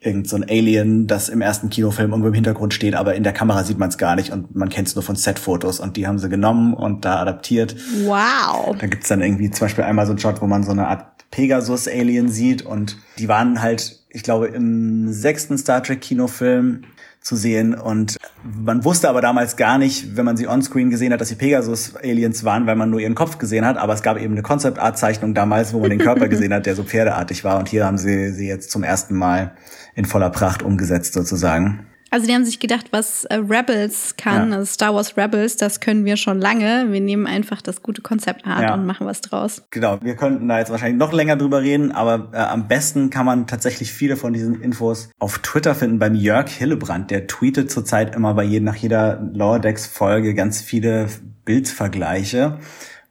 irgend 0.06 0.28
so 0.28 0.36
ein 0.36 0.43
Alien, 0.43 1.08
das 1.08 1.30
im 1.30 1.41
ersten 1.41 1.70
Kinofilm 1.70 2.12
irgendwo 2.12 2.28
im 2.28 2.34
Hintergrund 2.34 2.74
steht, 2.74 2.95
aber 2.95 3.16
in 3.16 3.24
der 3.24 3.34
Kamera 3.34 3.64
sieht 3.64 3.78
man 3.78 3.89
es 3.89 3.97
gar 3.97 4.16
nicht 4.16 4.32
und 4.32 4.56
man 4.56 4.70
kennt 4.70 4.88
es 4.88 4.95
nur 4.95 5.04
von 5.04 5.16
Set-Fotos 5.16 5.80
und 5.80 5.97
die 5.97 6.08
haben 6.08 6.20
sie 6.20 6.30
genommen 6.30 6.74
und 6.74 7.06
da 7.06 7.20
adaptiert. 7.20 7.76
Wow. 8.04 8.76
Da 8.78 8.88
gibt's 8.88 9.08
dann 9.08 9.22
irgendwie 9.22 9.49
zum 9.49 9.66
Beispiel 9.66 9.84
einmal 9.84 10.06
so 10.06 10.12
einen 10.12 10.20
Shot, 10.20 10.41
wo 10.41 10.47
man 10.47 10.64
so 10.64 10.72
eine 10.72 10.88
Art 10.88 11.06
Pegasus-Alien 11.32 12.30
sieht 12.30 12.62
und 12.62 12.97
die 13.18 13.28
waren 13.28 13.62
halt, 13.62 14.04
ich 14.10 14.24
glaube, 14.24 14.47
im 14.47 15.12
sechsten 15.12 15.58
Star 15.58 15.82
Trek-Kinofilm 15.82 16.84
zu 17.24 17.36
sehen. 17.36 17.74
Und 17.74 18.18
man 18.44 18.84
wusste 18.84 19.10
aber 19.10 19.22
damals 19.22 19.56
gar 19.56 19.78
nicht, 19.78 20.16
wenn 20.18 20.26
man 20.26 20.38
sie 20.38 20.48
onscreen 20.48 20.90
gesehen 20.90 21.14
hat, 21.14 21.22
dass 21.22 21.30
sie 21.30 21.36
Pegasus-Aliens 21.36 22.44
waren, 22.44 22.68
weil 22.68 22.76
man 22.76 22.90
nur 22.90 23.00
ihren 23.00 23.16
Kopf 23.16 23.38
gesehen 23.38 23.66
hat, 23.66 23.78
aber 23.78 23.94
es 23.94 24.04
gab 24.04 24.20
eben 24.20 24.34
eine 24.34 24.42
Concept-Art-Zeichnung 24.44 25.34
damals, 25.34 25.74
wo 25.74 25.80
man 25.80 25.90
den 25.90 26.00
Körper 26.00 26.28
gesehen 26.28 26.54
hat, 26.54 26.66
der 26.66 26.76
so 26.76 26.84
pferdeartig 26.84 27.44
war. 27.44 27.58
Und 27.58 27.70
hier 27.70 27.86
haben 27.86 27.98
sie 27.98 28.32
sie 28.32 28.48
jetzt 28.48 28.72
zum 28.72 28.84
ersten 28.84 29.16
Mal 29.16 29.56
in 29.96 30.06
voller 30.06 30.30
Pracht 30.30 30.64
umgesetzt 30.64 31.14
sozusagen. 31.14 31.88
Also 32.14 32.28
die 32.28 32.34
haben 32.36 32.45
sich 32.45 32.59
gedacht, 32.59 32.89
was 32.91 33.26
äh, 33.26 33.38
Rebels 33.38 34.14
kann, 34.18 34.51
Ja. 34.51 34.57
also 34.57 34.72
Star 34.72 34.93
Wars 34.93 35.18
Rebels, 35.18 35.57
das 35.57 35.80
können 35.80 36.05
wir 36.05 36.16
schon 36.16 36.39
lange. 36.39 36.91
Wir 36.91 37.01
nehmen 37.01 37.26
einfach 37.26 37.59
das 37.59 37.82
gute 37.82 38.03
Konzept 38.03 38.45
Art 38.45 38.61
Ja. 38.61 38.76
und 38.76 38.86
machen 38.86 39.07
was 39.07 39.22
draus. 39.22 39.64
Genau, 39.72 39.97
wir 39.99 40.16
könnten 40.16 40.47
da 40.47 40.59
jetzt 40.59 40.70
wahrscheinlich 40.70 40.99
noch 40.99 41.11
länger 41.11 41.38
drüber 41.38 41.64
reden, 41.64 41.91
aber 41.91 42.30
äh, 42.32 42.38
am 42.38 42.68
besten 42.68 43.09
kann 43.09 43.26
man 43.26 43.47
tatsächlich 43.47 43.91
viele 43.91 44.16
von 44.16 44.32
diesen 44.32 44.61
Infos 44.61 45.09
auf 45.18 45.39
Twitter 45.39 45.74
finden 45.74 45.97
beim 45.97 46.14
Jörg 46.14 46.49
Hillebrand. 46.49 47.09
Der 47.09 47.26
tweetet 47.26 47.72
zurzeit 47.72 48.16
immer 48.16 48.36
bei 48.36 48.43
jedem, 48.43 48.66
nach 48.66 48.76
jeder 48.76 49.20
Lower 49.34 49.57
Decks 49.57 49.88
Folge 49.88 50.36
ganz 50.36 50.61
viele 50.61 51.07
Bildvergleiche, 51.45 52.59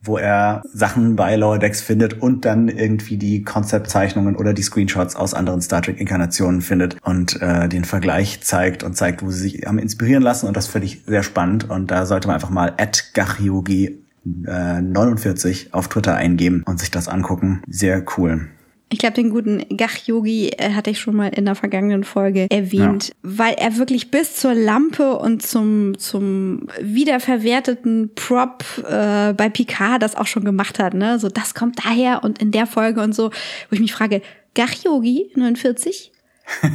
wo 0.03 0.19
er 0.19 0.63
Sachen 0.73 1.17
bei 1.17 1.37
Lower 1.37 1.59
Decks 1.59 1.81
findet 1.81 2.21
und 2.21 2.45
dann 2.45 2.69
irgendwie 2.69 3.17
die 3.17 3.43
Konzeptzeichnungen 3.43 4.37
oder 4.37 4.53
die 4.53 4.63
Screenshots 4.63 5.17
aus 5.17 5.35
anderen 5.35 5.61
Star 5.61 5.83
Trek 5.83 6.01
Inkarnationen 6.01 6.61
findet 6.61 6.97
und 7.03 7.41
äh, 7.41 7.69
den 7.69 7.85
Vergleich 7.85 8.43
zeigt 8.43 8.83
und 8.83 8.97
zeigt, 8.97 9.23
wo 9.23 9.31
sie 9.31 9.41
sich 9.41 9.67
haben 9.67 9.79
inspirieren 9.79 10.23
lassen 10.23 10.47
und 10.47 10.57
das 10.57 10.67
finde 10.67 10.87
ich 10.87 11.03
sehr 11.07 11.23
spannend 11.23 11.71
und 11.71 11.91
da 11.91 12.07
sollte 12.07 12.29
man 12.29 12.35
einfach 12.35 12.51
mal 12.51 12.75
at 12.79 13.15
Gachyogi 13.15 14.03
äh, 14.47 14.81
49 14.81 15.75
auf 15.75 15.89
Twitter 15.89 16.15
eingeben 16.15 16.63
und 16.67 16.79
sich 16.81 16.91
das 16.91 17.09
angucken. 17.09 17.63
Sehr 17.69 18.05
cool. 18.17 18.49
Ich 18.93 18.99
glaube, 18.99 19.15
den 19.15 19.31
guten 19.31 19.65
Gach-Yogi 19.75 20.51
äh, 20.51 20.75
hatte 20.75 20.91
ich 20.91 21.01
schon 21.01 21.17
mal 21.17 21.29
in 21.29 21.47
der 21.47 21.55
vergangenen 21.55 22.05
Folge 22.05 22.47
erwähnt, 22.51 23.13
weil 23.23 23.55
er 23.55 23.79
wirklich 23.79 24.11
bis 24.11 24.37
zur 24.37 24.55
Lampe 24.55 25.19
und 25.19 25.41
zum, 25.41 25.99
zum 25.99 26.69
wiederverwerteten 26.79 28.11
Prop 28.15 28.63
äh, 28.87 29.33
bei 29.33 29.49
Picard 29.49 30.03
das 30.03 30.15
auch 30.15 30.27
schon 30.27 30.45
gemacht 30.45 30.79
hat. 30.79 30.93
Ne? 30.93 31.19
So, 31.19 31.31
das 31.31 31.55
kommt 31.55 31.83
daher 31.83 32.23
und 32.23 32.43
in 32.43 32.51
der 32.51 32.67
Folge 32.67 33.01
und 33.01 33.15
so, 33.15 33.31
wo 33.31 33.75
ich 33.75 33.81
mich 33.81 33.95
frage, 33.95 34.21
Gach-Yogi 34.55 35.33
49? 35.37 36.13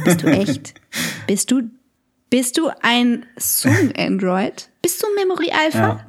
Bist 0.04 0.22
du 0.22 0.26
echt? 0.26 0.74
bist 1.28 1.52
du, 1.52 1.70
bist 2.30 2.58
du 2.58 2.68
ein 2.82 3.26
Song-Android? 3.38 4.70
Bist 4.82 5.00
du 5.00 5.06
ein 5.06 5.14
Memory 5.14 5.52
Alpha? 5.52 5.78
Ja. 5.78 6.06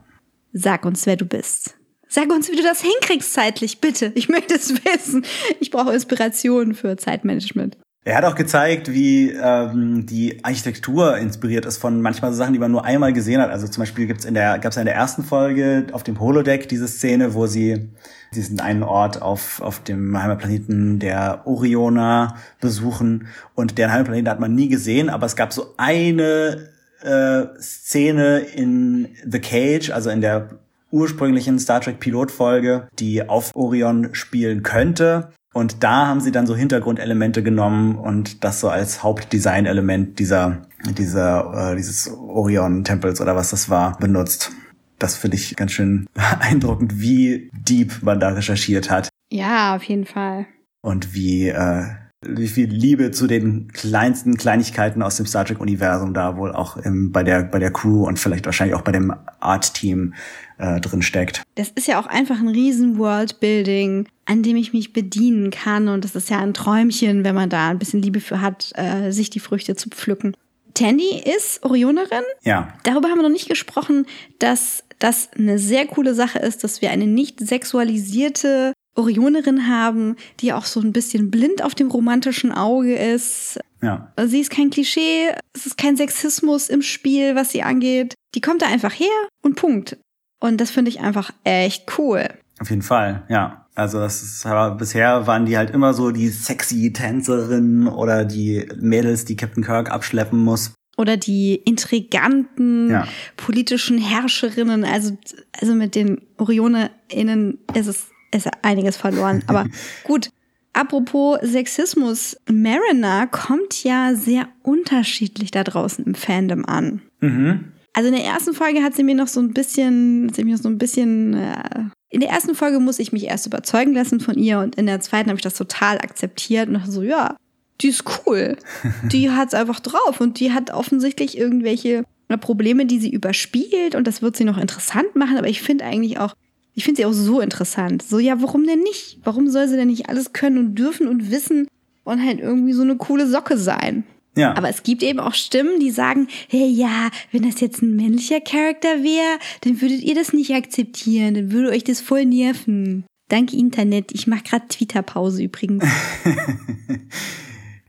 Sag 0.54 0.86
uns, 0.86 1.06
wer 1.06 1.18
du 1.18 1.26
bist. 1.26 1.76
Sag 2.12 2.32
uns, 2.32 2.52
wie 2.52 2.56
du 2.56 2.64
das 2.64 2.82
hinkriegst 2.82 3.34
zeitlich, 3.34 3.82
bitte. 3.82 4.12
Ich 4.16 4.30
möchte 4.30 4.56
es 4.56 4.74
wissen. 4.84 5.24
Ich 5.60 5.70
brauche 5.70 5.94
Inspiration 5.94 6.74
für 6.74 6.98
Zeitmanagement. 6.98 7.78
Er 8.04 8.16
hat 8.16 8.24
auch 8.24 8.34
gezeigt, 8.34 8.92
wie 8.92 9.30
ähm, 9.30 10.08
die 10.08 10.44
Architektur 10.44 11.18
inspiriert 11.18 11.66
ist 11.66 11.78
von 11.78 12.02
manchmal 12.02 12.32
so 12.32 12.38
Sachen, 12.38 12.54
die 12.54 12.60
man 12.60 12.72
nur 12.72 12.84
einmal 12.84 13.14
gesehen 13.14 13.40
hat. 13.40 13.52
Also 13.52 13.68
zum 13.68 13.82
Beispiel 13.82 14.08
gibt's 14.08 14.26
in 14.26 14.34
der 14.34 14.58
gab's 14.58 14.78
ja 14.78 14.82
in 14.82 14.88
der 14.88 14.96
ersten 14.96 15.24
Folge 15.24 15.86
auf 15.92 16.02
dem 16.02 16.20
Holodeck 16.20 16.68
diese 16.68 16.88
Szene, 16.88 17.36
wo 17.36 17.46
sie 17.46 17.90
diesen 18.34 18.60
einen 18.60 18.82
Ort 18.82 19.22
auf 19.22 19.62
auf 19.62 19.84
dem 19.84 20.20
Heimatplaneten 20.20 20.98
der 20.98 21.44
Orioner 21.46 22.38
besuchen 22.60 23.28
und 23.54 23.78
deren 23.78 23.92
Heimatplaneten 23.92 24.32
hat 24.32 24.40
man 24.40 24.56
nie 24.56 24.70
gesehen, 24.70 25.10
aber 25.10 25.28
es 25.28 25.36
gab 25.36 25.54
so 25.54 25.76
eine 25.78 26.70
äh, 27.04 27.46
Szene 27.60 28.40
in 28.40 29.10
The 29.30 29.40
Cage, 29.40 29.92
also 29.92 30.10
in 30.10 30.22
der 30.22 30.60
ursprünglichen 30.92 31.60
Star 31.60 31.82
Trek 31.82 32.00
Pilotfolge, 32.00 32.88
die 33.00 33.28
auf 33.28 33.56
Orion 33.56 34.10
spielen 34.14 34.64
könnte. 34.64 35.32
Und 35.54 35.84
da 35.84 36.08
haben 36.08 36.22
sie 36.22 36.32
dann 36.32 36.46
so 36.46 36.56
Hintergrundelemente 36.56 37.42
genommen 37.42 37.96
und 37.96 38.44
das 38.44 38.60
so 38.60 38.70
als 38.70 39.02
Hauptdesignelement 39.02 40.20
dieser, 40.20 40.62
dieser, 40.98 41.72
äh, 41.72 41.76
dieses 41.76 42.08
Orion-Tempels 42.10 43.20
oder 43.20 43.36
was 43.36 43.50
das 43.50 43.70
war, 43.70 43.98
benutzt. 43.98 44.52
Das 45.00 45.16
finde 45.16 45.38
ich 45.38 45.56
ganz 45.56 45.72
schön 45.72 46.06
beeindruckend, 46.14 47.00
wie 47.02 47.50
deep 47.54 48.04
man 48.04 48.20
da 48.20 48.30
recherchiert 48.30 48.90
hat 48.92 49.10
Ja, 49.32 49.76
auf 49.76 49.84
jeden 49.84 50.06
Fall. 50.06 50.46
und 50.82 51.14
wie, 51.16 51.48
äh, 51.50 51.84
wie 52.22 52.48
viel 52.48 52.70
Liebe 52.70 53.12
zu 53.12 53.28
den 53.28 53.72
kleinsten 53.72 54.36
Kleinigkeiten 54.36 55.02
aus 55.02 55.16
dem 55.16 55.26
Star 55.26 55.46
Trek-Universum 55.46 56.14
da 56.14 56.36
wohl 56.36 56.52
auch 56.52 56.76
im, 56.78 57.12
bei, 57.14 57.24
der, 57.24 57.44
bei 57.44 57.60
der 57.60 57.72
Crew 57.72 58.06
und 58.06 58.20
vielleicht 58.20 58.46
wahrscheinlich 58.46 58.76
auch 58.76 58.82
bei 58.82 58.92
dem 58.92 59.14
Art-Team 59.40 60.14
äh, 60.58 60.82
drin 60.82 61.02
steckt. 61.02 61.44
Das 61.56 61.70
ist 61.70 61.88
ja 61.88 62.00
auch 62.00 62.08
einfach 62.08 62.40
ein 62.40 62.50
riesen 62.50 62.98
Worldbuilding, 62.98 64.08
an 64.26 64.44
dem 64.44 64.58
ich 64.58 64.74
mich 64.74 64.92
bedienen 64.92 65.50
kann. 65.50 65.88
Und 65.88 66.04
das 66.04 66.16
ist 66.16 66.30
ja 66.30 66.40
ein 66.40 66.54
Träumchen, 66.54 67.24
wenn 67.24 67.36
man 67.36 67.50
da 67.50 67.70
ein 67.70 67.80
bisschen 67.80 68.02
Liebe 68.02 68.20
für 68.20 68.42
hat, 68.42 68.72
äh, 68.76 69.12
sich 69.12 69.30
die 69.30 69.40
Früchte 69.40 69.76
zu 69.76 69.90
pflücken. 69.90 70.36
Tandy 70.74 71.24
ist 71.38 71.64
Orionerin. 71.64 72.24
Ja, 72.44 72.74
Darüber 72.84 73.10
haben 73.10 73.18
wir 73.18 73.24
noch 73.24 73.30
nicht 73.30 73.50
gesprochen, 73.50 74.06
dass 74.40 74.84
das 75.00 75.30
eine 75.38 75.58
sehr 75.58 75.88
coole 75.88 76.14
Sache 76.14 76.40
ist, 76.40 76.66
dass 76.66 76.82
wir 76.82 76.92
eine 76.92 77.08
nicht 77.08 77.40
sexualisierte 77.40 78.74
Orionerin 78.96 79.68
haben, 79.68 80.16
die 80.40 80.52
auch 80.54 80.66
so 80.66 80.80
ein 80.82 80.92
bisschen 80.94 81.32
blind 81.32 81.64
auf 81.64 81.76
dem 81.76 81.90
romantischen 81.90 82.52
Auge 82.52 82.96
ist. 82.96 83.60
ja. 83.82 84.12
Sie 84.26 84.40
ist 84.42 84.50
kein 84.52 84.70
Klischee, 84.70 85.30
es 85.54 85.66
ist 85.66 85.78
kein 85.78 85.96
Sexismus 85.98 86.70
im 86.70 86.82
Spiel, 86.82 87.36
was 87.36 87.52
sie 87.52 87.64
angeht. 87.64 88.16
Die 88.36 88.42
kommt 88.42 88.62
da 88.62 88.68
einfach 88.68 88.94
her 88.94 89.08
und 89.42 89.56
Punkt. 89.56 89.98
Und 90.42 90.60
das 90.62 90.72
finde 90.72 90.90
ich 90.90 91.00
einfach 91.02 91.32
echt 91.44 91.98
cool. 91.98 92.28
Auf 92.60 92.70
jeden 92.70 92.82
Fall, 92.82 93.24
ja. 93.30 93.66
Also 93.76 94.00
das 94.00 94.22
ist, 94.22 94.46
aber 94.46 94.76
bisher 94.76 95.26
waren 95.28 95.46
die 95.46 95.56
halt 95.58 95.70
immer 95.70 95.94
so 95.94 96.12
die 96.12 96.28
sexy 96.28 96.92
Tänzerinnen 96.92 97.88
oder 97.88 98.26
die 98.26 98.68
Mädels, 98.78 99.24
die 99.24 99.38
Captain 99.38 99.64
Kirk 99.64 99.90
abschleppen 99.90 100.40
muss. 100.40 100.74
Oder 100.98 101.16
die 101.16 101.56
intriganten 101.56 102.90
Ja. 102.90 103.08
politischen 103.38 103.98
Herrscherinnen. 103.98 104.84
Also, 104.84 105.18
also 105.62 105.76
mit 105.76 105.96
den 105.96 106.22
OrionerInnen 106.38 107.60
ist 107.74 107.88
es 107.88 108.08
ist 108.32 108.50
einiges 108.62 108.98
verloren. 108.98 109.44
Aber 109.48 109.66
gut. 110.04 110.30
Apropos 110.72 111.40
Sexismus, 111.42 112.38
Mariner 112.48 113.26
kommt 113.28 113.84
ja 113.84 114.14
sehr 114.14 114.48
unterschiedlich 114.62 115.50
da 115.50 115.64
draußen 115.64 116.06
im 116.06 116.14
Fandom 116.14 116.64
an. 116.66 117.02
Mhm. 117.22 117.72
Also 117.94 118.10
in 118.10 118.16
der 118.16 118.24
ersten 118.24 118.54
Folge 118.54 118.84
hat 118.84 118.96
sie 118.96 119.04
mir 119.04 119.16
noch 119.16 119.28
so 119.28 119.40
ein 119.40 119.52
bisschen, 119.52 120.28
hat 120.28 120.36
sie 120.36 120.44
mir 120.44 120.56
noch 120.56 120.62
so 120.62 120.70
ein 120.70 120.78
bisschen, 120.78 121.34
äh, 121.34 121.84
in 122.10 122.22
der 122.22 122.30
ersten 122.30 122.56
Folge 122.56 122.80
muss 122.80 123.00
ich 123.00 123.12
mich 123.12 123.26
erst 123.26 123.48
überzeugen 123.48 123.94
lassen 123.94 124.20
von 124.20 124.36
ihr 124.36 124.60
und 124.60 124.76
in 124.76 124.86
der 124.86 125.00
zweiten 125.00 125.30
habe 125.30 125.38
ich 125.38 125.44
das 125.44 125.56
total 125.56 125.98
akzeptiert 125.98 126.68
und 126.68 126.76
dachte 126.76 126.92
so, 126.92 127.02
ja, 127.02 127.36
die 127.82 127.90
ist 127.90 128.04
cool. 128.26 128.58
Die 129.12 129.32
hat's 129.32 129.54
einfach 129.54 129.80
drauf 129.80 130.20
und 130.20 130.40
die 130.40 130.52
hat 130.52 130.72
offensichtlich 130.72 131.38
irgendwelche 131.38 132.04
Probleme, 132.42 132.86
die 132.86 133.00
sie 133.00 133.12
überspielt 133.12 133.96
und 133.96 134.06
das 134.06 134.22
wird 134.22 134.36
sie 134.36 134.44
noch 134.44 134.58
interessant 134.58 135.16
machen, 135.16 135.38
aber 135.38 135.48
ich 135.48 135.62
finde 135.62 135.86
eigentlich 135.86 136.20
auch, 136.20 136.36
ich 136.76 136.84
finde 136.84 137.02
sie 137.02 137.06
auch 137.06 137.14
so 137.14 137.42
interessant. 137.42 138.04
So, 138.04 138.20
ja, 138.20 138.42
warum 138.42 138.66
denn 138.66 138.80
nicht? 138.80 139.20
Warum 139.24 139.50
soll 139.50 139.68
sie 139.68 139.76
denn 139.76 139.90
nicht 139.90 140.10
alles 140.10 140.34
können 140.34 140.58
und 140.58 140.76
dürfen 140.76 141.08
und 141.08 141.32
wissen 141.32 141.68
und 142.04 142.24
halt 142.24 142.40
irgendwie 142.40 142.74
so 142.74 142.84
eine 142.84 142.96
coole 142.98 143.28
Socke 143.28 143.58
sein? 143.58 144.04
Ja. 144.36 144.56
Aber 144.56 144.70
es 144.70 144.84
gibt 144.84 145.04
eben 145.04 145.20
auch 145.20 145.34
Stimmen, 145.34 145.80
die 145.80 145.92
sagen, 145.92 146.28
hey, 146.48 146.68
ja, 146.68 147.10
wenn 147.32 147.44
das 147.44 147.60
jetzt 147.60 147.82
ein 147.82 147.96
männlicher 147.96 148.40
Charakter 148.40 149.04
wäre, 149.04 149.40
dann 149.62 149.82
würdet 149.82 150.02
ihr 150.02 150.16
das 150.16 150.34
nicht 150.34 150.54
akzeptieren, 150.54 151.34
dann 151.34 151.52
würde 151.52 151.70
euch 151.70 151.84
das 151.84 152.00
voll 152.00 152.26
nerven. 152.26 153.06
Danke 153.28 153.58
Internet. 153.58 154.12
Ich 154.14 154.28
mache 154.28 154.44
gerade 154.44 154.68
Twitter-Pause 154.68 155.44
übrigens. 155.44 155.84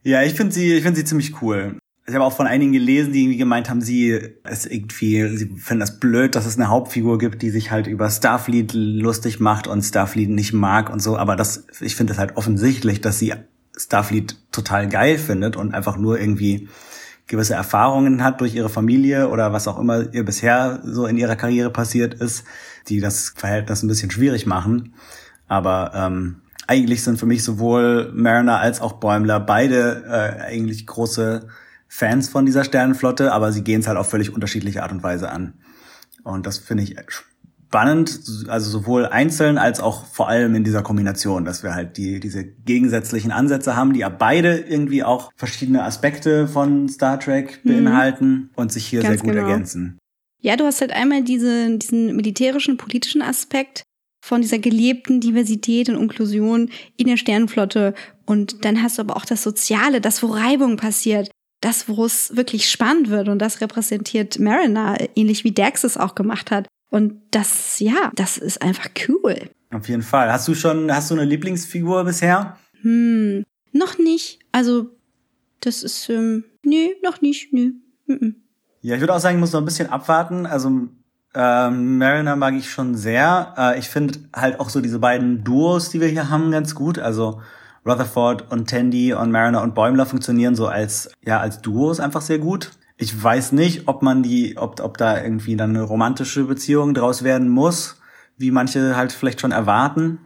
Ja, 0.03 0.23
ich 0.23 0.33
finde 0.33 0.53
sie, 0.53 0.73
ich 0.73 0.83
finde 0.83 0.99
sie 0.99 1.05
ziemlich 1.05 1.43
cool. 1.43 1.77
Ich 2.11 2.17
habe 2.17 2.25
auch 2.25 2.33
von 2.33 2.49
einigen 2.49 2.73
gelesen, 2.73 3.13
die 3.13 3.23
irgendwie 3.23 3.39
gemeint 3.39 3.71
haben, 3.71 3.81
sie 3.81 4.09
ist 4.09 4.67
irgendwie, 4.67 5.29
sie 5.37 5.47
finden 5.57 5.79
das 5.79 6.01
blöd, 6.01 6.35
dass 6.35 6.45
es 6.45 6.57
eine 6.57 6.69
Hauptfigur 6.69 7.19
gibt, 7.19 7.41
die 7.41 7.51
sich 7.51 7.71
halt 7.71 7.87
über 7.87 8.11
Starfleet 8.11 8.73
lustig 8.75 9.39
macht 9.39 9.69
und 9.69 9.83
Starfleet 9.83 10.29
nicht 10.29 10.53
mag 10.53 10.91
und 10.91 11.01
so. 11.01 11.17
Aber 11.17 11.37
das, 11.37 11.67
ich 11.81 11.95
finde 11.95 12.13
es 12.13 12.19
halt 12.19 12.37
offensichtlich, 12.37 13.01
dass 13.01 13.21
sie 13.21 13.33
Starfleet 13.77 14.37
total 14.51 14.89
geil 14.89 15.19
findet 15.19 15.55
und 15.57 15.73
einfach 15.73 15.97
nur 15.97 16.19
irgendwie 16.19 16.69
gewisse 17.29 17.55
Erfahrungen 17.55 18.25
hat 18.25 18.41
durch 18.41 18.57
ihre 18.57 18.69
Familie 18.69 19.29
oder 19.29 19.53
was 19.53 19.69
auch 19.69 19.79
immer 19.79 20.13
ihr 20.13 20.25
bisher 20.25 20.81
so 20.83 21.07
in 21.07 21.17
ihrer 21.17 21.37
Karriere 21.37 21.71
passiert 21.71 22.15
ist, 22.15 22.43
die 22.89 22.99
das 22.99 23.35
Verhältnis 23.37 23.85
ein 23.85 23.89
bisschen 23.89 24.11
schwierig 24.11 24.47
machen. 24.47 24.95
Aber 25.47 25.93
ähm, 25.95 26.43
eigentlich 26.67 27.05
sind 27.05 27.21
für 27.21 27.27
mich 27.27 27.45
sowohl 27.45 28.11
Mariner 28.15 28.59
als 28.59 28.81
auch 28.81 28.95
Bäumler 28.95 29.39
beide 29.39 30.05
äh, 30.09 30.43
eigentlich 30.43 30.89
große 30.89 31.47
Fans 31.93 32.29
von 32.29 32.47
dieser 32.47 32.63
Sternenflotte, 32.63 33.33
aber 33.33 33.51
sie 33.51 33.65
gehen 33.65 33.81
es 33.81 33.89
halt 33.89 33.99
auf 33.99 34.09
völlig 34.09 34.33
unterschiedliche 34.33 34.85
Art 34.85 34.93
und 34.93 35.03
Weise 35.03 35.29
an. 35.31 35.55
Und 36.23 36.47
das 36.47 36.59
finde 36.59 36.85
ich 36.85 36.97
spannend, 37.67 38.21
also 38.47 38.71
sowohl 38.71 39.07
einzeln 39.07 39.59
als 39.59 39.81
auch 39.81 40.07
vor 40.07 40.29
allem 40.29 40.55
in 40.55 40.63
dieser 40.63 40.83
Kombination, 40.83 41.45
dass 41.45 41.65
wir 41.65 41.75
halt 41.75 41.97
die, 41.97 42.21
diese 42.21 42.45
gegensätzlichen 42.45 43.33
Ansätze 43.33 43.75
haben, 43.75 43.93
die 43.93 44.01
ja 44.01 44.09
beide 44.09 44.57
irgendwie 44.57 45.03
auch 45.03 45.33
verschiedene 45.35 45.83
Aspekte 45.83 46.47
von 46.47 46.89
Star 46.89 47.19
Trek 47.19 47.61
beinhalten 47.65 48.51
und 48.55 48.71
sich 48.71 48.87
hier 48.87 49.03
Ganz 49.03 49.21
sehr 49.21 49.25
gut 49.25 49.35
genau. 49.35 49.49
ergänzen. 49.49 49.99
Ja, 50.41 50.57
du 50.57 50.65
hast 50.65 50.81
halt 50.81 50.93
einmal 50.93 51.25
diese, 51.25 51.77
diesen 51.77 52.15
militärischen, 52.15 52.77
politischen 52.77 53.21
Aspekt 53.21 53.83
von 54.25 54.43
dieser 54.43 54.61
gelebten 54.61 55.21
Diversität 55.21 55.89
und 55.89 55.97
Inklusion 55.97 56.71
in 56.97 57.09
der 57.09 57.17
Sternenflotte. 57.17 57.95
Und 58.27 58.65
dann 58.65 58.81
hast 58.81 58.99
du 58.99 59.03
aber 59.03 59.17
auch 59.17 59.25
das 59.25 59.43
Soziale, 59.43 60.01
das, 60.01 60.23
wo 60.23 60.29
Reibung 60.29 60.77
passiert, 60.77 61.31
das, 61.61 61.89
wo 61.89 62.05
es 62.05 62.37
wirklich 62.37 62.71
spannend 62.71 63.11
wird. 63.11 63.29
Und 63.29 63.39
das 63.39 63.61
repräsentiert 63.61 64.39
Mariner, 64.39 64.97
ähnlich 65.15 65.45
wie 65.45 65.53
Dax 65.53 65.85
es 65.85 65.97
auch 65.97 66.15
gemacht 66.15 66.51
hat. 66.51 66.69
Und 66.91 67.21
das, 67.31 67.79
ja, 67.79 68.11
das 68.15 68.39
ist 68.39 68.63
einfach 68.63 68.89
cool. 69.09 69.37
Auf 69.71 69.89
jeden 69.89 70.03
Fall. 70.03 70.33
Hast 70.33 70.49
du 70.49 70.55
schon, 70.55 70.93
hast 70.93 71.11
du 71.11 71.15
eine 71.15 71.25
Lieblingsfigur 71.25 72.05
bisher? 72.05 72.59
Hm, 72.83 73.45
noch 73.73 73.99
nicht. 73.99 74.41
Also, 74.51 74.91
das 75.61 75.83
ist, 75.83 76.09
ähm, 76.09 76.45
nee, 76.65 76.97
noch 77.05 77.21
nicht, 77.21 77.53
nö. 77.53 77.73
Mhm. 78.07 78.37
Ja, 78.83 78.95
ich 78.95 79.01
würde 79.01 79.15
auch 79.15 79.21
sagen, 79.21 79.37
ich 79.37 79.41
muss 79.41 79.53
noch 79.53 79.61
ein 79.61 79.67
bisschen 79.67 79.91
abwarten. 79.91 80.47
Also 80.47 80.89
ähm, 81.35 81.99
Mariner 81.99 82.35
mag 82.35 82.55
ich 82.55 82.71
schon 82.71 82.97
sehr. 82.97 83.55
Äh, 83.57 83.79
ich 83.79 83.89
finde 83.89 84.19
halt 84.35 84.59
auch 84.59 84.71
so 84.71 84.81
diese 84.81 84.99
beiden 84.99 85.45
Duos, 85.45 85.91
die 85.91 86.01
wir 86.01 86.09
hier 86.09 86.31
haben, 86.31 86.51
ganz 86.51 86.75
gut. 86.75 86.99
Also 86.99 87.41
Rutherford 87.87 88.51
und 88.53 88.69
Tandy 88.69 89.13
und 89.13 89.31
Mariner 89.31 89.63
und 89.63 89.75
Bäumler 89.75 90.07
funktionieren 90.07 90.55
so 90.55 90.67
als 90.67 91.11
ja 91.25 91.41
als 91.41 91.61
Duos 91.61 92.01
einfach 92.01 92.21
sehr 92.21 92.39
gut. 92.39 92.73
Ich 92.97 93.23
weiß 93.23 93.53
nicht, 93.53 93.89
ob 93.89 94.03
man 94.03 94.23
die, 94.23 94.59
ob, 94.59 94.81
ob 94.81 94.99
da 94.99 95.23
irgendwie 95.23 95.57
dann 95.57 95.71
eine 95.71 95.83
romantische 95.83 96.45
Beziehung 96.45 96.93
draus 96.93 97.23
werden 97.23 97.49
muss, 97.49 97.97
wie 98.37 98.51
manche 98.51 98.95
halt 98.95 99.13
vielleicht 99.13 99.41
schon 99.41 99.53
erwarten. 99.53 100.19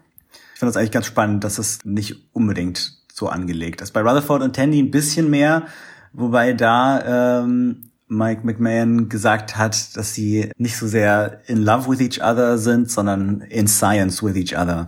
Ich 0.55 0.59
finde 0.59 0.73
das 0.73 0.77
eigentlich 0.77 0.91
ganz 0.91 1.07
spannend, 1.07 1.45
dass 1.45 1.59
es 1.59 1.85
nicht 1.85 2.17
unbedingt 2.33 2.99
so 3.13 3.29
angelegt 3.29 3.81
ist. 3.81 3.93
Bei 3.93 4.01
Rutherford 4.01 4.43
und 4.43 4.57
Tandy 4.57 4.81
ein 4.81 4.91
bisschen 4.91 5.31
mehr, 5.31 5.67
wobei 6.13 6.53
da 6.53 7.43
ähm, 7.43 7.91
Mike 8.07 8.43
McMahon 8.45 9.09
gesagt 9.09 9.57
hat, 9.57 9.97
dass 9.97 10.15
sie 10.15 10.51
nicht 10.57 10.77
so 10.77 10.87
sehr 10.87 11.41
in 11.47 11.63
love 11.63 11.89
with 11.91 12.01
each 12.01 12.21
other 12.23 12.59
sind, 12.59 12.91
sondern 12.91 13.41
in 13.43 13.67
science 13.67 14.23
with 14.23 14.37
each 14.37 14.57
other. 14.57 14.87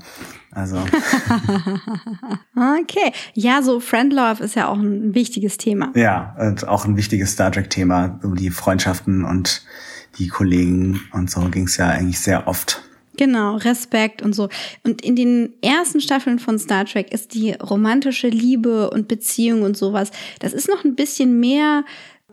Also 0.50 0.76
Okay. 2.56 3.12
Ja, 3.34 3.62
so 3.62 3.80
Friend 3.80 4.12
Love 4.12 4.42
ist 4.42 4.54
ja 4.54 4.68
auch 4.68 4.78
ein 4.78 5.14
wichtiges 5.14 5.58
Thema. 5.58 5.92
ja, 5.94 6.34
und 6.38 6.66
auch 6.66 6.84
ein 6.84 6.96
wichtiges 6.96 7.32
Star 7.32 7.52
Trek-Thema, 7.52 8.20
um 8.22 8.36
die 8.36 8.50
Freundschaften 8.50 9.24
und 9.24 9.64
die 10.18 10.28
Kollegen 10.28 11.00
und 11.12 11.30
so 11.30 11.40
ging's 11.50 11.76
ja 11.76 11.88
eigentlich 11.88 12.20
sehr 12.20 12.48
oft. 12.48 12.82
Genau, 13.18 13.56
Respekt 13.56 14.20
und 14.20 14.34
so. 14.34 14.48
Und 14.82 15.02
in 15.02 15.16
den 15.16 15.54
ersten 15.62 16.00
Staffeln 16.00 16.38
von 16.38 16.58
Star 16.58 16.84
Trek 16.84 17.12
ist 17.12 17.32
die 17.34 17.52
romantische 17.52 18.28
Liebe 18.28 18.90
und 18.90 19.08
Beziehung 19.08 19.62
und 19.62 19.76
sowas, 19.76 20.10
das 20.38 20.52
ist 20.52 20.68
noch 20.68 20.84
ein 20.84 20.94
bisschen 20.96 21.40
mehr 21.40 21.84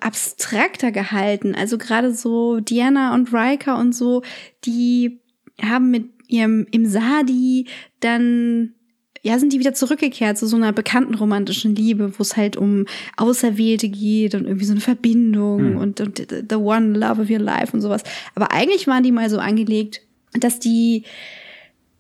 abstrakter 0.04 0.92
gehalten. 0.92 1.56
Also 1.56 1.78
gerade 1.78 2.14
so 2.14 2.60
Diana 2.60 3.14
und 3.14 3.34
Riker 3.34 3.78
und 3.78 3.94
so, 3.94 4.22
die 4.66 5.20
haben 5.62 5.92
mit 5.92 6.06
ihrem 6.28 6.66
im 6.72 6.86
Sadi 6.86 7.68
dann 8.00 8.74
ja, 9.26 9.40
sind 9.40 9.54
die 9.54 9.60
wieder 9.60 9.74
zurückgekehrt 9.74 10.38
zu 10.38 10.48
so 10.48 10.58
einer 10.58 10.74
bekannten 10.74 11.16
romantischen 11.16 11.76
Liebe, 11.76 12.12
wo 12.18 12.22
es 12.22 12.36
halt 12.36 12.58
um 12.58 12.86
Auserwählte 13.16 13.88
geht 13.88 14.36
und 14.36 14.46
irgendwie 14.46 14.66
so 14.66 14.74
eine 14.74 14.82
Verbindung 14.82 15.60
Hm. 15.60 15.78
und, 15.78 16.02
und 16.02 16.28
the 16.50 16.56
one 16.56 16.98
love 16.98 17.22
of 17.22 17.30
your 17.30 17.40
life 17.40 17.72
und 17.74 17.80
sowas. 17.80 18.04
Aber 18.36 18.52
eigentlich 18.52 18.86
waren 18.86 19.04
die 19.04 19.14
mal 19.14 19.30
so 19.30 19.40
angelegt, 19.40 20.02
dass 20.34 20.60
die 20.60 21.04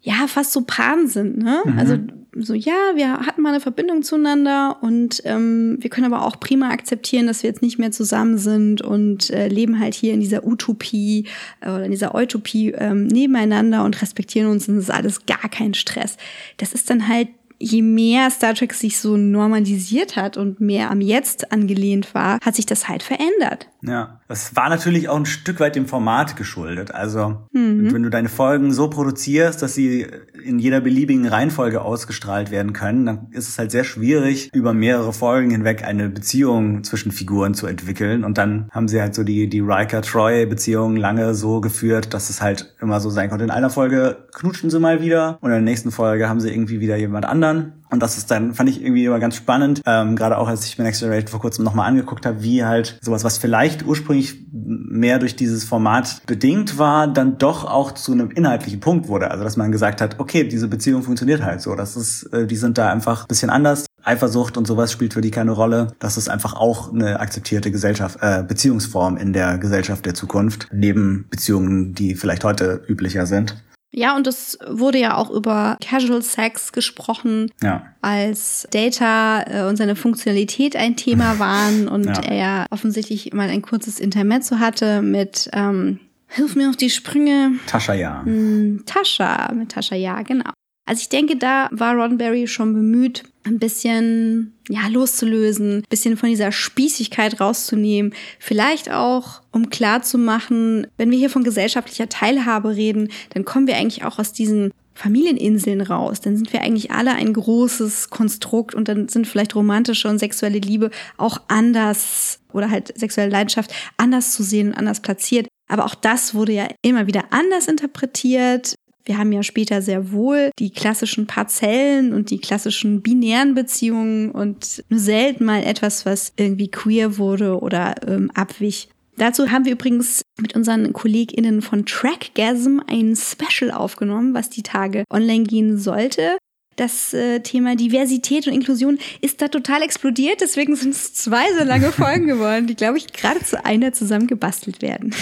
ja 0.03 0.27
fast 0.27 0.51
so 0.51 0.61
Paaren 0.61 1.07
sind, 1.07 1.37
ne? 1.37 1.61
Mhm. 1.65 1.79
Also 1.79 1.97
so, 2.35 2.53
ja, 2.53 2.73
wir 2.95 3.19
hatten 3.19 3.41
mal 3.41 3.49
eine 3.49 3.59
Verbindung 3.59 4.01
zueinander 4.01 4.77
und 4.81 5.21
ähm, 5.23 5.77
wir 5.79 5.89
können 5.89 6.11
aber 6.11 6.25
auch 6.25 6.39
prima 6.39 6.69
akzeptieren, 6.69 7.27
dass 7.27 7.43
wir 7.43 7.49
jetzt 7.49 7.61
nicht 7.61 7.77
mehr 7.77 7.91
zusammen 7.91 8.37
sind 8.37 8.81
und 8.81 9.29
äh, 9.29 9.47
leben 9.47 9.79
halt 9.79 9.93
hier 9.93 10.13
in 10.13 10.19
dieser 10.19 10.45
Utopie 10.45 11.27
äh, 11.61 11.69
oder 11.69 11.85
in 11.85 11.91
dieser 11.91 12.15
Utopie 12.15 12.71
ähm, 12.71 13.05
nebeneinander 13.07 13.83
und 13.83 14.01
respektieren 14.01 14.49
uns 14.49 14.67
und 14.67 14.77
es 14.77 14.85
ist 14.85 14.89
alles 14.89 15.25
gar 15.25 15.47
kein 15.49 15.73
Stress. 15.73 16.17
Das 16.57 16.73
ist 16.73 16.89
dann 16.89 17.07
halt 17.07 17.29
je 17.59 17.81
mehr 17.81 18.29
Star 18.29 18.53
Trek 18.53 18.73
sich 18.73 18.99
so 18.99 19.17
normalisiert 19.17 20.15
hat 20.15 20.37
und 20.37 20.59
mehr 20.59 20.91
am 20.91 21.01
Jetzt 21.01 21.51
angelehnt 21.51 22.13
war, 22.13 22.39
hat 22.43 22.55
sich 22.55 22.65
das 22.65 22.87
halt 22.87 23.03
verändert. 23.03 23.69
Ja, 23.81 24.21
das 24.27 24.55
war 24.55 24.69
natürlich 24.69 25.09
auch 25.09 25.17
ein 25.17 25.25
Stück 25.25 25.59
weit 25.59 25.75
dem 25.75 25.87
Format 25.87 26.37
geschuldet. 26.37 26.93
Also, 26.93 27.47
wenn 27.51 28.03
du 28.03 28.09
deine 28.09 28.29
Folgen 28.29 28.71
so 28.71 28.89
produzierst, 28.89 29.61
dass 29.61 29.75
sie 29.75 30.07
in 30.43 30.57
jeder 30.59 30.79
beliebigen 30.79 31.27
Reihenfolge 31.27 31.81
ausgestrahlt 31.81 32.49
werden 32.49 32.73
können, 32.73 33.05
dann 33.05 33.27
ist 33.31 33.49
es 33.49 33.59
halt 33.59 33.71
sehr 33.71 33.83
schwierig, 33.83 34.49
über 34.53 34.73
mehrere 34.73 35.11
Folgen 35.11 35.51
hinweg 35.51 35.83
eine 35.83 36.09
Beziehung 36.09 36.83
zwischen 36.83 37.11
Figuren 37.11 37.53
zu 37.53 37.67
entwickeln. 37.67 38.23
Und 38.23 38.37
dann 38.37 38.69
haben 38.71 38.87
sie 38.87 39.01
halt 39.01 39.15
so 39.15 39.23
die, 39.23 39.49
die 39.49 39.59
Riker-Troy-Beziehung 39.59 40.95
lange 40.95 41.33
so 41.35 41.59
geführt, 41.59 42.13
dass 42.13 42.29
es 42.29 42.41
halt 42.41 42.75
immer 42.81 42.99
so 42.99 43.09
sein 43.09 43.29
konnte. 43.29 43.43
In 43.43 43.51
einer 43.51 43.69
Folge 43.69 44.27
knutschen 44.33 44.69
sie 44.69 44.79
mal 44.79 45.01
wieder 45.01 45.37
und 45.41 45.49
in 45.49 45.55
der 45.55 45.61
nächsten 45.61 45.91
Folge 45.91 46.29
haben 46.29 46.39
sie 46.39 46.49
irgendwie 46.49 46.79
wieder 46.79 46.95
jemand 46.95 47.25
anderen. 47.25 47.52
Und 47.89 48.01
das 48.01 48.17
ist 48.17 48.31
dann, 48.31 48.55
fand 48.55 48.69
ich 48.69 48.81
irgendwie 48.81 49.05
immer 49.05 49.19
ganz 49.19 49.35
spannend, 49.35 49.81
ähm, 49.85 50.15
gerade 50.15 50.39
auch 50.39 50.47
als 50.47 50.65
ich 50.65 50.77
mir 50.79 50.83
Next 50.83 51.01
Generation 51.01 51.29
vor 51.29 51.39
kurzem 51.39 51.63
nochmal 51.63 51.87
angeguckt 51.87 52.25
habe, 52.25 52.41
wie 52.41 52.63
halt 52.63 52.97
sowas, 53.01 53.23
was 53.23 53.37
vielleicht 53.37 53.85
ursprünglich 53.85 54.47
mehr 54.51 55.19
durch 55.19 55.35
dieses 55.35 55.63
Format 55.63 56.21
bedingt 56.25 56.79
war, 56.79 57.07
dann 57.07 57.37
doch 57.37 57.65
auch 57.65 57.91
zu 57.91 58.11
einem 58.11 58.31
inhaltlichen 58.31 58.79
Punkt 58.79 59.07
wurde. 59.07 59.29
Also 59.29 59.43
dass 59.43 59.57
man 59.57 59.71
gesagt 59.71 60.01
hat, 60.01 60.19
okay, 60.19 60.43
diese 60.43 60.67
Beziehung 60.67 61.03
funktioniert 61.03 61.43
halt 61.43 61.61
so. 61.61 61.75
Das 61.75 61.95
ist, 61.95 62.23
äh, 62.33 62.47
die 62.47 62.55
sind 62.55 62.77
da 62.79 62.91
einfach 62.91 63.25
ein 63.25 63.27
bisschen 63.27 63.51
anders. 63.51 63.85
Eifersucht 64.03 64.57
und 64.57 64.67
sowas 64.67 64.91
spielt 64.91 65.13
für 65.13 65.21
die 65.21 65.31
keine 65.31 65.51
Rolle. 65.51 65.93
Das 65.99 66.17
ist 66.17 66.29
einfach 66.29 66.53
auch 66.55 66.91
eine 66.91 67.19
akzeptierte 67.19 67.71
Gesellschaft, 67.71 68.17
äh, 68.21 68.43
Beziehungsform 68.43 69.17
in 69.17 69.33
der 69.33 69.57
Gesellschaft 69.57 70.05
der 70.05 70.13
Zukunft, 70.13 70.67
neben 70.73 71.27
Beziehungen, 71.29 71.93
die 71.93 72.15
vielleicht 72.15 72.43
heute 72.43 72.81
üblicher 72.87 73.25
sind. 73.25 73.63
Ja, 73.95 74.15
und 74.15 74.25
es 74.25 74.57
wurde 74.67 74.97
ja 74.97 75.15
auch 75.15 75.29
über 75.29 75.77
Casual 75.79 76.21
Sex 76.23 76.71
gesprochen, 76.71 77.51
Ja. 77.61 77.85
als 78.01 78.67
Data 78.71 79.43
äh, 79.43 79.67
und 79.69 79.75
seine 79.77 79.95
Funktionalität 79.95 80.75
ein 80.75 80.95
Thema 80.97 81.37
waren 81.39 81.87
und 81.87 82.05
Ja. 82.07 82.21
er 82.23 82.35
ja 82.35 82.65
offensichtlich 82.71 83.33
mal 83.33 83.49
ein 83.49 83.61
kurzes 83.61 83.99
Intermezzo 83.99 84.57
hatte 84.59 85.01
mit 85.01 85.49
ähm, 85.53 85.99
Hilf 86.27 86.55
mir 86.55 86.69
auf 86.69 86.75
die 86.75 86.89
Sprünge, 86.89 87.51
Tascha 87.67 87.93
ja. 87.93 88.23
Hm, 88.25 88.81
Tascha, 88.87 89.51
mit 89.53 89.71
Tascha, 89.71 89.95
ja, 89.95 90.23
genau. 90.23 90.49
Also 90.85 91.01
ich 91.01 91.09
denke, 91.09 91.37
da 91.37 91.69
war 91.71 91.95
Roddenberry 91.95 92.47
schon 92.47 92.73
bemüht, 92.73 93.23
ein 93.45 93.57
bisschen 93.59 94.53
ja 94.67 94.87
loszulösen, 94.87 95.77
ein 95.77 95.85
bisschen 95.89 96.17
von 96.17 96.29
dieser 96.29 96.51
Spießigkeit 96.51 97.39
rauszunehmen. 97.39 98.13
Vielleicht 98.39 98.91
auch, 98.91 99.41
um 99.51 99.69
klarzumachen, 99.69 100.87
wenn 100.97 101.11
wir 101.11 101.17
hier 101.17 101.29
von 101.29 101.43
gesellschaftlicher 101.43 102.09
Teilhabe 102.09 102.75
reden, 102.75 103.09
dann 103.33 103.45
kommen 103.45 103.67
wir 103.67 103.77
eigentlich 103.77 104.03
auch 104.03 104.19
aus 104.19 104.33
diesen 104.33 104.71
Familieninseln 104.93 105.81
raus. 105.81 106.21
Dann 106.21 106.37
sind 106.37 106.53
wir 106.53 106.61
eigentlich 106.61 106.91
alle 106.91 107.13
ein 107.13 107.33
großes 107.33 108.09
Konstrukt 108.09 108.75
und 108.75 108.87
dann 108.87 109.07
sind 109.07 109.27
vielleicht 109.27 109.55
romantische 109.55 110.07
und 110.07 110.19
sexuelle 110.19 110.59
Liebe 110.59 110.91
auch 111.17 111.39
anders 111.47 112.39
oder 112.51 112.69
halt 112.69 112.97
sexuelle 112.97 113.31
Leidenschaft 113.31 113.73
anders 113.97 114.33
zu 114.33 114.43
sehen 114.43 114.67
und 114.67 114.75
anders 114.75 114.99
platziert. 114.99 115.47
Aber 115.67 115.85
auch 115.85 115.95
das 115.95 116.35
wurde 116.35 116.53
ja 116.53 116.67
immer 116.81 117.07
wieder 117.07 117.25
anders 117.31 117.67
interpretiert. 117.67 118.75
Wir 119.05 119.17
haben 119.17 119.31
ja 119.31 119.43
später 119.43 119.81
sehr 119.81 120.11
wohl 120.11 120.51
die 120.59 120.69
klassischen 120.69 121.27
Parzellen 121.27 122.13
und 122.13 122.29
die 122.29 122.39
klassischen 122.39 123.01
binären 123.01 123.53
Beziehungen 123.53 124.31
und 124.31 124.83
nur 124.89 124.99
selten 124.99 125.45
mal 125.45 125.63
etwas, 125.63 126.05
was 126.05 126.33
irgendwie 126.37 126.71
queer 126.71 127.17
wurde 127.17 127.59
oder 127.59 127.95
ähm, 128.07 128.31
abwich. 128.33 128.87
Dazu 129.17 129.51
haben 129.51 129.65
wir 129.65 129.73
übrigens 129.73 130.23
mit 130.39 130.55
unseren 130.55 130.91
KollegInnen 130.93 131.61
von 131.61 131.85
Trackgasm 131.85 132.79
ein 132.87 133.15
Special 133.15 133.71
aufgenommen, 133.71 134.33
was 134.33 134.49
die 134.49 134.63
Tage 134.63 135.03
online 135.11 135.43
gehen 135.43 135.77
sollte. 135.77 136.37
Das 136.75 137.13
äh, 137.13 137.41
Thema 137.41 137.75
Diversität 137.75 138.47
und 138.47 138.53
Inklusion 138.53 138.97
ist 139.21 139.41
da 139.41 139.47
total 139.47 139.83
explodiert, 139.83 140.41
deswegen 140.41 140.75
sind 140.75 140.95
es 140.95 141.13
zwei 141.13 141.45
so 141.57 141.63
lange 141.63 141.91
Folgen 141.91 142.25
geworden, 142.25 142.65
die, 142.65 142.75
glaube 142.75 142.97
ich, 142.97 143.13
gerade 143.13 143.41
zu 143.41 143.63
einer 143.63 143.93
zusammengebastelt 143.93 144.81
werden. 144.81 145.13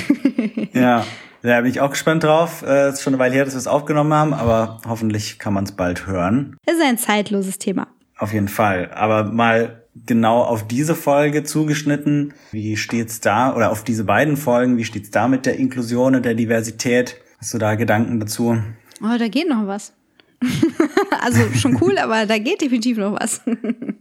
Ja. 0.74 1.06
Da 1.42 1.62
bin 1.62 1.72
ich 1.72 1.82
auch 1.82 1.90
gespannt 1.90 2.24
drauf. 2.24 2.64
Äh, 2.64 2.90
ist 2.90 3.02
schon 3.02 3.14
eine 3.14 3.22
Weile 3.22 3.34
her, 3.34 3.46
dass 3.46 3.54
wir 3.54 3.60
es 3.60 3.68
aufgenommen 3.68 4.14
haben, 4.14 4.34
aber 4.34 4.80
hoffentlich 4.88 5.40
kann 5.40 5.54
man 5.54 5.64
es 5.64 5.72
bald 5.72 6.06
hören. 6.08 6.58
Es 6.66 6.76
ist 6.76 6.84
ein 6.84 6.98
zeitloses 6.98 7.58
Thema. 7.58 7.88
Auf 8.18 8.34
jeden 8.34 8.48
Fall. 8.48 8.92
Aber 8.94 9.24
mal 9.24 9.84
genau 10.06 10.42
auf 10.44 10.68
diese 10.68 10.96
Folge 10.96 11.44
zugeschnitten. 11.44 12.34
Wie 12.52 12.78
steht's 12.78 13.20
da? 13.20 13.56
Oder 13.56 13.72
auf 13.72 13.84
diese 13.84 14.04
beiden 14.04 14.38
Folgen, 14.38 14.78
wie 14.78 14.86
steht's 14.86 15.12
da 15.12 15.28
mit 15.28 15.46
der 15.46 15.58
Inklusion 15.58 16.16
und 16.16 16.26
der 16.26 16.36
Diversität? 16.36 17.18
Hast 17.40 17.54
du 17.54 17.58
da 17.58 17.76
Gedanken 17.76 18.20
dazu? 18.20 18.62
Oh, 19.02 19.18
da 19.18 19.28
geht 19.28 19.50
noch 19.50 19.66
was. 19.66 19.94
also 21.24 21.42
schon 21.56 21.78
cool, 21.82 21.98
aber 21.98 22.26
da 22.26 22.38
geht 22.38 22.62
definitiv 22.62 22.98
noch 22.98 23.20
was. 23.20 23.42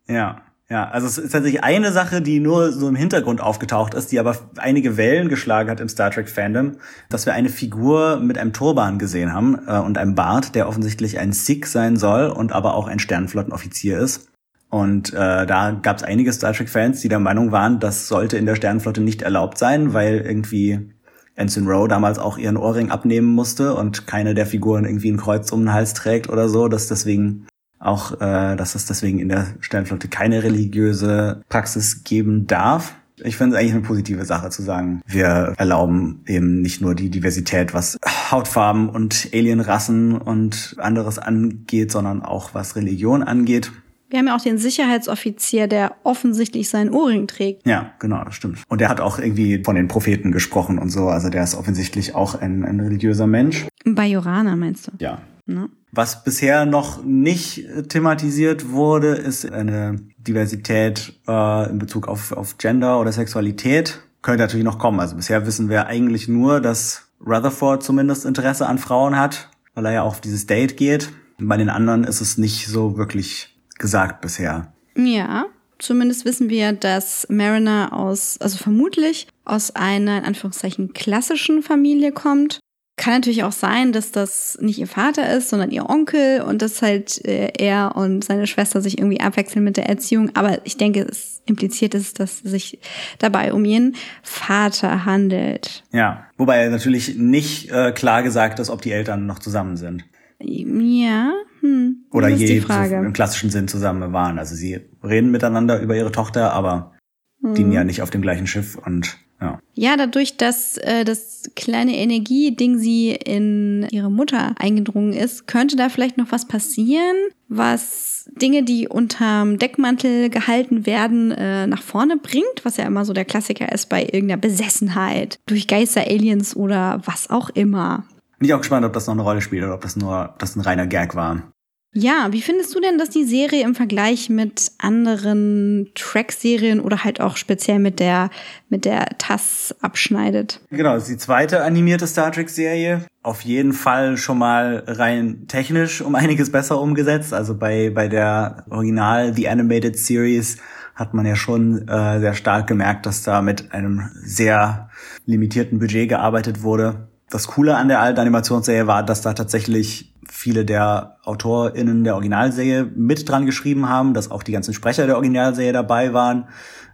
Ja. 0.09 0.43
Ja, 0.71 0.89
also 0.89 1.09
es 1.09 1.19
ist 1.19 1.33
tatsächlich 1.33 1.65
eine 1.65 1.91
Sache, 1.91 2.23
die 2.23 2.39
nur 2.39 2.71
so 2.71 2.87
im 2.87 2.95
Hintergrund 2.95 3.41
aufgetaucht 3.41 3.95
ist, 3.95 4.13
die 4.13 4.21
aber 4.21 4.37
einige 4.57 4.97
Wellen 4.97 5.29
geschlagen 5.29 5.69
hat 5.69 5.81
im 5.81 5.89
Star 5.89 6.13
Trek 6.13 6.29
Fandom, 6.29 6.77
dass 7.09 7.27
wir 7.27 7.33
eine 7.33 7.49
Figur 7.49 8.21
mit 8.21 8.39
einem 8.39 8.53
Turban 8.53 9.01
gesehen 9.01 9.33
haben 9.33 9.59
äh, 9.67 9.79
und 9.79 9.99
einem 9.99 10.15
Bart, 10.15 10.55
der 10.55 10.69
offensichtlich 10.69 11.19
ein 11.19 11.33
Sikh 11.33 11.67
sein 11.67 11.97
soll 11.97 12.27
und 12.27 12.53
aber 12.53 12.75
auch 12.75 12.87
ein 12.87 13.01
Sternenflottenoffizier 13.01 13.99
ist. 13.99 14.29
Und 14.69 15.13
äh, 15.13 15.45
da 15.45 15.73
gab 15.73 15.97
es 15.97 16.05
einige 16.05 16.33
Star 16.33 16.53
Trek-Fans, 16.53 17.01
die 17.01 17.09
der 17.09 17.19
Meinung 17.19 17.51
waren, 17.51 17.81
das 17.81 18.07
sollte 18.07 18.37
in 18.37 18.47
der 18.47 18.55
Sternenflotte 18.55 19.01
nicht 19.01 19.23
erlaubt 19.23 19.59
sein, 19.59 19.93
weil 19.93 20.19
irgendwie 20.19 20.93
Ensign 21.35 21.67
Rowe 21.67 21.89
damals 21.89 22.21
auch 22.21 22.39
ihren 22.39 22.57
Ohrring 22.57 22.93
abnehmen 22.93 23.27
musste 23.27 23.75
und 23.75 24.07
keine 24.07 24.35
der 24.35 24.47
Figuren 24.47 24.85
irgendwie 24.85 25.11
ein 25.11 25.17
Kreuz 25.17 25.51
um 25.51 25.63
den 25.63 25.73
Hals 25.73 25.95
trägt 25.95 26.29
oder 26.29 26.49
so, 26.49 26.69
dass 26.69 26.87
deswegen 26.87 27.49
auch, 27.81 28.21
äh, 28.21 28.57
dass 28.57 28.75
es 28.75 28.87
deswegen 28.87 29.19
in 29.19 29.29
der 29.29 29.47
Sternenflotte 29.61 30.09
keine 30.09 30.43
religiöse 30.43 31.43
Praxis 31.49 32.05
geben 32.05 32.47
darf. 32.47 32.95
Ich 33.23 33.37
finde 33.37 33.57
es 33.57 33.61
eigentlich 33.61 33.75
eine 33.75 33.83
positive 33.83 34.25
Sache 34.25 34.51
zu 34.51 34.63
sagen, 34.63 35.03
wir 35.07 35.55
erlauben 35.59 36.23
eben 36.27 36.63
nicht 36.63 36.81
nur 36.81 36.95
die 36.95 37.11
Diversität, 37.11 37.75
was 37.75 37.99
Hautfarben 38.31 38.89
und 38.89 39.29
Alienrassen 39.35 40.17
und 40.17 40.77
anderes 40.79 41.19
angeht, 41.19 41.93
sondern 41.93 42.23
auch 42.23 42.55
was 42.55 42.77
Religion 42.77 43.23
angeht. 43.23 43.73
Wir 44.09 44.19
haben 44.19 44.27
ja 44.27 44.37
auch 44.37 44.43
den 44.43 44.59
Sicherheitsoffizier, 44.59 45.69
der 45.69 45.95
offensichtlich 46.03 46.69
seinen 46.69 46.91
Ohrring 46.91 47.29
trägt. 47.29 47.65
Ja, 47.67 47.93
genau, 48.01 48.25
das 48.25 48.35
stimmt. 48.35 48.59
Und 48.69 48.81
der 48.81 48.89
hat 48.89 49.01
auch 49.01 49.21
irgendwie 49.21 49.63
von 49.63 49.77
den 49.77 49.87
Propheten 49.87 50.33
gesprochen 50.33 50.79
und 50.79 50.91
so. 50.91 51.09
Also 51.09 51.29
der 51.29 51.45
ist 51.45 51.55
offensichtlich 51.55 52.15
auch 52.15 52.35
ein, 52.35 52.65
ein 52.65 52.81
religiöser 52.81 53.29
Mensch. 53.29 53.67
Bajorana 53.85 54.57
meinst 54.57 54.89
du? 54.89 54.93
Ja. 54.99 55.21
Ne? 55.51 55.69
Was 55.93 56.23
bisher 56.23 56.67
noch 56.67 57.03
nicht 57.05 57.67
thematisiert 57.89 58.71
wurde, 58.71 59.09
ist 59.09 59.51
eine 59.51 60.01
Diversität 60.19 61.15
äh, 61.27 61.71
in 61.71 61.79
Bezug 61.79 62.07
auf, 62.07 62.33
auf 62.33 62.59
Gender 62.59 63.01
oder 63.01 63.13
Sexualität. 63.13 64.01
Könnte 64.23 64.45
natürlich 64.45 64.65
noch 64.65 64.79
kommen. 64.79 65.01
Also 65.01 65.17
bisher 65.17 65.47
wissen 65.47 65.69
wir 65.69 65.87
eigentlich 65.87 66.29
nur, 66.29 66.61
dass 66.61 67.11
Rutherford 67.27 67.83
zumindest 67.83 68.25
Interesse 68.25 68.67
an 68.67 68.79
Frauen 68.79 69.17
hat, 69.17 69.51
weil 69.75 69.87
er 69.87 69.93
ja 69.93 70.03
auch 70.03 70.09
auf 70.09 70.21
dieses 70.21 70.47
Date 70.47 70.77
geht. 70.77 71.11
Bei 71.39 71.57
den 71.57 71.71
anderen 71.71 72.05
ist 72.05 72.21
es 72.21 72.39
nicht 72.39 72.69
so 72.69 72.97
wirklich 72.97 73.59
gesagt 73.79 74.21
bisher. 74.21 74.73
Ja, 74.97 75.47
zumindest 75.79 76.25
wissen 76.25 76.51
wir, 76.51 76.73
dass 76.73 77.27
Mariner 77.31 77.93
aus, 77.93 78.39
also 78.41 78.59
vermutlich 78.59 79.27
aus 79.45 79.75
einer 79.75 80.19
in 80.19 80.25
Anführungszeichen 80.25 80.93
klassischen 80.93 81.63
Familie 81.63 82.13
kommt. 82.13 82.61
Kann 83.01 83.15
natürlich 83.15 83.45
auch 83.45 83.53
sein, 83.53 83.93
dass 83.93 84.13
das 84.13 84.59
nicht 84.61 84.79
ihr 84.79 84.87
Vater 84.87 85.35
ist, 85.35 85.49
sondern 85.49 85.71
ihr 85.71 85.89
Onkel 85.89 86.43
und 86.43 86.61
dass 86.61 86.83
halt 86.83 87.25
äh, 87.25 87.51
er 87.57 87.97
und 87.97 88.23
seine 88.23 88.47
Schwester 88.47 88.83
sich 88.83 88.99
irgendwie 88.99 89.23
abwechseln 89.23 89.65
mit 89.65 89.79
der 89.79 89.89
Erziehung. 89.89 90.33
Aber 90.35 90.59
ich 90.65 90.77
denke, 90.77 91.07
es 91.09 91.41
impliziert 91.47 91.95
ist, 91.95 92.21
dass 92.21 92.43
es 92.45 92.51
sich 92.51 92.79
dabei 93.19 93.55
um 93.55 93.65
ihren 93.65 93.97
Vater 94.23 95.07
handelt. 95.07 95.83
Ja, 95.93 96.27
wobei 96.37 96.69
natürlich 96.69 97.17
nicht 97.17 97.71
äh, 97.71 97.93
klar 97.93 98.23
gesagt 98.23 98.59
ist, 98.59 98.69
ob 98.69 98.83
die 98.83 98.93
Eltern 98.93 99.25
noch 99.25 99.39
zusammen 99.39 99.79
sind. 99.79 100.05
Ja, 100.39 101.33
hm. 101.61 102.05
Oder 102.13 102.29
je 102.29 102.59
im 102.59 103.13
klassischen 103.15 103.49
Sinn 103.49 103.67
zusammen 103.67 104.13
waren. 104.13 104.39
Also 104.39 104.55
sie 104.55 104.79
reden 105.03 105.31
miteinander 105.31 105.81
über 105.81 105.97
ihre 105.97 106.13
Tochter, 106.13 106.53
aber 106.53 106.93
Hm. 107.43 107.55
dienen 107.55 107.73
ja 107.73 107.85
nicht 107.85 108.03
auf 108.03 108.11
dem 108.11 108.23
gleichen 108.23 108.47
Schiff 108.47 108.77
und 108.77 109.19
ja. 109.41 109.59
Ja, 109.75 109.97
dadurch, 109.97 110.37
dass 110.37 110.77
äh, 110.77 111.05
das 111.05 111.45
kleine 111.57 111.97
Energieding 111.97 112.79
sie 112.79 113.13
in 113.13 113.87
ihre 113.91 114.11
Mutter 114.11 114.55
eingedrungen 114.59 115.15
ist, 115.15 115.47
könnte 115.47 115.77
da 115.77 115.89
vielleicht 115.89 116.19
noch 116.19 116.31
was 116.31 116.47
passieren, 116.47 117.17
was 117.49 118.29
Dinge, 118.41 118.63
die 118.63 118.87
unterm 118.87 119.59
Deckmantel 119.59 120.29
gehalten 120.29 120.85
werden, 120.85 121.31
äh, 121.31 121.67
nach 121.67 121.83
vorne 121.83 122.19
bringt, 122.19 122.65
was 122.65 122.77
ja 122.77 122.85
immer 122.85 123.07
so 123.07 123.15
der 123.15 123.25
Klassiker 123.25 123.73
ist 123.73 123.89
bei 123.89 124.03
irgendeiner 124.03 124.37
Besessenheit, 124.37 125.39
durch 125.47 125.67
Geister, 125.67 126.03
Aliens 126.03 126.55
oder 126.55 127.01
was 127.07 127.31
auch 127.31 127.49
immer. 127.49 128.05
Bin 128.39 128.49
ich 128.49 128.55
auch 128.55 128.59
gespannt, 128.59 128.85
ob 128.85 128.93
das 128.93 129.07
noch 129.07 129.15
eine 129.15 129.23
Rolle 129.23 129.41
spielt 129.41 129.65
oder 129.65 129.75
ob 129.75 129.81
das 129.81 129.97
nur 129.97 130.31
ob 130.35 130.39
das 130.39 130.57
ein 130.57 130.61
reiner 130.61 130.87
Gag 130.87 131.15
war. 131.15 131.51
Ja, 131.93 132.29
wie 132.31 132.41
findest 132.41 132.73
du 132.75 132.81
denn, 132.81 132.99
dass 132.99 133.11
die 133.11 133.25
Serie 133.25 133.65
im 133.65 133.75
Vergleich 133.75 134.31
mit 134.31 134.71
anderen 134.79 135.91
Track-Serien 135.97 136.79
oder 136.79 137.03
halt 137.03 137.21
auch 137.21 137.37
speziell 137.37 137.81
mit 137.81 137.99
der, 137.99 138.31
mit 138.69 138.85
der 138.85 139.07
TAS 139.19 139.75
abschneidet? 139.81 140.61
Genau, 140.71 140.95
das 140.95 141.05
ist 141.05 141.11
die 141.11 141.17
zweite 141.17 141.65
animierte 141.65 142.07
Star 142.07 142.31
Trek 142.31 142.49
Serie. 142.49 143.05
Auf 143.25 143.41
jeden 143.41 143.73
Fall 143.73 144.17
schon 144.17 144.39
mal 144.39 144.85
rein 144.87 145.47
technisch 145.49 146.01
um 146.01 146.15
einiges 146.15 146.53
besser 146.53 146.81
umgesetzt. 146.81 147.35
Also 147.35 147.57
bei, 147.57 147.91
bei 147.91 148.07
der 148.07 148.65
Original 148.71 149.35
The 149.35 149.49
Animated 149.49 149.99
Series 149.99 150.59
hat 150.95 151.13
man 151.13 151.27
ja 151.27 151.35
schon 151.35 151.89
äh, 151.89 152.21
sehr 152.21 152.35
stark 152.35 152.69
gemerkt, 152.69 153.07
dass 153.07 153.25
da 153.25 153.43
mit 153.43 153.73
einem 153.73 154.11
sehr 154.23 154.91
limitierten 155.25 155.81
Budget 155.81 156.09
gearbeitet 156.09 156.63
wurde. 156.63 157.10
Das 157.31 157.47
Coole 157.47 157.77
an 157.77 157.89
der 157.89 158.01
alten 158.01 158.19
Animationsserie 158.19 158.89
war, 158.89 159.05
dass 159.05 159.23
da 159.23 159.35
tatsächlich 159.35 160.13
viele 160.29 160.65
der 160.65 161.17
AutorInnen 161.25 162.03
der 162.03 162.15
Originalserie 162.15 162.85
mit 162.85 163.29
dran 163.29 163.47
geschrieben 163.47 163.89
haben, 163.89 164.15
dass 164.15 164.31
auch 164.31 164.43
die 164.43 164.53
ganzen 164.53 164.75
Sprecher 164.75 165.07
der 165.07 165.15
Originalserie 165.15 165.73
dabei 165.73 166.13
waren, 166.13 166.49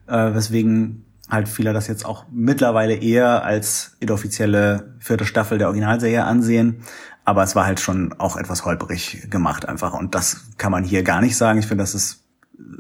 äh, 0.07 0.35
weswegen 0.35 1.07
halt 1.31 1.49
viele 1.49 1.73
das 1.73 1.89
jetzt 1.89 2.05
auch 2.05 2.27
mittlerweile 2.31 2.95
eher 2.95 3.45
als 3.45 3.97
inoffizielle 3.99 4.95
vierte 5.01 5.25
Staffel 5.25 5.59
der 5.59 5.69
Originalserie 5.69 6.25
ansehen. 6.25 6.83
Aber 7.25 7.43
es 7.43 7.57
war 7.57 7.67
halt 7.67 7.81
schon 7.81 8.13
auch 8.19 8.37
etwas 8.37 8.65
holprig 8.65 9.29
gemacht 9.31 9.67
einfach. 9.67 9.95
Und 9.95 10.15
das 10.15 10.45
kann 10.59 10.71
man 10.71 10.85
hier 10.85 11.03
gar 11.03 11.21
nicht 11.21 11.37
sagen. 11.37 11.59
Ich 11.59 11.67
finde, 11.67 11.83
das 11.83 11.95
ist 11.95 12.25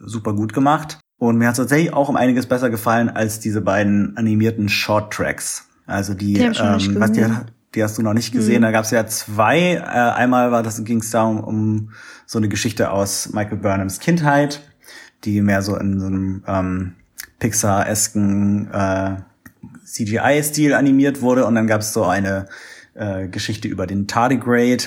super 0.04 0.34
gut 0.34 0.52
gemacht. 0.52 0.98
Und 1.18 1.38
mir 1.38 1.46
hat 1.46 1.52
es 1.52 1.58
tatsächlich 1.58 1.92
auch 1.92 2.08
um 2.08 2.16
einiges 2.16 2.46
besser 2.46 2.70
gefallen 2.70 3.08
als 3.08 3.40
diese 3.40 3.62
beiden 3.62 4.16
animierten 4.16 4.68
Short 4.68 5.12
Tracks. 5.12 5.65
Also 5.86 6.14
die, 6.14 6.34
Die 6.34 6.40
ähm, 6.42 7.00
was 7.00 7.12
die, 7.12 7.24
die 7.74 7.82
hast 7.82 7.98
du 7.98 8.02
noch 8.02 8.14
nicht 8.14 8.32
gesehen. 8.32 8.62
Da 8.62 8.70
gab 8.70 8.84
es 8.84 8.90
ja 8.90 9.06
zwei. 9.06 9.74
Äh, 9.74 9.80
einmal 9.80 10.50
war 10.50 10.62
das 10.62 10.82
ging 10.84 11.00
es 11.00 11.10
darum 11.10 11.40
um 11.40 11.90
so 12.26 12.38
eine 12.38 12.48
Geschichte 12.48 12.90
aus 12.90 13.32
Michael 13.32 13.58
Burnhams 13.58 14.00
Kindheit, 14.00 14.62
die 15.24 15.40
mehr 15.40 15.62
so 15.62 15.76
in 15.76 16.00
so 16.00 16.06
einem 16.06 16.42
ähm, 16.46 16.94
Pixar-esken 17.38 18.70
äh, 18.72 19.16
CGI-Stil 19.84 20.74
animiert 20.74 21.20
wurde. 21.22 21.44
Und 21.46 21.54
dann 21.54 21.66
gab 21.66 21.82
es 21.82 21.92
so 21.92 22.04
eine 22.04 22.46
äh, 22.94 23.28
Geschichte 23.28 23.68
über 23.68 23.86
den 23.86 24.06
Tardigrade 24.06 24.84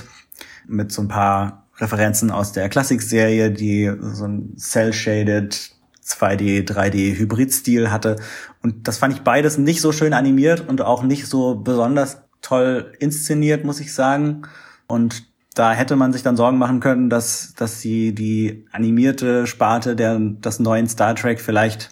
mit 0.67 0.91
so 0.91 1.01
ein 1.01 1.07
paar 1.07 1.67
Referenzen 1.77 2.31
aus 2.31 2.51
der 2.51 2.69
Klassikserie, 2.69 3.51
die 3.51 3.91
so 3.99 4.26
ein 4.26 4.57
Cell-Shaded 4.57 5.71
2D, 6.10 6.68
3D 6.68 7.18
Hybrid-Stil 7.18 7.91
hatte. 7.91 8.18
Und 8.61 8.88
das 8.88 8.98
fand 8.98 9.14
ich 9.14 9.22
beides 9.22 9.57
nicht 9.57 9.81
so 9.81 9.91
schön 9.91 10.14
animiert 10.14 10.68
und 10.68 10.81
auch 10.81 11.03
nicht 11.03 11.27
so 11.27 11.56
besonders 11.56 12.23
toll 12.41 12.94
inszeniert, 12.99 13.65
muss 13.65 13.80
ich 13.80 13.94
sagen. 13.94 14.44
Und 14.88 15.30
da 15.56 15.73
hätte 15.73 15.95
man 15.95 16.14
sich 16.14 16.23
dann 16.23 16.38
Sorgen 16.38 16.57
machen 16.57 16.80
können, 16.80 17.10
dass, 17.10 17.53
dass 17.56 17.81
sie 17.81 18.14
die 18.14 18.65
animierte 18.72 19.45
Sparte 19.45 19.95
der, 19.95 20.18
des 20.19 20.60
neuen 20.60 20.88
Star 20.88 21.15
Trek 21.15 21.41
vielleicht 21.41 21.90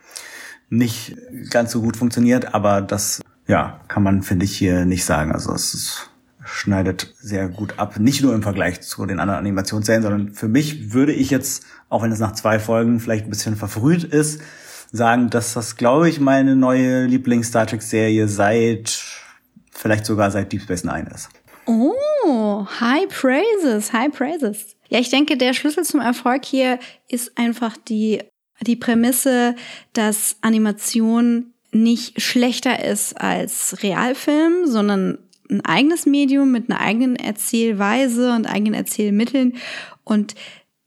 nicht 0.69 1.15
ganz 1.49 1.71
so 1.71 1.81
gut 1.81 1.97
funktioniert, 1.97 2.53
aber 2.53 2.81
das, 2.81 3.21
ja, 3.47 3.79
kann 3.87 4.03
man, 4.03 4.21
finde 4.21 4.45
ich, 4.45 4.57
hier 4.57 4.85
nicht 4.85 5.05
sagen. 5.05 5.31
Also 5.31 5.53
es 5.53 5.73
ist, 5.73 6.09
schneidet 6.47 7.13
sehr 7.19 7.49
gut 7.49 7.77
ab. 7.77 7.99
Nicht 7.99 8.21
nur 8.21 8.33
im 8.33 8.41
Vergleich 8.41 8.81
zu 8.81 9.05
den 9.05 9.19
anderen 9.19 9.39
Animationsserien, 9.39 10.03
sondern 10.03 10.33
für 10.33 10.47
mich 10.47 10.93
würde 10.93 11.13
ich 11.13 11.29
jetzt, 11.29 11.65
auch 11.89 12.03
wenn 12.03 12.11
es 12.11 12.19
nach 12.19 12.33
zwei 12.33 12.59
Folgen 12.59 12.99
vielleicht 12.99 13.25
ein 13.25 13.29
bisschen 13.29 13.55
verfrüht 13.55 14.03
ist, 14.03 14.41
sagen, 14.91 15.29
dass 15.29 15.53
das, 15.53 15.75
glaube 15.75 16.09
ich, 16.09 16.19
meine 16.19 16.55
neue 16.55 17.05
Lieblings-Star 17.05 17.67
Trek-Serie 17.67 18.27
seit, 18.27 19.03
vielleicht 19.71 20.05
sogar 20.05 20.31
seit 20.31 20.51
Deep 20.51 20.61
Space 20.61 20.83
Nine 20.83 21.09
ist. 21.13 21.29
Oh, 21.65 22.65
high 22.79 23.07
praises, 23.09 23.91
high 23.91 24.11
praises. 24.11 24.75
Ja, 24.89 24.99
ich 24.99 25.09
denke, 25.09 25.37
der 25.37 25.53
Schlüssel 25.53 25.83
zum 25.83 25.99
Erfolg 25.99 26.45
hier 26.45 26.79
ist 27.09 27.37
einfach 27.37 27.75
die, 27.75 28.23
die 28.61 28.77
Prämisse, 28.77 29.55
dass 29.91 30.37
Animation 30.41 31.53
nicht 31.71 32.21
schlechter 32.21 32.83
ist 32.83 33.19
als 33.19 33.83
Realfilm, 33.83 34.65
sondern 34.65 35.19
ein 35.49 35.63
eigenes 35.65 36.05
Medium 36.05 36.51
mit 36.51 36.69
einer 36.69 36.79
eigenen 36.79 37.15
Erzählweise 37.15 38.33
und 38.33 38.45
eigenen 38.45 38.73
Erzählmitteln 38.73 39.57
und 40.03 40.35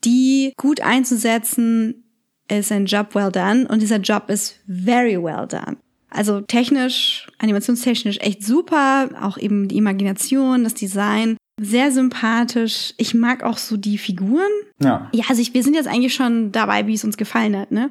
die 0.05 0.53
gut 0.57 0.81
einzusetzen, 0.81 2.05
ist 2.51 2.73
ein 2.73 2.87
Job 2.87 3.15
well 3.15 3.31
done 3.31 3.69
und 3.69 3.81
dieser 3.82 3.99
Job 3.99 4.28
ist 4.28 4.61
very 4.66 5.23
well 5.23 5.47
done. 5.47 5.77
Also 6.09 6.41
technisch, 6.41 7.28
animationstechnisch 7.39 8.19
echt 8.20 8.43
super, 8.45 9.11
auch 9.20 9.39
eben 9.39 9.69
die 9.69 9.77
Imagination, 9.77 10.65
das 10.65 10.74
Design, 10.74 11.37
sehr 11.61 11.93
sympathisch. 11.93 12.95
Ich 12.97 13.15
mag 13.15 13.45
auch 13.45 13.59
so 13.59 13.77
die 13.77 13.99
Figuren. 13.99 14.51
Ja. 14.82 15.09
Ja, 15.12 15.24
also 15.28 15.41
ich, 15.43 15.55
wir 15.55 15.62
sind 15.62 15.74
jetzt 15.74 15.87
eigentlich 15.87 16.15
schon 16.15 16.51
dabei, 16.51 16.87
wie 16.87 16.95
es 16.95 17.05
uns 17.05 17.16
gefallen 17.16 17.57
hat, 17.57 17.70
ne? 17.70 17.91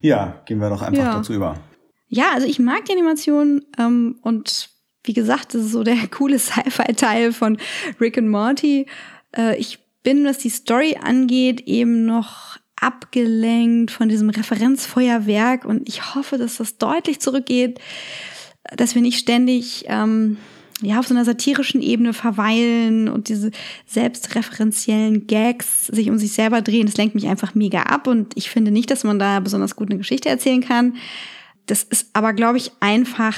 Ja, 0.00 0.40
gehen 0.46 0.58
wir 0.60 0.70
doch 0.70 0.80
einfach 0.80 1.02
Ja. 1.02 1.14
dazu 1.16 1.34
über. 1.34 1.56
Ja, 2.08 2.32
also 2.34 2.46
ich 2.46 2.58
mag 2.58 2.84
die 2.86 2.92
Animation 2.92 3.62
ähm, 3.78 4.18
und 4.22 4.70
wie 5.04 5.12
gesagt, 5.12 5.54
das 5.54 5.62
ist 5.62 5.72
so 5.72 5.82
der 5.82 6.06
coole 6.10 6.38
Sci-Fi-Teil 6.38 7.32
von 7.32 7.58
Rick 8.00 8.18
and 8.18 8.28
Morty. 8.28 8.86
Äh, 9.36 9.58
ich 9.58 9.78
bin, 10.02 10.24
was 10.24 10.38
die 10.38 10.50
Story 10.50 10.98
angeht, 11.02 11.62
eben 11.62 12.06
noch 12.06 12.58
abgelenkt 12.80 13.90
von 13.90 14.08
diesem 14.08 14.30
Referenzfeuerwerk 14.30 15.66
und 15.66 15.86
ich 15.86 16.14
hoffe, 16.14 16.38
dass 16.38 16.56
das 16.56 16.78
deutlich 16.78 17.20
zurückgeht, 17.20 17.78
dass 18.74 18.94
wir 18.94 19.02
nicht 19.02 19.18
ständig 19.18 19.84
ähm, 19.88 20.38
ja 20.80 20.98
auf 20.98 21.06
so 21.06 21.14
einer 21.14 21.24
satirischen 21.26 21.82
Ebene 21.82 22.14
verweilen 22.14 23.08
und 23.08 23.28
diese 23.28 23.50
selbstreferenziellen 23.86 25.26
Gags 25.26 25.86
sich 25.88 26.08
um 26.08 26.18
sich 26.18 26.32
selber 26.32 26.62
drehen. 26.62 26.86
Das 26.86 26.96
lenkt 26.96 27.14
mich 27.14 27.28
einfach 27.28 27.54
mega 27.54 27.82
ab 27.82 28.06
und 28.06 28.32
ich 28.36 28.50
finde 28.50 28.70
nicht, 28.70 28.90
dass 28.90 29.04
man 29.04 29.18
da 29.18 29.40
besonders 29.40 29.76
gut 29.76 29.90
eine 29.90 29.98
Geschichte 29.98 30.28
erzählen 30.28 30.62
kann. 30.62 30.96
Das 31.66 31.82
ist 31.82 32.08
aber, 32.14 32.32
glaube 32.32 32.56
ich, 32.58 32.72
einfach 32.80 33.36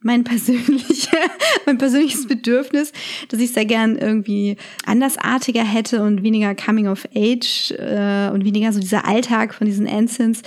mein 0.00 0.24
persönliche, 0.24 1.16
mein 1.66 1.78
persönliches 1.78 2.26
Bedürfnis, 2.26 2.92
dass 3.28 3.40
ich 3.40 3.52
sehr 3.52 3.64
gern 3.64 3.96
irgendwie 3.96 4.56
andersartiger 4.86 5.64
hätte 5.64 6.02
und 6.02 6.22
weniger 6.22 6.54
Coming 6.54 6.88
of 6.88 7.08
Age 7.14 7.72
äh, 7.72 8.30
und 8.32 8.44
weniger 8.44 8.72
so 8.72 8.80
dieser 8.80 9.06
Alltag 9.06 9.54
von 9.54 9.66
diesen 9.66 9.86
Ensigns, 9.86 10.42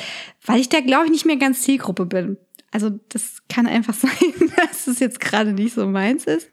weil 0.45 0.59
ich 0.59 0.69
da 0.69 0.79
glaube 0.79 1.05
ich 1.05 1.11
nicht 1.11 1.25
mehr 1.25 1.37
ganz 1.37 1.61
Zielgruppe 1.61 2.05
bin. 2.05 2.37
Also 2.71 2.99
das 3.09 3.39
kann 3.49 3.67
einfach 3.67 3.93
sein, 3.93 4.11
dass 4.55 4.87
es 4.87 4.99
jetzt 4.99 5.19
gerade 5.19 5.53
nicht 5.53 5.73
so 5.73 5.85
meins 5.87 6.25
ist. 6.25 6.49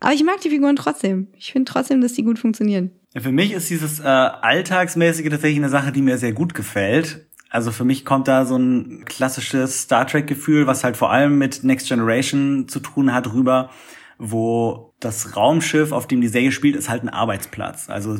Aber 0.00 0.12
ich 0.12 0.24
mag 0.24 0.40
die 0.40 0.50
Figuren 0.50 0.76
trotzdem. 0.76 1.28
Ich 1.38 1.52
finde 1.52 1.70
trotzdem, 1.70 2.00
dass 2.00 2.12
die 2.12 2.24
gut 2.24 2.38
funktionieren. 2.38 2.90
Ja, 3.14 3.20
Für 3.20 3.32
mich 3.32 3.52
ist 3.52 3.70
dieses 3.70 4.00
äh, 4.00 4.02
Alltagsmäßige 4.02 5.30
tatsächlich 5.30 5.58
eine 5.58 5.70
Sache, 5.70 5.92
die 5.92 6.02
mir 6.02 6.18
sehr 6.18 6.32
gut 6.32 6.52
gefällt. 6.52 7.26
Also 7.54 7.70
für 7.70 7.84
mich 7.84 8.04
kommt 8.04 8.26
da 8.26 8.46
so 8.46 8.56
ein 8.56 9.04
klassisches 9.04 9.82
Star 9.82 10.08
Trek-Gefühl, 10.08 10.66
was 10.66 10.82
halt 10.82 10.96
vor 10.96 11.12
allem 11.12 11.38
mit 11.38 11.62
Next 11.62 11.86
Generation 11.86 12.66
zu 12.66 12.80
tun 12.80 13.14
hat, 13.14 13.32
rüber, 13.32 13.70
wo 14.18 14.92
das 14.98 15.36
Raumschiff, 15.36 15.92
auf 15.92 16.08
dem 16.08 16.20
die 16.20 16.26
Serie 16.26 16.50
spielt, 16.50 16.74
ist 16.74 16.88
halt 16.88 17.04
ein 17.04 17.08
Arbeitsplatz. 17.08 17.88
Also 17.88 18.18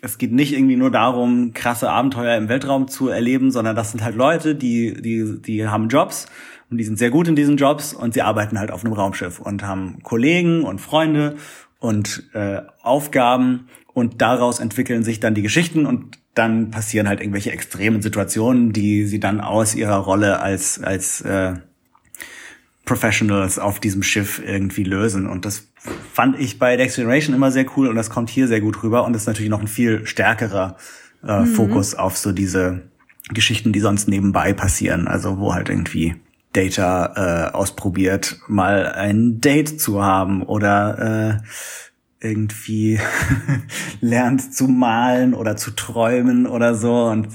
es 0.00 0.16
geht 0.16 0.32
nicht 0.32 0.54
irgendwie 0.54 0.76
nur 0.76 0.90
darum, 0.90 1.52
krasse 1.52 1.90
Abenteuer 1.90 2.38
im 2.38 2.48
Weltraum 2.48 2.88
zu 2.88 3.08
erleben, 3.08 3.50
sondern 3.50 3.76
das 3.76 3.90
sind 3.90 4.02
halt 4.02 4.16
Leute, 4.16 4.54
die, 4.54 4.94
die, 4.94 5.42
die 5.42 5.68
haben 5.68 5.88
Jobs 5.88 6.24
und 6.70 6.78
die 6.78 6.84
sind 6.84 6.98
sehr 6.98 7.10
gut 7.10 7.28
in 7.28 7.36
diesen 7.36 7.58
Jobs 7.58 7.92
und 7.92 8.14
sie 8.14 8.22
arbeiten 8.22 8.58
halt 8.58 8.70
auf 8.70 8.82
einem 8.82 8.94
Raumschiff 8.94 9.40
und 9.40 9.62
haben 9.62 10.02
Kollegen 10.02 10.62
und 10.64 10.80
Freunde 10.80 11.36
und 11.80 12.30
äh, 12.32 12.62
Aufgaben 12.82 13.68
und 13.92 14.22
daraus 14.22 14.58
entwickeln 14.58 15.04
sich 15.04 15.20
dann 15.20 15.34
die 15.34 15.42
Geschichten 15.42 15.84
und 15.84 16.17
dann 16.38 16.70
passieren 16.70 17.08
halt 17.08 17.20
irgendwelche 17.20 17.52
extremen 17.52 18.00
Situationen, 18.00 18.72
die 18.72 19.04
sie 19.06 19.20
dann 19.20 19.40
aus 19.40 19.74
ihrer 19.74 19.96
Rolle 19.96 20.40
als 20.40 20.82
als 20.82 21.20
äh, 21.22 21.54
Professionals 22.84 23.58
auf 23.58 23.80
diesem 23.80 24.02
Schiff 24.02 24.40
irgendwie 24.44 24.84
lösen. 24.84 25.26
Und 25.26 25.44
das 25.44 25.68
fand 26.12 26.40
ich 26.40 26.58
bei 26.58 26.76
Next 26.76 26.96
Generation 26.96 27.34
immer 27.34 27.50
sehr 27.50 27.66
cool 27.76 27.88
und 27.88 27.96
das 27.96 28.08
kommt 28.08 28.30
hier 28.30 28.48
sehr 28.48 28.60
gut 28.60 28.82
rüber 28.82 29.04
und 29.04 29.14
ist 29.14 29.26
natürlich 29.26 29.50
noch 29.50 29.60
ein 29.60 29.68
viel 29.68 30.06
stärkerer 30.06 30.76
äh, 31.22 31.44
Fokus 31.44 31.94
auf 31.94 32.16
so 32.16 32.32
diese 32.32 32.82
Geschichten, 33.28 33.72
die 33.72 33.80
sonst 33.80 34.08
nebenbei 34.08 34.52
passieren. 34.52 35.06
Also 35.06 35.38
wo 35.38 35.54
halt 35.54 35.68
irgendwie 35.68 36.16
Data 36.52 37.50
äh, 37.50 37.54
ausprobiert, 37.54 38.38
mal 38.48 38.86
ein 38.86 39.40
Date 39.40 39.80
zu 39.80 40.02
haben 40.02 40.42
oder 40.42 41.42
äh, 41.42 41.48
irgendwie 42.20 42.98
lernt 44.00 44.52
zu 44.54 44.66
malen 44.66 45.34
oder 45.34 45.56
zu 45.56 45.70
träumen 45.70 46.46
oder 46.46 46.74
so. 46.74 47.04
Und 47.04 47.28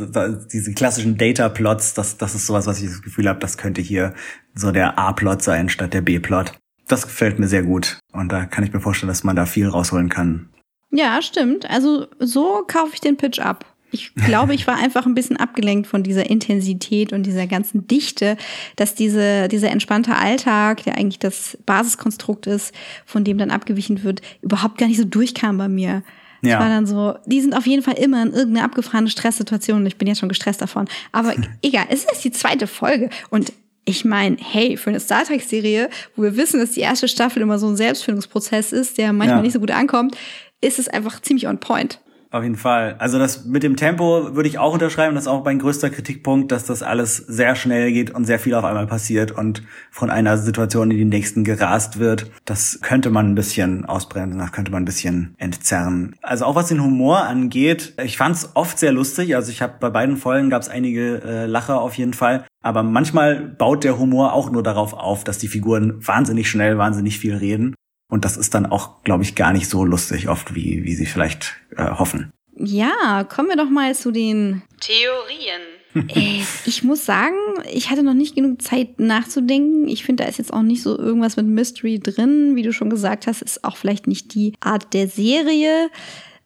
diese 0.52 0.74
klassischen 0.74 1.18
Data-Plots, 1.18 1.94
das, 1.94 2.18
das 2.18 2.36
ist 2.36 2.46
sowas, 2.46 2.68
was 2.68 2.82
ich 2.82 2.90
das 2.90 3.02
Gefühl 3.02 3.30
habe, 3.30 3.40
das 3.40 3.58
könnte 3.58 3.82
hier 3.82 4.14
so 4.54 4.72
der 4.72 4.98
A-Plot 4.98 5.42
sein 5.42 5.70
statt 5.70 5.94
der 5.94 6.02
B-Plot. 6.02 6.54
Das 6.88 7.04
gefällt 7.04 7.40
mir 7.40 7.48
sehr 7.48 7.64
gut. 7.64 8.00
Und 8.12 8.32
da 8.32 8.46
kann 8.46 8.64
ich 8.64 8.74
mir 8.74 8.82
vorstellen, 8.82 9.08
dass 9.08 9.24
man 9.24 9.36
da 9.36 9.46
viel 9.46 9.68
rausholen 9.68 10.10
kann. 10.10 10.50
Ja, 10.92 11.22
stimmt. 11.22 11.70
Also 11.70 12.08
so 12.20 12.64
kaufe 12.68 12.94
ich 12.94 13.02
den 13.02 13.18
Pitch 13.18 13.40
ab. 13.40 13.73
Ich 13.94 14.14
glaube, 14.16 14.54
ich 14.56 14.66
war 14.68 14.76
einfach 14.78 15.06
ein 15.06 15.14
bisschen 15.14 15.38
abgelenkt 15.38 15.88
von 15.88 16.04
dieser 16.04 16.30
Intensität 16.30 17.14
und 17.14 17.24
dieser 17.26 17.48
ganzen 17.48 17.88
Dichte, 17.88 18.38
dass 18.76 18.96
diese, 18.96 19.48
dieser 19.48 19.70
entspannte 19.72 20.16
Alltag, 20.16 20.84
der 20.84 20.98
eigentlich 20.98 21.20
das 21.20 21.58
Basiskonstrukt 21.66 22.48
ist, 22.48 22.74
von 23.06 23.24
dem 23.24 23.38
dann 23.38 23.52
abgewichen 23.52 24.04
wird, 24.04 24.22
überhaupt 24.42 24.78
gar 24.80 24.88
nicht 24.88 24.98
so 24.98 25.06
durchkam 25.06 25.58
bei 25.58 25.68
mir. 25.68 26.04
Es 26.42 26.50
Ja. 26.50 26.60
war 26.60 26.68
dann 26.68 26.86
so, 26.86 27.14
die 27.26 27.40
sind 27.40 27.56
auf 27.56 27.66
jeden 27.68 27.84
Fall 27.84 27.94
immer 27.94 28.22
in 28.22 28.34
irgendeiner 28.34 28.66
abgefahrenen 28.66 29.10
Stresssituation 29.10 29.80
und 29.82 29.86
ich 29.86 29.96
bin 29.98 30.08
jetzt 30.10 30.20
schon 30.20 30.28
gestresst 30.28 30.62
davon. 30.62 30.88
Aber 31.14 31.34
egal, 31.62 31.86
es 31.90 32.04
ist 32.04 32.24
die 32.26 32.32
zweite 32.32 32.68
Folge 32.68 33.10
und 33.30 33.54
ich 33.86 34.04
meine, 34.06 34.38
hey, 34.40 34.76
für 34.78 34.90
eine 34.90 35.00
Star 35.00 35.24
Trek-Serie, 35.24 35.90
wo 36.16 36.24
wir 36.24 36.36
wissen, 36.38 36.60
dass 36.60 36.72
die 36.72 36.80
erste 36.82 37.08
Staffel 37.08 37.42
immer 37.42 37.60
so 37.60 37.68
ein 37.68 37.76
Selbstfindungsprozess 37.76 38.72
ist, 38.72 38.98
der 38.98 39.14
manchmal 39.14 39.38
Ja. 39.40 39.44
nicht 39.44 39.54
so 39.54 39.60
gut 39.60 39.72
ankommt, 39.72 40.18
ist 40.62 40.80
es 40.80 40.88
einfach 40.88 41.22
ziemlich 41.22 41.48
on 41.48 41.60
point. 41.60 42.00
Auf 42.34 42.42
jeden 42.42 42.56
Fall. 42.56 42.96
Also 42.98 43.20
das 43.20 43.46
mit 43.46 43.62
dem 43.62 43.76
Tempo 43.76 44.36
würde 44.36 44.50
ich 44.50 44.58
auch 44.58 44.74
unterschreiben. 44.74 45.14
Das 45.14 45.26
ist 45.26 45.28
auch 45.28 45.46
mein 45.46 45.60
größter 45.60 45.92
Kritikpunkt, 45.92 46.52
dass 46.52 46.66
das 46.66 46.82
alles 46.82 47.18
sehr 47.18 47.56
schnell 47.56 47.92
geht 47.92 48.10
und 48.10 48.26
sehr 48.26 48.40
viel 48.40 48.56
auf 48.56 48.66
einmal 48.66 48.88
passiert 48.88 49.32
und 49.32 49.62
von 49.92 50.10
einer 50.10 50.40
Situation 50.40 50.90
in 50.90 50.98
die 50.98 51.06
nächsten 51.06 51.44
gerast 51.44 52.00
wird. 52.00 52.32
Das 52.46 52.80
könnte 52.82 53.12
man 53.12 53.30
ein 53.30 53.36
bisschen 53.36 53.86
ausbremsen, 53.86 54.40
das 54.40 54.52
könnte 54.52 54.72
man 54.72 54.82
ein 54.82 54.86
bisschen 54.86 55.36
entzerren. 55.38 56.16
Also 56.24 56.46
auch 56.46 56.56
was 56.56 56.70
den 56.70 56.82
Humor 56.82 57.22
angeht, 57.22 57.94
ich 58.04 58.18
fand 58.18 58.36
es 58.36 58.56
oft 58.56 58.80
sehr 58.80 58.94
lustig. 58.94 59.36
Also 59.36 59.52
ich 59.52 59.62
habe 59.62 59.76
bei 59.80 59.92
beiden 59.92 60.18
Folgen 60.18 60.50
gab 60.50 60.64
es 60.64 60.70
einige 60.70 61.22
äh, 61.24 61.46
Lacher 61.46 61.82
auf 61.82 61.94
jeden 62.00 62.14
Fall. 62.14 62.46
Aber 62.64 62.82
manchmal 62.82 63.42
baut 63.42 63.84
der 63.84 64.00
Humor 64.00 64.34
auch 64.34 64.50
nur 64.50 64.64
darauf 64.64 64.94
auf, 64.94 65.24
dass 65.24 65.38
die 65.38 65.50
Figuren 65.50 65.96
wahnsinnig 66.00 66.50
schnell, 66.50 66.80
wahnsinnig 66.80 67.20
viel 67.20 67.36
reden. 67.36 67.76
Und 68.10 68.26
das 68.26 68.38
ist 68.38 68.54
dann 68.54 68.66
auch, 68.66 69.04
glaube 69.04 69.24
ich, 69.24 69.36
gar 69.36 69.54
nicht 69.54 69.70
so 69.70 69.84
lustig 69.86 70.30
oft, 70.30 70.56
wie, 70.56 70.84
wie 70.84 70.96
sie 70.96 71.06
vielleicht 71.06 71.56
äh, 71.76 71.90
hoffen. 71.90 72.32
Ja, 72.56 73.24
kommen 73.24 73.50
wir 73.50 73.56
doch 73.56 73.70
mal 73.70 73.96
zu 73.96 74.12
den. 74.12 74.62
Theorien. 74.80 75.62
Äh, 75.96 76.44
ich 76.66 76.84
muss 76.84 77.06
sagen, 77.06 77.36
ich 77.72 77.90
hatte 77.90 78.04
noch 78.04 78.14
nicht 78.14 78.36
genug 78.36 78.62
Zeit 78.62 79.00
nachzudenken. 79.00 79.88
Ich 79.88 80.04
finde, 80.04 80.24
da 80.24 80.30
ist 80.30 80.38
jetzt 80.38 80.54
auch 80.54 80.62
nicht 80.62 80.82
so 80.82 80.98
irgendwas 80.98 81.38
mit 81.38 81.46
Mystery 81.46 82.00
drin. 82.00 82.56
Wie 82.56 82.64
du 82.64 82.74
schon 82.74 82.90
gesagt 82.90 83.28
hast, 83.28 83.42
ist 83.42 83.64
auch 83.64 83.78
vielleicht 83.78 84.08
nicht 84.08 84.34
die 84.34 84.54
Art 84.60 84.94
der 84.94 85.08
Serie, 85.08 85.90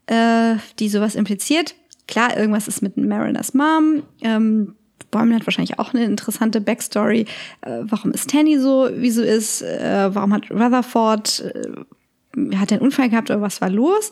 äh, 0.07 0.55
die 0.79 0.89
sowas 0.89 1.15
impliziert. 1.15 1.75
Klar, 2.07 2.37
irgendwas 2.37 2.67
ist 2.67 2.81
mit 2.81 2.95
Mariners 2.97 3.53
Mom. 3.53 4.03
Ähm, 4.21 4.75
Bäumen 5.11 5.35
hat 5.35 5.45
wahrscheinlich 5.45 5.79
auch 5.79 5.93
eine 5.93 6.03
interessante 6.03 6.61
Backstory. 6.61 7.25
Äh, 7.61 7.79
warum 7.83 8.11
ist 8.11 8.29
Tandy 8.29 8.59
so, 8.59 8.89
wie 8.93 9.11
so 9.11 9.21
ist? 9.21 9.61
Äh, 9.61 10.09
warum 10.13 10.33
hat 10.33 10.51
Rutherford, 10.51 11.43
äh, 11.53 12.55
hat 12.55 12.71
er 12.71 12.77
einen 12.77 12.85
Unfall 12.85 13.09
gehabt 13.09 13.29
oder 13.29 13.41
was 13.41 13.61
war 13.61 13.69
los? 13.69 14.11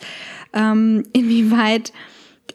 Ähm, 0.53 1.03
inwieweit 1.13 1.91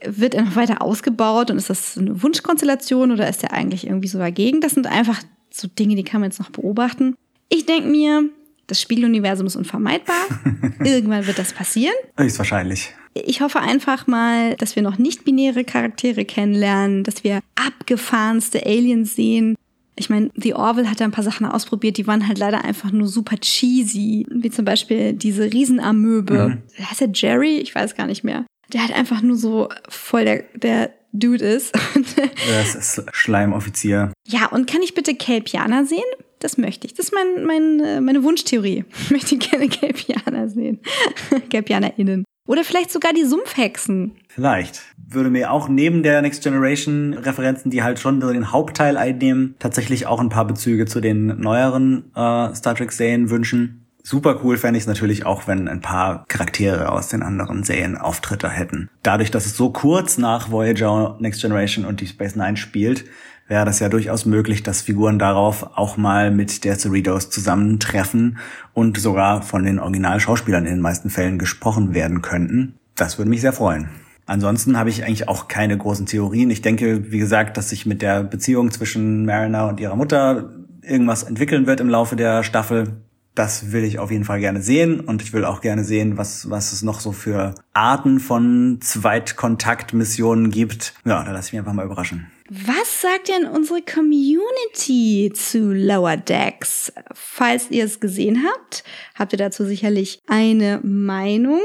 wird 0.05 0.35
er 0.35 0.43
noch 0.43 0.57
weiter 0.57 0.83
ausgebaut 0.83 1.51
und 1.51 1.59
ist 1.59 1.71
das 1.71 1.99
eine 1.99 2.23
Wunschkonstellation 2.23 3.13
oder 3.13 3.29
ist 3.29 3.43
er 3.43 3.53
eigentlich 3.53 3.87
irgendwie 3.87 4.09
so 4.09 4.19
dagegen? 4.19 4.61
Das 4.61 4.73
sind 4.73 4.87
einfach 4.87 5.23
so 5.51 5.69
Dinge, 5.69 5.97
die 5.97 6.05
kann 6.05 6.21
man 6.21 6.31
jetzt 6.31 6.39
noch 6.39 6.51
beobachten. 6.51 7.17
Ich 7.49 7.67
denke 7.67 7.89
mir, 7.89 8.25
das 8.67 8.81
Spieluniversum 8.81 9.47
ist 9.47 9.57
unvermeidbar. 9.57 10.17
Irgendwann 10.85 11.27
wird 11.27 11.39
das 11.39 11.53
passieren. 11.53 11.95
Höchstwahrscheinlich. 12.17 12.95
Ich 13.15 13.41
hoffe 13.41 13.61
einfach 13.61 14.07
mal, 14.07 14.55
dass 14.57 14.77
wir 14.77 14.83
noch 14.83 14.99
nicht 14.99 15.25
binäre 15.25 15.65
Charaktere 15.65 16.25
kennenlernen, 16.25 17.03
dass 17.03 17.25
wir 17.25 17.41
abgefahrenste 17.57 18.65
Aliens 18.65 19.17
sehen. 19.17 19.57
Ich 19.97 20.09
meine, 20.09 20.31
The 20.35 20.55
Orville 20.55 20.89
hat 20.91 21.01
da 21.01 21.05
ein 21.05 21.11
paar 21.11 21.25
Sachen 21.25 21.47
ausprobiert, 21.47 21.99
die 21.99 22.07
waren 22.07 22.27
halt 22.27 22.39
leider 22.39 22.65
einfach 22.65 22.93
nur 22.93 23.09
super 23.09 23.37
cheesy. 23.37 24.27
Wie 24.31 24.51
zum 24.51 24.65
Beispiel 24.65 25.13
diese 25.13 25.53
Riesenamöbe. 25.53 26.49
Mhm. 26.79 26.85
Heißt 26.85 27.01
der 27.01 27.11
Jerry? 27.13 27.59
Ich 27.59 27.75
weiß 27.75 27.97
gar 27.97 28.07
nicht 28.07 28.25
mehr. 28.25 28.47
Der 28.73 28.83
halt 28.83 28.95
einfach 28.95 29.21
nur 29.21 29.37
so 29.37 29.69
voll 29.89 30.25
der, 30.25 30.45
der 30.55 30.91
Dude 31.13 31.45
ist. 31.45 31.75
das 32.47 32.75
ist 32.75 33.05
Schleimoffizier. 33.13 34.13
Ja, 34.27 34.47
und 34.47 34.71
kann 34.71 34.83
ich 34.83 34.95
bitte 34.95 35.15
Kelpianer 35.15 35.85
sehen? 35.85 35.99
Das 36.39 36.57
möchte 36.57 36.87
ich. 36.87 36.95
Das 36.95 37.07
ist 37.07 37.13
mein, 37.13 37.45
mein, 37.45 37.81
äh, 37.81 38.01
meine 38.01 38.23
Wunschtheorie. 38.23 38.85
Ich 39.03 39.11
möchte 39.11 39.37
gerne 39.37 39.69
Kelpianer 39.69 40.49
sehen. 40.49 40.81
KelpianerInnen. 41.51 42.25
Oder 42.51 42.65
vielleicht 42.65 42.91
sogar 42.91 43.13
die 43.13 43.23
Sumpfhexen. 43.23 44.17
Vielleicht. 44.27 44.83
Würde 44.97 45.31
mir 45.31 45.53
auch 45.53 45.69
neben 45.69 46.03
der 46.03 46.21
Next 46.21 46.43
Generation 46.43 47.15
Referenzen, 47.15 47.71
die 47.71 47.85
halt 47.85 48.01
schon 48.01 48.21
so 48.21 48.33
den 48.33 48.51
Hauptteil 48.51 48.97
einnehmen, 48.97 49.55
tatsächlich 49.61 50.09
auch 50.09 50.19
ein 50.19 50.31
paar 50.31 50.47
Bezüge 50.47 50.85
zu 50.85 51.01
den 51.01 51.41
neueren 51.41 52.11
äh, 52.17 52.53
Star 52.53 52.75
Trek 52.75 52.91
Serien 52.91 53.31
wünschen. 53.31 53.87
Super 54.03 54.41
cool 54.43 54.57
fände 54.57 54.79
ich 54.79 54.83
es 54.83 54.89
natürlich 54.89 55.25
auch, 55.27 55.47
wenn 55.47 55.69
ein 55.69 55.81
paar 55.81 56.25
Charaktere 56.27 56.91
aus 56.91 57.07
den 57.07 57.23
anderen 57.23 57.63
Serien 57.63 57.97
Auftritte 57.97 58.49
hätten. 58.49 58.91
Dadurch, 59.05 59.31
dass 59.31 59.47
es 59.47 59.57
so 59.57 59.71
kurz 59.71 60.19
nach 60.19 60.51
Voyager, 60.51 61.19
Next 61.21 61.43
Generation 61.43 61.85
und 61.85 62.01
Deep 62.01 62.09
Space 62.09 62.35
Nine 62.35 62.57
spielt, 62.57 63.05
wäre 63.51 63.65
das 63.65 63.81
ja 63.81 63.89
durchaus 63.89 64.27
möglich, 64.27 64.63
dass 64.63 64.81
Figuren 64.81 65.19
darauf 65.19 65.77
auch 65.77 65.97
mal 65.97 66.31
mit 66.31 66.65
der 66.65 66.79
Cerritos 66.79 67.31
zusammentreffen 67.31 68.39
und 68.75 68.97
sogar 68.97 69.43
von 69.43 69.65
den 69.65 69.81
Originalschauspielern 69.81 70.65
in 70.67 70.75
den 70.75 70.81
meisten 70.81 71.11
Fällen 71.11 71.37
gesprochen 71.37 71.93
werden 71.93 72.23
könnten. 72.23 72.77
Das 72.95 73.19
würde 73.19 73.29
mich 73.29 73.41
sehr 73.41 73.53
freuen. 73.53 73.89
Ansonsten 74.25 74.79
habe 74.79 74.89
ich 74.89 75.05
eigentlich 75.05 75.29
auch 75.29 75.49
keine 75.49 75.77
großen 75.77 76.07
Theorien. 76.07 76.51
Ich 76.51 76.63
denke, 76.63 77.11
wie 77.11 77.19
gesagt, 77.19 77.57
dass 77.57 77.71
sich 77.71 77.87
mit 77.87 78.03
der 78.03 78.23
Beziehung 78.23 78.71
zwischen 78.71 79.27
Mariner 79.27 79.67
und 79.67 79.81
ihrer 79.81 79.97
Mutter 79.97 80.51
irgendwas 80.83 81.25
entwickeln 81.25 81.67
wird 81.67 81.81
im 81.81 81.89
Laufe 81.89 82.15
der 82.15 82.45
Staffel 82.45 83.03
das 83.35 83.73
will 83.73 83.85
ich 83.85 83.99
auf 83.99 84.11
jeden 84.11 84.25
Fall 84.25 84.41
gerne 84.41 84.61
sehen 84.61 85.01
und 85.01 85.23
ich 85.23 85.33
will 85.33 85.45
auch 85.45 85.61
gerne 85.61 85.85
sehen, 85.85 86.19
was, 86.19 86.51
was 86.51 86.73
es 86.73 86.83
noch 86.83 87.01
so 87.01 87.13
für 87.13 87.55
Arten 87.73 88.21
von 88.21 88.79
Zweitkontaktmissionen 88.83 90.51
gibt. 90.51 90.95
Ja, 91.05 91.23
da 91.23 91.33
lasse 91.33 91.49
ich 91.49 91.53
mich 91.53 91.61
einfach 91.61 91.73
mal 91.73 91.87
überraschen. 91.87 92.27
Was 92.53 93.01
sagt 93.01 93.29
denn 93.29 93.47
unsere 93.47 93.81
Community 93.81 95.33
zu 95.33 95.73
Lower 95.73 96.17
Decks? 96.17 96.93
Falls 97.15 97.71
ihr 97.71 97.85
es 97.85 98.01
gesehen 98.01 98.45
habt, 98.45 98.83
habt 99.15 99.33
ihr 99.33 99.39
dazu 99.39 99.65
sicherlich 99.65 100.19
eine 100.27 100.81
Meinung. 100.83 101.61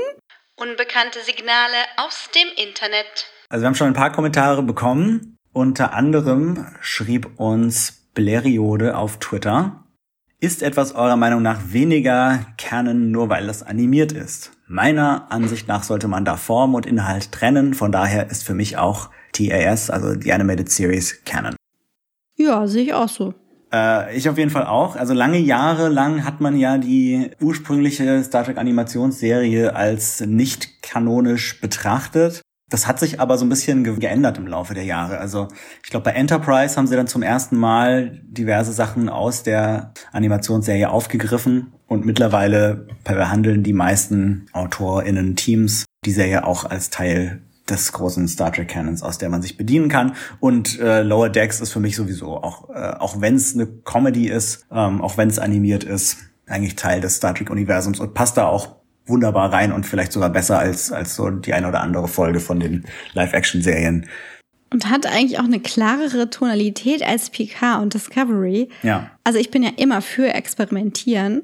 Unbekannte 0.55 1.21
Signale 1.25 1.73
aus 1.97 2.29
dem 2.35 2.47
Internet. 2.63 3.25
Also 3.49 3.63
wir 3.63 3.67
haben 3.67 3.73
schon 3.73 3.87
ein 3.87 3.93
paar 3.93 4.11
Kommentare 4.11 4.61
bekommen. 4.61 5.37
Unter 5.53 5.93
anderem 5.93 6.67
schrieb 6.81 7.39
uns 7.39 8.11
Bleriode 8.13 8.95
auf 8.95 9.17
Twitter. 9.17 9.85
Ist 10.39 10.61
etwas 10.61 10.93
eurer 10.93 11.17
Meinung 11.17 11.41
nach 11.41 11.61
weniger 11.71 12.45
Canon, 12.59 13.09
nur 13.09 13.29
weil 13.29 13.49
es 13.49 13.63
animiert 13.63 14.11
ist? 14.11 14.51
Meiner 14.67 15.31
Ansicht 15.31 15.67
nach 15.67 15.81
sollte 15.81 16.07
man 16.07 16.25
da 16.25 16.37
Form 16.37 16.75
und 16.75 16.85
Inhalt 16.85 17.31
trennen. 17.31 17.73
Von 17.73 17.91
daher 17.91 18.29
ist 18.29 18.43
für 18.43 18.53
mich 18.53 18.77
auch 18.77 19.09
TAS, 19.35 19.89
also 19.89 20.15
die 20.15 20.31
Animated 20.31 20.69
Series, 20.69 21.23
Canon. 21.25 21.55
Ja, 22.37 22.67
sehe 22.67 22.83
ich 22.83 22.93
auch 22.93 23.09
so. 23.09 23.33
Äh, 23.73 24.15
ich 24.15 24.29
auf 24.29 24.37
jeden 24.37 24.51
Fall 24.51 24.65
auch. 24.65 24.95
Also 24.95 25.13
lange 25.13 25.37
Jahre 25.37 25.89
lang 25.89 26.23
hat 26.23 26.41
man 26.41 26.57
ja 26.57 26.77
die 26.77 27.31
ursprüngliche 27.41 28.23
Star 28.23 28.43
Trek 28.43 28.57
Animationsserie 28.57 29.75
als 29.75 30.21
nicht 30.21 30.81
kanonisch 30.81 31.59
betrachtet. 31.59 32.41
Das 32.69 32.87
hat 32.87 32.99
sich 32.99 33.19
aber 33.19 33.37
so 33.37 33.45
ein 33.45 33.49
bisschen 33.49 33.83
ge 33.83 33.95
geändert 33.97 34.37
im 34.37 34.47
Laufe 34.47 34.73
der 34.73 34.85
Jahre. 34.85 35.19
Also 35.19 35.47
ich 35.83 35.91
glaube, 35.91 36.05
bei 36.05 36.11
Enterprise 36.11 36.75
haben 36.77 36.87
sie 36.87 36.95
dann 36.95 37.07
zum 37.07 37.21
ersten 37.21 37.57
Mal 37.57 38.21
diverse 38.23 38.73
Sachen 38.73 39.07
aus 39.07 39.43
der 39.43 39.93
Animationsserie 40.11 40.89
aufgegriffen 40.89 41.73
und 41.87 42.05
mittlerweile 42.05 42.87
behandeln 43.03 43.61
die 43.61 43.73
meisten 43.73 44.47
AutorInnen 44.51 45.35
Teams 45.35 45.85
die 46.05 46.11
Serie 46.11 46.45
auch 46.45 46.65
als 46.65 46.89
Teil 46.89 47.41
des 47.69 47.91
großen 47.91 48.27
Star 48.27 48.51
Trek 48.51 48.67
Canons, 48.67 49.01
aus 49.01 49.17
der 49.17 49.29
man 49.29 49.41
sich 49.41 49.57
bedienen 49.57 49.89
kann. 49.89 50.15
Und 50.39 50.79
äh, 50.79 51.01
Lower 51.01 51.29
Decks 51.29 51.61
ist 51.61 51.71
für 51.71 51.79
mich 51.79 51.95
sowieso 51.95 52.37
auch, 52.37 52.69
äh, 52.69 52.93
auch 52.99 53.21
wenn 53.21 53.35
es 53.35 53.55
eine 53.55 53.67
Comedy 53.67 54.27
ist, 54.27 54.65
ähm, 54.71 55.01
auch 55.01 55.17
wenn 55.17 55.29
es 55.29 55.39
animiert 55.39 55.83
ist, 55.83 56.17
eigentlich 56.47 56.75
Teil 56.75 57.01
des 57.01 57.15
Star 57.15 57.33
Trek 57.33 57.49
Universums 57.49 57.99
und 57.99 58.13
passt 58.13 58.37
da 58.37 58.45
auch 58.45 58.75
wunderbar 59.07 59.51
rein 59.51 59.71
und 59.71 59.85
vielleicht 59.85 60.11
sogar 60.11 60.29
besser 60.29 60.59
als, 60.59 60.91
als 60.91 61.15
so 61.15 61.29
die 61.29 61.53
eine 61.53 61.67
oder 61.67 61.81
andere 61.81 62.07
Folge 62.07 62.39
von 62.39 62.59
den 62.59 62.85
Live-Action-Serien. 63.13 64.07
Und 64.71 64.89
hat 64.89 65.05
eigentlich 65.05 65.39
auch 65.39 65.45
eine 65.45 65.59
klarere 65.59 66.29
Tonalität 66.29 67.03
als 67.03 67.29
PK 67.29 67.77
und 67.77 67.93
Discovery. 67.93 68.69
Ja. 68.83 69.11
Also 69.23 69.39
ich 69.39 69.51
bin 69.51 69.63
ja 69.63 69.71
immer 69.77 70.01
für 70.01 70.33
Experimentieren. 70.33 71.43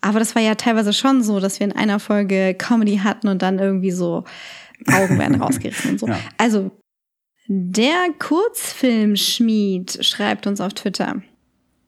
Aber 0.00 0.18
das 0.18 0.34
war 0.34 0.42
ja 0.42 0.56
teilweise 0.56 0.92
schon 0.92 1.22
so, 1.22 1.40
dass 1.40 1.60
wir 1.60 1.66
in 1.66 1.72
einer 1.72 2.00
Folge 2.00 2.54
Comedy 2.54 2.98
hatten 2.98 3.28
und 3.28 3.40
dann 3.40 3.58
irgendwie 3.58 3.92
so 3.92 4.24
Augen 4.88 5.18
werden 5.18 5.34
rausgerissen 5.40 5.92
und 5.92 6.00
so. 6.00 6.06
Ja. 6.06 6.18
Also 6.38 6.70
der 7.48 8.08
Kurzfilmschmied 8.18 10.04
schreibt 10.04 10.46
uns 10.46 10.60
auf 10.60 10.74
Twitter. 10.74 11.22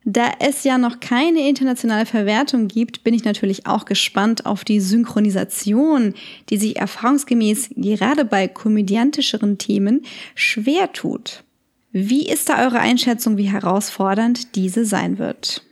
Da 0.06 0.32
es 0.38 0.64
ja 0.64 0.76
noch 0.76 1.00
keine 1.00 1.48
internationale 1.48 2.04
Verwertung 2.04 2.68
gibt, 2.68 3.04
bin 3.04 3.14
ich 3.14 3.24
natürlich 3.24 3.66
auch 3.66 3.86
gespannt 3.86 4.44
auf 4.44 4.64
die 4.64 4.80
Synchronisation, 4.80 6.12
die 6.50 6.58
sich 6.58 6.76
erfahrungsgemäß 6.76 7.70
gerade 7.76 8.26
bei 8.26 8.46
komödiantischeren 8.46 9.56
Themen 9.56 10.04
schwer 10.34 10.92
tut. 10.92 11.44
Wie 11.92 12.28
ist 12.28 12.50
da 12.50 12.62
eure 12.64 12.80
Einschätzung, 12.80 13.38
wie 13.38 13.50
herausfordernd 13.50 14.56
diese 14.56 14.84
sein 14.84 15.18
wird? 15.18 15.62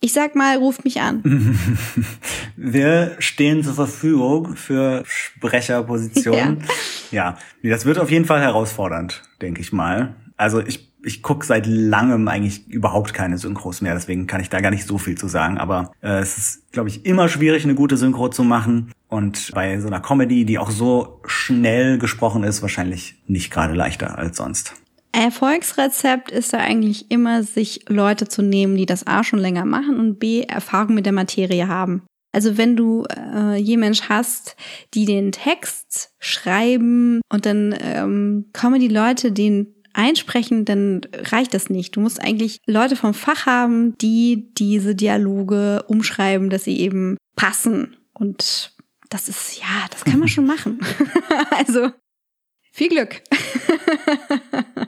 Ich 0.00 0.12
sag 0.12 0.34
mal, 0.34 0.56
ruft 0.58 0.84
mich 0.84 1.00
an. 1.00 1.22
Wir 2.56 3.16
stehen 3.18 3.64
zur 3.64 3.74
Verfügung 3.74 4.56
für 4.56 5.02
Sprecherpositionen. 5.06 6.64
Ja. 7.12 7.38
ja, 7.62 7.70
das 7.70 7.84
wird 7.84 8.00
auf 8.00 8.10
jeden 8.10 8.24
Fall 8.24 8.40
herausfordernd, 8.40 9.22
denke 9.40 9.60
ich 9.60 9.72
mal. 9.72 10.16
Also 10.36 10.60
ich 10.60 10.92
ich 11.06 11.22
gucke 11.22 11.46
seit 11.46 11.66
langem 11.66 12.26
eigentlich 12.26 12.66
überhaupt 12.66 13.14
keine 13.14 13.38
Synchros 13.38 13.80
mehr, 13.80 13.94
deswegen 13.94 14.26
kann 14.26 14.40
ich 14.40 14.50
da 14.50 14.60
gar 14.60 14.70
nicht 14.70 14.86
so 14.86 14.98
viel 14.98 15.16
zu 15.16 15.28
sagen. 15.28 15.56
Aber 15.56 15.92
äh, 16.02 16.18
es 16.18 16.36
ist, 16.36 16.72
glaube 16.72 16.88
ich, 16.88 17.06
immer 17.06 17.28
schwierig, 17.28 17.62
eine 17.62 17.76
gute 17.76 17.96
Synchro 17.96 18.28
zu 18.28 18.42
machen. 18.42 18.90
Und 19.08 19.52
bei 19.54 19.78
so 19.78 19.86
einer 19.86 20.00
Comedy, 20.00 20.44
die 20.44 20.58
auch 20.58 20.72
so 20.72 21.20
schnell 21.24 21.98
gesprochen 21.98 22.42
ist, 22.42 22.60
wahrscheinlich 22.60 23.22
nicht 23.28 23.52
gerade 23.52 23.74
leichter 23.74 24.18
als 24.18 24.36
sonst. 24.36 24.74
Erfolgsrezept 25.16 26.30
ist 26.30 26.52
da 26.52 26.58
eigentlich 26.58 27.10
immer, 27.10 27.42
sich 27.42 27.88
Leute 27.88 28.28
zu 28.28 28.42
nehmen, 28.42 28.76
die 28.76 28.84
das 28.84 29.06
A 29.06 29.24
schon 29.24 29.38
länger 29.38 29.64
machen 29.64 29.98
und 29.98 30.18
B 30.18 30.42
Erfahrung 30.42 30.94
mit 30.94 31.06
der 31.06 31.14
Materie 31.14 31.68
haben. 31.68 32.02
Also 32.32 32.58
wenn 32.58 32.76
du 32.76 33.06
äh, 33.06 33.56
jemand 33.56 34.10
hast, 34.10 34.56
die 34.92 35.06
den 35.06 35.32
Text 35.32 36.10
schreiben 36.18 37.22
und 37.32 37.46
dann 37.46 37.74
ähm, 37.80 38.50
kommen 38.52 38.78
die 38.78 38.88
Leute 38.88 39.32
den 39.32 39.74
einsprechen, 39.94 40.66
dann 40.66 41.00
reicht 41.14 41.54
das 41.54 41.70
nicht. 41.70 41.96
Du 41.96 42.00
musst 42.00 42.20
eigentlich 42.20 42.58
Leute 42.66 42.94
vom 42.94 43.14
Fach 43.14 43.46
haben, 43.46 43.96
die 43.96 44.52
diese 44.52 44.94
Dialoge 44.94 45.84
umschreiben, 45.88 46.50
dass 46.50 46.64
sie 46.64 46.78
eben 46.78 47.16
passen. 47.36 47.96
Und 48.12 48.74
das 49.08 49.30
ist, 49.30 49.58
ja, 49.58 49.86
das 49.90 50.04
kann 50.04 50.18
man 50.18 50.28
schon 50.28 50.46
machen. 50.46 50.78
also, 51.56 51.90
viel 52.70 52.90
Glück. 52.90 53.22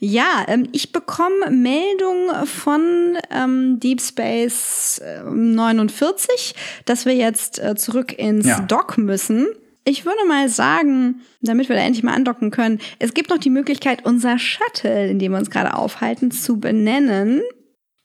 Ja, 0.00 0.44
ähm, 0.48 0.66
ich 0.72 0.92
bekomme 0.92 1.50
Meldung 1.50 2.46
von 2.46 3.18
ähm, 3.30 3.78
Deep 3.80 4.00
Space 4.00 5.00
49, 5.24 6.54
äh, 6.56 6.82
dass 6.86 7.04
wir 7.04 7.14
jetzt 7.14 7.62
äh, 7.62 7.76
zurück 7.76 8.18
ins 8.18 8.46
ja. 8.46 8.60
Dock 8.60 8.96
müssen. 8.96 9.46
Ich 9.84 10.06
würde 10.06 10.26
mal 10.26 10.48
sagen, 10.48 11.20
damit 11.42 11.68
wir 11.68 11.76
da 11.76 11.82
endlich 11.82 12.02
mal 12.02 12.14
andocken 12.14 12.50
können, 12.50 12.80
es 12.98 13.12
gibt 13.12 13.28
noch 13.28 13.38
die 13.38 13.50
Möglichkeit, 13.50 14.04
unser 14.04 14.38
Shuttle, 14.38 15.08
in 15.08 15.18
dem 15.18 15.32
wir 15.32 15.38
uns 15.38 15.50
gerade 15.50 15.74
aufhalten, 15.74 16.30
zu 16.30 16.58
benennen. 16.58 17.42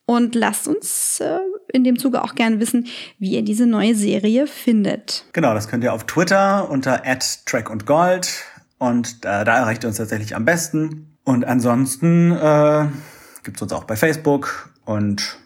Und 0.08 0.36
lasst 0.36 0.68
uns 0.68 1.18
äh, 1.20 1.38
in 1.72 1.82
dem 1.82 1.98
Zuge 1.98 2.22
auch 2.22 2.34
gerne 2.34 2.60
wissen, 2.60 2.86
wie 3.18 3.32
ihr 3.32 3.42
diese 3.42 3.66
neue 3.66 3.94
Serie 3.94 4.46
findet. 4.46 5.24
Genau, 5.32 5.54
das 5.54 5.66
könnt 5.66 5.82
ihr 5.82 5.92
auf 5.92 6.04
Twitter 6.04 6.70
unter 6.70 7.02
@track 7.46 7.70
und 7.70 7.86
Gold 7.86 8.44
und 8.78 9.24
äh, 9.24 9.44
da 9.44 9.58
erreicht 9.58 9.84
ihr 9.84 9.88
uns 9.88 9.96
tatsächlich 9.96 10.36
am 10.36 10.44
besten. 10.44 11.15
Und 11.26 11.44
ansonsten 11.44 12.30
äh, 12.30 12.86
gibt 13.42 13.60
uns 13.60 13.72
auch 13.72 13.84
bei 13.84 13.96
Facebook 13.96 14.70
und 14.84 15.38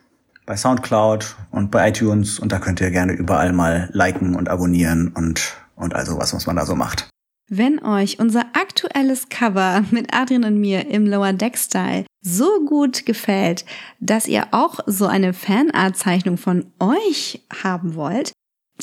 bei 0.44 0.56
Soundcloud 0.56 1.36
und 1.50 1.70
bei 1.70 1.88
iTunes 1.88 2.38
und 2.38 2.52
da 2.52 2.58
könnt 2.58 2.82
ihr 2.82 2.90
gerne 2.90 3.14
überall 3.14 3.52
mal 3.52 3.88
liken 3.92 4.36
und 4.36 4.50
abonnieren 4.50 5.08
und, 5.08 5.56
und 5.76 5.94
also 5.94 6.18
was, 6.18 6.34
was 6.34 6.46
man 6.46 6.56
da 6.56 6.66
so 6.66 6.74
macht. 6.74 7.08
Wenn 7.48 7.82
euch 7.82 8.20
unser 8.20 8.42
aktuelles 8.52 9.30
Cover 9.30 9.84
mit 9.90 10.14
Adrian 10.14 10.44
und 10.44 10.60
mir 10.60 10.86
im 10.86 11.06
Lower 11.06 11.32
Deck 11.32 11.56
Style 11.56 12.04
so 12.20 12.64
gut 12.66 13.06
gefällt, 13.06 13.64
dass 14.00 14.28
ihr 14.28 14.48
auch 14.50 14.80
so 14.86 15.06
eine 15.06 15.32
Fanart-Zeichnung 15.32 16.36
von 16.36 16.66
euch 16.78 17.42
haben 17.62 17.94
wollt, 17.94 18.32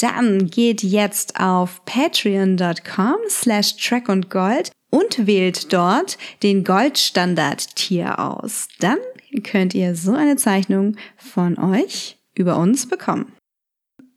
dann 0.01 0.47
geht 0.47 0.81
jetzt 0.81 1.39
auf 1.39 1.85
patreon.com 1.85 3.17
slash 3.29 3.77
track 3.77 4.09
und 4.09 4.29
gold 4.29 4.71
und 4.89 5.27
wählt 5.27 5.73
dort 5.73 6.17
den 6.43 6.63
Goldstandard-Tier 6.63 8.19
aus. 8.19 8.67
Dann 8.79 8.97
könnt 9.43 9.73
ihr 9.73 9.95
so 9.95 10.13
eine 10.13 10.35
Zeichnung 10.37 10.95
von 11.17 11.57
euch 11.57 12.17
über 12.35 12.57
uns 12.57 12.87
bekommen. 12.87 13.33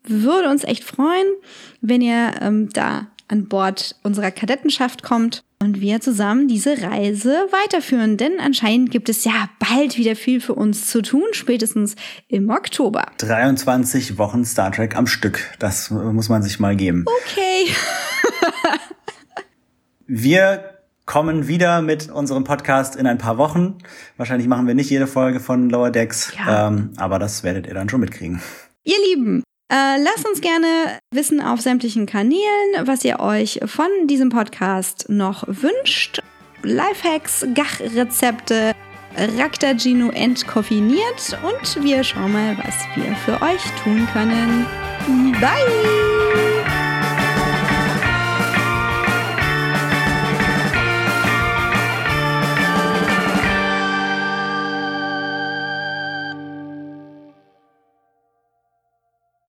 Würde 0.05 0.49
uns 0.49 0.65
echt 0.65 0.85
freuen, 0.85 1.27
wenn 1.81 2.01
ihr 2.01 2.35
ähm, 2.41 2.71
da 2.73 3.09
an 3.29 3.47
Bord 3.47 3.97
unserer 4.03 4.31
Kadettenschaft 4.31 5.03
kommt 5.03 5.45
und 5.63 5.81
wir 5.81 6.01
zusammen 6.01 6.49
diese 6.49 6.83
Reise 6.83 7.47
weiterführen. 7.51 8.17
Denn 8.17 8.41
anscheinend 8.41 8.91
gibt 8.91 9.09
es 9.09 9.25
ja 9.25 9.49
bald 9.59 9.99
wieder 9.99 10.17
viel 10.17 10.41
für 10.41 10.55
uns 10.55 10.87
zu 10.87 11.03
tun, 11.03 11.25
spätestens 11.33 11.97
im 12.29 12.51
Oktober. 12.51 13.07
23 13.19 14.19
Wochen 14.19 14.45
Star 14.45 14.73
Trek 14.73 14.97
am 14.97 15.07
Stück. 15.07 15.55
Das 15.59 15.91
muss 15.91 16.29
man 16.29 16.43
sich 16.43 16.59
mal 16.59 16.75
geben. 16.75 17.05
Okay. 17.07 17.71
wir 20.11 20.81
kommen 21.07 21.47
wieder 21.47 21.83
mit 21.83 22.11
unserem 22.11 22.43
Podcast 22.43 22.97
in 22.97 23.07
ein 23.07 23.19
paar 23.19 23.39
Wochen. 23.39 23.79
Wahrscheinlich 24.17 24.49
machen 24.49 24.67
wir 24.67 24.75
nicht 24.75 24.91
jede 24.91 25.07
Folge 25.07 25.39
von 25.39 25.71
Lower 25.71 25.91
Decks, 25.91 26.33
ja. 26.37 26.69
ähm, 26.69 26.91
aber 26.97 27.21
das 27.21 27.45
werdet 27.45 27.69
ihr 27.69 27.75
dann 27.75 27.89
schon 27.89 28.01
mitkriegen. 28.01 28.43
Ihr 28.83 28.97
Lieben, 29.09 29.45
äh, 29.73 30.03
lasst 30.03 30.29
uns 30.29 30.41
gerne 30.41 30.99
wissen 31.15 31.41
auf 31.41 31.61
sämtlichen 31.61 32.07
Kanälen, 32.07 32.41
was 32.87 33.05
ihr 33.05 33.21
euch 33.21 33.61
von 33.67 33.89
diesem 34.09 34.31
Podcast 34.31 35.07
noch 35.09 35.45
wünscht. 35.47 36.21
Lifehacks, 36.63 37.47
Gach-Rezepte, 37.55 38.73
Raktagino 39.39 40.11
entkoffiniert 40.11 41.39
und 41.43 41.85
wir 41.85 42.03
schauen 42.03 42.33
mal, 42.33 42.59
was 42.59 42.75
wir 42.97 43.15
für 43.17 43.41
euch 43.45 43.63
tun 43.85 44.09
können. 44.13 44.67
Bye! 45.41 46.80